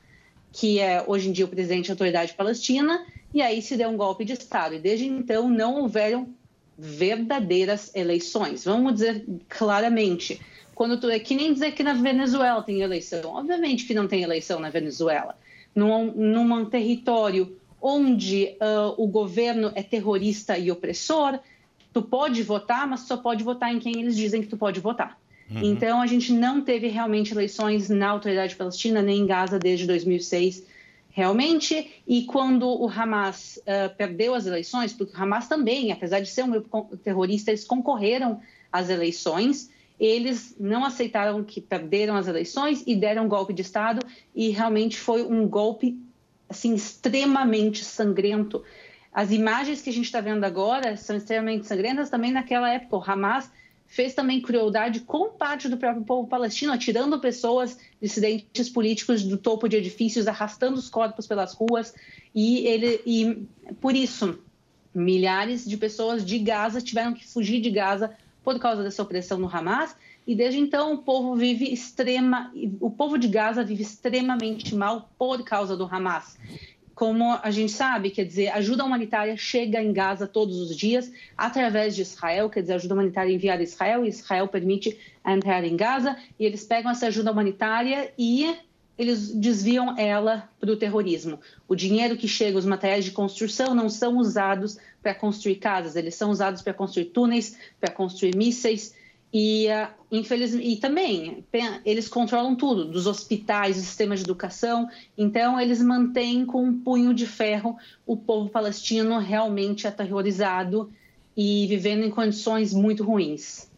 que 0.52 0.80
é 0.80 1.04
hoje 1.08 1.30
em 1.30 1.32
dia 1.32 1.46
o 1.46 1.48
presidente 1.48 1.88
da 1.88 1.94
Autoridade 1.94 2.34
Palestina, 2.34 3.06
e 3.34 3.42
aí 3.42 3.62
se 3.62 3.78
deu 3.78 3.90
um 3.90 3.96
golpe 3.96 4.26
de 4.26 4.34
Estado. 4.34 4.76
E 4.76 4.80
desde 4.80 5.06
então 5.06 5.50
não 5.50 5.82
houveram 5.82 6.34
verdadeiras 6.78 7.94
eleições. 7.96 8.66
Vamos 8.66 8.96
dizer 8.96 9.26
claramente, 9.48 10.42
quando 10.76 11.00
tu 11.00 11.10
é 11.10 11.18
que 11.18 11.34
nem 11.34 11.54
dizer 11.54 11.72
que 11.72 11.82
na 11.82 11.94
Venezuela 11.94 12.62
tem 12.62 12.82
eleição. 12.82 13.32
Obviamente 13.34 13.86
que 13.86 13.94
não 13.94 14.08
tem 14.08 14.22
eleição 14.22 14.60
na 14.60 14.70
Venezuela. 14.70 15.38
Num, 15.74 16.12
num 16.12 16.66
território 16.66 17.58
onde 17.82 18.56
uh, 18.62 18.94
o 19.02 19.08
governo 19.08 19.72
é 19.74 19.82
terrorista 19.82 20.58
e 20.58 20.70
opressor, 20.70 21.40
tu 21.94 22.02
pode 22.02 22.44
votar, 22.44 22.88
mas 22.88 23.02
só 23.02 23.16
pode 23.16 23.44
votar 23.44 23.74
em 23.74 23.80
quem 23.80 24.02
eles 24.02 24.16
dizem 24.18 24.42
que 24.42 24.48
tu 24.48 24.58
pode 24.58 24.80
votar. 24.80 25.18
Uhum. 25.50 25.62
Então, 25.64 26.02
a 26.02 26.08
gente 26.08 26.34
não 26.34 26.62
teve 26.62 26.88
realmente 26.88 27.32
eleições 27.32 27.90
na 27.90 28.10
Autoridade 28.10 28.56
Palestina 28.56 29.02
nem 29.02 29.20
em 29.20 29.26
Gaza 29.26 29.60
desde 29.60 29.86
2006, 29.86 30.64
realmente. 31.12 31.92
E 32.08 32.24
quando 32.24 32.68
o 32.68 32.90
Hamas 32.90 33.58
uh, 33.60 33.96
perdeu 33.96 34.34
as 34.34 34.46
eleições, 34.46 34.92
porque 34.92 35.16
o 35.16 35.22
Hamas 35.22 35.48
também, 35.48 35.92
apesar 35.92 36.20
de 36.20 36.30
ser 36.30 36.44
um 36.44 36.52
grupo 36.52 36.98
terrorista, 37.04 37.52
eles 37.52 37.64
concorreram 37.64 38.42
às 38.72 38.90
eleições, 38.90 39.70
eles 40.00 40.56
não 40.60 40.84
aceitaram 40.84 41.44
que 41.44 41.62
perderam 41.62 42.16
as 42.16 42.28
eleições 42.28 42.84
e 42.86 42.96
deram 42.96 43.26
um 43.26 43.30
golpe 43.30 43.54
de 43.54 43.62
Estado, 43.62 44.06
e 44.36 44.50
realmente 44.50 44.98
foi 44.98 45.24
um 45.24 45.48
golpe 45.48 45.98
assim 46.50 46.74
extremamente 46.74 47.84
sangrento. 47.84 48.64
As 49.12 49.32
imagens 49.32 49.82
que 49.82 49.90
a 49.90 49.94
gente 49.94 50.06
está 50.06 50.20
vendo 50.20 50.44
agora 50.44 50.98
são 50.98 51.16
extremamente 51.16 51.66
sangrentas 51.66 52.10
também 52.10 52.32
naquela 52.32 52.70
época. 52.70 52.98
O 52.98 53.12
Hamas 53.12 53.50
fez 53.88 54.14
também 54.14 54.42
crueldade 54.42 55.00
com 55.02 55.30
parte 55.30 55.70
do 55.70 55.78
próprio 55.78 56.04
povo 56.04 56.28
palestino, 56.28 56.74
atirando 56.74 57.20
pessoas, 57.20 57.78
dissidentes 58.02 58.70
políticos 58.70 59.24
do 59.24 59.38
topo 59.38 59.70
de 59.70 59.78
edifícios, 59.78 60.28
arrastando 60.28 60.78
os 60.78 60.90
corpos 60.90 61.28
pelas 61.28 61.54
ruas. 61.54 61.94
E, 62.34 62.68
ele, 62.68 63.02
e 63.06 63.48
por 63.80 63.96
isso, 63.96 64.38
milhares 64.94 65.66
de 65.66 65.78
pessoas 65.78 66.26
de 66.26 66.38
Gaza 66.40 66.82
tiveram 66.82 67.14
que 67.14 67.26
fugir 67.26 67.62
de 67.62 67.70
Gaza 67.70 68.16
por 68.46 68.60
causa 68.60 68.84
dessa 68.84 69.02
opressão 69.02 69.40
no 69.40 69.50
Hamas 69.54 69.96
e 70.28 70.36
desde 70.36 70.60
então 70.60 70.94
o 70.94 70.98
povo 71.00 71.36
vive 71.36 71.66
extrema, 71.74 72.54
o 72.80 72.92
povo 72.92 73.18
de 73.18 73.28
Gaza 73.28 73.64
vive 73.64 73.82
extremamente 73.82 74.76
mal 74.76 75.10
por 75.18 75.44
causa 75.44 75.76
do 75.76 75.84
Hamas. 75.84 76.38
Como 76.94 77.38
a 77.44 77.52
gente 77.52 77.74
sabe, 77.74 78.10
quer 78.10 78.24
dizer, 78.24 78.50
ajuda 78.50 78.86
humanitária 78.86 79.36
chega 79.36 79.82
em 79.82 79.92
Gaza 79.92 80.26
todos 80.28 80.58
os 80.58 80.78
dias 80.78 81.12
através 81.36 81.94
de 81.96 82.04
Israel, 82.04 82.50
quer 82.50 82.62
dizer, 82.62 82.74
ajuda 82.74 82.94
humanitária 82.94 83.34
enviada 83.34 83.62
a 83.62 83.64
Israel 83.64 84.06
e 84.06 84.10
Israel 84.10 84.48
permite 84.48 84.98
entrar 85.26 85.64
em 85.64 85.76
Gaza 85.76 86.16
e 86.40 86.46
eles 86.46 86.64
pegam 86.64 86.92
essa 86.92 87.08
ajuda 87.08 87.32
humanitária 87.32 88.14
e 88.18 88.56
eles 88.98 89.34
desviam 89.34 89.98
ela 89.98 90.50
para 90.60 90.72
o 90.72 90.78
terrorismo. 90.78 91.40
O 91.68 91.76
dinheiro 91.76 92.18
que 92.18 92.28
chega, 92.28 92.58
os 92.58 92.66
materiais 92.66 93.06
de 93.06 93.12
construção, 93.12 93.76
não 93.76 93.90
são 93.90 94.18
usados 94.18 94.78
para 95.02 95.14
construir 95.14 95.56
casas, 95.56 95.96
eles 95.96 96.16
são 96.16 96.32
usados 96.32 96.62
para 96.62 96.74
construir 96.74 97.06
túneis, 97.06 97.58
para 97.80 97.92
construir 97.92 98.36
mísseis, 98.36 98.94
e, 99.38 99.68
uh, 99.68 99.90
infelizmente, 100.10 100.66
e 100.66 100.78
também 100.78 101.44
eles 101.84 102.08
controlam 102.08 102.56
tudo, 102.56 102.86
dos 102.86 103.06
hospitais, 103.06 103.76
do 103.76 103.82
sistema 103.82 104.16
de 104.16 104.24
educação. 104.24 104.90
Então, 105.18 105.60
eles 105.60 105.82
mantêm 105.82 106.46
com 106.46 106.64
um 106.64 106.80
punho 106.80 107.14
de 107.14 107.26
ferro 107.26 107.78
o 108.06 108.16
povo 108.16 108.50
palestino 108.50 109.18
realmente 109.18 109.88
aterrorizado 109.88 110.90
e 111.36 111.68
vivendo 111.68 112.06
em 112.06 112.10
condições 112.10 112.74
muito 112.74 113.04
ruins. 113.04 113.70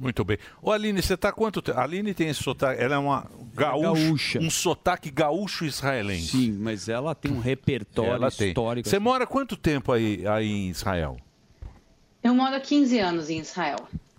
Muito 0.00 0.24
bem. 0.24 0.38
Ô 0.62 0.72
Aline, 0.72 1.02
você 1.02 1.12
está 1.12 1.30
quanto 1.30 1.60
tempo? 1.60 1.78
Aline 1.78 2.14
tem 2.14 2.28
esse 2.28 2.42
sotaque, 2.42 2.82
ela 2.82 2.94
é 2.94 2.98
uma 2.98 3.30
gaúcha, 3.54 4.04
gaúcha. 4.04 4.38
um 4.38 4.48
sotaque 4.48 5.10
gaúcho 5.10 5.66
israelense. 5.66 6.28
Sim, 6.28 6.52
mas 6.58 6.88
ela 6.88 7.14
tem 7.14 7.30
um 7.30 7.38
repertório 7.38 8.14
ela 8.14 8.28
histórico. 8.28 8.84
Tem. 8.84 8.90
Você 8.90 8.98
mora 8.98 9.26
quanto 9.26 9.58
tempo 9.58 9.92
aí, 9.92 10.26
aí 10.26 10.50
em 10.50 10.70
Israel? 10.70 11.18
Eu 12.22 12.34
moro 12.34 12.54
há 12.56 12.60
15 12.60 12.98
anos 12.98 13.28
em 13.28 13.40
Israel. 13.40 13.76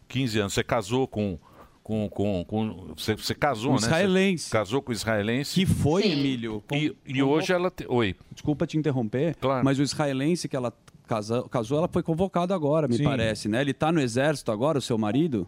15 0.08 0.40
anos. 0.40 0.53
Você 0.53 0.64
casou 0.64 1.08
com. 1.08 1.40
Com, 1.84 2.08
com, 2.08 2.45
com 2.45 2.94
você, 2.95 3.16
você 3.16 3.34
casou, 3.34 3.72
um 3.72 3.74
né? 3.74 3.80
Israelense. 3.82 4.44
Você 4.45 4.52
casou 4.52 4.82
com 4.84 4.91
israelense. 4.91 5.56
Que 5.56 5.66
foi, 5.66 6.03
Sim. 6.03 6.12
Emílio. 6.12 6.64
Com, 6.70 6.76
e, 6.76 6.95
e 7.08 7.24
hoje 7.24 7.52
ela. 7.52 7.72
Te... 7.72 7.86
Oi. 7.90 8.16
Desculpa 8.32 8.68
te 8.68 8.78
interromper, 8.78 9.36
claro. 9.36 9.66
mas 9.66 9.80
o 9.80 9.82
israelense 9.82 10.48
que 10.48 10.56
ela 10.56 10.72
casou, 11.08 11.49
casou 11.49 11.80
ela 11.80 11.90
foi 11.91 12.03
convocado 12.03 12.53
agora, 12.53 12.88
me 12.88 12.98
Sim. 12.98 13.03
parece, 13.03 13.49
né? 13.49 13.60
Ele 13.60 13.72
está 13.72 13.91
no 13.91 13.99
exército 13.99 14.52
agora, 14.52 14.78
o 14.78 14.82
seu 14.82 14.98
marido? 14.98 15.48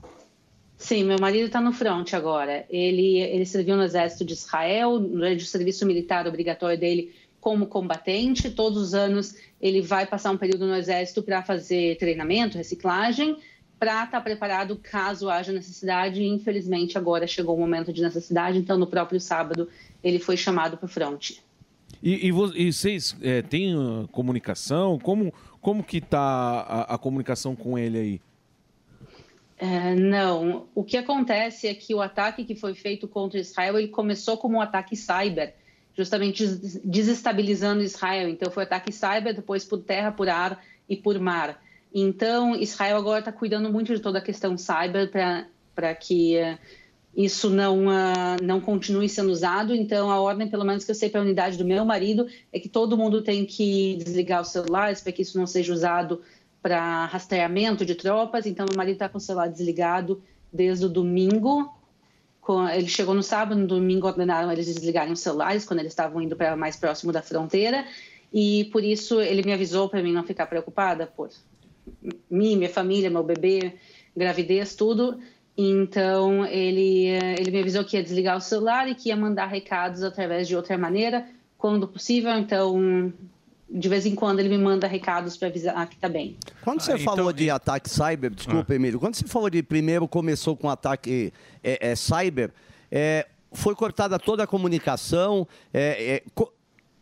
Sim, 0.77 1.05
meu 1.05 1.17
marido 1.19 1.45
está 1.45 1.61
no 1.61 1.71
front 1.71 2.13
agora. 2.13 2.65
Ele, 2.69 3.19
ele 3.19 3.45
serviu 3.45 3.77
no 3.77 3.83
exército 3.83 4.25
de 4.25 4.33
Israel, 4.33 4.99
durante 4.99 5.43
o 5.43 5.47
serviço 5.47 5.85
militar 5.85 6.27
obrigatório 6.27 6.79
dele 6.79 7.13
como 7.39 7.67
combatente. 7.67 8.49
Todos 8.49 8.81
os 8.81 8.93
anos 8.93 9.35
ele 9.61 9.81
vai 9.81 10.05
passar 10.05 10.31
um 10.31 10.37
período 10.37 10.67
no 10.67 10.75
exército 10.75 11.21
para 11.23 11.41
fazer 11.41 11.97
treinamento, 11.97 12.57
reciclagem 12.57 13.37
para 13.83 14.05
estar 14.05 14.11
tá 14.11 14.21
preparado 14.21 14.77
caso 14.77 15.29
haja 15.29 15.51
necessidade. 15.51 16.23
infelizmente, 16.23 16.97
agora 16.97 17.27
chegou 17.27 17.53
o 17.53 17.59
momento 17.59 17.91
de 17.91 18.01
necessidade, 18.01 18.57
então 18.57 18.77
no 18.77 18.87
próprio 18.87 19.19
sábado 19.19 19.67
ele 20.01 20.19
foi 20.19 20.37
chamado 20.37 20.77
para 20.77 20.85
o 20.85 20.87
fronte. 20.87 21.43
E, 22.01 22.27
e, 22.27 22.31
vocês 22.31 23.15
é, 23.21 23.41
têm 23.41 23.75
uh, 23.75 24.07
comunicação? 24.09 24.97
Como, 24.99 25.33
como 25.59 25.83
que 25.83 25.97
está 25.97 26.19
a, 26.19 26.95
a, 26.95 26.97
comunicação 26.97 27.57
com 27.57 27.77
ele 27.77 27.97
aí? 27.97 28.21
É, 29.57 29.95
não. 29.95 30.67
O 30.73 30.84
que 30.84 30.97
acontece 30.97 31.67
é 31.67 31.73
que 31.73 31.93
o 31.93 32.01
ataque 32.01 32.43
que 32.43 32.55
foi 32.55 32.73
feito 32.73 33.07
contra 33.07 33.39
Israel 33.39 33.77
ele 33.77 33.88
começou 33.88 34.38
como 34.38 34.57
um 34.57 34.61
ataque 34.61 34.95
cyber, 34.95 35.53
justamente 35.95 36.45
desestabilizando 36.84 37.84
Israel. 37.84 38.30
Então 38.30 38.51
foi 38.51 38.63
ataque 38.63 38.91
cyber, 38.91 39.34
depois 39.34 39.63
por 39.63 39.80
terra, 39.80 40.11
por 40.11 40.27
ar 40.27 40.63
e 40.89 40.95
por 40.95 41.19
mar. 41.19 41.61
Então, 41.93 42.55
Israel 42.55 42.97
agora 42.97 43.19
está 43.19 43.31
cuidando 43.31 43.71
muito 43.71 43.93
de 43.93 44.01
toda 44.01 44.17
a 44.17 44.21
questão 44.21 44.57
cyber 44.57 45.11
para 45.75 45.93
que 45.93 46.38
uh, 46.38 46.57
isso 47.15 47.51
não, 47.51 47.85
uh, 47.85 48.41
não 48.41 48.59
continue 48.59 49.07
sendo 49.07 49.30
usado. 49.30 49.75
Então, 49.75 50.09
a 50.09 50.19
ordem, 50.19 50.49
pelo 50.49 50.65
menos 50.65 50.84
que 50.84 50.89
eu 50.89 50.95
sei 50.95 51.09
para 51.09 51.21
a 51.21 51.23
unidade 51.23 51.55
do 51.55 51.63
meu 51.63 51.85
marido, 51.85 52.27
é 52.51 52.59
que 52.59 52.67
todo 52.67 52.97
mundo 52.97 53.21
tem 53.21 53.45
que 53.45 53.95
desligar 54.03 54.41
os 54.41 54.47
celulares 54.47 55.01
para 55.01 55.11
que 55.11 55.21
isso 55.21 55.38
não 55.38 55.45
seja 55.45 55.71
usado 55.71 56.21
para 56.64 57.06
rastreamento 57.07 57.85
de 57.85 57.94
tropas. 57.94 58.45
Então, 58.45 58.65
meu 58.68 58.77
marido 58.77 58.94
está 58.94 59.10
com 59.10 59.18
o 59.18 59.22
celular 59.22 59.49
desligado 59.49 60.23
desde 60.52 60.85
o 60.85 60.90
domingo. 60.90 61.69
Ele 62.73 62.88
chegou 62.88 63.14
no 63.14 63.22
sábado, 63.22 63.60
no 63.60 63.68
domingo 63.68 64.07
ordenaram 64.07 64.52
eles 64.52 64.65
desligarem 64.65 65.11
os 65.11 65.19
celulares 65.19 65.65
quando 65.65 65.81
eles 65.81 65.91
estavam 65.91 66.22
indo 66.22 66.35
para 66.35 66.56
mais 66.56 66.77
próximo 66.77 67.11
da 67.11 67.22
fronteira. 67.22 67.85
E 68.34 68.65
por 68.72 68.84
isso 68.84 69.22
ele 69.22 69.44
me 69.44 69.53
avisou 69.53 69.90
para 69.90 70.02
mim 70.02 70.14
não 70.14 70.23
ficar 70.23 70.48
preocupada 70.48 71.06
por 71.06 71.30
mim, 72.31 72.56
minha 72.56 72.69
família, 72.69 73.10
meu 73.10 73.23
bebê, 73.23 73.73
gravidez, 74.15 74.73
tudo. 74.76 75.19
Então, 75.57 76.45
ele, 76.45 77.07
ele 77.38 77.52
me 77.52 77.60
avisou 77.60 77.84
que 77.84 77.98
ia 77.98 78.03
desligar 78.03 78.38
o 78.38 78.41
celular 78.41 78.90
e 78.90 78.95
que 78.95 79.10
ia 79.10 79.15
mandar 79.15 79.48
recados 79.48 80.02
através 80.02 80.48
de 80.48 80.56
outra 80.56 80.77
maneira, 80.77 81.27
quando 81.57 81.88
possível. 81.88 82.31
Então, 82.31 83.14
de 83.75 83.89
vez 83.89 84.05
em 84.05 84.13
quando 84.13 84.39
ele 84.39 84.49
me 84.49 84.57
manda 84.57 84.85
recados 84.85 85.35
para 85.35 85.47
avisar 85.47 85.89
que 85.89 85.97
tá 85.97 86.07
bem. 86.07 86.37
Quando 86.63 86.81
você 86.81 86.97
falou 86.99 87.33
de 87.33 87.49
ataque 87.49 87.89
cyber, 87.89 88.29
desculpa, 88.29 88.75
Emílio, 88.75 88.99
quando 88.99 89.15
você 89.15 89.25
falou 89.27 89.49
de 89.49 89.63
primeiro 89.63 90.07
começou 90.07 90.55
com 90.55 90.69
ataque 90.69 91.33
é, 91.63 91.89
é, 91.91 91.95
cyber, 91.95 92.51
é, 92.91 93.25
foi 93.51 93.73
cortada 93.75 94.19
toda 94.19 94.43
a 94.43 94.47
comunicação. 94.47 95.47
é, 95.73 96.15
é, 96.17 96.23
co- 96.35 96.53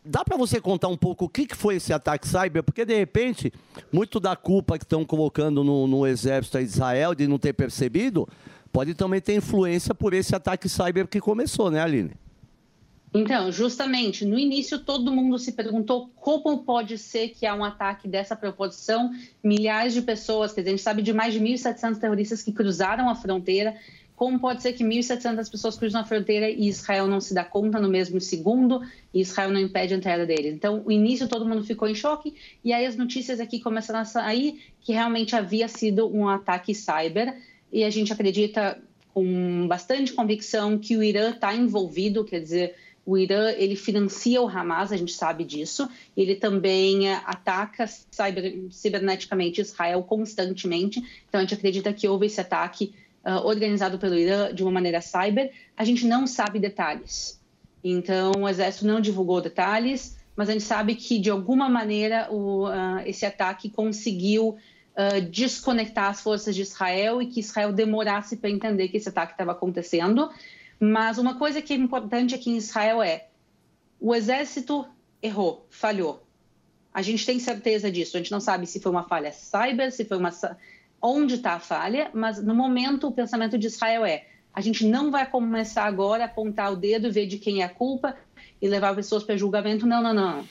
Dá 0.04 0.24
para 0.24 0.36
você 0.36 0.60
contar 0.60 0.88
um 0.88 0.96
pouco 0.96 1.26
o 1.26 1.28
que, 1.28 1.46
que 1.46 1.54
foi 1.56 1.76
esse 1.76 1.92
ataque 1.92 2.26
cyber? 2.26 2.60
Porque, 2.64 2.84
de 2.84 2.92
repente, 2.98 3.52
muito 3.92 4.18
da 4.18 4.34
culpa 4.34 4.76
que 4.76 4.84
estão 4.84 5.04
colocando 5.04 5.62
no, 5.62 5.86
no 5.86 6.04
exército 6.04 6.58
de 6.58 6.64
Israel 6.64 7.14
de 7.14 7.28
não 7.28 7.38
ter 7.38 7.52
percebido, 7.52 8.26
pode 8.72 8.94
também 8.94 9.20
ter 9.20 9.36
influência 9.36 9.94
por 9.94 10.12
esse 10.12 10.34
ataque 10.34 10.68
cyber 10.68 11.06
que 11.06 11.20
começou, 11.20 11.70
né, 11.70 11.80
Aline? 11.80 12.10
Então, 13.14 13.52
justamente, 13.52 14.24
no 14.24 14.38
início 14.38 14.78
todo 14.78 15.12
mundo 15.12 15.38
se 15.38 15.52
perguntou 15.52 16.10
como 16.16 16.64
pode 16.64 16.96
ser 16.96 17.28
que 17.28 17.44
há 17.44 17.54
um 17.54 17.62
ataque 17.62 18.08
dessa 18.08 18.34
proporção, 18.34 19.10
milhares 19.44 19.92
de 19.92 20.00
pessoas, 20.00 20.52
quer 20.52 20.62
dizer, 20.62 20.70
a 20.70 20.76
gente 20.76 20.82
sabe 20.82 21.02
de 21.02 21.12
mais 21.12 21.34
de 21.34 21.40
1.700 21.40 21.98
terroristas 21.98 22.42
que 22.42 22.52
cruzaram 22.52 23.10
a 23.10 23.14
fronteira, 23.14 23.76
como 24.22 24.38
pode 24.38 24.62
ser 24.62 24.72
que 24.72 24.84
1.700 24.84 25.50
pessoas 25.50 25.76
cruzam 25.76 26.00
a 26.00 26.04
fronteira 26.04 26.48
e 26.48 26.68
Israel 26.68 27.08
não 27.08 27.20
se 27.20 27.34
dá 27.34 27.44
conta 27.44 27.80
no 27.80 27.88
mesmo 27.88 28.20
segundo 28.20 28.80
e 29.12 29.20
Israel 29.20 29.50
não 29.50 29.58
impede 29.58 29.94
a 29.94 29.96
entrada 29.96 30.24
deles? 30.24 30.54
Então, 30.54 30.80
o 30.86 30.92
início 30.92 31.26
todo 31.26 31.44
mundo 31.44 31.64
ficou 31.64 31.88
em 31.88 31.94
choque. 31.94 32.32
E 32.62 32.72
aí 32.72 32.86
as 32.86 32.94
notícias 32.94 33.40
aqui 33.40 33.58
começaram 33.58 33.98
a 33.98 34.04
sair 34.04 34.62
que 34.80 34.92
realmente 34.92 35.34
havia 35.34 35.66
sido 35.66 36.06
um 36.06 36.28
ataque 36.28 36.72
cyber. 36.72 37.36
E 37.72 37.82
a 37.82 37.90
gente 37.90 38.12
acredita 38.12 38.80
com 39.12 39.66
bastante 39.66 40.12
convicção 40.12 40.78
que 40.78 40.96
o 40.96 41.02
Irã 41.02 41.30
está 41.30 41.52
envolvido, 41.52 42.24
quer 42.24 42.38
dizer, 42.38 42.76
o 43.04 43.18
Irã 43.18 43.50
ele 43.50 43.74
financia 43.74 44.40
o 44.40 44.48
Hamas, 44.48 44.92
a 44.92 44.96
gente 44.96 45.12
sabe 45.12 45.44
disso. 45.44 45.88
Ele 46.16 46.36
também 46.36 47.08
eh, 47.08 47.20
ataca 47.24 47.86
cyber, 47.86 48.66
ciberneticamente 48.70 49.60
Israel 49.60 50.02
constantemente. 50.04 51.00
Então 51.28 51.40
a 51.40 51.42
gente 51.42 51.54
acredita 51.54 51.92
que 51.92 52.06
houve 52.06 52.26
esse 52.26 52.40
ataque 52.40 52.94
ah, 53.24 53.40
organizado 53.40 53.98
pelo 53.98 54.14
Irã 54.14 54.54
de 54.54 54.62
uma 54.62 54.70
maneira 54.70 55.00
cyber. 55.00 55.52
A 55.76 55.84
gente 55.84 56.06
não 56.06 56.26
sabe 56.26 56.60
detalhes. 56.60 57.40
Então 57.82 58.32
o 58.38 58.48
exército 58.48 58.86
não 58.86 59.00
divulgou 59.00 59.40
detalhes, 59.40 60.16
mas 60.36 60.48
a 60.48 60.52
gente 60.52 60.64
sabe 60.64 60.94
que 60.94 61.18
de 61.18 61.28
alguma 61.28 61.68
maneira 61.68 62.28
o, 62.30 62.66
ah, 62.66 63.02
esse 63.04 63.26
ataque 63.26 63.68
conseguiu 63.68 64.56
ah, 64.94 65.18
desconectar 65.18 66.10
as 66.10 66.20
forças 66.20 66.54
de 66.54 66.62
Israel 66.62 67.20
e 67.20 67.26
que 67.26 67.40
Israel 67.40 67.72
demorasse 67.72 68.36
para 68.36 68.48
entender 68.48 68.86
que 68.88 68.98
esse 68.98 69.08
ataque 69.08 69.32
estava 69.32 69.50
acontecendo. 69.50 70.30
Mas 70.78 71.18
uma 71.18 71.38
coisa 71.38 71.62
que 71.62 71.72
é 71.72 71.76
importante 71.76 72.34
aqui 72.34 72.50
em 72.50 72.56
Israel 72.56 73.02
é 73.02 73.28
o 74.00 74.14
exército 74.14 74.86
errou, 75.22 75.66
falhou. 75.70 76.26
A 76.92 77.00
gente 77.00 77.24
tem 77.24 77.38
certeza 77.38 77.90
disso. 77.90 78.16
A 78.16 78.20
gente 78.20 78.32
não 78.32 78.40
sabe 78.40 78.66
se 78.66 78.80
foi 78.80 78.90
uma 78.90 79.04
falha 79.04 79.32
cyber, 79.32 79.92
se 79.92 80.04
foi 80.04 80.18
uma 80.18 80.30
onde 81.00 81.34
está 81.34 81.54
a 81.54 81.60
falha, 81.60 82.10
mas 82.12 82.42
no 82.42 82.54
momento 82.54 83.08
o 83.08 83.12
pensamento 83.12 83.58
de 83.58 83.66
Israel 83.66 84.04
é: 84.04 84.26
a 84.52 84.60
gente 84.60 84.86
não 84.86 85.10
vai 85.10 85.28
começar 85.28 85.84
agora 85.84 86.24
a 86.24 86.26
apontar 86.26 86.72
o 86.72 86.76
dedo 86.76 87.06
e 87.06 87.10
ver 87.10 87.26
de 87.26 87.38
quem 87.38 87.62
é 87.62 87.64
a 87.64 87.68
culpa 87.68 88.16
e 88.60 88.68
levar 88.68 88.94
pessoas 88.94 89.24
para 89.24 89.36
julgamento. 89.36 89.86
Não, 89.86 90.02
não, 90.02 90.12
não. 90.12 90.44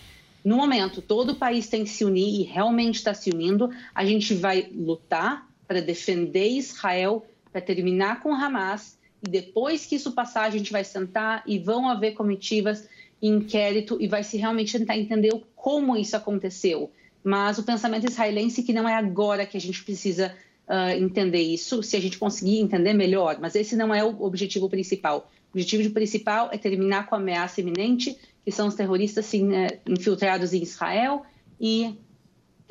No 0.43 0.57
momento, 0.57 1.01
todo 1.01 1.31
o 1.31 1.35
país 1.35 1.69
tem 1.69 1.83
que 1.83 1.89
se 1.89 2.03
unir 2.03 2.41
e 2.41 2.43
realmente 2.43 2.95
está 2.95 3.13
se 3.13 3.29
unindo. 3.29 3.69
A 3.93 4.03
gente 4.03 4.33
vai 4.33 4.69
lutar 4.73 5.47
para 5.67 5.81
defender 5.81 6.49
Israel, 6.49 7.25
para 7.51 7.61
terminar 7.61 8.21
com 8.21 8.33
Hamas. 8.33 8.97
E 9.23 9.29
depois 9.29 9.85
que 9.85 9.95
isso 9.95 10.11
passar, 10.11 10.43
a 10.43 10.49
gente 10.49 10.71
vai 10.71 10.83
sentar 10.83 11.43
e 11.45 11.59
vão 11.59 11.87
haver 11.87 12.13
comitivas, 12.13 12.87
inquérito 13.21 13.97
e 13.99 14.07
vai 14.07 14.23
se 14.23 14.37
realmente 14.37 14.77
tentar 14.77 14.97
entender 14.97 15.31
como 15.55 15.95
isso 15.95 16.15
aconteceu. 16.17 16.91
Mas 17.23 17.59
o 17.59 17.63
pensamento 17.63 18.09
israelense 18.09 18.63
que 18.63 18.73
não 18.73 18.89
é 18.89 18.95
agora 18.95 19.45
que 19.45 19.55
a 19.55 19.61
gente 19.61 19.83
precisa 19.83 20.35
ah, 20.67 20.95
entender 20.95 21.41
isso, 21.41 21.83
se 21.83 21.97
a 21.97 21.99
gente 21.99 22.17
conseguir 22.17 22.59
entender 22.59 22.93
melhor. 22.93 23.37
Mas 23.41 23.55
esse 23.55 23.75
não 23.75 23.93
é 23.93 24.03
o 24.03 24.23
objetivo 24.23 24.69
principal. 24.69 25.29
O 25.53 25.57
objetivo 25.57 25.89
principal 25.91 26.49
é 26.51 26.57
terminar 26.57 27.07
com 27.07 27.15
a 27.15 27.17
ameaça 27.17 27.59
iminente, 27.59 28.17
que 28.45 28.51
são 28.51 28.67
os 28.67 28.75
terroristas 28.75 29.33
eh, 29.33 29.79
infiltrados 29.85 30.53
em 30.53 30.63
Israel, 30.63 31.23
e 31.59 31.95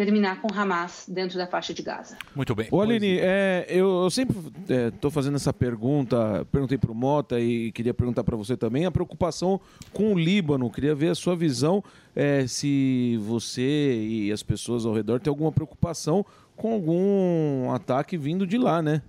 terminar 0.01 0.41
com 0.41 0.49
Hamas 0.51 1.05
dentro 1.07 1.37
da 1.37 1.47
faixa 1.47 1.75
de 1.75 1.83
Gaza. 1.83 2.17
Muito 2.35 2.55
bem. 2.55 2.69
Ô, 2.71 2.81
Aline, 2.81 3.19
é, 3.21 3.67
eu, 3.69 4.05
eu 4.05 4.11
sempre 4.11 4.35
estou 4.89 5.11
fazendo 5.11 5.35
essa 5.37 5.53
pergunta, 5.53 6.47
perguntei 6.51 6.79
para 6.79 6.91
o 6.91 6.95
Mota 6.95 7.39
e 7.39 7.71
queria 7.73 7.93
perguntar 7.93 8.25
para 8.25 8.35
você 8.35 8.57
também, 8.57 8.87
a 8.87 8.91
preocupação 8.91 9.61
com 9.93 10.15
o 10.15 10.19
Líbano. 10.19 10.71
Queria 10.71 10.95
ver 10.95 11.11
a 11.11 11.15
sua 11.15 11.37
visão, 11.37 11.85
é, 12.17 12.47
se 12.47 13.19
você 13.21 14.03
e 14.03 14.33
as 14.33 14.43
pessoas 14.43 14.87
ao 14.87 14.95
redor 14.95 15.21
têm 15.21 15.31
alguma 15.31 15.53
preocupação 15.53 16.25
com 16.57 16.73
algum 16.73 17.71
ataque 17.71 18.17
vindo 18.17 18.47
de 18.47 18.57
lá, 18.57 18.81
né? 18.81 19.03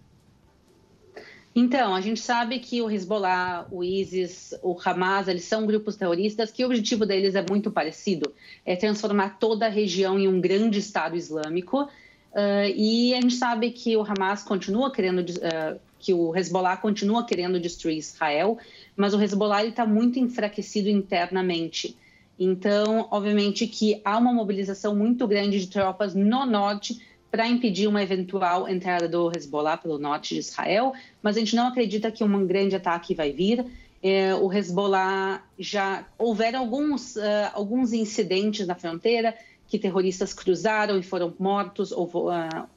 Então, 1.53 1.94
a 1.94 1.99
gente 1.99 2.22
sabe 2.22 2.60
que 2.60 2.82
o 2.82 2.90
Hezbollah, 2.90 3.68
o 3.72 3.84
ISIS, 3.84 4.53
o 4.64 4.78
Hamas, 4.84 5.28
eles 5.28 5.44
são 5.44 5.65
grupos 5.65 5.98
terroristas 5.98 6.49
que 6.49 6.64
o 6.64 6.68
objetivo 6.68 7.06
deles 7.06 7.36
é 7.36 7.45
muito 7.48 7.69
parecido, 7.69 8.34
é 8.65 8.76
transformar 8.76 9.38
toda 9.38 9.65
a 9.65 9.69
região 9.69 10.18
em 10.18 10.30
um 10.30 10.40
grande 10.40 10.80
Estado 10.80 11.18
Islâmico. 11.18 11.90
Ah, 12.34 12.68
e 12.69 13.14
a 13.14 13.19
gente 13.19 13.36
sabe 13.36 13.72
que 13.72 13.98
o 13.98 14.02
Hamas 14.02 14.44
continua 14.44 14.91
querendo, 14.91 15.26
ah, 15.44 15.76
que 15.99 16.14
o 16.14 16.36
Hezbollah 16.36 16.78
continua 16.78 17.26
querendo 17.26 17.60
destruir 17.60 17.98
Israel, 17.98 18.57
mas 18.95 19.14
o 19.14 19.22
Hezbollah 19.22 19.65
está 19.65 19.86
muito 19.86 20.19
enfraquecido 20.19 20.90
internamente. 20.90 21.98
Então, 22.40 23.07
obviamente 23.11 23.68
que 23.68 24.02
há 24.03 24.18
uma 24.18 24.34
mobilização 24.34 24.95
muito 24.95 25.28
grande 25.28 25.60
de 25.60 25.68
tropas 25.68 26.15
no 26.15 26.45
norte 26.45 26.99
para 27.32 27.48
impedir 27.48 27.88
uma 27.88 28.03
eventual 28.03 28.68
entrada 28.68 29.08
do 29.08 29.32
Hezbollah 29.34 29.78
pelo 29.78 29.98
norte 29.98 30.36
de 30.36 30.41
Israel, 30.41 30.91
mas 31.24 31.38
a 31.38 31.40
gente 31.40 31.56
não 31.56 31.68
acredita 31.68 32.12
que 32.12 32.24
um 32.24 32.45
grande 32.45 32.76
ataque 32.76 33.16
vai 33.16 33.32
vir. 33.32 33.66
É, 34.03 34.36
o 34.36 34.52
Hezbollah 34.52 35.41
já 35.58 36.06
houveram 36.18 36.60
alguns, 36.60 37.16
ah, 37.16 37.52
alguns 37.53 37.94
incidentes 37.94 38.68
na 38.68 38.76
fronteira 38.76 39.34
que 39.68 39.80
terroristas 39.80 40.34
cruzaram 40.34 40.99
e 40.99 41.03
foram 41.03 41.34
mortos 41.40 41.94
ou, 41.94 42.30
ah, 42.30 42.68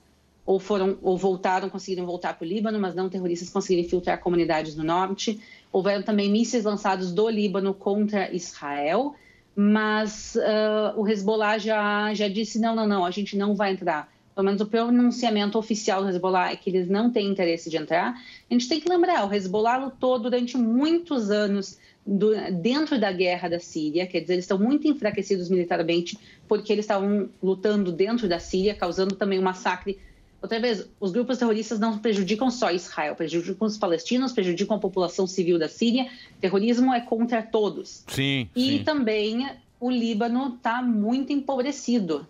ou 0.47 0.61
foram 0.61 0.99
ou 1.03 1.19
voltaram, 1.19 1.69
conseguiram 1.69 2.07
voltar 2.07 2.35
para 2.35 2.45
o 2.45 2.49
Líbano, 2.49 2.79
mas 2.79 2.95
não 2.95 3.09
terroristas 3.09 3.49
conseguiram 3.49 3.85
infiltrar 3.85 4.21
comunidades 4.21 4.77
no 4.77 4.85
norte. 4.85 5.41
Houveram 5.73 6.05
também 6.05 6.31
mísseis 6.31 6.63
lançados 6.63 7.11
do 7.11 7.29
Líbano 7.29 7.75
contra 7.75 8.33
Israel, 8.33 9.17
mas 9.57 10.37
ah, 10.37 10.95
o 10.97 11.09
Hezbollah 11.09 11.59
já, 11.59 12.15
já 12.15 12.29
disse 12.29 12.61
não, 12.61 12.77
não, 12.77 12.87
não, 12.87 13.05
a 13.05 13.11
gente 13.11 13.37
não 13.37 13.57
vai 13.57 13.73
entrar. 13.73 14.14
Pelo 14.35 14.45
menos 14.47 14.61
o 14.61 14.67
pronunciamento 14.67 15.57
oficial 15.59 16.03
do 16.03 16.09
Hezbollah 16.09 16.51
é 16.53 16.57
que 16.57 16.69
eles 16.69 16.89
não 16.89 17.11
têm 17.11 17.29
interesse 17.31 17.71
de 17.71 17.77
entrar. 17.77 18.15
A 18.51 18.53
gente 18.55 18.69
tem 18.69 18.81
que 18.81 18.89
lembrar, 18.89 19.25
o 19.29 19.33
Hezbollah 19.33 19.77
lutou 19.77 20.19
durante 20.19 20.57
muitos 20.57 21.31
anos 21.31 21.79
do- 22.05 22.35
dentro 22.61 22.99
da 22.99 23.13
guerra 23.13 23.49
da 23.49 23.61
Síria, 23.61 24.07
quer 24.07 24.21
dizer, 24.21 24.35
eles 24.35 24.45
estão 24.45 24.59
muito 24.59 24.89
enfraquecidos 24.89 25.49
militarmente 25.49 26.19
porque 26.49 26.73
eles 26.73 26.85
estavam 26.85 27.29
lutando 27.43 27.93
dentro 27.93 28.29
da 28.29 28.39
Síria, 28.41 28.75
causando 28.75 29.15
também 29.15 29.39
um 29.39 29.43
massacre. 29.43 29.99
Outra 30.43 30.61
vez, 30.61 30.87
os 31.01 31.11
grupos 31.13 31.39
terroristas 31.39 31.79
não 31.81 31.97
prejudicam 31.97 32.51
só 32.51 32.71
Israel, 32.71 33.15
prejudicam 33.15 33.67
os 33.67 33.79
palestinos, 33.79 34.33
prejudicam 34.33 34.77
a 34.77 34.81
população 34.81 35.27
civil 35.27 35.59
da 35.59 35.69
Síria. 35.69 36.07
Terrorismo 36.41 36.93
é 36.93 37.01
contra 37.01 37.41
todos. 37.43 38.05
Sim, 38.09 38.49
E 38.55 38.79
sim. 38.79 38.85
também 38.85 39.49
o 39.81 39.91
Líbano 39.91 40.55
está 40.57 40.83
muito 40.83 41.33
empobrecido. 41.33 42.27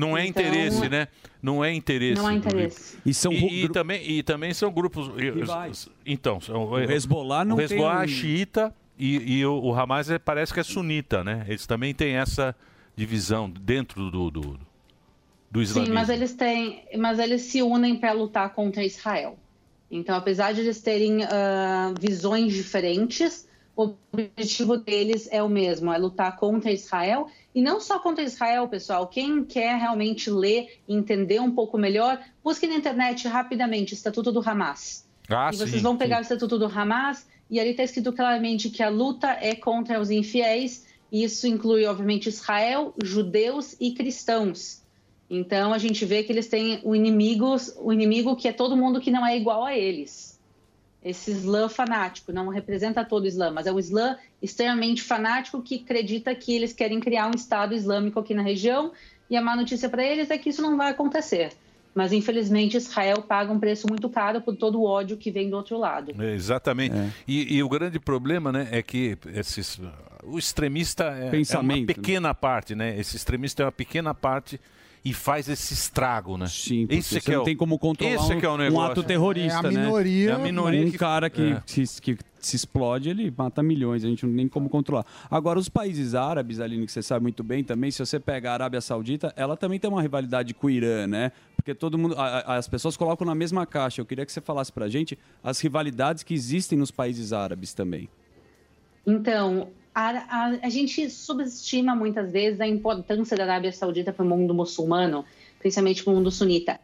Não 0.00 0.16
é 0.16 0.26
Então, 0.26 0.42
interesse, 0.42 0.88
né? 0.88 1.08
Não 1.42 1.64
é 1.64 1.72
interesse. 1.72 2.20
Não 2.20 2.26
há 2.28 2.32
do 2.32 2.38
interesse. 2.38 2.98
E 3.04 3.12
são 3.14 3.32
e, 3.32 3.64
e 3.64 3.68
também 3.68 4.02
e 4.10 4.22
também 4.22 4.52
são 4.54 4.72
grupos 4.72 5.08
Rivais. 5.16 5.88
Então, 6.04 6.40
são, 6.40 6.64
O 6.70 6.78
Hezbollah 6.78 7.44
não 7.44 7.56
o 7.56 7.60
Hezbollah 7.60 8.04
tem 8.04 8.04
é 8.04 8.08
xiita 8.08 8.74
e, 8.98 9.38
e 9.38 9.46
o, 9.46 9.52
o 9.62 9.74
Hamas 9.74 10.10
é- 10.10 10.18
parece 10.18 10.52
que 10.52 10.60
é 10.60 10.62
sunita, 10.62 11.22
né? 11.24 11.44
Eles 11.48 11.66
também 11.66 11.94
têm 11.94 12.14
essa 12.16 12.54
divisão 12.96 13.48
dentro 13.50 14.10
do 14.10 14.30
do, 14.30 14.40
do 15.50 15.58
Sim, 15.58 15.62
islamismo. 15.62 15.94
mas 15.94 16.08
eles 16.08 16.34
têm, 16.34 16.84
mas 16.98 17.18
eles 17.18 17.42
se 17.42 17.62
unem 17.62 17.96
para 17.96 18.12
lutar 18.12 18.52
contra 18.54 18.84
Israel. 18.84 19.38
Então, 19.90 20.14
apesar 20.14 20.52
de 20.52 20.60
eles 20.60 20.80
terem 20.80 21.24
ah, 21.24 21.92
visões 21.98 22.52
diferentes, 22.52 23.48
o 23.84 23.96
objetivo 24.12 24.76
deles 24.76 25.28
é 25.30 25.42
o 25.42 25.48
mesmo, 25.48 25.92
é 25.92 25.98
lutar 25.98 26.36
contra 26.36 26.70
Israel 26.70 27.28
e 27.54 27.62
não 27.62 27.80
só 27.80 27.98
contra 27.98 28.22
Israel, 28.22 28.68
pessoal. 28.68 29.06
Quem 29.06 29.44
quer 29.44 29.76
realmente 29.76 30.30
ler 30.30 30.80
e 30.86 30.94
entender 30.94 31.40
um 31.40 31.50
pouco 31.50 31.78
melhor, 31.78 32.20
busque 32.44 32.66
na 32.66 32.74
internet 32.74 33.26
rapidamente 33.26 33.94
Estatuto 33.94 34.30
do 34.30 34.40
Hamas. 34.40 35.06
Ah, 35.28 35.50
e 35.52 35.56
vocês 35.56 35.70
sim, 35.70 35.78
vão 35.78 35.96
pegar 35.96 36.16
sim. 36.16 36.22
o 36.22 36.24
Estatuto 36.24 36.58
do 36.58 36.66
Hamas 36.66 37.26
e 37.50 37.58
ali 37.58 37.70
está 37.70 37.82
escrito 37.82 38.12
claramente 38.12 38.70
que 38.70 38.82
a 38.82 38.88
luta 38.88 39.28
é 39.40 39.54
contra 39.54 40.00
os 40.00 40.10
infiéis. 40.10 40.86
E 41.10 41.24
isso 41.24 41.46
inclui, 41.46 41.84
obviamente, 41.86 42.28
Israel, 42.28 42.94
judeus 43.02 43.74
e 43.80 43.92
cristãos. 43.92 44.80
Então 45.28 45.72
a 45.72 45.78
gente 45.78 46.04
vê 46.04 46.22
que 46.22 46.32
eles 46.32 46.48
têm 46.48 46.80
o 46.84 46.94
inimigo, 46.94 47.56
o 47.78 47.92
inimigo 47.92 48.36
que 48.36 48.48
é 48.48 48.52
todo 48.52 48.76
mundo 48.76 49.00
que 49.00 49.10
não 49.10 49.24
é 49.26 49.36
igual 49.36 49.64
a 49.64 49.76
eles. 49.76 50.39
Esse 51.02 51.30
Islã 51.30 51.68
fanático 51.68 52.30
não 52.32 52.48
representa 52.48 53.04
todo 53.04 53.24
o 53.24 53.26
Islã, 53.26 53.50
mas 53.50 53.66
é 53.66 53.72
o 53.72 53.78
Islã 53.78 54.18
extremamente 54.42 55.02
fanático 55.02 55.62
que 55.62 55.76
acredita 55.76 56.34
que 56.34 56.54
eles 56.54 56.72
querem 56.72 57.00
criar 57.00 57.28
um 57.28 57.34
Estado 57.34 57.74
Islâmico 57.74 58.20
aqui 58.20 58.34
na 58.34 58.42
região. 58.42 58.92
E 59.28 59.36
a 59.36 59.40
má 59.40 59.56
notícia 59.56 59.88
para 59.88 60.04
eles 60.04 60.30
é 60.30 60.36
que 60.36 60.50
isso 60.50 60.60
não 60.60 60.76
vai 60.76 60.90
acontecer. 60.90 61.52
Mas 61.94 62.12
infelizmente 62.12 62.76
Israel 62.76 63.22
paga 63.22 63.52
um 63.52 63.58
preço 63.58 63.88
muito 63.88 64.08
caro 64.08 64.40
por 64.40 64.54
todo 64.56 64.80
o 64.80 64.84
ódio 64.84 65.16
que 65.16 65.30
vem 65.30 65.48
do 65.48 65.56
outro 65.56 65.78
lado. 65.78 66.12
É, 66.22 66.34
exatamente. 66.34 66.94
E, 67.26 67.56
e 67.56 67.62
o 67.62 67.68
grande 67.68 67.98
problema, 67.98 68.52
né, 68.52 68.68
é 68.70 68.82
que 68.82 69.16
esses, 69.34 69.80
o 70.22 70.38
extremista 70.38 71.04
é, 71.04 71.30
é 71.34 71.58
uma 71.58 71.76
né? 71.76 71.86
pequena 71.86 72.34
parte, 72.34 72.74
né? 72.74 72.98
Esse 72.98 73.16
extremista 73.16 73.62
é 73.62 73.66
uma 73.66 73.72
pequena 73.72 74.14
parte 74.14 74.60
e 75.02 75.14
faz 75.14 75.48
esse 75.48 75.72
estrago, 75.72 76.36
né? 76.36 76.46
Sim, 76.46 76.82
porque 76.86 76.96
esse 76.96 77.20
você 77.20 77.34
não 77.36 77.42
tem 77.44 77.56
como 77.56 77.78
controlar 77.78 78.14
esse 78.16 78.34
um, 78.34 78.38
que 78.38 78.44
é 78.44 78.48
o 78.48 78.72
um 78.72 78.80
ato 78.80 79.02
terrorista, 79.02 79.56
É 79.56 79.58
a 79.58 79.62
né? 79.62 79.80
minoria, 79.84 80.30
É 80.30 80.32
a 80.34 80.38
minoria 80.38 80.86
um 80.86 80.90
que- 80.90 80.98
cara 80.98 81.30
que, 81.30 81.52
É. 81.52 81.62
se, 81.64 82.02
que 82.02 82.18
se 82.38 82.56
explode, 82.56 83.08
ele 83.08 83.32
mata 83.34 83.62
milhões, 83.62 84.04
a 84.04 84.08
gente 84.08 84.26
não 84.26 84.36
tem 84.36 84.46
como 84.46 84.68
controlar. 84.68 85.06
Agora, 85.30 85.58
os 85.58 85.70
países 85.70 86.14
árabes, 86.14 86.60
Aline, 86.60 86.84
que 86.84 86.92
você 86.92 87.02
sabe 87.02 87.22
muito 87.22 87.42
bem 87.42 87.64
também, 87.64 87.90
se 87.90 87.98
você 87.98 88.20
pega 88.20 88.50
a 88.50 88.52
Arábia 88.54 88.80
Saudita, 88.82 89.32
ela 89.36 89.56
também 89.56 89.78
tem 89.78 89.88
uma 89.90 90.02
rivalidade 90.02 90.52
com 90.52 90.66
o 90.66 90.70
Irã, 90.70 91.06
né? 91.06 91.32
Porque 91.56 91.74
todo 91.74 91.96
mundo, 91.96 92.14
a- 92.18 92.40
a- 92.40 92.56
as 92.56 92.68
pessoas 92.68 92.94
colocam 92.96 93.26
na 93.26 93.34
mesma 93.34 93.64
caixa. 93.66 94.00
Eu 94.02 94.06
queria 94.06 94.26
que 94.26 94.32
você 94.32 94.40
falasse 94.42 94.70
pra 94.72 94.86
gente 94.88 95.18
as 95.42 95.60
rivalidades 95.60 96.22
que 96.22 96.34
existem 96.34 96.78
nos 96.78 96.90
países 96.90 97.32
árabes 97.32 97.72
também. 97.72 98.08
Então, 99.06 99.68
a, 100.00 100.46
a- 100.46 100.58
a 100.62 100.68
gente 100.68 101.08
subestima 101.10 101.94
muitas 101.94 102.30
vezes 102.32 102.60
a 102.60 102.66
importância 102.66 103.36
da 103.36 103.44
Arábia 103.44 103.72
Saudita 103.72 104.12
para 104.12 104.24
o 104.24 104.28
mundo 104.28 104.54
muçulmano, 104.54 105.24
principalmente 105.58 106.02
para 106.02 106.12
o 106.12 106.16
mundo 106.16 106.30
sunita. 106.30 106.80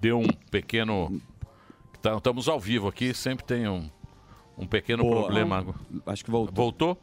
Deu 0.00 0.18
um 0.18 0.26
pequeno. 0.50 1.20
Tá- 2.00 2.16
Estamos 2.16 2.48
ao 2.48 2.58
vivo 2.58 2.88
aqui, 2.88 3.14
sempre 3.14 3.44
tem 3.44 3.68
um, 3.68 3.88
um 4.58 4.66
pequeno 4.66 5.04
Boa. 5.04 5.22
problema. 5.22 5.64
Acho 6.06 6.24
que 6.24 6.30
voltou. 6.30 6.52
Voltou? 6.54 6.98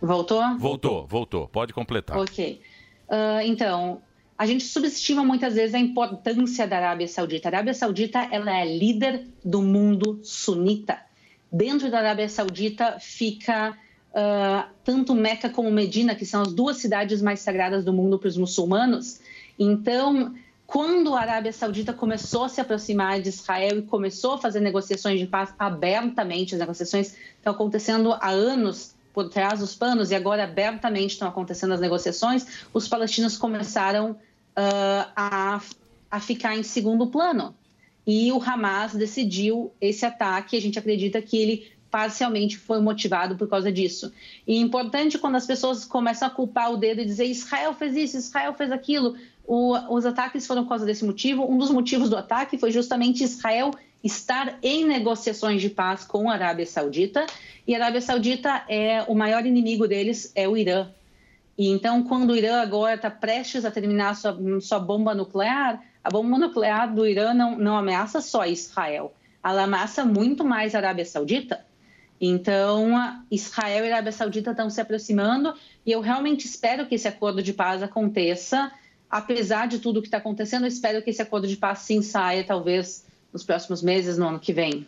Voltou? 0.00 0.58
Voltou, 0.58 1.06
voltou. 1.06 1.48
Pode 1.48 1.72
completar. 1.72 2.16
Ok. 2.18 2.60
Ah, 3.08 3.44
então, 3.44 4.00
a 4.38 4.46
gente 4.46 4.64
subestima 4.64 5.22
muitas 5.22 5.54
vezes 5.54 5.74
a 5.74 5.78
importância 5.78 6.66
da 6.66 6.76
Arábia 6.78 7.06
Saudita. 7.06 7.48
A 7.48 7.50
Arábia 7.50 7.74
Saudita 7.74 8.26
ela 8.32 8.50
é 8.58 8.64
líder 8.64 9.28
do 9.44 9.60
mundo 9.62 10.18
sunita. 10.24 10.98
Dentro 11.52 11.90
da 11.90 11.98
Arábia 11.98 12.28
Saudita 12.28 12.96
fica 12.98 13.76
ah, 14.14 14.68
tanto 14.84 15.14
Meca 15.14 15.48
como 15.48 15.70
Medina, 15.70 16.14
que 16.14 16.26
são 16.26 16.42
as 16.42 16.52
duas 16.52 16.78
cidades 16.78 17.22
mais 17.22 17.40
sagradas 17.40 17.84
do 17.84 17.92
mundo 17.92 18.18
para 18.18 18.28
os 18.28 18.36
muçulmanos. 18.36 19.20
Então, 19.58 20.34
quando 20.66 21.14
a 21.14 21.20
Arábia 21.20 21.52
Saudita 21.52 21.92
começou 21.92 22.44
a 22.44 22.48
se 22.48 22.60
aproximar 22.60 23.20
de 23.20 23.28
Israel 23.28 23.78
e 23.78 23.82
começou 23.82 24.34
a 24.34 24.38
fazer 24.38 24.60
negociações 24.60 25.18
de 25.18 25.26
paz 25.26 25.52
abertamente, 25.58 26.54
as 26.54 26.60
negociações 26.60 27.14
estão 27.36 27.52
acontecendo 27.52 28.12
há 28.12 28.30
anos 28.30 28.94
por 29.12 29.28
trás 29.28 29.60
dos 29.60 29.74
panos 29.74 30.10
e 30.10 30.14
agora 30.14 30.44
abertamente 30.44 31.12
estão 31.12 31.28
acontecendo 31.28 31.74
as 31.74 31.80
negociações, 31.80 32.64
os 32.72 32.88
palestinos 32.88 33.36
começaram 33.36 34.16
ah, 34.56 35.10
a, 35.14 35.60
a 36.10 36.20
ficar 36.20 36.56
em 36.56 36.62
segundo 36.62 37.06
plano. 37.06 37.54
E 38.06 38.32
o 38.32 38.42
Hamas 38.42 38.94
decidiu 38.94 39.72
esse 39.80 40.04
ataque, 40.04 40.56
a 40.56 40.60
gente 40.60 40.78
acredita 40.78 41.22
que 41.22 41.36
ele 41.36 41.72
parcialmente 41.90 42.56
foi 42.56 42.80
motivado 42.80 43.36
por 43.36 43.46
causa 43.46 43.70
disso. 43.70 44.12
E 44.46 44.56
é 44.56 44.60
importante 44.60 45.18
quando 45.18 45.36
as 45.36 45.46
pessoas 45.46 45.84
começam 45.84 46.26
a 46.26 46.30
culpar 46.30 46.72
o 46.72 46.76
dedo 46.78 47.02
e 47.02 47.04
dizer 47.04 47.26
Israel 47.26 47.74
fez 47.74 47.94
isso, 47.94 48.16
Israel 48.16 48.54
fez 48.54 48.72
aquilo, 48.72 49.14
o- 49.46 49.76
os 49.94 50.06
ataques 50.06 50.46
foram 50.46 50.62
por 50.62 50.70
causa 50.70 50.86
desse 50.86 51.04
motivo. 51.04 51.44
Um 51.44 51.58
dos 51.58 51.70
motivos 51.70 52.08
do 52.08 52.16
ataque 52.16 52.56
foi 52.56 52.70
justamente 52.70 53.22
Israel 53.22 53.72
estar 54.02 54.58
em 54.62 54.84
negociações 54.86 55.60
de 55.60 55.68
paz 55.68 56.02
com 56.02 56.30
a 56.30 56.32
Arábia 56.32 56.66
Saudita. 56.66 57.26
E 57.68 57.74
a 57.74 57.78
Arábia 57.78 58.00
Saudita 58.00 58.64
é 58.68 59.04
o 59.06 59.14
maior 59.14 59.44
inimigo 59.44 59.86
deles 59.86 60.32
é 60.34 60.48
o 60.48 60.56
Irã. 60.56 60.88
E 61.58 61.68
então, 61.68 62.02
quando 62.02 62.30
o 62.30 62.36
Irã 62.36 62.62
agora 62.62 62.94
está 62.94 63.10
prestes 63.10 63.64
a 63.64 63.70
terminar 63.70 64.16
sua, 64.16 64.36
sua 64.60 64.80
bomba 64.80 65.14
nuclear, 65.14 65.80
a 66.04 66.10
bomba 66.10 66.38
nuclear 66.38 66.92
do 66.92 67.06
Irã 67.06 67.32
não, 67.32 67.56
não 67.56 67.76
ameaça 67.76 68.20
só 68.20 68.44
Israel, 68.46 69.14
ela 69.42 69.64
ameaça 69.64 70.04
muito 70.04 70.44
mais 70.44 70.74
a 70.74 70.78
Arábia 70.78 71.04
Saudita. 71.04 71.64
Então, 72.20 72.92
Israel 73.30 73.84
e 73.84 73.90
a 73.90 73.94
Arábia 73.94 74.12
Saudita 74.12 74.52
estão 74.52 74.70
se 74.70 74.80
aproximando 74.80 75.54
e 75.84 75.90
eu 75.90 76.00
realmente 76.00 76.46
espero 76.46 76.86
que 76.86 76.94
esse 76.94 77.08
acordo 77.08 77.42
de 77.42 77.52
paz 77.52 77.82
aconteça. 77.82 78.70
Apesar 79.10 79.66
de 79.66 79.80
tudo 79.80 80.00
que 80.00 80.06
está 80.06 80.18
acontecendo, 80.18 80.62
eu 80.62 80.68
espero 80.68 81.02
que 81.02 81.10
esse 81.10 81.20
acordo 81.20 81.48
de 81.48 81.56
paz 81.56 81.80
sim 81.80 82.00
saia, 82.00 82.44
talvez 82.44 83.04
nos 83.32 83.42
próximos 83.42 83.82
meses, 83.82 84.16
no 84.16 84.28
ano 84.28 84.38
que 84.38 84.52
vem. 84.52 84.86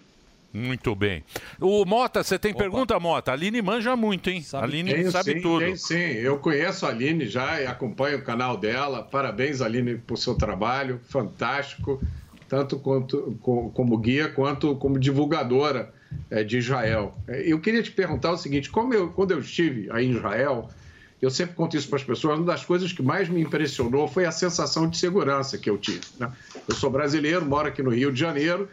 Muito 0.55 0.95
bem. 0.95 1.25
O 1.61 1.85
Mota, 1.85 2.23
você 2.23 2.39
tem 2.39 2.55
pergunta, 2.55 2.99
Mota? 3.01 3.33
A 3.33 3.35
Aline 3.35 3.61
manja 3.61 3.97
muito, 3.97 4.31
hein? 4.31 4.45
A 4.53 4.63
Aline 4.63 4.95
Tenho 4.95 5.11
sabe 5.11 5.33
sim, 5.35 5.41
tudo. 5.41 5.59
tenho 5.65 5.77
sim. 5.77 5.95
Eu 5.97 6.39
conheço 6.39 6.87
a 6.87 6.91
Aline 6.91 7.27
já 7.27 7.61
e 7.61 7.67
acompanho 7.67 8.19
o 8.19 8.23
canal 8.23 8.57
dela. 8.57 9.03
Parabéns, 9.03 9.61
Aline, 9.61 9.97
por 9.99 10.17
seu 10.17 10.37
trabalho. 10.37 11.01
Fantástico. 11.09 12.01
Tanto 12.49 12.79
quanto, 12.79 13.37
co- 13.43 13.71
como 13.75 13.99
guia 13.99 14.29
quanto 14.29 14.77
como 14.77 14.97
divulgadora 14.99 15.93
eh, 16.31 16.45
de 16.45 16.59
Israel. 16.59 17.19
Eh, 17.27 17.43
Eu 17.47 17.59
queria 17.59 17.83
te 17.83 17.91
perguntar 17.91 18.31
o 18.31 18.37
seguinte: 18.37 18.71
como 18.71 18.95
eu, 18.95 19.09
quando 19.09 19.33
eu 19.33 19.41
estive 19.41 19.89
aí 19.91 20.07
em 20.07 20.13
Israel, 20.13 20.69
eu 21.21 21.31
sempre 21.31 21.57
conto 21.57 21.77
isso 21.77 21.89
para 21.89 21.97
as 21.99 22.05
pessoas, 22.05 22.39
uma 22.39 22.47
das 22.47 22.65
coisas 22.65 22.93
que 22.93 23.03
mais 23.03 23.29
me 23.29 23.41
impressionou 23.41 24.07
foi 24.07 24.25
a 24.25 24.31
sensação 24.31 24.89
de 24.89 24.99
segurança 24.99 25.59
que 25.59 25.69
eu 25.69 25.77
tive. 25.79 26.03
né? 26.21 26.31
Eu 26.69 26.75
sou 26.77 26.91
brasileiro, 26.91 27.45
moro 27.45 27.67
aqui 27.67 27.83
no 27.83 27.91
Rio 27.91 28.13
de 28.13 28.21
Janeiro, 28.21 28.69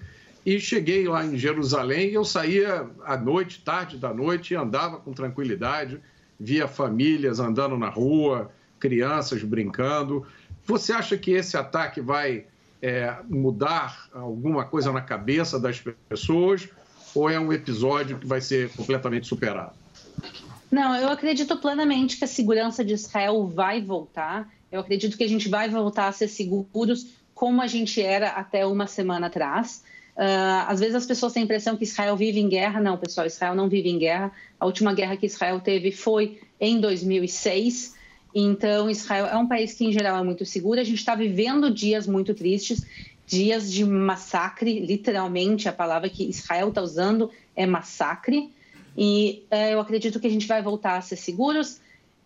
e 0.46 0.60
cheguei 0.60 1.08
lá 1.08 1.26
em 1.26 1.38
Jerusalém 1.38 2.10
e 2.10 2.14
eu 2.14 2.26
saía 2.26 2.88
à 3.06 3.16
noite, 3.18 3.62
tarde 3.64 3.98
da 3.98 4.14
noite, 4.14 4.54
e 4.54 4.58
andava 4.58 4.98
com 4.98 5.14
tranquilidade, 5.14 6.00
via 6.40 6.68
famílias 6.68 7.40
andando 7.40 7.78
na 7.78 7.90
rua, 7.90 8.52
crianças 8.80 9.44
brincando. 9.44 10.26
Você 10.66 10.92
acha 10.92 11.18
que 11.18 11.32
esse 11.32 11.56
ataque 11.56 12.02
vai 12.02 12.46
é, 12.82 13.16
mudar 13.30 14.10
alguma 14.14 14.66
coisa 14.66 14.92
na 14.92 15.02
cabeça 15.02 15.60
das 15.60 15.82
pessoas 16.10 16.68
ou 17.14 17.30
é 17.30 17.40
um 17.40 17.54
episódio 17.54 18.18
que 18.18 18.26
vai 18.26 18.42
ser 18.42 18.72
completamente 18.72 19.28
superado? 19.28 19.74
Não, 20.72 20.96
eu 20.96 21.10
acredito 21.10 21.58
plenamente 21.58 22.18
que 22.18 22.24
a 22.24 22.28
segurança 22.28 22.84
de 22.84 22.94
Israel 22.94 23.46
vai 23.46 23.82
voltar. 23.82 24.50
Eu 24.72 24.80
acredito 24.80 25.18
que 25.18 25.24
a 25.24 25.30
gente 25.30 25.50
vai 25.50 25.70
voltar 25.70 26.08
a 26.08 26.12
ser 26.12 26.30
seguros 26.30 27.08
como 27.36 27.62
a 27.62 27.68
gente 27.68 28.02
era 28.02 28.30
até 28.30 28.66
uma 28.66 28.88
semana 28.88 29.28
atrás. 29.28 29.84
Ah, 30.18 30.66
às 30.68 30.80
vezes 30.80 30.96
as 30.96 31.06
pessoas 31.06 31.34
têm 31.34 31.42
a 31.42 31.46
impressão 31.46 31.76
que 31.76 31.84
Israel 31.84 32.16
vive 32.16 32.40
em 32.40 32.50
guerra. 32.50 32.80
Não, 32.80 32.98
pessoal, 32.98 33.28
Israel 33.28 33.56
não 33.56 33.70
vive 33.70 33.90
em 33.90 33.98
guerra. 33.98 34.32
A 34.60 34.66
última 34.66 34.94
guerra 34.94 35.18
que 35.18 35.26
Israel 35.26 35.60
teve 35.60 35.92
foi 35.92 36.40
em 36.60 36.80
2006. 36.80 37.96
Então, 38.34 38.90
Israel 38.90 39.26
é 39.28 39.38
um 39.38 39.48
país 39.48 39.74
que, 39.74 39.86
em 39.86 39.92
geral, 39.92 40.18
é 40.18 40.24
muito 40.24 40.46
seguro. 40.46 40.80
A 40.80 40.84
gente 40.84 41.00
está 41.00 41.16
vivendo 41.16 41.70
dias 41.70 42.08
muito 42.08 42.34
tristes, 42.34 42.86
dias 43.26 43.72
de 43.72 43.84
massacre. 43.86 44.80
Literalmente, 44.80 45.68
a 45.68 45.74
palavra 45.74 46.10
que 46.10 46.24
Israel 46.24 46.70
está 46.70 46.82
usando 46.82 47.30
é 47.56 47.66
massacre. 47.66 48.50
E 48.98 49.44
eh, 49.50 49.74
eu 49.74 49.80
acredito 49.80 50.20
que 50.20 50.28
a 50.28 50.30
gente 50.30 50.48
vai 50.48 50.62
voltar 50.62 50.98
a 50.98 51.02
ser 51.02 51.16
seguros, 51.16 51.80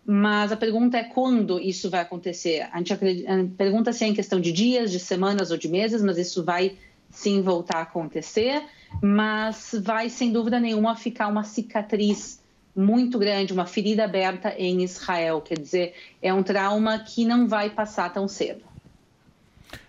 mas 0.04 0.52
a 0.52 0.56
pergunta 0.56 0.96
é 0.96 1.04
quando 1.04 1.58
isso 1.60 1.88
vai 1.90 2.00
acontecer. 2.00 2.68
A 2.72 2.78
gente 2.78 2.92
acredi- 2.92 3.26
a 3.26 3.44
pergunta 3.56 3.92
se 3.92 4.04
é 4.04 4.08
em 4.08 4.14
questão 4.14 4.40
de 4.40 4.52
dias, 4.52 4.90
de 4.90 4.98
semanas 4.98 5.50
ou 5.50 5.56
de 5.56 5.68
meses, 5.68 6.02
mas 6.02 6.18
isso 6.18 6.44
vai 6.44 6.76
sim 7.16 7.40
voltar 7.40 7.78
a 7.78 7.82
acontecer. 7.82 8.62
Mas 9.02 9.74
vai, 9.82 10.08
sem 10.08 10.30
dúvida 10.30 10.60
nenhuma, 10.60 10.94
ficar 10.94 11.28
uma 11.28 11.42
cicatriz 11.42 12.40
muito 12.74 13.18
grande, 13.18 13.54
uma 13.54 13.64
ferida 13.64 14.04
aberta 14.04 14.54
em 14.56 14.82
Israel. 14.82 15.40
Quer 15.40 15.58
dizer, 15.58 15.94
é 16.20 16.32
um 16.32 16.42
trauma 16.42 16.98
que 16.98 17.24
não 17.24 17.48
vai 17.48 17.70
passar 17.70 18.12
tão 18.12 18.28
cedo. 18.28 18.62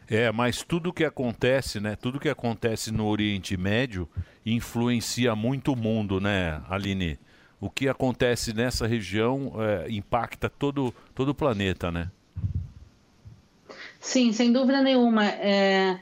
É, 0.10 0.32
mas 0.32 0.64
tudo 0.64 0.94
que 0.94 1.04
acontece, 1.04 1.82
né? 1.82 1.98
Tudo 1.98 2.20
que 2.20 2.30
acontece 2.30 2.92
no 2.92 3.06
Oriente 3.06 3.58
Médio 3.58 4.08
influencia 4.46 5.36
muito 5.36 5.74
o 5.74 5.76
mundo, 5.76 6.22
né, 6.22 6.62
Aline? 6.70 7.20
O 7.60 7.70
que 7.70 7.90
acontece 7.90 8.54
nessa 8.54 8.88
região 8.88 9.52
é, 9.58 9.92
impacta 9.92 10.50
todo, 10.50 10.94
todo 11.14 11.30
o 11.30 11.36
planeta, 11.36 11.92
né? 11.92 12.10
Sim, 14.00 14.32
sem 14.32 14.54
dúvida 14.54 14.82
nenhuma. 14.82 15.26
É, 15.26 16.00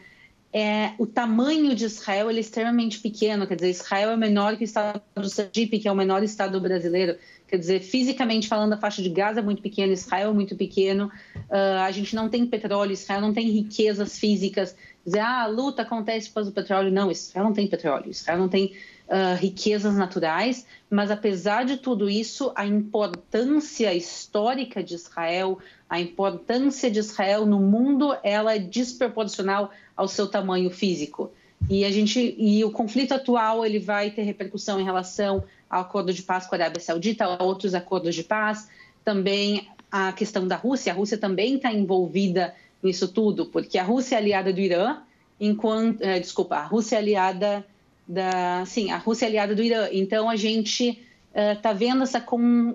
é, 0.58 0.94
o 0.98 1.06
tamanho 1.06 1.76
de 1.76 1.84
Israel 1.84 2.30
é 2.30 2.34
extremamente 2.36 3.02
pequeno. 3.02 3.46
Quer 3.46 3.56
dizer, 3.56 3.72
Israel 3.72 4.12
é 4.12 4.16
menor 4.16 4.56
que 4.56 4.64
o 4.64 4.64
estado 4.64 5.02
do 5.14 5.28
Sergipe, 5.28 5.80
que 5.80 5.86
é 5.86 5.92
o 5.92 5.96
menor 5.96 6.24
estado 6.24 6.62
brasileiro. 6.62 7.18
Quer 7.46 7.58
dizer, 7.58 7.82
fisicamente 7.82 8.48
falando, 8.48 8.72
a 8.72 8.78
faixa 8.78 9.02
de 9.02 9.10
Gaza 9.10 9.42
é 9.42 9.44
muito 9.44 9.62
pequena, 9.62 9.92
Israel 9.92 10.30
é 10.30 10.34
muito 10.34 10.56
pequeno. 10.56 11.12
Ah, 11.52 11.84
a 11.84 11.92
gente 11.92 12.16
não 12.16 12.30
tem 12.30 12.46
petróleo, 12.46 12.94
Israel 12.94 13.20
não 13.20 13.34
tem 13.34 13.50
riquezas 13.50 14.18
físicas. 14.18 14.74
Dizer, 15.06 15.20
ah, 15.20 15.44
a 15.44 15.46
luta 15.46 15.82
acontece 15.82 16.30
por 16.30 16.36
causa 16.36 16.52
do 16.52 16.54
petróleo. 16.54 16.90
Não, 16.90 17.12
Israel 17.12 17.48
não 17.48 17.54
tem 17.54 17.68
petróleo. 17.68 18.10
Israel 18.10 18.40
não 18.40 18.48
tem 18.48 18.78
uh, 19.08 19.36
riquezas 19.38 19.96
naturais, 19.96 20.66
mas 20.90 21.12
apesar 21.12 21.66
de 21.66 21.78
tudo 21.78 22.10
isso, 22.10 22.54
a 22.56 22.66
importância 22.66 23.94
histórica 23.94 24.84
de 24.84 24.96
Israel, 24.96 25.60
a 25.90 26.00
importância 26.00 26.90
de 26.90 27.00
Israel 27.00 27.46
no 27.46 27.60
mundo, 27.60 28.16
ela 28.24 28.56
é 28.56 28.60
desproporcional 28.60 29.72
ao 29.96 30.08
seu 30.08 30.28
tamanho 30.28 30.70
físico. 30.70 31.32
E 31.70 31.86
a 31.86 31.92
gente 31.92 32.36
e 32.38 32.64
o 32.64 32.72
conflito 32.72 33.14
atual 33.14 33.66
ele 33.66 33.80
vai 33.80 34.12
ter 34.12 34.24
repercussão 34.24 34.80
em 34.80 34.84
relação 34.84 35.44
ao 35.70 35.82
acordo 35.82 36.14
de 36.14 36.22
paz 36.22 36.46
com 36.46 36.56
a 36.56 36.58
Arábia 36.58 36.82
Saudita, 36.82 37.26
a 37.26 37.44
outros 37.44 37.74
acordos 37.74 38.14
de 38.14 38.24
paz, 38.24 38.70
também 39.04 39.68
a 39.92 40.12
questão 40.12 40.48
da 40.48 40.56
Rússia. 40.56 40.92
A 40.92 40.96
Rússia 40.96 41.18
também 41.18 41.56
está 41.56 41.72
envolvida 41.72 42.54
nisso 42.84 43.08
tudo, 43.08 43.46
porque 43.46 43.78
a 43.78 43.84
Rússia 43.84 44.16
é 44.16 44.18
aliada 44.18 44.54
do 44.54 44.60
Irã, 44.60 44.98
enquanto, 45.40 46.02
eh, 46.02 46.20
desculpa, 46.20 46.56
a 46.58 46.66
Rússia 46.66 46.98
é 46.98 47.00
aliada 47.00 47.66
da, 48.08 48.64
sim, 48.66 48.92
a 48.92 48.98
Rússia 48.98 49.26
é 49.26 49.30
aliada 49.30 49.56
do 49.56 49.64
Irã. 49.64 49.88
Então 49.92 50.30
a 50.30 50.36
gente 50.36 51.00
está 51.34 51.72
uh, 51.72 51.76
vendo 51.76 52.04
essa 52.04 52.22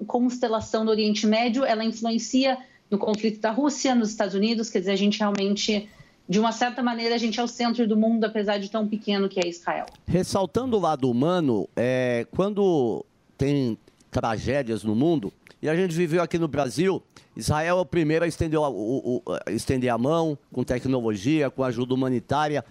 constelação 0.06 0.84
do 0.84 0.90
Oriente 0.90 1.26
Médio, 1.26 1.64
ela 1.64 1.84
influencia 1.84 2.58
no 2.90 2.98
conflito 2.98 3.40
da 3.40 3.50
Rússia, 3.50 3.94
nos 3.94 4.10
Estados 4.10 4.34
Unidos, 4.34 4.68
quer 4.68 4.80
dizer, 4.80 4.92
a 4.92 4.96
gente 4.96 5.18
realmente 5.18 5.88
de 6.30 6.38
uma 6.38 6.52
certa 6.52 6.80
maneira, 6.80 7.16
a 7.16 7.18
gente 7.18 7.40
é 7.40 7.42
o 7.42 7.48
centro 7.48 7.88
do 7.88 7.96
mundo, 7.96 8.22
apesar 8.22 8.58
de 8.58 8.70
tão 8.70 8.86
pequeno 8.86 9.28
que 9.28 9.40
é 9.40 9.48
Israel. 9.48 9.86
Ressaltando 10.06 10.76
o 10.76 10.80
lado 10.80 11.10
humano, 11.10 11.68
é, 11.74 12.24
quando 12.30 13.04
tem 13.36 13.76
tragédias 14.12 14.84
no 14.84 14.94
mundo, 14.94 15.32
e 15.60 15.68
a 15.68 15.74
gente 15.74 15.92
viveu 15.92 16.22
aqui 16.22 16.38
no 16.38 16.46
Brasil, 16.46 17.02
Israel 17.36 17.78
é 17.78 17.80
o 17.80 17.84
primeiro 17.84 18.24
a 18.24 18.28
estender, 18.28 18.60
o, 18.60 18.64
o, 18.64 19.22
a 19.44 19.50
estender 19.50 19.90
a 19.90 19.98
mão 19.98 20.38
com 20.52 20.62
tecnologia, 20.62 21.50
com 21.50 21.64
ajuda 21.64 21.94
humanitária. 21.94 22.64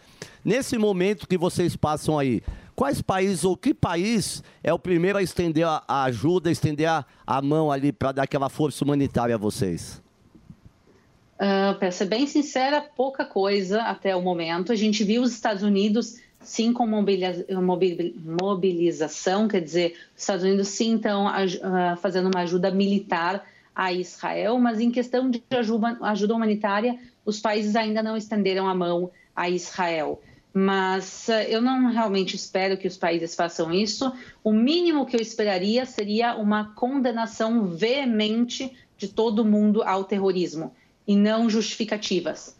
Nesse 0.44 0.78
momento 0.78 1.28
que 1.28 1.38
vocês 1.38 1.76
passam 1.76 2.18
aí, 2.18 2.42
quais 2.78 3.02
países 3.02 3.44
ou 3.44 3.58
que 3.58 3.74
país 3.74 4.42
é 4.64 4.74
o 4.74 4.80
primeiro 4.80 5.18
a 5.18 5.22
estender 5.22 5.68
a, 5.68 5.84
a 5.86 6.04
ajuda, 6.04 6.50
estender 6.50 6.88
a, 6.88 7.06
a 7.28 7.42
mão 7.42 7.70
ali 7.70 7.92
para 7.92 8.14
dar 8.14 8.24
aquela 8.24 8.48
força 8.48 8.86
humanitária 8.86 9.36
a 9.36 9.38
vocês? 9.38 10.02
Uh, 11.40 11.74
para 11.80 11.90
ser 11.90 12.04
bem 12.04 12.28
sincera, 12.28 12.82
pouca 12.82 13.24
coisa 13.24 13.84
até 13.84 14.14
o 14.14 14.22
momento. 14.22 14.74
A 14.74 14.76
gente 14.76 15.06
viu 15.06 15.22
os 15.22 15.32
Estados 15.32 15.64
Unidos 15.64 16.20
sim 16.42 16.74
com 16.74 16.86
mobilização, 16.86 19.48
quer 19.48 19.62
dizer, 19.62 19.96
os 20.14 20.22
Estados 20.22 20.44
Unidos 20.44 20.68
sim 20.68 20.98
estão 20.98 21.28
uh, 21.28 21.96
fazendo 22.02 22.28
uma 22.28 22.42
ajuda 22.42 22.70
militar 22.72 23.48
a 23.74 23.94
Israel, 23.94 24.60
mas 24.60 24.82
em 24.82 24.92
questão 24.92 25.30
de 25.30 25.42
ajuda, 25.52 25.98
ajuda 26.02 26.36
humanitária, 26.36 27.00
os 27.26 27.40
países 27.40 27.74
ainda 27.78 28.04
não 28.04 28.18
estenderam 28.18 28.68
a 28.68 28.76
mão 28.76 29.10
a 29.34 29.50
Israel. 29.50 30.22
Mas 30.54 31.30
uh, 31.30 31.40
eu 31.48 31.62
não 31.62 31.90
realmente 31.90 32.36
espero 32.36 32.76
que 32.76 32.88
os 32.88 32.98
países 32.98 33.34
façam 33.34 33.72
isso. 33.72 34.12
O 34.44 34.52
mínimo 34.52 35.06
que 35.06 35.16
eu 35.16 35.22
esperaria 35.22 35.86
seria 35.86 36.36
uma 36.36 36.74
condenação 36.74 37.66
veemente 37.66 38.76
de 38.98 39.08
todo 39.08 39.46
mundo 39.46 39.82
ao 39.84 40.04
terrorismo 40.04 40.74
e 41.10 41.16
não 41.16 41.50
justificativas. 41.50 42.56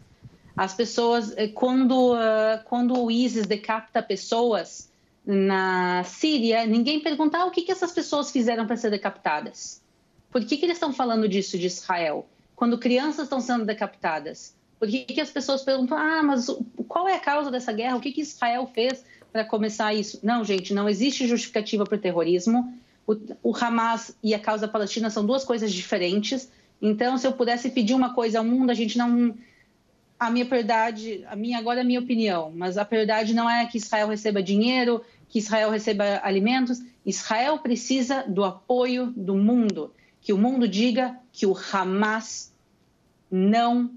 As 0.56 0.74
pessoas, 0.74 1.32
eh, 1.36 1.46
quando, 1.46 2.14
uh, 2.14 2.60
quando 2.64 3.00
o 3.00 3.08
ISIS 3.08 3.46
decapita 3.46 4.02
pessoas 4.02 4.90
na 5.24 6.02
Síria, 6.02 6.66
ninguém 6.66 6.98
pergunta 6.98 7.38
ah, 7.38 7.44
o 7.46 7.52
que, 7.52 7.62
que 7.62 7.70
essas 7.70 7.92
pessoas 7.92 8.32
fizeram 8.32 8.66
para 8.66 8.76
ser 8.76 8.90
decapitadas. 8.90 9.80
Por 10.32 10.44
que, 10.44 10.56
que 10.56 10.66
eles 10.66 10.78
estão 10.78 10.92
falando 10.92 11.28
disso 11.28 11.56
de 11.56 11.68
Israel? 11.68 12.26
Quando 12.56 12.76
crianças 12.76 13.24
estão 13.26 13.40
sendo 13.40 13.64
decapitadas. 13.64 14.52
Por 14.80 14.88
que, 14.88 15.04
que 15.04 15.20
as 15.20 15.30
pessoas 15.30 15.62
perguntam, 15.62 15.96
ah, 15.96 16.20
mas 16.20 16.48
qual 16.88 17.06
é 17.06 17.14
a 17.14 17.20
causa 17.20 17.52
dessa 17.52 17.72
guerra? 17.72 17.96
O 17.96 18.00
que, 18.00 18.10
que 18.10 18.22
Israel 18.22 18.68
fez 18.74 19.04
para 19.30 19.44
começar 19.44 19.94
isso? 19.94 20.18
Não, 20.24 20.42
gente, 20.42 20.74
não 20.74 20.88
existe 20.88 21.24
justificativa 21.28 21.84
para 21.84 21.96
o 21.96 22.00
terrorismo. 22.00 22.76
O, 23.06 23.14
o 23.44 23.56
Hamas 23.56 24.16
e 24.20 24.34
a 24.34 24.40
causa 24.40 24.66
palestina 24.66 25.08
são 25.08 25.24
duas 25.24 25.44
coisas 25.44 25.72
diferentes. 25.72 26.50
Então, 26.80 27.18
se 27.18 27.26
eu 27.26 27.32
pudesse 27.32 27.70
pedir 27.70 27.94
uma 27.94 28.14
coisa 28.14 28.38
ao 28.38 28.44
mundo, 28.44 28.70
a 28.70 28.74
gente 28.74 28.96
não. 28.96 29.34
A 30.18 30.30
minha 30.30 30.44
prioridade, 30.44 31.24
a 31.28 31.34
minha 31.34 31.58
agora 31.58 31.80
é 31.80 31.82
a 31.82 31.86
minha 31.86 32.00
opinião, 32.00 32.52
mas 32.54 32.76
a 32.76 32.84
prioridade 32.84 33.32
não 33.32 33.48
é 33.48 33.64
que 33.66 33.78
Israel 33.78 34.08
receba 34.08 34.42
dinheiro, 34.42 35.02
que 35.28 35.38
Israel 35.38 35.70
receba 35.70 36.20
alimentos. 36.22 36.82
Israel 37.06 37.58
precisa 37.58 38.24
do 38.28 38.44
apoio 38.44 39.12
do 39.16 39.34
mundo, 39.34 39.92
que 40.20 40.32
o 40.32 40.38
mundo 40.38 40.68
diga 40.68 41.16
que 41.32 41.46
o 41.46 41.56
Hamas 41.72 42.52
não 43.30 43.90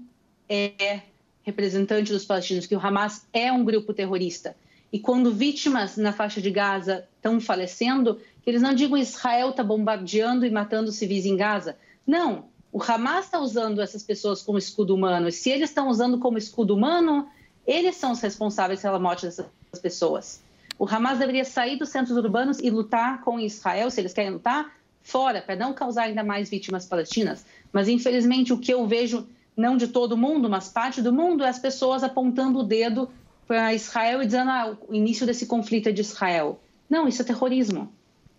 é 0.48 1.02
representante 1.42 2.10
dos 2.10 2.24
palestinos, 2.24 2.66
que 2.66 2.74
o 2.74 2.80
Hamas 2.80 3.26
é 3.32 3.52
um 3.52 3.64
grupo 3.64 3.92
terrorista. 3.92 4.56
E 4.90 4.98
quando 4.98 5.32
vítimas 5.32 5.96
na 5.96 6.12
faixa 6.12 6.40
de 6.40 6.50
Gaza 6.50 7.06
estão 7.16 7.40
falecendo, 7.40 8.20
que 8.42 8.48
eles 8.48 8.62
não 8.62 8.74
digam 8.74 8.96
Israel 8.96 9.50
está 9.50 9.62
bombardeando 9.62 10.46
e 10.46 10.50
matando 10.50 10.92
civis 10.92 11.26
em 11.26 11.36
Gaza. 11.36 11.76
Não, 12.06 12.46
o 12.74 12.82
Hamas 12.82 13.26
está 13.26 13.38
usando 13.38 13.80
essas 13.80 14.02
pessoas 14.02 14.42
como 14.42 14.58
escudo 14.58 14.96
humano. 14.96 15.28
E 15.28 15.32
se 15.32 15.48
eles 15.48 15.70
estão 15.70 15.88
usando 15.88 16.18
como 16.18 16.36
escudo 16.36 16.74
humano, 16.74 17.28
eles 17.64 17.94
são 17.94 18.10
os 18.10 18.20
responsáveis 18.20 18.82
pela 18.82 18.98
morte 18.98 19.26
dessas 19.26 19.46
pessoas. 19.80 20.42
O 20.76 20.84
Hamas 20.84 21.20
deveria 21.20 21.44
sair 21.44 21.78
dos 21.78 21.90
centros 21.90 22.16
urbanos 22.16 22.58
e 22.58 22.70
lutar 22.70 23.22
com 23.22 23.38
Israel, 23.38 23.92
se 23.92 24.00
eles 24.00 24.12
querem 24.12 24.32
lutar, 24.32 24.72
fora, 25.04 25.40
para 25.40 25.54
não 25.54 25.72
causar 25.72 26.02
ainda 26.02 26.24
mais 26.24 26.50
vítimas 26.50 26.84
palestinas. 26.84 27.46
Mas, 27.72 27.86
infelizmente, 27.86 28.52
o 28.52 28.58
que 28.58 28.74
eu 28.74 28.84
vejo, 28.88 29.24
não 29.56 29.76
de 29.76 29.86
todo 29.86 30.16
mundo, 30.16 30.50
mas 30.50 30.68
parte 30.68 31.00
do 31.00 31.12
mundo, 31.12 31.44
é 31.44 31.48
as 31.48 31.60
pessoas 31.60 32.02
apontando 32.02 32.58
o 32.58 32.64
dedo 32.64 33.08
para 33.46 33.72
Israel 33.72 34.20
e 34.20 34.26
dizendo 34.26 34.50
ah, 34.50 34.76
o 34.88 34.92
início 34.92 35.24
desse 35.24 35.46
conflito 35.46 35.90
é 35.90 35.92
de 35.92 36.00
Israel. 36.00 36.58
Não, 36.90 37.06
isso 37.06 37.22
é 37.22 37.24
terrorismo. 37.24 37.92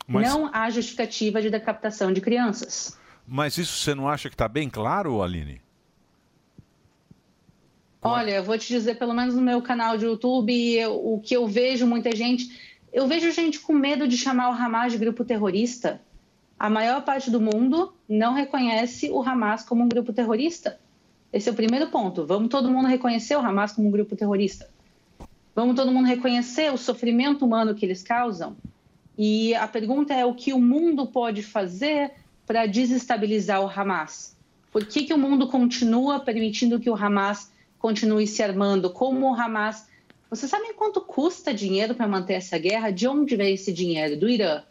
Mas... 0.06 0.28
Não 0.28 0.50
há 0.52 0.70
justificativa 0.70 1.42
de 1.42 1.50
decapitação 1.50 2.12
de 2.12 2.20
crianças. 2.20 2.98
Mas 3.28 3.58
isso 3.58 3.78
você 3.78 3.96
não 3.96 4.08
acha 4.08 4.30
que 4.30 4.36
está 4.36 4.48
bem 4.48 4.70
claro, 4.70 5.22
Aline? 5.22 5.62
Olha, 8.02 8.32
eu 8.32 8.44
vou 8.44 8.56
te 8.56 8.68
dizer, 8.68 9.00
pelo 9.00 9.16
menos 9.16 9.34
no 9.34 9.42
meu 9.42 9.62
canal 9.64 9.98
de 9.98 10.06
YouTube, 10.06 10.54
eu, 10.76 10.94
o 10.94 11.20
que 11.20 11.36
eu 11.36 11.48
vejo 11.48 11.88
muita 11.88 12.16
gente. 12.16 12.76
Eu 12.94 13.08
vejo 13.08 13.32
gente 13.32 13.60
com 13.60 13.74
medo 13.74 14.08
de 14.08 14.16
chamar 14.16 14.50
o 14.50 14.54
Hamas 14.54 14.92
de 14.92 15.00
grupo 15.00 15.26
terrorista. 15.26 16.00
A 16.58 16.70
maior 16.70 17.04
parte 17.04 17.32
do 17.32 17.42
mundo 17.42 17.94
não 18.08 18.34
reconhece 18.34 19.10
o 19.10 19.24
Hamas 19.24 19.64
como 19.64 19.84
um 19.84 19.90
grupo 19.90 20.14
terrorista. 20.14 20.80
Esse 21.34 21.50
é 21.50 21.52
o 21.52 21.56
primeiro 21.56 21.88
ponto. 21.88 22.28
Vamos 22.28 22.50
todo 22.50 22.70
mundo 22.70 22.88
reconhecer 22.88 23.36
o 23.36 23.40
Hamas 23.40 23.72
como 23.72 23.88
um 23.88 23.92
grupo 23.92 24.16
terrorista. 24.16 24.70
Vamos 25.56 25.76
todo 25.76 25.92
mundo 25.92 26.06
reconhecer 26.06 26.72
o 26.72 26.78
sofrimento 26.78 27.44
humano 27.44 27.74
que 27.74 27.86
eles 27.86 28.04
causam. 28.04 28.56
E 29.18 29.56
a 29.56 29.68
pergunta 29.68 30.14
é 30.14 30.24
o 30.26 30.36
que 30.36 30.54
o 30.54 30.62
mundo 30.62 31.08
pode 31.08 31.42
fazer 31.42 32.12
para 32.46 32.66
desestabilizar 32.66 33.62
o 33.64 33.70
Hamas? 33.70 34.36
Por 34.72 34.86
que, 34.86 35.04
que 35.04 35.14
o 35.14 35.18
mundo 35.18 35.48
continua 35.48 36.20
permitindo 36.20 36.80
que 36.80 36.90
o 36.90 36.96
Hamas 36.96 37.52
continue 37.80 38.28
se 38.28 38.44
armando? 38.44 38.90
Como 38.90 39.32
o 39.32 39.34
Hamas. 39.34 39.88
Vocês 40.30 40.50
sabem 40.50 40.74
quanto 40.74 41.00
custa 41.00 41.54
dinheiro 41.54 41.96
para 41.96 42.08
manter 42.08 42.34
essa 42.34 42.58
guerra? 42.58 42.92
De 42.92 43.08
onde 43.08 43.36
vem 43.36 43.54
esse 43.54 43.72
dinheiro? 43.72 44.20
Do 44.20 44.28
Irã. 44.28 44.64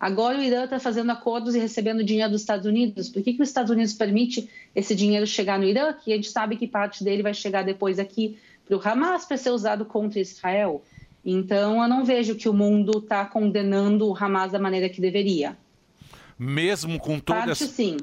Agora 0.00 0.36
o 0.36 0.42
Irã 0.42 0.64
está 0.64 0.80
fazendo 0.80 1.12
acordos 1.12 1.54
e 1.54 1.60
recebendo 1.60 2.02
dinheiro 2.02 2.32
dos 2.32 2.40
Estados 2.40 2.66
Unidos. 2.66 3.08
Por 3.08 3.22
que, 3.22 3.34
que 3.34 3.42
os 3.42 3.48
Estados 3.48 3.70
Unidos 3.70 3.92
permite 3.92 4.50
esse 4.74 4.96
dinheiro 4.96 5.26
chegar 5.26 5.60
no 5.60 5.64
Irã? 5.64 5.92
Que 5.92 6.12
a 6.12 6.16
gente 6.16 6.28
sabe 6.28 6.56
que 6.56 6.66
parte 6.66 7.04
dele 7.04 7.22
vai 7.22 7.32
chegar 7.32 7.62
depois 7.62 8.00
aqui 8.00 8.36
para 8.66 8.76
o 8.76 8.80
Hamas 8.82 9.24
para 9.24 9.36
ser 9.36 9.50
usado 9.50 9.84
contra 9.84 10.18
Israel. 10.18 10.82
Então, 11.24 11.80
eu 11.80 11.88
não 11.88 12.04
vejo 12.04 12.34
que 12.34 12.48
o 12.48 12.52
mundo 12.52 12.98
está 12.98 13.24
condenando 13.24 14.08
o 14.08 14.16
Hamas 14.16 14.50
da 14.50 14.58
maneira 14.58 14.88
que 14.88 15.00
deveria 15.00 15.56
mesmo 16.38 16.98
com 16.98 17.18
toda 17.18 17.52
essa, 17.52 17.66
sim. 17.66 17.96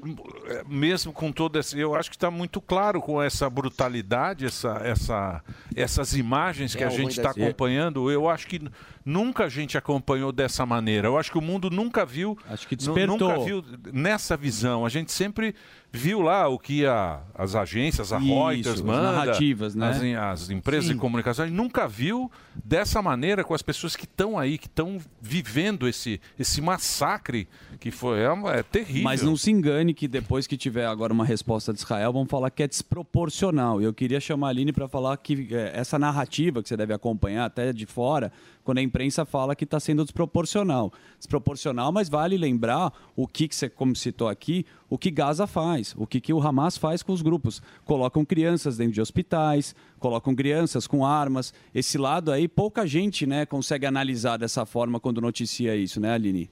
mesmo 0.68 1.12
com 1.12 1.32
toda 1.32 1.60
essa, 1.60 1.78
eu 1.78 1.96
acho 1.96 2.10
que 2.10 2.16
está 2.16 2.32
muito 2.32 2.62
claro 2.62 3.02
com 3.02 3.22
essa 3.22 3.50
brutalidade, 3.50 4.46
essa, 4.46 4.82
essa, 4.84 5.44
essas 5.76 6.16
imagens 6.16 6.76
que 6.76 6.84
é, 6.84 6.88
a 6.88 6.90
gente 6.90 7.18
está 7.18 7.32
acompanhando. 7.32 8.10
Eu 8.12 8.30
acho 8.30 8.48
que 8.48 8.62
nunca 9.10 9.46
a 9.46 9.50
gente 9.50 9.78
acompanhou 9.78 10.32
dessa 10.32 10.66
maneira. 10.66 11.08
Eu 11.08 11.18
acho 11.18 11.32
que 11.32 11.38
o 11.38 11.42
mundo 11.42 11.70
nunca 11.70 12.06
viu, 12.06 12.38
acho 12.48 12.68
que 12.68 12.76
despertou. 12.76 13.18
nunca 13.18 13.40
viu 13.40 13.64
nessa 13.92 14.38
visão. 14.38 14.86
A 14.86 14.90
gente 14.90 15.12
sempre 15.12 15.56
viu 15.92 16.22
lá 16.22 16.48
o 16.48 16.60
que 16.60 16.86
a, 16.86 17.22
as 17.34 17.56
agências, 17.56 18.14
a 18.14 18.20
Isso, 18.20 18.28
Reuters 18.28 18.82
manda, 18.82 19.12
narrativas, 19.12 19.74
né? 19.74 19.90
as, 20.16 20.42
as 20.42 20.50
empresas 20.52 20.86
Sim. 20.86 20.94
de 20.94 21.00
comunicação, 21.00 21.46
a 21.46 21.48
gente 21.48 21.58
nunca 21.58 21.88
viu 21.88 22.32
dessa 22.64 23.02
maneira 23.02 23.44
com 23.44 23.54
as 23.54 23.62
pessoas 23.62 23.96
que 23.96 24.06
estão 24.06 24.38
aí, 24.38 24.58
que 24.58 24.68
estão 24.68 25.00
vivendo 25.20 25.88
esse, 25.88 26.22
esse 26.38 26.62
massacre 26.62 27.48
que 27.80 27.90
foi 27.90 28.20
é, 28.20 28.60
é, 28.60 28.64
terrível. 28.64 29.04
Mas 29.04 29.24
não 29.24 29.36
se 29.36 29.50
engane 29.50 29.94
que 29.94 30.08
depois 30.08 30.46
que 30.46 30.58
tiver 30.58 30.86
agora 30.86 31.12
uma 31.12 31.26
resposta 31.26 31.74
de 31.74 31.80
Israel, 31.80 32.14
vão 32.14 32.26
falar 32.26 32.52
que 32.52 32.62
é 32.62 32.68
desproporcional. 32.68 33.82
E 33.82 33.86
eu 33.86 33.94
queria 33.94 34.20
chamar 34.20 34.48
a 34.48 34.50
Aline 34.52 34.72
para 34.72 34.88
falar 34.88 35.18
que 35.18 35.48
é, 35.52 35.72
essa 35.74 35.98
narrativa 35.98 36.62
que 36.62 36.70
você 36.70 36.78
deve 36.78 36.94
acompanhar 36.94 37.46
até 37.46 37.74
de 37.74 37.88
fora, 37.88 38.32
quando 38.70 38.78
a 38.78 38.84
imprensa 38.84 39.26
fala 39.26 39.56
que 39.56 39.64
está 39.64 39.80
sendo 39.80 40.04
desproporcional. 40.04 40.94
Desproporcional, 41.18 41.92
mas 41.92 42.08
vale 42.08 42.38
lembrar 42.38 42.94
o 43.16 43.26
que, 43.26 43.48
que 43.48 43.56
você, 43.56 43.68
como 43.68 43.96
citou 43.96 44.28
aqui, 44.28 44.64
o 44.88 44.96
que 44.96 45.10
Gaza 45.10 45.48
faz, 45.48 45.96
o 45.98 46.06
que, 46.06 46.22
que 46.22 46.32
o 46.32 46.40
Hamas 46.40 46.78
faz 46.78 47.02
com 47.02 47.12
os 47.12 47.24
grupos. 47.24 47.64
Colocam 47.84 48.24
crianças 48.24 48.78
dentro 48.78 48.94
de 48.94 49.02
hospitais, 49.02 49.74
colocam 49.98 50.36
crianças 50.36 50.86
com 50.86 51.04
armas. 51.04 51.52
Esse 51.74 51.98
lado 51.98 52.32
aí, 52.32 52.48
pouca 52.48 52.86
gente 52.86 53.26
né, 53.26 53.44
consegue 53.44 53.88
analisar 53.88 54.38
dessa 54.38 54.68
forma 54.68 55.00
quando 55.00 55.20
noticia 55.20 55.76
isso, 55.76 56.00
né, 56.00 56.14
Aline? 56.14 56.48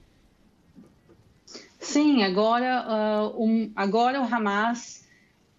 Sim, 1.78 2.24
agora, 2.24 3.32
uh, 3.32 3.44
um, 3.44 3.70
agora 3.76 4.20
o 4.20 4.24
Hamas 4.24 5.06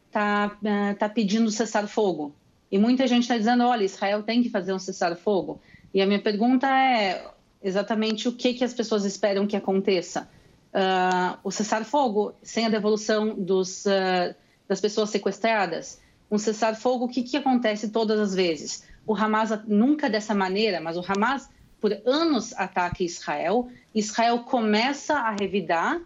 está 0.07 0.57
uh, 0.61 0.95
tá 0.99 1.07
pedindo 1.07 1.49
cessar-fogo. 1.51 2.35
E 2.69 2.77
muita 2.77 3.07
gente 3.07 3.21
está 3.21 3.37
dizendo, 3.37 3.63
olha, 3.63 3.85
Israel 3.85 4.23
tem 4.23 4.43
que 4.43 4.49
fazer 4.49 4.73
um 4.73 4.79
cessar-fogo. 4.79 5.61
E 5.93 6.01
a 6.01 6.05
minha 6.05 6.21
pergunta 6.21 6.67
é 6.67 7.25
exatamente 7.61 8.27
o 8.27 8.31
que, 8.31 8.53
que 8.53 8.63
as 8.63 8.73
pessoas 8.73 9.05
esperam 9.05 9.47
que 9.47 9.55
aconteça. 9.55 10.29
Uh, 10.73 11.37
o 11.43 11.51
cessar-fogo 11.51 12.33
sem 12.43 12.65
a 12.65 12.69
devolução 12.69 13.33
dos, 13.35 13.85
uh, 13.85 14.35
das 14.67 14.79
pessoas 14.79 15.09
sequestradas. 15.09 15.99
Um 16.29 16.37
cessar-fogo, 16.37 17.05
o 17.05 17.09
que, 17.09 17.23
que 17.23 17.37
acontece 17.37 17.89
todas 17.89 18.19
as 18.19 18.35
vezes? 18.35 18.83
O 19.05 19.15
Hamas, 19.15 19.49
nunca 19.67 20.09
dessa 20.09 20.35
maneira, 20.35 20.79
mas 20.79 20.95
o 20.95 21.03
Hamas, 21.07 21.49
por 21.81 21.91
anos, 22.05 22.53
ataca 22.53 23.03
Israel. 23.03 23.67
Israel 23.95 24.39
começa 24.39 25.15
a 25.15 25.31
revidar 25.31 25.99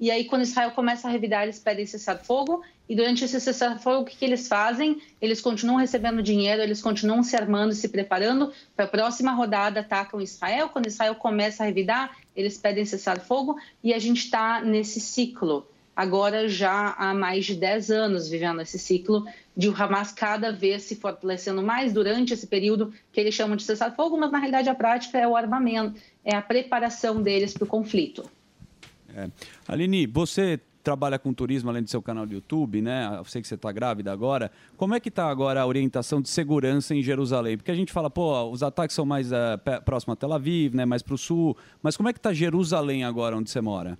e 0.00 0.10
aí, 0.10 0.24
quando 0.24 0.42
Israel 0.42 0.70
começa 0.70 1.06
a 1.06 1.10
revidar, 1.10 1.42
eles 1.42 1.58
pedem 1.58 1.84
cessar-fogo. 1.84 2.62
E 2.90 2.96
durante 2.96 3.24
esse 3.24 3.40
cessar-fogo, 3.40 4.02
o 4.02 4.04
que, 4.04 4.16
que, 4.16 4.24
eles 4.24 4.48
fazem? 4.48 5.00
Eles 5.22 5.40
continuam 5.40 5.78
recebendo 5.78 6.20
dinheiro, 6.20 6.60
eles 6.60 6.82
continuam 6.82 7.22
se 7.22 7.36
armando 7.36 7.72
se 7.72 7.88
preparando 7.88 8.52
para 8.74 8.84
a 8.84 8.88
próxima 8.88 9.30
rodada, 9.30 9.78
atacam 9.78 10.20
Israel. 10.20 10.68
Quando 10.70 10.88
Israel 10.88 11.14
começa 11.14 11.62
a 11.62 11.66
revidar, 11.66 12.16
eles 12.34 12.58
pedem 12.58 12.84
cessar-fogo. 12.84 13.56
E 13.80 13.94
a 13.94 13.98
gente 14.00 14.24
está 14.24 14.60
nesse 14.60 14.98
ciclo. 14.98 15.68
Agora, 15.94 16.48
já 16.48 16.96
há 16.98 17.14
mais 17.14 17.44
de 17.44 17.54
10 17.54 17.92
anos 17.92 18.28
vivendo 18.28 18.60
esse 18.60 18.76
ciclo 18.76 19.24
de 19.56 19.68
o 19.68 19.74
Hamas 19.80 20.10
cada 20.10 20.50
vez 20.50 20.82
se 20.82 20.96
fortalecendo 20.96 21.62
mais 21.62 21.92
durante 21.92 22.34
esse 22.34 22.48
período 22.48 22.92
que 23.12 23.20
eles 23.20 23.36
chamam 23.36 23.54
de 23.54 23.62
cessar-fogo, 23.62 24.18
mas 24.18 24.32
na 24.32 24.38
realidade 24.38 24.68
a 24.68 24.74
prática 24.74 25.16
é 25.16 25.28
o 25.28 25.36
armamento, 25.36 26.00
é 26.24 26.34
a 26.34 26.42
preparação 26.42 27.22
deles 27.22 27.54
para 27.54 27.62
o 27.62 27.68
conflito. 27.68 28.28
É. 29.14 29.28
Aline, 29.68 30.08
você 30.08 30.58
trabalha 30.82 31.18
com 31.18 31.32
turismo 31.32 31.70
além 31.70 31.82
do 31.82 31.90
seu 31.90 32.00
canal 32.02 32.26
do 32.26 32.32
YouTube, 32.32 32.80
né? 32.80 33.16
Eu 33.18 33.24
sei 33.24 33.42
que 33.42 33.48
você 33.48 33.54
está 33.54 33.70
grávida 33.70 34.12
agora. 34.12 34.50
Como 34.76 34.94
é 34.94 35.00
que 35.00 35.08
está 35.08 35.28
agora 35.28 35.60
a 35.60 35.66
orientação 35.66 36.20
de 36.20 36.28
segurança 36.28 36.94
em 36.94 37.02
Jerusalém? 37.02 37.56
Porque 37.56 37.70
a 37.70 37.74
gente 37.74 37.92
fala, 37.92 38.10
pô, 38.10 38.44
os 38.50 38.62
ataques 38.62 38.94
são 38.94 39.04
mais 39.04 39.30
uh, 39.30 39.34
próximo 39.84 40.12
a 40.12 40.16
Tel 40.16 40.32
Aviv, 40.32 40.74
né? 40.74 40.84
Mais 40.84 41.02
para 41.02 41.14
o 41.14 41.18
sul. 41.18 41.56
Mas 41.82 41.96
como 41.96 42.08
é 42.08 42.12
que 42.12 42.18
está 42.18 42.32
Jerusalém 42.32 43.04
agora, 43.04 43.36
onde 43.36 43.50
você 43.50 43.60
mora? 43.60 43.98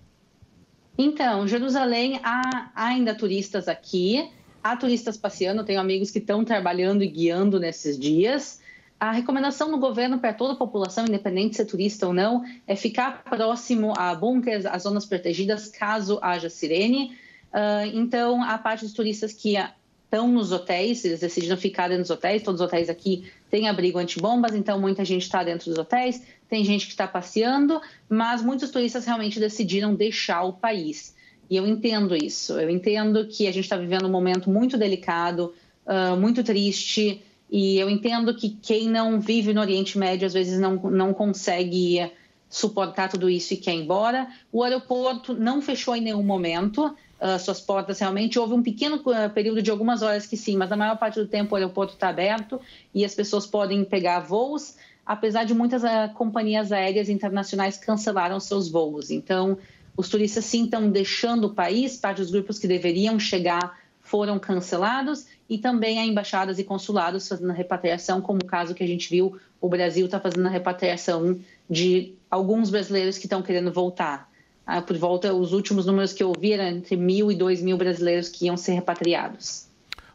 Então, 0.97 1.47
Jerusalém, 1.47 2.21
há, 2.23 2.71
há 2.75 2.87
ainda 2.87 3.15
turistas 3.15 3.69
aqui. 3.69 4.31
Há 4.63 4.77
turistas 4.77 5.17
passeando. 5.17 5.65
Tenho 5.65 5.81
amigos 5.81 6.11
que 6.11 6.19
estão 6.19 6.45
trabalhando 6.45 7.03
e 7.03 7.09
guiando 7.09 7.59
nesses 7.59 7.99
dias. 7.99 8.61
A 9.01 9.13
recomendação 9.13 9.71
do 9.71 9.79
governo 9.79 10.19
para 10.19 10.35
toda 10.35 10.53
a 10.53 10.57
população, 10.57 11.07
independente 11.07 11.57
se 11.57 11.63
é 11.63 11.65
turista 11.65 12.07
ou 12.07 12.13
não, 12.13 12.45
é 12.67 12.77
ficar 12.77 13.25
próximo 13.25 13.95
a 13.97 14.15
bunkers, 14.15 14.67
a 14.67 14.77
zonas 14.77 15.07
protegidas, 15.07 15.69
caso 15.69 16.19
haja 16.21 16.51
sirene. 16.51 17.17
Uh, 17.51 17.87
então, 17.95 18.45
a 18.45 18.59
parte 18.59 18.85
dos 18.85 18.93
turistas 18.93 19.33
que 19.33 19.57
estão 20.05 20.29
nos 20.29 20.53
hotéis, 20.53 21.03
eles 21.03 21.21
decidiram 21.21 21.57
ficar 21.57 21.89
dentro 21.89 22.03
dos 22.03 22.11
hotéis, 22.11 22.43
todos 22.43 22.61
os 22.61 22.67
hotéis 22.67 22.91
aqui 22.91 23.25
têm 23.49 23.71
abrigo 23.71 23.99
antibombas, 23.99 24.55
então 24.55 24.79
muita 24.79 25.03
gente 25.03 25.23
está 25.23 25.43
dentro 25.43 25.71
dos 25.71 25.79
hotéis, 25.79 26.23
tem 26.47 26.63
gente 26.63 26.85
que 26.85 26.93
está 26.93 27.09
passeando, 27.09 27.81
mas 28.07 28.43
muitos 28.43 28.71
turistas 28.71 29.07
realmente 29.07 29.41
decidiram 29.41 29.95
deixar 29.95 30.43
o 30.43 30.53
país. 30.53 31.17
E 31.49 31.57
eu 31.57 31.67
entendo 31.67 32.15
isso, 32.15 32.53
eu 32.61 32.69
entendo 32.69 33.27
que 33.27 33.47
a 33.47 33.53
gente 33.53 33.65
está 33.65 33.79
vivendo 33.79 34.07
um 34.07 34.11
momento 34.11 34.51
muito 34.51 34.77
delicado, 34.77 35.55
uh, 35.87 36.17
muito 36.17 36.45
triste, 36.45 37.23
e 37.51 37.79
eu 37.79 37.91
entendo 37.91 38.35
que 38.35 38.51
quem 38.51 38.89
não 38.89 39.21
vive 39.21 39.53
no 39.53 39.61
Oriente 39.61 39.99
Médio 39.99 40.27
às 40.27 40.33
vezes 40.33 40.59
não, 40.61 40.77
não 40.77 41.13
consegue 41.13 42.11
suportar 42.49 43.09
tudo 43.09 43.29
isso 43.31 43.55
e 43.55 43.57
quer 43.57 43.75
ir 43.75 43.83
embora. 43.83 44.29
O 44.53 44.63
aeroporto 44.63 45.35
não 45.35 45.61
fechou 45.61 45.95
em 45.95 46.01
nenhum 46.01 46.23
momento 46.23 46.87
uh, 46.87 47.39
suas 47.39 47.61
portas 47.61 47.99
realmente. 47.99 48.39
Houve 48.39 48.55
um 48.55 48.63
pequeno 48.63 48.97
uh, 48.97 49.31
período 49.33 49.63
de 49.63 49.71
algumas 49.71 50.03
horas 50.03 50.27
que 50.27 50.37
sim, 50.37 50.57
mas 50.57 50.71
a 50.71 50.77
maior 50.77 50.97
parte 50.97 51.19
do 51.21 51.27
tempo 51.27 51.55
o 51.55 51.57
aeroporto 51.57 51.95
está 51.95 52.09
aberto 52.09 52.61
e 52.95 53.05
as 53.05 53.15
pessoas 53.15 53.47
podem 53.47 53.85
pegar 53.85 54.21
voos, 54.21 54.77
apesar 55.05 55.45
de 55.45 55.55
muitas 55.55 55.83
uh, 55.83 56.13
companhias 56.15 56.73
aéreas 56.73 57.09
internacionais 57.09 57.77
cancelaram 57.79 58.39
seus 58.41 58.69
voos. 58.69 59.11
Então, 59.11 59.59
os 59.97 60.09
turistas 60.09 60.45
sim 60.45 60.65
estão 60.65 60.91
deixando 60.91 61.49
o 61.49 61.55
país, 61.55 61.97
parte 61.97 62.19
dos 62.19 62.31
grupos 62.31 62.59
que 62.59 62.67
deveriam 62.67 63.19
chegar 63.19 63.79
foram 64.11 64.41
cancelados 64.41 65.27
e 65.49 65.57
também 65.57 66.01
há 66.01 66.05
embaixadas 66.05 66.59
e 66.59 66.65
consulados 66.65 67.29
fazendo 67.29 67.51
a 67.51 67.55
repatriação, 67.55 68.21
como 68.21 68.41
o 68.43 68.45
caso 68.45 68.75
que 68.75 68.83
a 68.83 68.87
gente 68.87 69.09
viu, 69.09 69.39
o 69.61 69.69
Brasil 69.69 70.07
está 70.07 70.19
fazendo 70.19 70.47
a 70.47 70.51
repatriação 70.51 71.39
de 71.69 72.15
alguns 72.29 72.71
brasileiros 72.71 73.17
que 73.17 73.27
estão 73.27 73.41
querendo 73.41 73.73
voltar. 73.73 74.29
Ah, 74.67 74.83
por 74.83 74.97
volta, 74.99 75.33
os 75.33 75.53
últimos 75.53 75.87
números 75.87 76.13
que 76.13 76.23
eu 76.23 76.33
vi 76.39 76.53
eram 76.53 76.65
entre 76.65 76.97
mil 76.97 77.31
e 77.31 77.37
dois 77.37 77.63
mil 77.63 77.77
brasileiros 77.77 78.29
que 78.29 78.47
iam 78.47 78.57
ser 78.57 78.73
repatriados. 78.73 79.69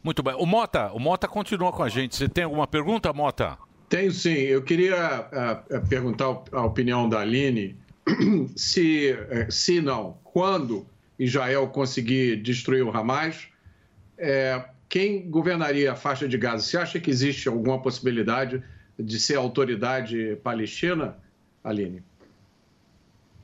Muito 0.04 0.22
bem. 0.22 0.36
O 0.36 0.46
Mota, 0.46 0.92
o 0.92 1.00
Mota 1.00 1.28
continua 1.28 1.72
com 1.72 1.82
a 1.82 1.90
gente. 1.90 2.16
Você 2.16 2.28
tem 2.28 2.44
alguma 2.44 2.68
pergunta, 2.68 3.12
Mota? 3.14 3.58
Tenho 3.90 4.12
sim. 4.12 4.34
Eu 4.34 4.62
queria 4.62 5.28
uh, 5.72 5.88
perguntar 5.88 6.42
a 6.52 6.66
opinião 6.66 7.08
da 7.08 7.22
Aline. 7.22 7.76
Se, 8.56 9.14
uh, 9.14 9.52
se 9.52 9.82
não, 9.82 10.18
quando 10.24 10.86
Israel 11.18 11.68
conseguir 11.70 12.42
destruir 12.42 12.84
o 12.84 12.96
Hamas, 12.96 13.48
é, 14.18 14.64
quem 14.88 15.30
governaria 15.30 15.92
a 15.92 15.96
faixa 15.96 16.28
de 16.28 16.38
Gaza? 16.38 16.64
Você 16.64 16.78
acha 16.78 17.00
que 17.00 17.10
existe 17.10 17.48
alguma 17.48 17.82
possibilidade 17.82 18.64
de 18.98 19.20
ser 19.20 19.36
autoridade 19.36 20.38
palestina, 20.44 21.18
Aline? 21.64 22.02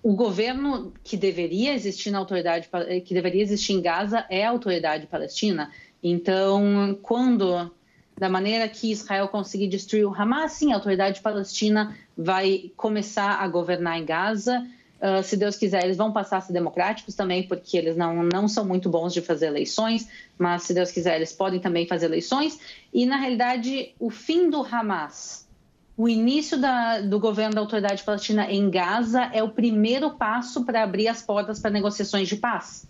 O 0.03 0.15
governo 0.15 0.93
que 1.03 1.15
deveria 1.15 1.73
existir 1.73 2.10
na 2.10 2.18
autoridade 2.18 2.68
que 3.06 3.14
deveria 3.14 3.41
existir 3.41 3.73
em 3.73 3.81
Gaza 3.81 4.26
é 4.30 4.45
a 4.45 4.49
autoridade 4.49 5.06
palestina. 5.06 5.72
Então, 6.02 6.98
quando 7.03 7.72
da 8.18 8.30
maneira 8.30 8.68
que 8.68 8.91
Israel 8.91 9.27
conseguir 9.27 9.68
destruir 9.68 10.06
o 10.06 10.14
Hamas, 10.14 10.53
sim, 10.53 10.72
a 10.72 10.76
autoridade 10.76 11.22
palestina 11.22 11.95
vai 12.18 12.72
começar 12.76 13.35
a 13.41 13.48
governar 13.48 13.99
em 13.99 14.06
Gaza. 14.06 14.68
Uh, 15.02 15.23
se 15.23 15.36
Deus 15.36 15.56
quiser, 15.56 15.84
eles 15.84 15.98
vão 15.98 16.11
passar 16.11 16.38
a 16.38 16.41
ser 16.41 16.53
democráticos 16.53 17.15
também, 17.15 17.41
porque 17.41 17.76
eles 17.76 17.98
não, 17.98 18.22
não 18.22 18.48
são 18.48 18.64
muito 18.64 18.88
bons 18.88 19.11
de 19.11 19.19
fazer 19.19 19.48
eleições, 19.48 20.07
mas 20.38 20.61
se 20.61 20.76
Deus 20.76 20.91
quiser, 20.91 21.15
eles 21.15 21.34
podem 21.34 21.60
também 21.60 21.88
fazer 21.88 22.06
eleições. 22.06 22.60
E, 22.94 23.03
na 23.07 23.18
realidade, 23.18 23.95
o 23.99 24.11
fim 24.11 24.48
do 24.48 24.64
Hamas, 24.64 25.48
o 25.98 26.07
início 26.07 26.56
da, 26.56 27.02
do 27.02 27.19
governo 27.19 27.56
da 27.56 27.61
Autoridade 27.61 28.03
Palestina 28.03 28.52
em 28.52 28.69
Gaza 28.69 29.23
é 29.34 29.41
o 29.41 29.49
primeiro 29.49 30.11
passo 30.11 30.64
para 30.64 30.84
abrir 30.84 31.07
as 31.07 31.23
portas 31.23 31.60
para 31.60 31.72
negociações 31.72 32.28
de 32.28 32.36
paz. 32.36 32.88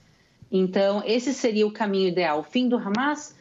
Então, 0.52 1.02
esse 1.06 1.34
seria 1.34 1.66
o 1.66 1.72
caminho 1.72 2.10
ideal. 2.10 2.42
O 2.42 2.44
fim 2.44 2.68
do 2.68 2.76
Hamas, 2.76 3.34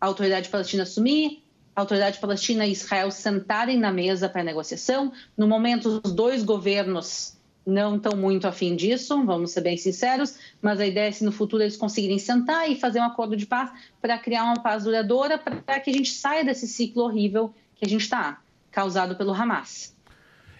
a 0.00 0.06
Autoridade 0.06 0.48
Palestina 0.48 0.84
assumir, 0.84 1.42
a 1.76 1.82
Autoridade 1.82 2.18
Palestina 2.18 2.66
e 2.66 2.72
Israel 2.72 3.10
sentarem 3.10 3.78
na 3.78 3.92
mesa 3.92 4.30
para 4.30 4.42
negociação. 4.42 5.12
No 5.36 5.46
momento, 5.46 6.00
os 6.02 6.12
dois 6.12 6.42
governos 6.42 7.36
não 7.66 7.96
estão 7.96 8.16
muito 8.16 8.46
afim 8.46 8.74
disso, 8.74 9.24
vamos 9.24 9.52
ser 9.52 9.60
bem 9.60 9.76
sinceros, 9.76 10.36
mas 10.60 10.80
a 10.80 10.86
ideia 10.86 11.08
é 11.08 11.12
se 11.12 11.24
no 11.24 11.32
futuro 11.32 11.62
eles 11.62 11.76
conseguirem 11.76 12.18
sentar 12.18 12.70
e 12.70 12.76
fazer 12.76 13.00
um 13.00 13.04
acordo 13.04 13.36
de 13.36 13.46
paz 13.46 13.70
para 14.00 14.18
criar 14.18 14.44
uma 14.44 14.60
paz 14.60 14.84
duradoura, 14.84 15.38
para 15.38 15.80
que 15.80 15.90
a 15.90 15.92
gente 15.92 16.10
saia 16.10 16.44
desse 16.44 16.66
ciclo 16.66 17.04
horrível 17.04 17.54
que 17.76 17.84
a 17.84 17.88
gente 17.88 18.02
está, 18.02 18.40
causado 18.70 19.16
pelo 19.16 19.32
Hamas. 19.32 19.96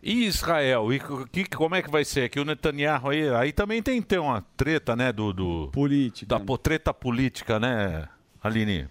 E 0.03 0.24
Israel, 0.24 0.93
e 0.93 1.01
que, 1.31 1.45
como 1.45 1.77
é 1.77 1.83
que 1.83 1.91
vai 1.91 2.05
ser? 2.05 2.29
Que 2.29 2.41
o 2.41 2.45
Netanyahu 2.45 3.11
aí, 3.11 3.29
aí 3.29 3.53
também 3.53 3.81
tem 3.81 4.01
que 4.01 4.09
ter 4.09 4.19
uma 4.19 4.45
treta, 4.57 4.97
né, 4.97 5.12
do, 5.12 5.33
do 5.33 5.69
política, 5.73 6.39
da 6.39 6.59
treta 6.59 6.93
política, 6.93 7.61
né, 7.61 8.09
Aline? 8.43 8.89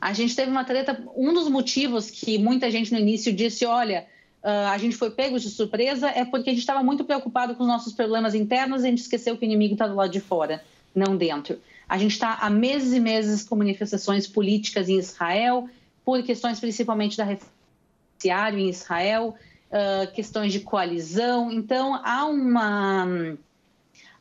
A 0.00 0.12
gente 0.12 0.34
teve 0.34 0.50
uma 0.50 0.64
treta, 0.64 1.00
um 1.14 1.32
dos 1.32 1.48
motivos 1.48 2.10
que 2.10 2.36
muita 2.36 2.68
gente 2.68 2.92
no 2.92 2.98
início 2.98 3.32
disse, 3.32 3.64
olha, 3.64 4.04
uh, 4.42 4.68
a 4.70 4.78
gente 4.78 4.96
foi 4.96 5.10
pego 5.10 5.38
de 5.38 5.48
surpresa 5.48 6.08
é 6.08 6.24
porque 6.24 6.50
a 6.50 6.52
gente 6.52 6.60
estava 6.60 6.82
muito 6.82 7.04
preocupado 7.04 7.54
com 7.54 7.62
os 7.62 7.68
nossos 7.68 7.92
problemas 7.92 8.34
internos 8.34 8.82
e 8.82 8.86
a 8.86 8.90
gente 8.90 9.02
esqueceu 9.02 9.36
que 9.36 9.44
o 9.44 9.46
inimigo 9.46 9.74
está 9.74 9.86
do 9.86 9.94
lado 9.94 10.10
de 10.10 10.20
fora, 10.20 10.62
não 10.94 11.16
dentro. 11.16 11.58
A 11.88 11.98
gente 11.98 12.12
está 12.12 12.38
há 12.40 12.50
meses 12.50 12.92
e 12.92 13.00
meses 13.00 13.44
com 13.44 13.56
manifestações 13.56 14.26
políticas 14.26 14.88
em 14.88 14.98
Israel, 14.98 15.68
por 16.04 16.22
questões 16.22 16.58
principalmente 16.58 17.16
da 17.16 17.24
refugiário 17.24 18.58
em 18.58 18.68
Israel, 18.68 19.34
uh, 19.70 20.12
questões 20.12 20.52
de 20.52 20.60
coalizão. 20.60 21.50
Então, 21.50 22.00
há 22.02 22.26
uma 22.26 23.36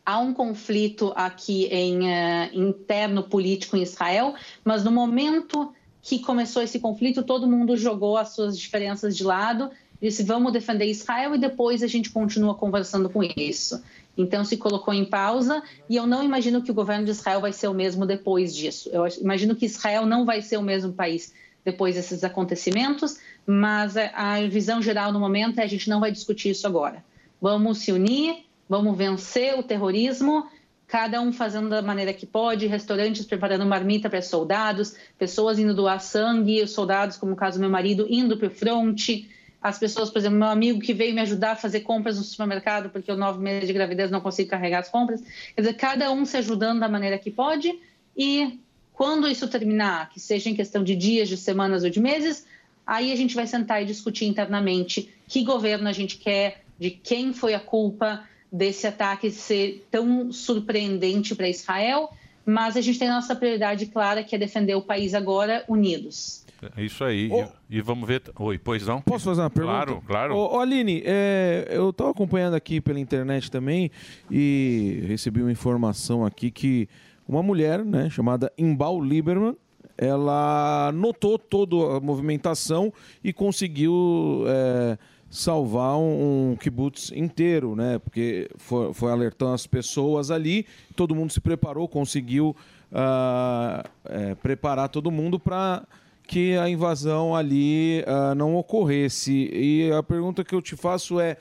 há 0.03 0.17
um 0.17 0.33
conflito 0.33 1.13
aqui 1.15 1.65
em, 1.67 1.99
uh, 1.99 2.49
interno 2.53 3.23
político 3.23 3.77
em 3.77 3.83
Israel, 3.83 4.33
mas 4.63 4.83
no 4.83 4.91
momento 4.91 5.73
que 6.01 6.19
começou 6.19 6.61
esse 6.61 6.79
conflito, 6.79 7.21
todo 7.21 7.47
mundo 7.47 7.77
jogou 7.77 8.17
as 8.17 8.29
suas 8.29 8.57
diferenças 8.57 9.15
de 9.15 9.23
lado 9.23 9.69
disse 10.01 10.23
vamos 10.23 10.51
defender 10.51 10.85
Israel 10.85 11.35
e 11.35 11.37
depois 11.37 11.83
a 11.83 11.87
gente 11.87 12.09
continua 12.09 12.55
conversando 12.55 13.09
com 13.09 13.21
isso. 13.23 13.81
Então 14.17 14.43
se 14.43 14.57
colocou 14.57 14.93
em 14.93 15.05
pausa 15.05 15.61
e 15.89 15.95
eu 15.95 16.05
não 16.05 16.23
imagino 16.23 16.61
que 16.61 16.71
o 16.71 16.73
governo 16.73 17.05
de 17.05 17.11
Israel 17.11 17.39
vai 17.39 17.53
ser 17.53 17.67
o 17.67 17.73
mesmo 17.73 18.05
depois 18.05 18.55
disso. 18.55 18.89
Eu 18.91 19.07
imagino 19.21 19.55
que 19.55 19.65
Israel 19.65 20.05
não 20.05 20.25
vai 20.25 20.41
ser 20.41 20.57
o 20.57 20.61
mesmo 20.61 20.91
país 20.91 21.33
depois 21.63 21.95
desses 21.95 22.23
acontecimentos, 22.23 23.19
mas 23.45 23.95
a 23.97 24.41
visão 24.47 24.81
geral 24.81 25.11
no 25.11 25.19
momento 25.19 25.59
é 25.59 25.63
a 25.63 25.67
gente 25.67 25.89
não 25.89 25.99
vai 25.99 26.11
discutir 26.11 26.49
isso 26.49 26.65
agora. 26.65 27.03
Vamos 27.39 27.79
se 27.79 27.91
unir, 27.91 28.45
vamos 28.67 28.97
vencer 28.97 29.57
o 29.57 29.63
terrorismo, 29.63 30.47
cada 30.87 31.21
um 31.21 31.31
fazendo 31.31 31.69
da 31.69 31.81
maneira 31.81 32.13
que 32.13 32.25
pode, 32.25 32.67
restaurantes 32.67 33.25
preparando 33.25 33.65
marmita 33.65 34.09
para 34.09 34.21
soldados, 34.21 34.95
pessoas 35.17 35.57
indo 35.57 35.73
doar 35.73 36.01
sangue, 36.01 36.61
os 36.61 36.71
soldados, 36.71 37.15
como 37.15 37.33
o 37.33 37.35
caso 37.35 37.57
do 37.57 37.61
meu 37.61 37.69
marido, 37.69 38.05
indo 38.09 38.37
para 38.37 38.47
o 38.47 38.51
fronte, 38.51 39.29
as 39.61 39.77
pessoas, 39.77 40.09
por 40.09 40.19
exemplo, 40.19 40.39
meu 40.39 40.47
amigo 40.47 40.79
que 40.79 40.93
veio 40.93 41.13
me 41.13 41.21
ajudar 41.21 41.51
a 41.51 41.55
fazer 41.55 41.81
compras 41.81 42.17
no 42.17 42.23
supermercado 42.23 42.89
porque 42.89 43.11
eu 43.11 43.15
nove 43.15 43.39
meses 43.39 43.67
de 43.67 43.73
gravidez 43.73 44.09
não 44.09 44.19
consigo 44.19 44.49
carregar 44.49 44.79
as 44.79 44.89
compras. 44.89 45.21
Quer 45.55 45.61
dizer, 45.61 45.73
cada 45.75 46.11
um 46.11 46.25
se 46.25 46.37
ajudando 46.37 46.79
da 46.79 46.89
maneira 46.89 47.17
que 47.17 47.29
pode 47.29 47.79
e 48.17 48.59
quando 48.93 49.27
isso 49.27 49.47
terminar, 49.47 50.09
que 50.09 50.19
seja 50.19 50.49
em 50.49 50.55
questão 50.55 50.83
de 50.83 50.95
dias, 50.95 51.29
de 51.29 51.37
semanas 51.37 51.83
ou 51.83 51.89
de 51.89 51.99
meses, 51.99 52.45
aí 52.85 53.11
a 53.11 53.15
gente 53.15 53.35
vai 53.35 53.47
sentar 53.47 53.81
e 53.81 53.85
discutir 53.85 54.25
internamente 54.25 55.13
que 55.27 55.43
governo 55.43 55.87
a 55.87 55.93
gente 55.93 56.17
quer, 56.17 56.63
de 56.79 56.89
quem 56.91 57.33
foi 57.33 57.53
a 57.53 57.59
culpa 57.59 58.27
desse 58.51 58.85
ataque 58.85 59.31
ser 59.31 59.87
tão 59.89 60.31
surpreendente 60.31 61.33
para 61.35 61.47
Israel, 61.47 62.09
mas 62.45 62.75
a 62.75 62.81
gente 62.81 62.99
tem 62.99 63.07
nossa 63.07 63.35
prioridade 63.35 63.85
clara, 63.85 64.23
que 64.23 64.35
é 64.35 64.37
defender 64.37 64.75
o 64.75 64.81
país 64.81 65.13
agora 65.13 65.63
unidos. 65.67 66.40
É 66.75 66.83
isso 66.83 67.03
aí. 67.03 67.29
Oh. 67.31 67.45
E, 67.69 67.77
e, 67.77 67.81
vamos 67.81 68.07
ver. 68.07 68.23
Oi, 68.37 68.57
pois 68.57 68.85
não? 68.85 69.01
Posso 69.01 69.25
fazer 69.25 69.41
uma 69.41 69.49
pergunta? 69.49 69.85
Claro, 69.85 70.03
claro. 70.05 70.35
Ô, 70.35 70.59
Aline, 70.59 71.01
é, 71.05 71.67
eu 71.69 71.89
estou 71.89 72.09
acompanhando 72.09 72.53
aqui 72.53 72.79
pela 72.79 72.99
internet 72.99 73.49
também 73.49 73.89
e 74.29 75.03
recebi 75.07 75.41
uma 75.41 75.51
informação 75.51 76.25
aqui 76.25 76.51
que 76.51 76.87
uma 77.27 77.41
mulher, 77.41 77.83
né, 77.83 78.09
chamada 78.09 78.51
Imbal 78.57 79.01
Lieberman, 79.01 79.55
ela 79.97 80.91
notou 80.93 81.37
toda 81.37 81.97
a 81.97 81.99
movimentação 81.99 82.91
e 83.23 83.31
conseguiu 83.31 84.43
é, 84.47 84.97
salvar 85.29 85.95
um, 85.97 86.51
um 86.51 86.55
kibbutz 86.55 87.11
inteiro, 87.15 87.75
né? 87.75 87.99
Porque 87.99 88.49
foi, 88.57 88.93
foi, 88.93 89.11
alertando 89.11 89.53
as 89.53 89.65
pessoas 89.65 90.29
ali, 90.29 90.65
todo 90.95 91.15
mundo 91.15 91.31
se 91.31 91.39
preparou, 91.39 91.87
conseguiu 91.87 92.55
uh, 92.91 93.87
é, 94.05 94.35
preparar 94.35 94.89
todo 94.89 95.09
mundo 95.09 95.39
para 95.39 95.83
que 96.31 96.55
a 96.55 96.69
invasão 96.69 97.35
ali 97.35 98.05
uh, 98.07 98.33
não 98.33 98.55
ocorresse. 98.55 99.49
E 99.51 99.91
a 99.91 100.01
pergunta 100.01 100.45
que 100.45 100.55
eu 100.55 100.61
te 100.61 100.77
faço 100.77 101.19
é 101.19 101.35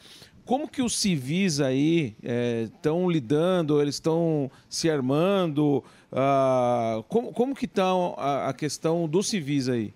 como 0.45 0.67
que 0.67 0.83
os 0.83 0.99
civis 0.99 1.61
aí 1.61 2.17
estão 2.65 3.09
é, 3.09 3.12
lidando, 3.12 3.81
eles 3.81 3.95
estão 3.95 4.51
se 4.69 4.91
armando? 4.91 5.85
Uh, 6.11 7.05
como, 7.05 7.33
como 7.33 7.55
que 7.55 7.67
está 7.67 7.85
a, 8.17 8.49
a, 8.49 8.53
questão 8.53 9.09
dos 9.09 9.29
civis 9.29 9.69
aí? 9.69 9.95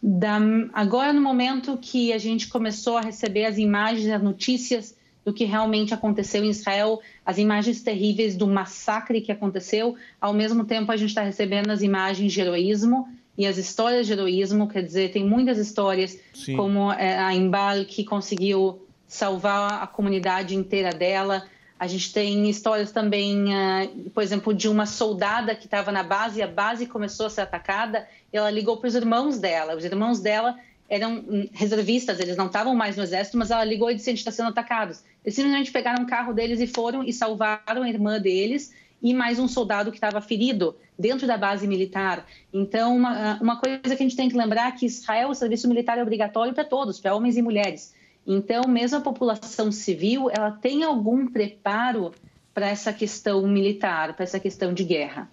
Da, 0.00 0.38
agora, 0.72 1.12
no 1.12 1.20
momento 1.20 1.76
que 1.76 2.12
a 2.12 2.18
gente 2.18 2.46
começou 2.46 2.96
a 2.96 3.00
receber 3.00 3.46
as 3.46 3.58
imagens, 3.58 4.08
as 4.08 4.22
notícias 4.22 4.96
do 5.24 5.32
que 5.32 5.44
realmente 5.44 5.92
aconteceu 5.92 6.44
em 6.44 6.50
Israel, 6.50 7.00
as 7.24 7.36
imagens 7.36 7.82
terríveis 7.82 8.36
do 8.36 8.46
massacre 8.46 9.20
que 9.20 9.32
aconteceu, 9.32 9.96
ao 10.20 10.32
mesmo 10.32 10.64
tempo 10.64 10.92
a 10.92 10.96
gente 10.96 11.08
está 11.08 11.22
recebendo 11.22 11.70
as 11.70 11.82
imagens 11.82 12.32
de 12.32 12.40
heroísmo 12.40 13.08
e 13.36 13.46
as 13.46 13.58
histórias 13.58 14.06
de 14.06 14.12
heroísmo, 14.12 14.68
quer 14.68 14.82
dizer, 14.82 15.12
tem 15.12 15.24
muitas 15.24 15.58
histórias, 15.58 16.18
Sim. 16.32 16.56
como 16.56 16.90
é, 16.92 17.18
a 17.18 17.34
Embal, 17.34 17.84
que 17.84 18.02
conseguiu 18.02 18.82
salvar 19.06 19.82
a 19.82 19.86
comunidade 19.86 20.56
inteira 20.56 20.90
dela. 20.90 21.46
A 21.78 21.86
gente 21.86 22.12
tem 22.12 22.48
histórias 22.48 22.90
também, 22.90 23.44
uh, 23.44 24.10
por 24.14 24.22
exemplo, 24.22 24.54
de 24.54 24.68
uma 24.68 24.86
soldada 24.86 25.54
que 25.54 25.66
estava 25.66 25.92
na 25.92 26.02
base 26.02 26.40
e 26.40 26.42
a 26.42 26.46
base 26.46 26.86
começou 26.86 27.26
a 27.26 27.30
ser 27.30 27.42
atacada. 27.42 28.08
ela 28.32 28.50
ligou 28.50 28.78
para 28.78 28.88
os 28.88 28.94
irmãos 28.94 29.38
dela. 29.38 29.76
Os 29.76 29.84
irmãos 29.84 30.18
dela 30.20 30.56
eram 30.88 31.16
hum, 31.16 31.48
reservistas, 31.52 32.18
eles 32.20 32.36
não 32.36 32.46
estavam 32.46 32.74
mais 32.74 32.96
no 32.96 33.02
exército, 33.02 33.36
mas 33.36 33.50
ela 33.50 33.64
ligou 33.64 33.90
e 33.90 33.94
disse: 33.94 34.08
a 34.08 34.12
gente 34.12 34.20
está 34.20 34.30
sendo 34.30 34.48
atacados. 34.48 35.02
Eles 35.22 35.34
simplesmente 35.34 35.70
pegaram 35.70 36.04
o 36.04 36.06
carro 36.06 36.32
deles 36.32 36.60
e 36.60 36.66
foram 36.66 37.04
e 37.04 37.12
salvaram 37.12 37.82
a 37.82 37.88
irmã 37.88 38.18
deles 38.18 38.72
e 39.06 39.14
mais 39.14 39.38
um 39.38 39.46
soldado 39.46 39.92
que 39.92 39.98
estava 39.98 40.20
ferido 40.20 40.74
dentro 40.98 41.28
da 41.28 41.36
base 41.36 41.64
militar. 41.68 42.26
Então, 42.52 42.96
uma, 42.96 43.40
uma 43.40 43.56
coisa 43.60 43.94
que 43.94 44.02
a 44.02 44.06
gente 44.06 44.16
tem 44.16 44.28
que 44.28 44.36
lembrar 44.36 44.66
é 44.66 44.72
que 44.72 44.84
Israel, 44.84 45.28
o 45.28 45.34
serviço 45.34 45.68
militar 45.68 45.96
é 45.96 46.02
obrigatório 46.02 46.52
para 46.52 46.64
todos, 46.64 46.98
para 46.98 47.14
homens 47.14 47.36
e 47.36 47.42
mulheres. 47.42 47.94
Então, 48.26 48.62
mesmo 48.66 48.98
a 48.98 49.00
população 49.00 49.70
civil, 49.70 50.28
ela 50.28 50.50
tem 50.50 50.82
algum 50.82 51.28
preparo 51.28 52.12
para 52.52 52.66
essa 52.66 52.92
questão 52.92 53.46
militar, 53.46 54.14
para 54.14 54.24
essa 54.24 54.40
questão 54.40 54.74
de 54.74 54.82
guerra. 54.82 55.30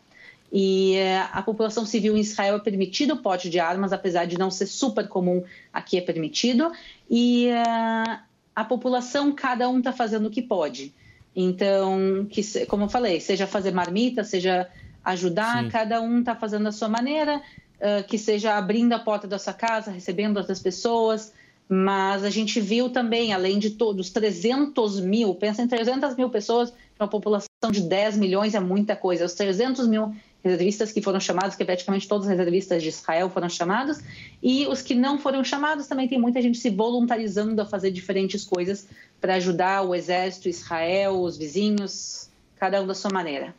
E 0.51 0.93
uh, 0.97 1.29
a 1.31 1.41
população 1.41 1.83
civil 1.83 2.15
em 2.15 2.19
Israel 2.19 2.57
é 2.57 2.59
permitido 2.59 3.15
o 3.15 3.23
porte 3.23 3.49
de 3.49 3.59
armas, 3.59 3.91
apesar 3.91 4.25
de 4.25 4.37
não 4.37 4.51
ser 4.51 4.67
super 4.67 5.07
comum, 5.07 5.43
aqui 5.73 5.97
é 5.97 6.01
permitido. 6.01 6.71
E 7.09 7.47
uh, 7.47 8.19
a 8.55 8.63
população, 8.63 9.31
cada 9.31 9.67
um 9.67 9.79
está 9.79 9.91
fazendo 9.91 10.27
o 10.27 10.29
que 10.29 10.43
pode. 10.43 10.93
Então, 11.35 12.27
que, 12.29 12.65
como 12.65 12.83
eu 12.83 12.89
falei, 12.89 13.19
seja 13.19 13.47
fazer 13.47 13.71
marmita, 13.71 14.23
seja 14.23 14.67
ajudar, 15.03 15.63
Sim. 15.63 15.69
cada 15.69 16.01
um 16.01 16.19
está 16.19 16.35
fazendo 16.35 16.67
a 16.67 16.71
sua 16.71 16.87
maneira, 16.87 17.37
uh, 17.37 18.03
que 18.07 18.17
seja 18.17 18.55
abrindo 18.55 18.93
a 18.93 18.99
porta 18.99 19.27
da 19.27 19.39
sua 19.39 19.53
casa, 19.53 19.91
recebendo 19.91 20.37
outras 20.37 20.59
pessoas, 20.59 21.33
mas 21.67 22.23
a 22.23 22.29
gente 22.29 22.61
viu 22.61 22.89
também, 22.89 23.33
além 23.33 23.57
de 23.57 23.71
todos, 23.71 24.09
300 24.11 24.99
mil, 25.01 25.33
pensa 25.35 25.61
em 25.61 25.67
300 25.67 26.15
mil 26.15 26.29
pessoas, 26.29 26.73
uma 26.99 27.07
população 27.07 27.47
de 27.71 27.81
10 27.81 28.17
milhões 28.17 28.53
é 28.53 28.59
muita 28.59 28.95
coisa. 28.95 29.25
Os 29.25 29.33
300 29.33 29.87
mil 29.87 30.13
reservistas 30.43 30.91
que 30.91 31.01
foram 31.01 31.19
chamados, 31.19 31.55
que 31.55 31.63
praticamente 31.63 32.07
todos 32.07 32.27
os 32.27 32.29
reservistas 32.29 32.83
de 32.83 32.89
Israel 32.89 33.29
foram 33.29 33.47
chamados, 33.47 33.99
e 34.41 34.67
os 34.67 34.81
que 34.81 34.93
não 34.93 35.17
foram 35.17 35.43
chamados 35.43 35.87
também 35.87 36.07
tem 36.07 36.19
muita 36.19 36.41
gente 36.41 36.57
se 36.57 36.69
voluntarizando 36.69 37.61
a 37.61 37.65
fazer 37.65 37.91
diferentes 37.91 38.43
coisas 38.43 38.87
para 39.21 39.35
ajudar 39.35 39.83
o 39.83 39.95
exército, 39.95 40.49
Israel, 40.49 41.21
os 41.21 41.37
vizinhos, 41.37 42.29
cada 42.57 42.81
um 42.81 42.87
da 42.87 42.93
sua 42.93 43.11
maneira. 43.11 43.55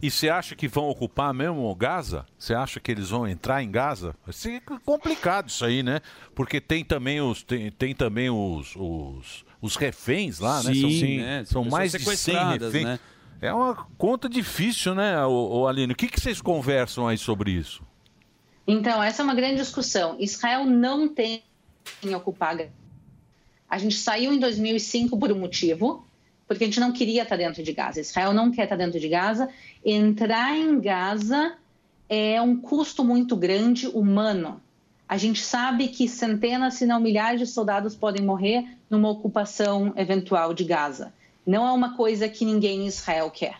E 0.00 0.10
você 0.10 0.28
acha 0.28 0.56
que 0.56 0.66
vão 0.66 0.88
ocupar 0.88 1.32
mesmo 1.32 1.72
Gaza? 1.76 2.26
Você 2.36 2.54
acha 2.54 2.80
que 2.80 2.90
eles 2.90 3.10
vão 3.10 3.28
entrar 3.28 3.62
em 3.62 3.70
Gaza? 3.70 4.16
Vai 4.24 4.32
ser 4.32 4.60
complicado 4.84 5.48
isso 5.48 5.64
aí, 5.64 5.80
né? 5.80 6.00
Porque 6.34 6.60
tem 6.60 6.84
também 6.84 7.20
os, 7.20 7.44
tem, 7.44 7.70
tem 7.70 7.94
também 7.94 8.28
os, 8.28 8.74
os, 8.74 9.44
os 9.60 9.76
reféns 9.76 10.40
lá, 10.40 10.60
sim, 10.60 10.68
né? 10.68 10.74
São, 10.74 10.90
sim, 10.90 11.18
né? 11.18 11.44
são 11.44 11.64
mais 11.64 11.92
de 11.92 12.00
100 12.00 12.34
reféns. 12.58 12.84
Né? 12.84 12.98
É 13.42 13.52
uma 13.52 13.74
conta 13.98 14.28
difícil, 14.28 14.94
né, 14.94 15.26
o, 15.26 15.66
Aline? 15.66 15.92
O 15.92 15.96
que, 15.96 16.06
que 16.06 16.20
vocês 16.20 16.40
conversam 16.40 17.08
aí 17.08 17.18
sobre 17.18 17.50
isso? 17.50 17.82
Então, 18.64 19.02
essa 19.02 19.20
é 19.20 19.24
uma 19.24 19.34
grande 19.34 19.56
discussão. 19.56 20.14
Israel 20.20 20.64
não 20.64 21.08
tem 21.08 21.42
em 22.04 22.14
ocupar 22.14 22.56
A 23.68 23.78
gente 23.78 23.96
saiu 23.96 24.32
em 24.32 24.38
2005 24.38 25.18
por 25.18 25.32
um 25.32 25.40
motivo, 25.40 26.06
porque 26.46 26.62
a 26.62 26.66
gente 26.68 26.78
não 26.78 26.92
queria 26.92 27.24
estar 27.24 27.34
dentro 27.34 27.64
de 27.64 27.72
Gaza. 27.72 28.00
Israel 28.00 28.32
não 28.32 28.52
quer 28.52 28.62
estar 28.62 28.76
dentro 28.76 29.00
de 29.00 29.08
Gaza. 29.08 29.48
Entrar 29.84 30.56
em 30.56 30.80
Gaza 30.80 31.56
é 32.08 32.40
um 32.40 32.56
custo 32.56 33.04
muito 33.04 33.34
grande 33.34 33.88
humano. 33.88 34.62
A 35.08 35.16
gente 35.16 35.42
sabe 35.42 35.88
que 35.88 36.06
centenas, 36.06 36.74
se 36.74 36.86
não 36.86 37.00
milhares 37.00 37.40
de 37.40 37.46
soldados 37.48 37.96
podem 37.96 38.24
morrer 38.24 38.64
numa 38.88 39.10
ocupação 39.10 39.92
eventual 39.96 40.54
de 40.54 40.62
Gaza. 40.62 41.12
Não 41.46 41.66
é 41.66 41.72
uma 41.72 41.96
coisa 41.96 42.28
que 42.28 42.44
ninguém 42.44 42.82
em 42.82 42.86
Israel 42.86 43.30
quer. 43.30 43.56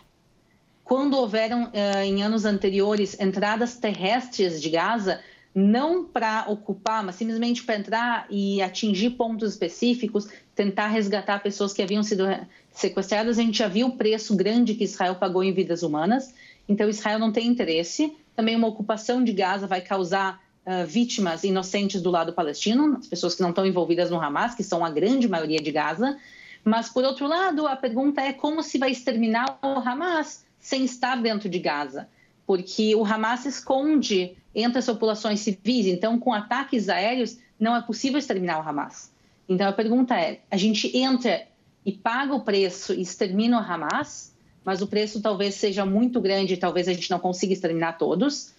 Quando 0.83 1.17
houveram, 1.17 1.65
uh, 1.65 2.03
em 2.03 2.23
anos 2.23 2.45
anteriores, 2.45 3.19
entradas 3.19 3.77
terrestres 3.77 4.61
de 4.61 4.69
Gaza, 4.69 5.21
não 5.55 6.03
para 6.03 6.45
ocupar, 6.47 7.03
mas 7.03 7.15
simplesmente 7.15 7.63
para 7.63 7.75
entrar 7.75 8.25
e 8.29 8.61
atingir 8.61 9.11
pontos 9.11 9.51
específicos, 9.51 10.27
tentar 10.55 10.87
resgatar 10.87 11.43
pessoas 11.43 11.71
que 11.73 11.81
haviam 11.81 12.01
sido 12.01 12.25
sequestradas, 12.71 13.37
a 13.37 13.41
gente 13.41 13.57
já 13.57 13.67
viu 13.67 13.87
o 13.87 13.97
preço 13.97 14.35
grande 14.35 14.73
que 14.73 14.83
Israel 14.83 15.15
pagou 15.15 15.43
em 15.43 15.53
vidas 15.53 15.83
humanas. 15.83 16.33
Então, 16.67 16.89
Israel 16.89 17.19
não 17.19 17.31
tem 17.31 17.47
interesse. 17.47 18.15
Também 18.35 18.55
uma 18.55 18.67
ocupação 18.67 19.23
de 19.23 19.31
Gaza 19.31 19.67
vai 19.67 19.81
causar 19.81 20.41
uh, 20.65 20.85
vítimas 20.87 21.43
inocentes 21.43 22.01
do 22.01 22.09
lado 22.09 22.33
palestino, 22.33 22.97
as 22.97 23.07
pessoas 23.07 23.35
que 23.35 23.41
não 23.41 23.49
estão 23.49 23.65
envolvidas 23.65 24.09
no 24.09 24.19
Hamas, 24.19 24.55
que 24.55 24.63
são 24.63 24.83
a 24.83 24.89
grande 24.89 25.27
maioria 25.27 25.61
de 25.61 25.71
Gaza. 25.71 26.17
Mas, 26.63 26.89
por 26.89 27.03
outro 27.03 27.27
lado, 27.27 27.67
a 27.67 27.75
pergunta 27.75 28.21
é 28.21 28.31
como 28.31 28.63
se 28.63 28.77
vai 28.77 28.91
exterminar 28.91 29.59
o 29.61 29.79
Hamas 29.79 30.45
sem 30.59 30.85
estar 30.85 31.21
dentro 31.21 31.49
de 31.49 31.59
Gaza. 31.59 32.07
Porque 32.47 32.95
o 32.95 33.05
Hamas 33.05 33.45
esconde 33.45 34.37
entre 34.55 34.79
as 34.79 34.85
populações 34.85 35.41
civis, 35.41 35.85
então, 35.87 36.17
com 36.19 36.33
ataques 36.33 36.87
aéreos, 36.89 37.37
não 37.59 37.75
é 37.75 37.81
possível 37.81 38.19
exterminar 38.19 38.63
o 38.63 38.67
Hamas. 38.67 39.11
Então, 39.47 39.67
a 39.67 39.73
pergunta 39.73 40.15
é: 40.15 40.39
a 40.49 40.57
gente 40.57 40.95
entra 40.97 41.45
e 41.85 41.91
paga 41.91 42.33
o 42.33 42.41
preço 42.41 42.93
e 42.93 43.01
extermina 43.01 43.57
o 43.57 43.61
Hamas, 43.61 44.33
mas 44.63 44.81
o 44.81 44.87
preço 44.87 45.21
talvez 45.21 45.55
seja 45.55 45.85
muito 45.85 46.21
grande, 46.21 46.55
talvez 46.55 46.87
a 46.87 46.93
gente 46.93 47.11
não 47.11 47.19
consiga 47.19 47.53
exterminar 47.53 47.93
todos. 47.93 48.53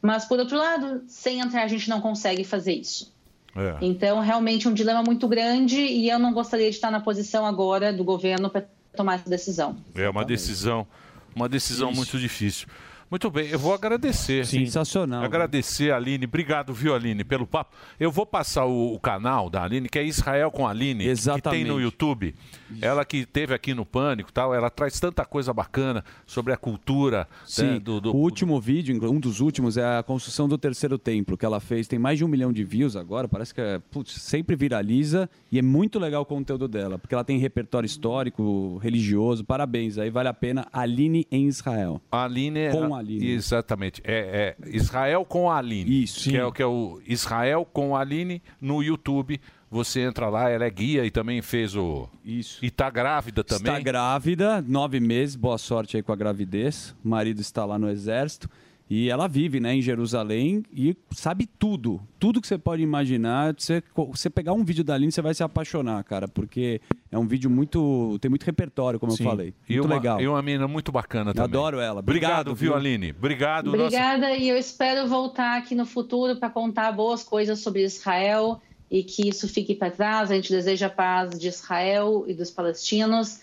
Mas, 0.00 0.24
por 0.24 0.38
outro 0.38 0.56
lado, 0.56 1.02
sem 1.06 1.40
entrar, 1.40 1.62
a 1.62 1.68
gente 1.68 1.90
não 1.90 2.00
consegue 2.00 2.42
fazer 2.42 2.72
isso. 2.72 3.12
É. 3.56 3.76
Então, 3.80 4.20
realmente, 4.20 4.66
é 4.66 4.70
um 4.70 4.74
dilema 4.74 5.02
muito 5.02 5.26
grande 5.26 5.76
e 5.76 6.08
eu 6.08 6.18
não 6.18 6.32
gostaria 6.32 6.68
de 6.70 6.76
estar 6.76 6.90
na 6.90 7.00
posição 7.00 7.44
agora 7.44 7.92
do 7.92 8.04
governo 8.04 8.48
para 8.48 8.64
tomar 8.94 9.14
essa 9.14 9.28
decisão. 9.28 9.76
É 9.94 10.08
uma 10.08 10.24
decisão, 10.24 10.86
uma 11.34 11.48
decisão 11.48 11.92
muito 11.92 12.18
difícil. 12.18 12.68
Muito 13.10 13.28
bem, 13.28 13.48
eu 13.48 13.58
vou 13.58 13.74
agradecer. 13.74 14.46
Sensacional. 14.46 15.24
Agradecer 15.24 15.90
a 15.92 15.96
Aline. 15.96 16.26
Obrigado, 16.26 16.72
viu, 16.72 16.94
Aline, 16.94 17.24
pelo 17.24 17.44
papo. 17.44 17.74
Eu 17.98 18.10
vou 18.12 18.24
passar 18.24 18.66
o, 18.66 18.94
o 18.94 19.00
canal 19.00 19.50
da 19.50 19.64
Aline, 19.64 19.88
que 19.88 19.98
é 19.98 20.04
Israel 20.04 20.48
com 20.52 20.64
a 20.64 20.70
Aline, 20.70 21.00
que 21.00 21.04
tem 21.04 21.10
Exatamente. 21.10 21.64
no 21.68 21.80
YouTube. 21.80 22.32
Ela 22.80 23.04
que 23.04 23.26
teve 23.26 23.52
aqui 23.52 23.74
no 23.74 23.84
Pânico 23.84 24.32
tal, 24.32 24.54
ela 24.54 24.70
traz 24.70 25.00
tanta 25.00 25.24
coisa 25.24 25.52
bacana 25.52 26.04
sobre 26.24 26.52
a 26.52 26.56
cultura 26.56 27.26
Sim, 27.44 27.64
né, 27.64 27.80
do, 27.80 28.00
do- 28.00 28.12
o 28.14 28.16
último 28.16 28.60
vídeo, 28.60 28.96
um 29.10 29.18
dos 29.18 29.40
últimos, 29.40 29.76
é 29.76 29.98
a 29.98 30.04
construção 30.04 30.48
do 30.48 30.56
terceiro 30.56 30.96
templo 30.96 31.36
que 31.36 31.44
ela 31.44 31.58
fez. 31.58 31.88
Tem 31.88 31.98
mais 31.98 32.16
de 32.16 32.24
um 32.24 32.28
milhão 32.28 32.52
de 32.52 32.62
views 32.62 32.94
agora, 32.94 33.26
parece 33.26 33.52
que 33.52 33.60
é, 33.60 33.80
putz, 33.90 34.12
sempre 34.22 34.54
viraliza 34.54 35.28
e 35.50 35.58
é 35.58 35.62
muito 35.62 35.98
legal 35.98 36.22
o 36.22 36.26
conteúdo 36.26 36.68
dela, 36.68 36.96
porque 36.96 37.12
ela 37.12 37.24
tem 37.24 37.38
repertório 37.38 37.86
histórico, 37.86 38.78
religioso. 38.80 39.44
Parabéns, 39.44 39.98
aí 39.98 40.10
vale 40.10 40.28
a 40.28 40.34
pena. 40.34 40.64
Aline 40.72 41.26
em 41.28 41.48
Israel. 41.48 42.00
Aline 42.12 42.60
é- 42.60 42.70
Com 42.70 42.94
a 42.94 42.99
Aline. 43.00 43.26
Exatamente. 43.30 44.00
É, 44.04 44.56
é 44.64 44.68
Israel 44.76 45.24
com 45.24 45.50
a 45.50 45.58
Aline. 45.58 46.02
Isso. 46.04 46.30
Que 46.30 46.36
é, 46.36 46.44
o- 46.44 46.52
que 46.52 46.62
é 46.62 46.66
o 46.66 47.00
Israel 47.06 47.64
com 47.70 47.96
a 47.96 48.00
Aline 48.00 48.40
no 48.60 48.82
YouTube. 48.82 49.40
Você 49.72 50.00
entra 50.00 50.28
lá, 50.28 50.48
ela 50.50 50.64
é 50.64 50.70
guia 50.70 51.04
e 51.06 51.10
também 51.12 51.40
fez 51.42 51.76
o. 51.76 52.08
Isso. 52.24 52.58
E 52.64 52.70
tá 52.70 52.90
grávida 52.90 53.44
também. 53.44 53.72
Está 53.72 53.78
grávida, 53.78 54.60
nove 54.66 54.98
meses, 54.98 55.36
boa 55.36 55.58
sorte 55.58 55.96
aí 55.96 56.02
com 56.02 56.12
a 56.12 56.16
gravidez. 56.16 56.94
O 57.04 57.08
marido 57.08 57.40
está 57.40 57.64
lá 57.64 57.78
no 57.78 57.88
exército. 57.88 58.48
E 58.90 59.08
ela 59.08 59.28
vive 59.28 59.60
né, 59.60 59.76
em 59.76 59.80
Jerusalém 59.80 60.64
e 60.74 60.96
sabe 61.12 61.46
tudo. 61.46 62.00
Tudo 62.18 62.40
que 62.40 62.48
você 62.48 62.58
pode 62.58 62.82
imaginar. 62.82 63.54
Você, 63.56 63.80
você 63.94 64.28
pegar 64.28 64.52
um 64.52 64.64
vídeo 64.64 64.82
da 64.82 64.94
Aline, 64.94 65.12
você 65.12 65.22
vai 65.22 65.32
se 65.32 65.44
apaixonar, 65.44 66.02
cara. 66.02 66.26
Porque 66.26 66.80
é 67.08 67.16
um 67.16 67.24
vídeo 67.24 67.48
muito. 67.48 68.18
tem 68.20 68.28
muito 68.28 68.42
repertório, 68.42 68.98
como 68.98 69.12
Sim. 69.12 69.22
eu 69.22 69.30
falei. 69.30 69.54
E 69.68 69.74
Muito 69.74 69.86
uma, 69.86 69.94
legal. 69.94 70.20
E 70.20 70.26
uma 70.26 70.42
menina 70.42 70.66
muito 70.66 70.90
bacana 70.90 71.32
também. 71.32 71.44
Adoro 71.44 71.78
ela. 71.78 72.00
Obrigado, 72.00 72.50
Obrigado, 72.50 72.54
viu? 72.56 72.74
Aline? 72.74 73.14
Obrigado. 73.16 73.66
nossa- 73.66 73.84
Obrigada 73.84 74.34
e 74.34 74.48
eu 74.48 74.56
espero 74.58 75.06
voltar 75.06 75.58
aqui 75.58 75.76
no 75.76 75.86
futuro 75.86 76.34
para 76.40 76.50
contar 76.50 76.90
boas 76.90 77.22
coisas 77.22 77.60
sobre 77.60 77.84
Israel 77.84 78.60
e 78.90 79.04
que 79.04 79.28
isso 79.28 79.46
fique 79.48 79.72
para 79.72 79.92
trás. 79.92 80.32
A 80.32 80.34
gente 80.34 80.50
deseja 80.50 80.88
a 80.88 80.90
paz 80.90 81.38
de 81.38 81.46
Israel 81.46 82.24
e 82.26 82.34
dos 82.34 82.50
palestinos 82.50 83.38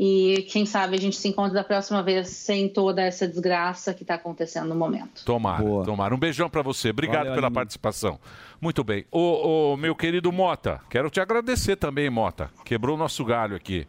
e 0.00 0.46
quem 0.48 0.64
sabe 0.64 0.96
a 0.96 1.00
gente 1.00 1.16
se 1.16 1.26
encontra 1.26 1.54
da 1.54 1.64
próxima 1.64 2.04
vez 2.04 2.28
sem 2.28 2.68
toda 2.68 3.02
essa 3.02 3.26
desgraça 3.26 3.92
que 3.92 4.04
está 4.04 4.14
acontecendo 4.14 4.68
no 4.68 4.76
momento. 4.76 5.24
Tomara, 5.24 5.64
tomara. 5.84 6.14
Um 6.14 6.18
beijão 6.18 6.48
pra 6.48 6.62
você. 6.62 6.90
Obrigado 6.90 7.24
Valeu, 7.24 7.34
pela 7.34 7.46
Aline. 7.48 7.54
participação. 7.56 8.20
Muito 8.60 8.84
bem. 8.84 9.04
Ô, 9.10 9.72
ô, 9.72 9.76
meu 9.76 9.96
querido 9.96 10.30
Mota, 10.30 10.80
quero 10.88 11.10
te 11.10 11.20
agradecer 11.20 11.74
também, 11.74 12.08
Mota. 12.08 12.48
Quebrou 12.64 12.94
o 12.94 12.98
nosso 12.98 13.24
galho 13.24 13.56
aqui. 13.56 13.88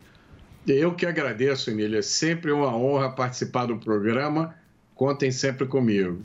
Eu 0.68 0.95
que 0.95 1.06
agradeço, 1.06 1.69
Emília. 1.69 1.99
É 1.99 2.02
sempre 2.02 2.52
uma 2.52 2.76
honra 2.76 3.11
participar 3.11 3.68
do 3.68 3.77
programa. 3.77 4.56
Contem 4.95 5.30
sempre 5.30 5.68
comigo. 5.68 6.22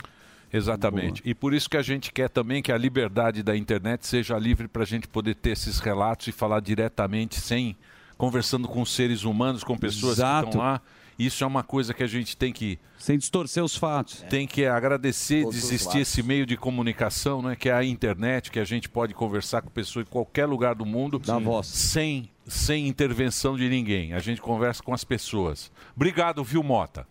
Exatamente. 0.51 1.21
E 1.27 1.35
por 1.35 1.53
isso 1.53 1.69
que 1.69 1.77
a 1.77 1.83
gente 1.83 2.11
quer 2.11 2.31
também 2.31 2.63
que 2.63 2.73
a 2.73 2.79
liberdade 2.79 3.43
da 3.43 3.55
internet 3.55 4.07
seja 4.07 4.39
livre 4.39 4.67
para 4.67 4.83
a 4.83 4.87
gente 4.87 5.07
poder 5.07 5.35
ter 5.35 5.51
esses 5.51 5.79
relatos 5.79 6.29
e 6.29 6.33
falar 6.33 6.61
diretamente, 6.61 7.39
sem 7.39 7.77
conversando 8.17 8.69
com 8.69 8.85
seres 8.85 9.25
humanos, 9.25 9.65
com 9.65 9.77
pessoas 9.77 10.15
que 10.15 10.21
Exato. 10.21 10.49
estão 10.49 10.61
lá. 10.61 10.81
Isso 11.19 11.45
é 11.45 11.47
uma 11.47 11.63
coisa 11.63 11.95
que 11.95 12.03
a 12.03 12.07
gente 12.09 12.37
tem 12.37 12.53
que 12.53 12.77
sem 12.99 13.17
distorcer 13.17 13.63
os 13.63 13.77
fatos. 13.77 14.25
tem 14.29 14.49
que 14.49 14.67
agradecer 14.67 15.43
Todos 15.43 15.57
os 15.57 15.63
desistir 15.63 15.87
lados. 15.87 16.03
esse 16.03 16.23
meio 16.25 16.45
de 16.45 16.57
comunicação, 16.57 17.41
né, 17.41 17.55
que 17.55 17.69
é 17.69 17.73
a 17.73 17.85
internet, 17.85 18.51
que 18.51 18.59
a 18.59 18.65
gente 18.65 18.89
pode 18.89 19.15
conversar 19.15 19.63
com 19.63 19.71
pessoas 19.71 20.07
em 20.07 20.11
qualquer 20.11 20.47
lugar 20.47 20.75
do 20.75 20.85
mundo, 20.85 21.21
sem 21.63 22.29
sem 22.47 22.87
intervenção 22.87 23.57
de 23.57 23.69
ninguém. 23.69 24.13
A 24.13 24.19
gente 24.19 24.41
conversa 24.41 24.83
com 24.83 24.93
as 24.93 25.03
pessoas. 25.05 25.73
Obrigado, 25.97 26.45
viu, 26.45 26.63
Mota? 26.63 27.07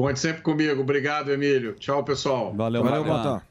Conte 0.00 0.18
sempre 0.18 0.40
comigo. 0.40 0.80
Obrigado, 0.80 1.30
Emílio. 1.30 1.74
Tchau, 1.74 2.02
pessoal. 2.02 2.54
Valeu, 2.54 2.82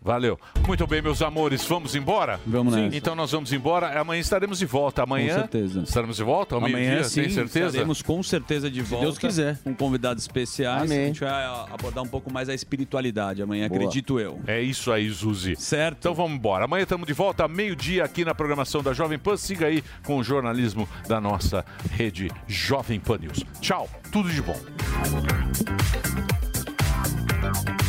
Valeu. 0.01 0.39
Muito 0.65 0.87
bem, 0.87 0.99
meus 0.99 1.21
amores, 1.21 1.63
vamos 1.63 1.93
embora? 1.93 2.39
Vamos 2.43 2.73
nessa. 2.73 2.95
Então 2.95 3.15
nós 3.15 3.31
vamos 3.31 3.53
embora. 3.53 3.99
Amanhã 3.99 4.19
estaremos 4.19 4.57
de 4.57 4.65
volta. 4.65 5.03
Amanhã. 5.03 5.35
Com 5.35 5.39
certeza. 5.41 5.81
Estaremos 5.81 6.15
de 6.17 6.23
volta? 6.23 6.55
Ao 6.55 6.65
Amanhã 6.65 7.03
sim, 7.03 7.21
tem 7.21 7.29
certeza? 7.29 7.67
estaremos 7.67 8.01
com 8.01 8.23
certeza 8.23 8.69
de 8.69 8.81
volta. 8.81 9.05
Deus 9.05 9.19
quiser. 9.19 9.59
Com 9.63 9.75
convidados 9.75 10.23
especiais. 10.23 10.89
Amém. 10.89 11.03
A 11.03 11.05
gente 11.05 11.19
vai 11.19 11.45
abordar 11.71 12.03
um 12.03 12.07
pouco 12.07 12.33
mais 12.33 12.49
a 12.49 12.53
espiritualidade 12.55 13.43
amanhã, 13.43 13.67
Boa. 13.67 13.79
acredito 13.79 14.19
eu. 14.19 14.39
É 14.47 14.59
isso 14.59 14.91
aí, 14.91 15.07
Zuzi. 15.07 15.55
Certo. 15.55 15.97
Então 15.99 16.15
vamos 16.15 16.33
embora. 16.33 16.65
Amanhã 16.65 16.81
estamos 16.81 17.05
de 17.05 17.13
volta, 17.13 17.47
meio-dia, 17.47 18.03
aqui 18.03 18.25
na 18.25 18.33
programação 18.33 18.81
da 18.81 18.91
Jovem 18.91 19.19
Pan. 19.19 19.37
Siga 19.37 19.67
aí 19.67 19.83
com 20.03 20.17
o 20.17 20.23
jornalismo 20.23 20.89
da 21.07 21.21
nossa 21.21 21.63
rede 21.91 22.31
Jovem 22.47 22.99
Pan 22.99 23.19
News. 23.19 23.45
Tchau, 23.61 23.87
tudo 24.11 24.29
de 24.29 24.41
bom. 24.41 24.57
Bye. 27.41 27.88